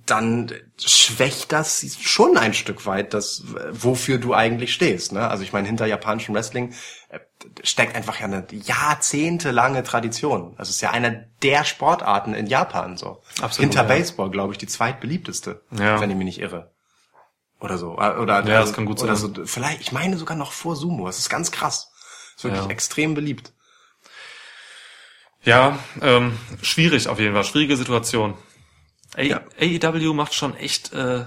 dann 0.07 0.53
schwächt 0.79 1.53
das 1.53 1.97
schon 2.01 2.37
ein 2.37 2.53
Stück 2.53 2.85
weit 2.85 3.15
das, 3.15 3.45
wofür 3.71 4.19
du 4.19 4.35
eigentlich 4.35 4.75
stehst. 4.75 5.13
Ne? 5.13 5.29
Also 5.29 5.43
ich 5.43 5.53
meine, 5.53 5.67
hinter 5.67 5.87
japanischem 5.87 6.35
Wrestling 6.35 6.75
steckt 7.63 7.95
einfach 7.95 8.19
ja 8.21 8.27
eine 8.27 8.47
jahrzehntelange 8.51 9.83
Tradition. 9.83 10.55
Das 10.57 10.69
ist 10.71 10.81
ja 10.81 10.91
einer 10.91 11.11
der 11.43 11.65
Sportarten 11.65 12.35
in 12.35 12.47
Japan 12.47 12.97
so. 12.97 13.23
Absolut, 13.41 13.71
Hinter 13.73 13.83
ja. 13.83 13.97
Baseball, 13.97 14.31
glaube 14.31 14.53
ich, 14.53 14.59
die 14.59 14.67
zweitbeliebteste, 14.67 15.63
Ja. 15.71 16.01
wenn 16.01 16.11
ich 16.11 16.17
mich 16.17 16.25
nicht 16.27 16.41
irre. 16.41 16.73
Oder 17.61 17.79
so. 17.79 17.99
Äh, 17.99 18.17
Oder, 18.19 18.39
Ja, 18.47 18.61
das 18.61 18.73
kann 18.73 18.85
gut 18.85 18.99
sein. 18.99 19.15
So, 19.17 19.33
vielleicht, 19.47 19.81
ich 19.81 19.93
meine 19.93 20.17
sogar 20.17 20.37
noch 20.37 20.53
vor 20.53 20.77
Sumo. 20.77 21.07
Das 21.07 21.19
ist 21.19 21.31
ganz 21.31 21.51
krass. 21.51 21.91
Das 22.35 22.37
ist 22.39 22.45
wirklich 22.45 22.65
Ja. 22.65 22.71
extrem 22.71 23.15
beliebt. 23.15 23.53
Ja, 25.43 25.79
ähm, 26.01 26.39
schwierig 26.63 27.09
auf 27.09 27.19
jeden 27.19 27.35
Fall, 27.35 27.45
schwierige 27.45 27.77
Situation. 27.77 28.35
A 29.17 29.23
Ja. 29.23 29.41
AEW 29.61 30.13
macht 30.15 30.35
schon 30.35 30.57
echt, 30.57 30.93
äh, 30.93 31.25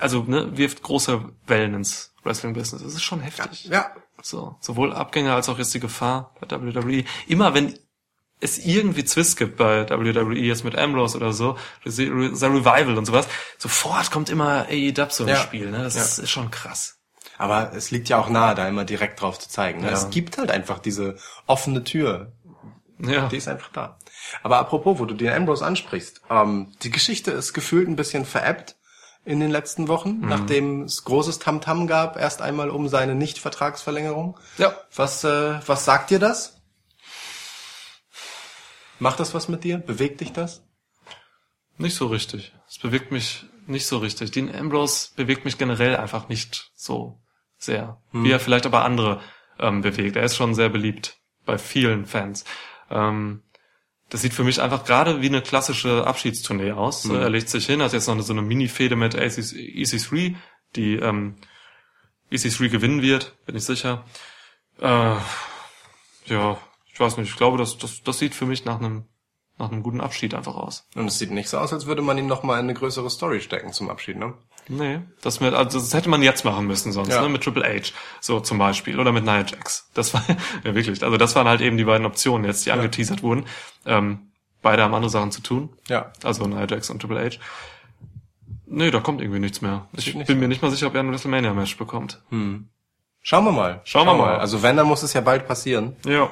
also 0.00 0.22
ne, 0.22 0.56
wirft 0.56 0.82
große 0.82 1.22
Wellen 1.46 1.74
ins 1.74 2.14
Wrestling-Business. 2.24 2.82
Das 2.82 2.94
ist 2.94 3.02
schon 3.02 3.20
heftig. 3.20 3.64
Ja. 3.66 3.90
So, 4.22 4.56
sowohl 4.60 4.92
Abgänge 4.92 5.34
als 5.34 5.48
auch 5.48 5.58
jetzt 5.58 5.74
die 5.74 5.80
Gefahr 5.80 6.34
bei 6.40 6.48
WWE. 6.50 7.04
Immer 7.26 7.54
wenn 7.54 7.78
es 8.40 8.58
irgendwie 8.58 9.04
Zwist 9.04 9.36
gibt 9.36 9.56
bei 9.56 9.88
WWE 9.88 10.34
jetzt 10.38 10.64
mit 10.64 10.76
Ambrose 10.76 11.16
oder 11.16 11.32
so, 11.32 11.56
The 11.84 12.06
Revival 12.08 12.98
und 12.98 13.04
sowas, 13.04 13.28
sofort 13.58 14.10
kommt 14.10 14.30
immer 14.30 14.66
AEW 14.68 15.06
so 15.10 15.24
ins 15.24 15.32
Ja. 15.32 15.36
Spiel. 15.36 15.70
Ne? 15.70 15.78
Das 15.84 15.94
Ja. 15.94 16.02
ist, 16.02 16.18
ist 16.18 16.30
schon 16.30 16.50
krass. 16.50 16.98
Aber 17.38 17.72
es 17.74 17.90
liegt 17.90 18.08
ja 18.08 18.18
auch 18.18 18.28
nahe, 18.28 18.54
da 18.54 18.68
immer 18.68 18.84
direkt 18.84 19.20
drauf 19.20 19.38
zu 19.38 19.48
zeigen. 19.48 19.80
Ne? 19.80 19.88
Ja. 19.88 19.92
Es 19.92 20.10
gibt 20.10 20.38
halt 20.38 20.50
einfach 20.50 20.78
diese 20.78 21.16
offene 21.46 21.82
Tür. 21.84 22.32
Ja. 22.98 23.26
Die 23.28 23.36
ist 23.36 23.48
einfach 23.48 23.70
da. 23.72 23.98
Aber 24.44 24.58
apropos, 24.58 24.98
wo 24.98 25.04
du 25.06 25.14
den 25.14 25.32
Ambrose 25.32 25.64
ansprichst, 25.64 26.22
ähm, 26.30 26.72
die 26.82 26.90
Geschichte 26.90 27.32
ist 27.32 27.52
gefühlt 27.52 27.88
ein 27.88 27.96
bisschen 27.96 28.24
veräppt 28.24 28.76
in 29.24 29.38
den 29.40 29.50
letzten 29.50 29.88
Wochen, 29.88 30.18
Mhm. 30.20 30.28
nachdem 30.28 30.82
es 30.82 31.04
großes 31.04 31.38
Tamtam 31.38 31.86
gab, 31.86 32.16
erst 32.16 32.42
einmal 32.42 32.70
um 32.70 32.88
seine 32.88 33.14
Nicht-Vertragsverlängerung. 33.14 34.38
Ja. 34.58 34.74
Was, 34.94 35.22
äh, 35.24 35.60
was 35.66 35.84
sagt 35.84 36.10
dir 36.10 36.18
das? 36.18 36.60
Macht 38.98 39.20
das 39.20 39.34
was 39.34 39.48
mit 39.48 39.64
dir? 39.64 39.78
Bewegt 39.78 40.20
dich 40.20 40.32
das? 40.32 40.62
Nicht 41.78 41.96
so 41.96 42.06
richtig. 42.06 42.52
Es 42.68 42.78
bewegt 42.78 43.10
mich 43.10 43.44
nicht 43.66 43.86
so 43.86 43.98
richtig. 43.98 44.30
Dean 44.30 44.54
Ambrose 44.54 45.10
bewegt 45.16 45.44
mich 45.44 45.58
generell 45.58 45.96
einfach 45.96 46.28
nicht 46.28 46.70
so 46.74 47.20
sehr. 47.58 48.00
Wie 48.12 48.30
er 48.30 48.40
vielleicht 48.40 48.66
aber 48.66 48.84
andere 48.84 49.20
ähm, 49.58 49.82
bewegt. 49.82 50.16
Er 50.16 50.24
ist 50.24 50.36
schon 50.36 50.54
sehr 50.54 50.68
beliebt 50.68 51.16
bei 51.44 51.58
vielen 51.58 52.06
Fans. 52.06 52.44
Ähm, 52.90 53.42
das 54.12 54.20
sieht 54.20 54.34
für 54.34 54.44
mich 54.44 54.60
einfach 54.60 54.84
gerade 54.84 55.22
wie 55.22 55.26
eine 55.26 55.40
klassische 55.40 56.06
Abschiedstournee 56.06 56.72
aus. 56.72 57.06
Er 57.06 57.30
legt 57.30 57.48
sich 57.48 57.64
hin, 57.64 57.80
hat 57.82 57.94
jetzt 57.94 58.08
noch 58.08 58.20
so 58.20 58.34
eine 58.34 58.42
Mini-Fehde 58.42 58.94
mit 58.94 59.14
AC 59.14 59.38
EC3, 59.38 60.34
die 60.76 60.96
ähm, 60.96 61.36
EC3 62.30 62.68
gewinnen 62.68 63.00
wird, 63.00 63.34
bin 63.46 63.56
ich 63.56 63.64
sicher. 63.64 64.04
Äh, 64.78 65.16
ja, 66.26 66.58
ich 66.92 67.00
weiß 67.00 67.16
nicht. 67.16 67.30
Ich 67.30 67.36
glaube, 67.36 67.56
das, 67.56 67.78
das, 67.78 68.02
das 68.02 68.18
sieht 68.18 68.34
für 68.34 68.44
mich 68.44 68.66
nach 68.66 68.78
einem 68.78 69.06
nach 69.58 69.70
einem 69.70 69.82
guten 69.82 70.02
Abschied 70.02 70.34
einfach 70.34 70.56
aus. 70.56 70.88
Und 70.94 71.06
es 71.06 71.18
sieht 71.18 71.30
nicht 71.30 71.48
so 71.48 71.56
aus, 71.56 71.72
als 71.72 71.86
würde 71.86 72.02
man 72.02 72.18
ihn 72.18 72.26
noch 72.26 72.42
mal 72.42 72.58
in 72.58 72.64
eine 72.64 72.74
größere 72.74 73.08
Story 73.08 73.40
stecken 73.40 73.72
zum 73.72 73.88
Abschied, 73.88 74.16
ne? 74.18 74.34
Nee, 74.68 75.00
das, 75.20 75.40
mit, 75.40 75.54
also 75.54 75.78
das 75.78 75.92
hätte 75.92 76.08
man 76.08 76.22
jetzt 76.22 76.44
machen 76.44 76.66
müssen 76.66 76.92
sonst, 76.92 77.10
Ja. 77.10 77.22
ne? 77.22 77.28
Mit 77.28 77.42
Triple 77.42 77.64
H, 77.64 77.92
so 78.20 78.40
zum 78.40 78.58
Beispiel. 78.58 78.98
Oder 79.00 79.12
mit 79.12 79.24
Nia 79.24 79.44
Jax. 79.44 79.88
Das 79.94 80.14
war, 80.14 80.22
ja 80.64 80.74
wirklich, 80.74 81.02
also 81.02 81.16
das 81.16 81.34
waren 81.34 81.48
halt 81.48 81.60
eben 81.60 81.76
die 81.76 81.84
beiden 81.84 82.06
Optionen 82.06 82.44
jetzt, 82.46 82.64
die 82.66 82.72
angeteasert 82.72 83.22
wurden. 83.22 83.44
Ähm, 83.86 84.30
beide 84.62 84.82
haben 84.82 84.94
andere 84.94 85.10
Sachen 85.10 85.32
zu 85.32 85.42
tun. 85.42 85.70
Ja. 85.88 86.12
Also 86.22 86.46
Nia 86.46 86.66
Jax 86.66 86.90
und 86.90 87.00
Triple 87.00 87.24
H. 87.24 87.38
Nee, 88.66 88.90
da 88.90 89.00
kommt 89.00 89.20
irgendwie 89.20 89.40
nichts 89.40 89.60
mehr. 89.60 89.86
Ich 89.92 90.14
nicht 90.14 90.26
bin 90.28 90.38
mir 90.40 90.48
nicht 90.48 90.62
mal 90.62 90.70
sicher, 90.70 90.86
ob 90.86 90.94
er 90.94 91.00
ein 91.00 91.10
WrestleMania-Match 91.10 91.76
bekommt. 91.76 92.22
Schauen 92.30 93.44
wir 93.44 93.52
mal. 93.52 93.80
Schauen 93.84 94.06
wir 94.06 94.14
mal. 94.14 94.38
Also 94.38 94.62
wenn, 94.62 94.76
dann 94.76 94.86
muss 94.86 95.02
es 95.02 95.12
ja 95.12 95.20
bald 95.20 95.46
passieren. 95.46 95.96
Ja. 96.06 96.30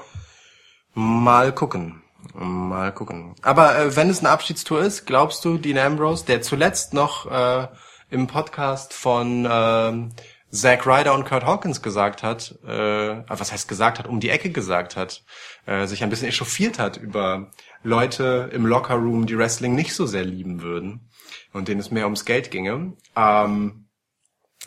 Mal 0.94 1.52
gucken. 1.52 2.02
Mal 2.34 2.92
gucken. 2.92 3.34
Aber 3.42 3.78
äh, 3.78 3.96
wenn 3.96 4.08
es 4.08 4.20
eine 4.20 4.30
Abschiedstour 4.30 4.80
ist, 4.80 5.06
glaubst 5.06 5.44
du, 5.44 5.58
Dean 5.58 5.78
Ambrose, 5.78 6.24
der 6.26 6.42
zuletzt 6.42 6.94
noch 6.94 7.26
äh, 7.30 7.68
im 8.10 8.26
Podcast 8.26 8.92
von 8.92 9.48
ähm, 9.50 10.10
Zack 10.50 10.86
Ryder 10.86 11.14
und 11.14 11.24
Kurt 11.24 11.44
Hawkins 11.44 11.80
gesagt 11.80 12.22
hat, 12.22 12.58
äh, 12.66 13.22
was 13.28 13.52
heißt 13.52 13.68
gesagt 13.68 13.98
hat, 13.98 14.08
um 14.08 14.18
die 14.18 14.30
Ecke 14.30 14.50
gesagt 14.50 14.96
hat, 14.96 15.24
äh, 15.66 15.86
sich 15.86 16.02
ein 16.02 16.10
bisschen 16.10 16.28
echauffiert 16.28 16.78
hat 16.78 16.96
über 16.96 17.50
Leute 17.82 18.50
im 18.52 18.66
Lockerroom, 18.66 19.26
die 19.26 19.38
Wrestling 19.38 19.74
nicht 19.74 19.94
so 19.94 20.06
sehr 20.06 20.24
lieben 20.24 20.60
würden 20.60 21.08
und 21.52 21.68
denen 21.68 21.80
es 21.80 21.92
mehr 21.92 22.04
ums 22.04 22.24
Geld 22.24 22.50
ginge. 22.50 22.94
Ähm, 23.14 23.86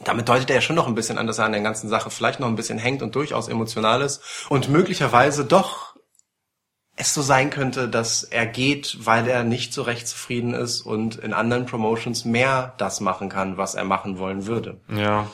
damit 0.04 0.28
deutet 0.28 0.50
er 0.50 0.56
ja 0.56 0.62
schon 0.62 0.76
noch 0.76 0.88
ein 0.88 0.96
bisschen 0.96 1.18
an, 1.18 1.28
dass 1.28 1.38
er 1.38 1.46
an 1.46 1.52
der 1.52 1.62
ganzen 1.62 1.90
Sache 1.90 2.10
vielleicht 2.10 2.40
noch 2.40 2.48
ein 2.48 2.56
bisschen 2.56 2.80
hängt 2.80 3.04
und 3.04 3.14
durchaus 3.16 3.48
emotional 3.48 4.02
ist 4.02 4.48
und 4.50 4.70
möglicherweise 4.70 5.46
doch 5.46 5.93
es 6.96 7.14
so 7.14 7.22
sein 7.22 7.50
könnte, 7.50 7.90
dass 7.90 8.24
er 8.24 8.46
geht, 8.46 8.98
weil 9.06 9.28
er 9.28 9.44
nicht 9.44 9.74
so 9.74 9.82
recht 9.82 10.08
zufrieden 10.08 10.54
ist 10.54 10.82
und 10.82 11.16
in 11.16 11.34
anderen 11.34 11.66
Promotions 11.66 12.24
mehr 12.26 12.74
das 12.78 13.00
machen 13.00 13.30
kann, 13.30 13.58
was 13.58 13.74
er 13.76 13.84
machen 13.84 14.20
wollen 14.20 14.46
würde. 14.46 14.80
Ja. 14.90 15.28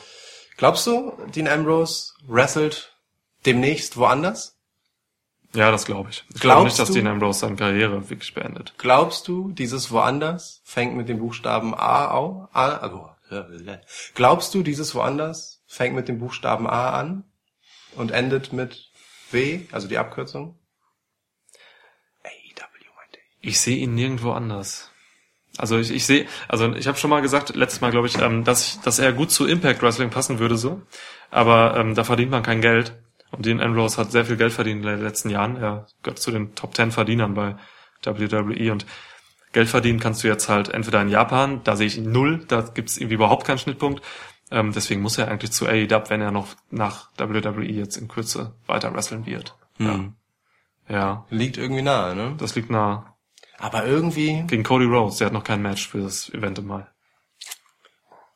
Glaubst 0.56 0.86
du, 0.86 1.12
Dean 1.34 1.48
Ambrose 1.48 2.12
wrestelt 2.26 2.96
demnächst 3.46 3.96
woanders? 3.96 4.56
Ja, 5.54 5.70
das 5.70 5.84
glaube 5.84 6.10
ich. 6.10 6.24
Ich 6.34 6.40
glaube 6.40 6.60
Glaubst 6.60 6.64
nicht, 6.64 6.78
dass 6.78 6.88
du- 6.88 6.94
Dean 6.94 7.06
Ambrose 7.08 7.40
seine 7.40 7.56
Karriere 7.56 8.08
wirklich 8.08 8.32
beendet. 8.34 8.74
Glaubst 8.78 9.26
du, 9.28 9.50
dieses 9.50 9.90
woanders 9.90 10.60
fängt 10.64 10.96
mit 10.96 11.08
dem 11.08 11.18
Buchstaben 11.18 11.74
A 11.74 12.10
au? 12.12 12.48
A, 12.52 12.68
also, 12.76 13.10
glaubst 14.14 14.54
du, 14.54 14.62
dieses 14.62 14.94
woanders 14.94 15.62
fängt 15.66 15.94
mit 15.96 16.08
dem 16.08 16.18
Buchstaben 16.20 16.66
A 16.68 16.90
an 16.90 17.24
und 17.96 18.12
endet 18.12 18.52
mit 18.52 18.90
W, 19.30 19.66
also 19.72 19.88
die 19.88 19.98
Abkürzung? 19.98 20.56
Ich. 23.40 23.60
Sehe 23.60 23.76
ihn 23.76 23.94
nirgendwo 23.94 24.32
anders. 24.32 24.90
Also 25.56 25.78
ich, 25.78 25.90
ich 25.90 26.06
sehe, 26.06 26.26
also 26.48 26.72
ich 26.74 26.86
habe 26.86 26.98
schon 26.98 27.10
mal 27.10 27.22
gesagt, 27.22 27.54
letztes 27.56 27.80
Mal 27.80 27.90
glaube 27.90 28.06
ich, 28.06 28.18
ähm, 28.18 28.44
dass 28.44 28.66
ich, 28.66 28.80
dass 28.80 28.98
er 28.98 29.12
gut 29.12 29.30
zu 29.30 29.46
Impact 29.46 29.82
Wrestling 29.82 30.10
passen 30.10 30.38
würde 30.38 30.56
so, 30.56 30.80
aber 31.30 31.76
ähm, 31.76 31.94
da 31.94 32.04
verdient 32.04 32.30
man 32.30 32.42
kein 32.42 32.60
Geld. 32.60 32.96
Und 33.32 33.46
Dean 33.46 33.60
Ambrose 33.60 33.96
hat 33.96 34.10
sehr 34.10 34.24
viel 34.24 34.36
Geld 34.36 34.52
verdient 34.52 34.84
in 34.84 34.90
den 34.90 35.02
letzten 35.02 35.30
Jahren. 35.30 35.56
Er 35.56 35.86
gehört 36.02 36.18
zu 36.18 36.32
den 36.32 36.54
Top 36.54 36.74
10 36.74 36.90
Verdienern 36.90 37.34
bei 37.34 37.56
WWE 38.04 38.72
und 38.72 38.86
Geld 39.52 39.68
verdienen 39.68 39.98
kannst 39.98 40.22
du 40.22 40.28
jetzt 40.28 40.48
halt 40.48 40.68
entweder 40.68 41.02
in 41.02 41.08
Japan, 41.08 41.60
da 41.64 41.76
sehe 41.76 41.86
ich 41.86 41.98
ihn 41.98 42.12
null, 42.12 42.44
da 42.46 42.62
gibt's 42.62 42.96
irgendwie 42.96 43.16
überhaupt 43.16 43.46
keinen 43.46 43.58
Schnittpunkt. 43.58 44.02
Ähm, 44.52 44.72
deswegen 44.72 45.00
muss 45.00 45.18
er 45.18 45.28
eigentlich 45.28 45.52
zu 45.52 45.66
AEW, 45.66 46.08
wenn 46.08 46.20
er 46.20 46.30
noch 46.30 46.48
nach 46.70 47.08
WWE 47.16 47.64
jetzt 47.64 47.96
in 47.96 48.08
Kürze 48.08 48.54
weiter 48.66 48.94
wrestlen 48.94 49.26
wird. 49.26 49.56
Hm. 49.76 50.14
Ja. 50.88 50.94
ja, 50.96 51.26
Liegt 51.30 51.56
irgendwie 51.56 51.82
nahe, 51.82 52.14
ne? 52.14 52.34
das 52.38 52.54
liegt 52.54 52.70
nah. 52.70 53.16
Aber 53.60 53.84
irgendwie, 53.86 54.42
Gegen 54.46 54.62
Cody 54.64 54.86
Rhodes, 54.86 55.18
der 55.18 55.26
hat 55.26 55.32
noch 55.34 55.44
kein 55.44 55.60
Match 55.62 55.86
für 55.88 55.98
das 56.00 56.30
Event 56.30 56.58
im 56.58 56.66
Mai. 56.66 56.86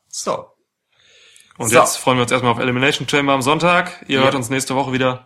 so. 0.07 0.47
Und 1.57 1.69
So. 1.69 1.79
jetzt 1.79 1.97
freuen 1.97 2.17
wir 2.17 2.23
uns 2.23 2.31
erstmal 2.31 2.51
auf 2.53 2.59
Elimination 2.59 3.07
Chamber 3.07 3.33
am 3.33 3.41
Sonntag. 3.41 4.03
Ihr 4.07 4.17
Ja. 4.19 4.23
hört 4.25 4.35
uns 4.35 4.49
nächste 4.49 4.75
Woche 4.75 4.91
wieder. 4.91 5.25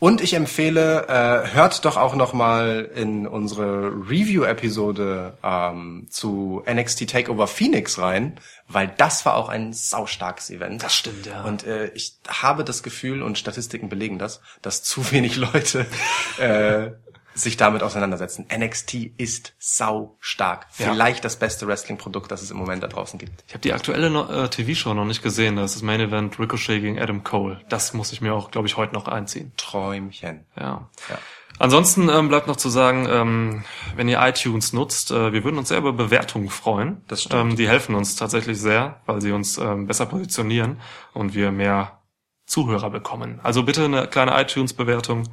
Und 0.00 0.20
ich 0.20 0.34
empfehle, 0.34 1.08
äh, 1.08 1.52
hört 1.54 1.84
doch 1.84 1.96
auch 1.96 2.14
noch 2.14 2.32
mal 2.32 2.88
in 2.94 3.26
unsere 3.26 3.88
Review-Episode 4.08 5.36
ähm, 5.42 6.06
zu 6.08 6.62
NXT 6.72 7.10
Takeover 7.10 7.48
Phoenix 7.48 7.98
rein, 7.98 8.38
weil 8.68 8.86
das 8.96 9.26
war 9.26 9.34
auch 9.34 9.48
ein 9.48 9.72
saustarkes 9.72 10.50
Event. 10.50 10.84
Das 10.84 10.94
stimmt, 10.94 11.26
ja. 11.26 11.42
Und 11.42 11.64
äh, 11.66 11.88
ich 11.94 12.14
habe 12.28 12.62
das 12.64 12.84
Gefühl, 12.84 13.22
und 13.22 13.38
Statistiken 13.38 13.88
belegen 13.88 14.18
das, 14.20 14.40
dass 14.62 14.84
zu 14.84 15.10
wenig 15.10 15.34
Leute 15.36 15.84
äh, 16.38 16.92
sich 17.38 17.56
damit 17.56 17.82
auseinandersetzen. 17.82 18.46
NXT 18.54 19.12
ist 19.16 19.54
sau 19.58 20.16
stark. 20.20 20.66
Ja. 20.78 20.90
Vielleicht 20.90 21.24
das 21.24 21.36
beste 21.36 21.66
Wrestling-Produkt, 21.66 22.30
das 22.30 22.42
es 22.42 22.50
im 22.50 22.56
Moment 22.56 22.82
da 22.82 22.88
draußen 22.88 23.18
gibt. 23.18 23.44
Ich 23.46 23.54
habe 23.54 23.60
die 23.60 23.72
aktuelle 23.72 24.08
äh, 24.08 24.48
TV-Show 24.48 24.94
noch 24.94 25.04
nicht 25.04 25.22
gesehen. 25.22 25.56
Das 25.56 25.70
ist 25.70 25.76
das 25.76 25.82
Main 25.82 26.00
Event 26.00 26.38
Ricochet 26.38 26.80
gegen 26.80 26.98
Adam 26.98 27.22
Cole. 27.24 27.60
Das 27.68 27.94
muss 27.94 28.12
ich 28.12 28.20
mir 28.20 28.34
auch, 28.34 28.50
glaube 28.50 28.66
ich, 28.66 28.76
heute 28.76 28.94
noch 28.94 29.06
einziehen. 29.06 29.52
Träumchen. 29.56 30.46
Ja. 30.56 30.88
Ja. 31.08 31.18
Ansonsten 31.60 32.08
ähm, 32.08 32.28
bleibt 32.28 32.46
noch 32.46 32.56
zu 32.56 32.68
sagen, 32.68 33.08
ähm, 33.10 33.64
wenn 33.96 34.08
ihr 34.08 34.20
iTunes 34.20 34.72
nutzt, 34.72 35.10
äh, 35.10 35.32
wir 35.32 35.42
würden 35.42 35.58
uns 35.58 35.68
sehr 35.68 35.78
über 35.78 35.92
Bewertungen 35.92 36.50
freuen. 36.50 37.02
Das 37.08 37.22
stimmt. 37.24 37.52
Ähm, 37.52 37.56
die 37.56 37.68
helfen 37.68 37.94
uns 37.96 38.14
tatsächlich 38.14 38.60
sehr, 38.60 39.00
weil 39.06 39.20
sie 39.20 39.32
uns 39.32 39.58
ähm, 39.58 39.86
besser 39.86 40.06
positionieren 40.06 40.80
und 41.14 41.34
wir 41.34 41.50
mehr 41.50 41.98
Zuhörer 42.46 42.90
bekommen. 42.90 43.40
Also 43.42 43.64
bitte 43.64 43.84
eine 43.84 44.06
kleine 44.06 44.40
iTunes-Bewertung. 44.40 45.24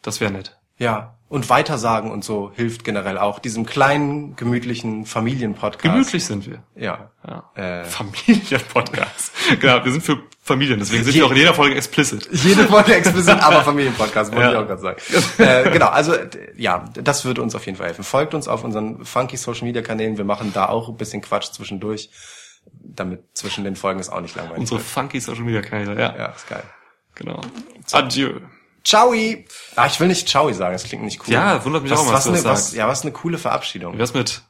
Das 0.00 0.20
wäre 0.20 0.32
nett. 0.32 0.61
Ja. 0.78 1.14
Und 1.28 1.48
weitersagen 1.48 2.10
und 2.10 2.22
so 2.24 2.52
hilft 2.54 2.84
generell 2.84 3.16
auch. 3.16 3.38
Diesem 3.38 3.64
kleinen, 3.64 4.36
gemütlichen 4.36 5.06
Familienpodcast. 5.06 5.82
Gemütlich 5.82 6.26
sind 6.26 6.46
wir. 6.46 6.62
Ja. 6.76 7.10
Ja. 7.26 7.50
Äh. 7.54 7.84
Familienpodcast. 7.86 9.32
genau, 9.60 9.82
wir 9.82 9.92
sind 9.92 10.02
für 10.02 10.18
Familien, 10.42 10.78
deswegen 10.80 11.04
sind 11.04 11.14
wir 11.14 11.24
auch 11.24 11.30
in 11.30 11.38
jeder 11.38 11.54
Folge 11.54 11.74
explicit. 11.76 12.28
Jede 12.32 12.66
Folge 12.66 12.94
explizit, 12.96 13.40
aber 13.42 13.62
Familienpodcast, 13.62 14.32
wollte 14.32 14.44
Ja. 14.44 14.52
ich 14.52 14.58
auch 14.58 14.66
gerade 14.66 14.82
sagen. 14.82 15.00
äh, 15.38 15.70
genau, 15.70 15.86
also 15.86 16.14
ja, 16.56 16.84
das 16.94 17.24
würde 17.24 17.40
uns 17.40 17.54
auf 17.54 17.64
jeden 17.64 17.78
Fall 17.78 17.86
helfen. 17.86 18.04
Folgt 18.04 18.34
uns 18.34 18.46
auf 18.48 18.62
unseren 18.62 19.04
funky 19.06 19.36
Social 19.38 19.64
Media 19.64 19.80
Kanälen. 19.80 20.18
Wir 20.18 20.24
machen 20.24 20.50
da 20.52 20.68
auch 20.68 20.88
ein 20.90 20.96
bisschen 20.96 21.22
Quatsch 21.22 21.52
zwischendurch, 21.52 22.10
damit 22.66 23.22
zwischen 23.34 23.64
den 23.64 23.76
Folgen 23.76 24.00
es 24.00 24.10
auch 24.10 24.20
nicht 24.20 24.36
langweilig 24.36 24.60
Unsere 24.60 24.80
wird. 24.80 24.88
funky 24.88 25.18
Social 25.20 25.44
Media 25.44 25.62
Kanäle, 25.62 25.98
ja. 25.98 26.14
Ja, 26.14 26.26
ist 26.26 26.46
geil. 26.48 26.64
Genau. 27.14 27.40
Adieu. 27.92 28.40
Ciao! 28.84 29.12
Ah, 29.76 29.86
ich 29.86 30.00
will 30.00 30.08
nicht 30.08 30.28
Ciao 30.28 30.52
sagen, 30.52 30.72
das 30.72 30.84
klingt 30.84 31.04
nicht 31.04 31.20
cool. 31.26 31.34
Ja, 31.34 31.64
wundert 31.64 31.82
mich 31.82 31.92
was, 31.92 32.00
auch 32.00 32.04
mal, 32.06 32.12
was 32.14 32.24
dass 32.24 32.32
du 32.32 32.32
das 32.32 32.44
was, 32.44 32.60
sagst. 32.64 32.74
Ja, 32.76 32.88
was 32.88 33.02
eine 33.02 33.12
coole 33.12 33.38
Verabschiedung. 33.38 33.94
Wie 33.94 33.98
wär's 33.98 34.14
mit 34.14 34.42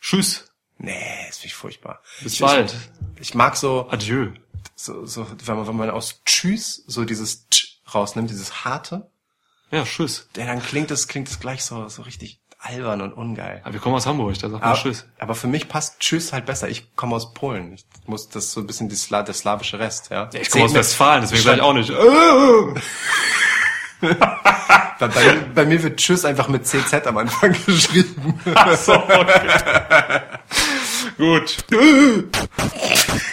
Tschüss. 0.00 0.46
Nee, 0.78 0.92
ist 1.28 1.38
finde 1.38 1.46
ich 1.48 1.54
furchtbar. 1.54 2.00
Bis 2.20 2.34
ich, 2.34 2.40
bald. 2.40 2.74
Ich, 3.16 3.20
ich 3.30 3.34
mag 3.34 3.56
so, 3.56 3.88
Adieu. 3.90 4.28
so, 4.74 5.06
so 5.06 5.26
wenn, 5.44 5.56
man, 5.56 5.66
wenn 5.66 5.76
man 5.76 5.90
aus 5.90 6.20
Tschüss 6.24 6.82
so 6.86 7.04
dieses 7.04 7.48
Tsch 7.48 7.78
rausnimmt, 7.94 8.28
dieses 8.30 8.64
harte, 8.64 9.08
Ja, 9.70 9.84
Tschüss. 9.84 10.28
ja, 10.36 10.46
dann 10.46 10.62
klingt 10.62 10.90
es 10.90 11.06
klingt 11.08 11.28
es 11.28 11.38
gleich 11.40 11.64
so 11.64 11.88
so 11.88 12.02
richtig 12.02 12.40
albern 12.58 13.02
und 13.02 13.12
ungeil. 13.12 13.60
Aber 13.62 13.74
wir 13.74 13.80
kommen 13.80 13.94
aus 13.94 14.06
Hamburg, 14.06 14.34
da 14.34 14.48
sagt 14.48 14.52
man 14.52 14.62
Aber, 14.62 14.78
Tschüss. 14.78 15.04
aber 15.18 15.34
für 15.34 15.46
mich 15.46 15.68
passt 15.68 16.00
Tschüss 16.00 16.32
halt 16.32 16.46
besser. 16.46 16.68
Ich 16.68 16.94
komme 16.96 17.14
aus 17.14 17.34
Polen. 17.34 17.74
Ich 17.74 17.84
muss 18.06 18.28
das 18.30 18.52
so 18.52 18.60
ein 18.60 18.66
bisschen 18.66 18.88
die 18.88 18.96
Sla 18.96 19.22
der 19.22 19.34
slawische 19.34 19.78
Rest, 19.78 20.10
ja. 20.10 20.30
Ich 20.32 20.50
komme 20.50 20.64
aus 20.64 20.74
Westfalen, 20.74 21.20
deswegen 21.22 21.42
sage 21.42 21.56
ich 21.56 21.62
auch 21.62 21.74
nicht. 21.74 21.90
Bei, 24.00 25.08
bei, 25.08 25.36
bei 25.54 25.64
mir 25.64 25.82
wird 25.82 25.98
Tschüss 25.98 26.24
einfach 26.24 26.48
mit 26.48 26.66
CZ 26.66 27.06
am 27.06 27.18
Anfang 27.18 27.54
geschrieben. 27.66 28.40
so, 28.76 28.94
okay. 28.94 30.20
Gut. 31.18 31.56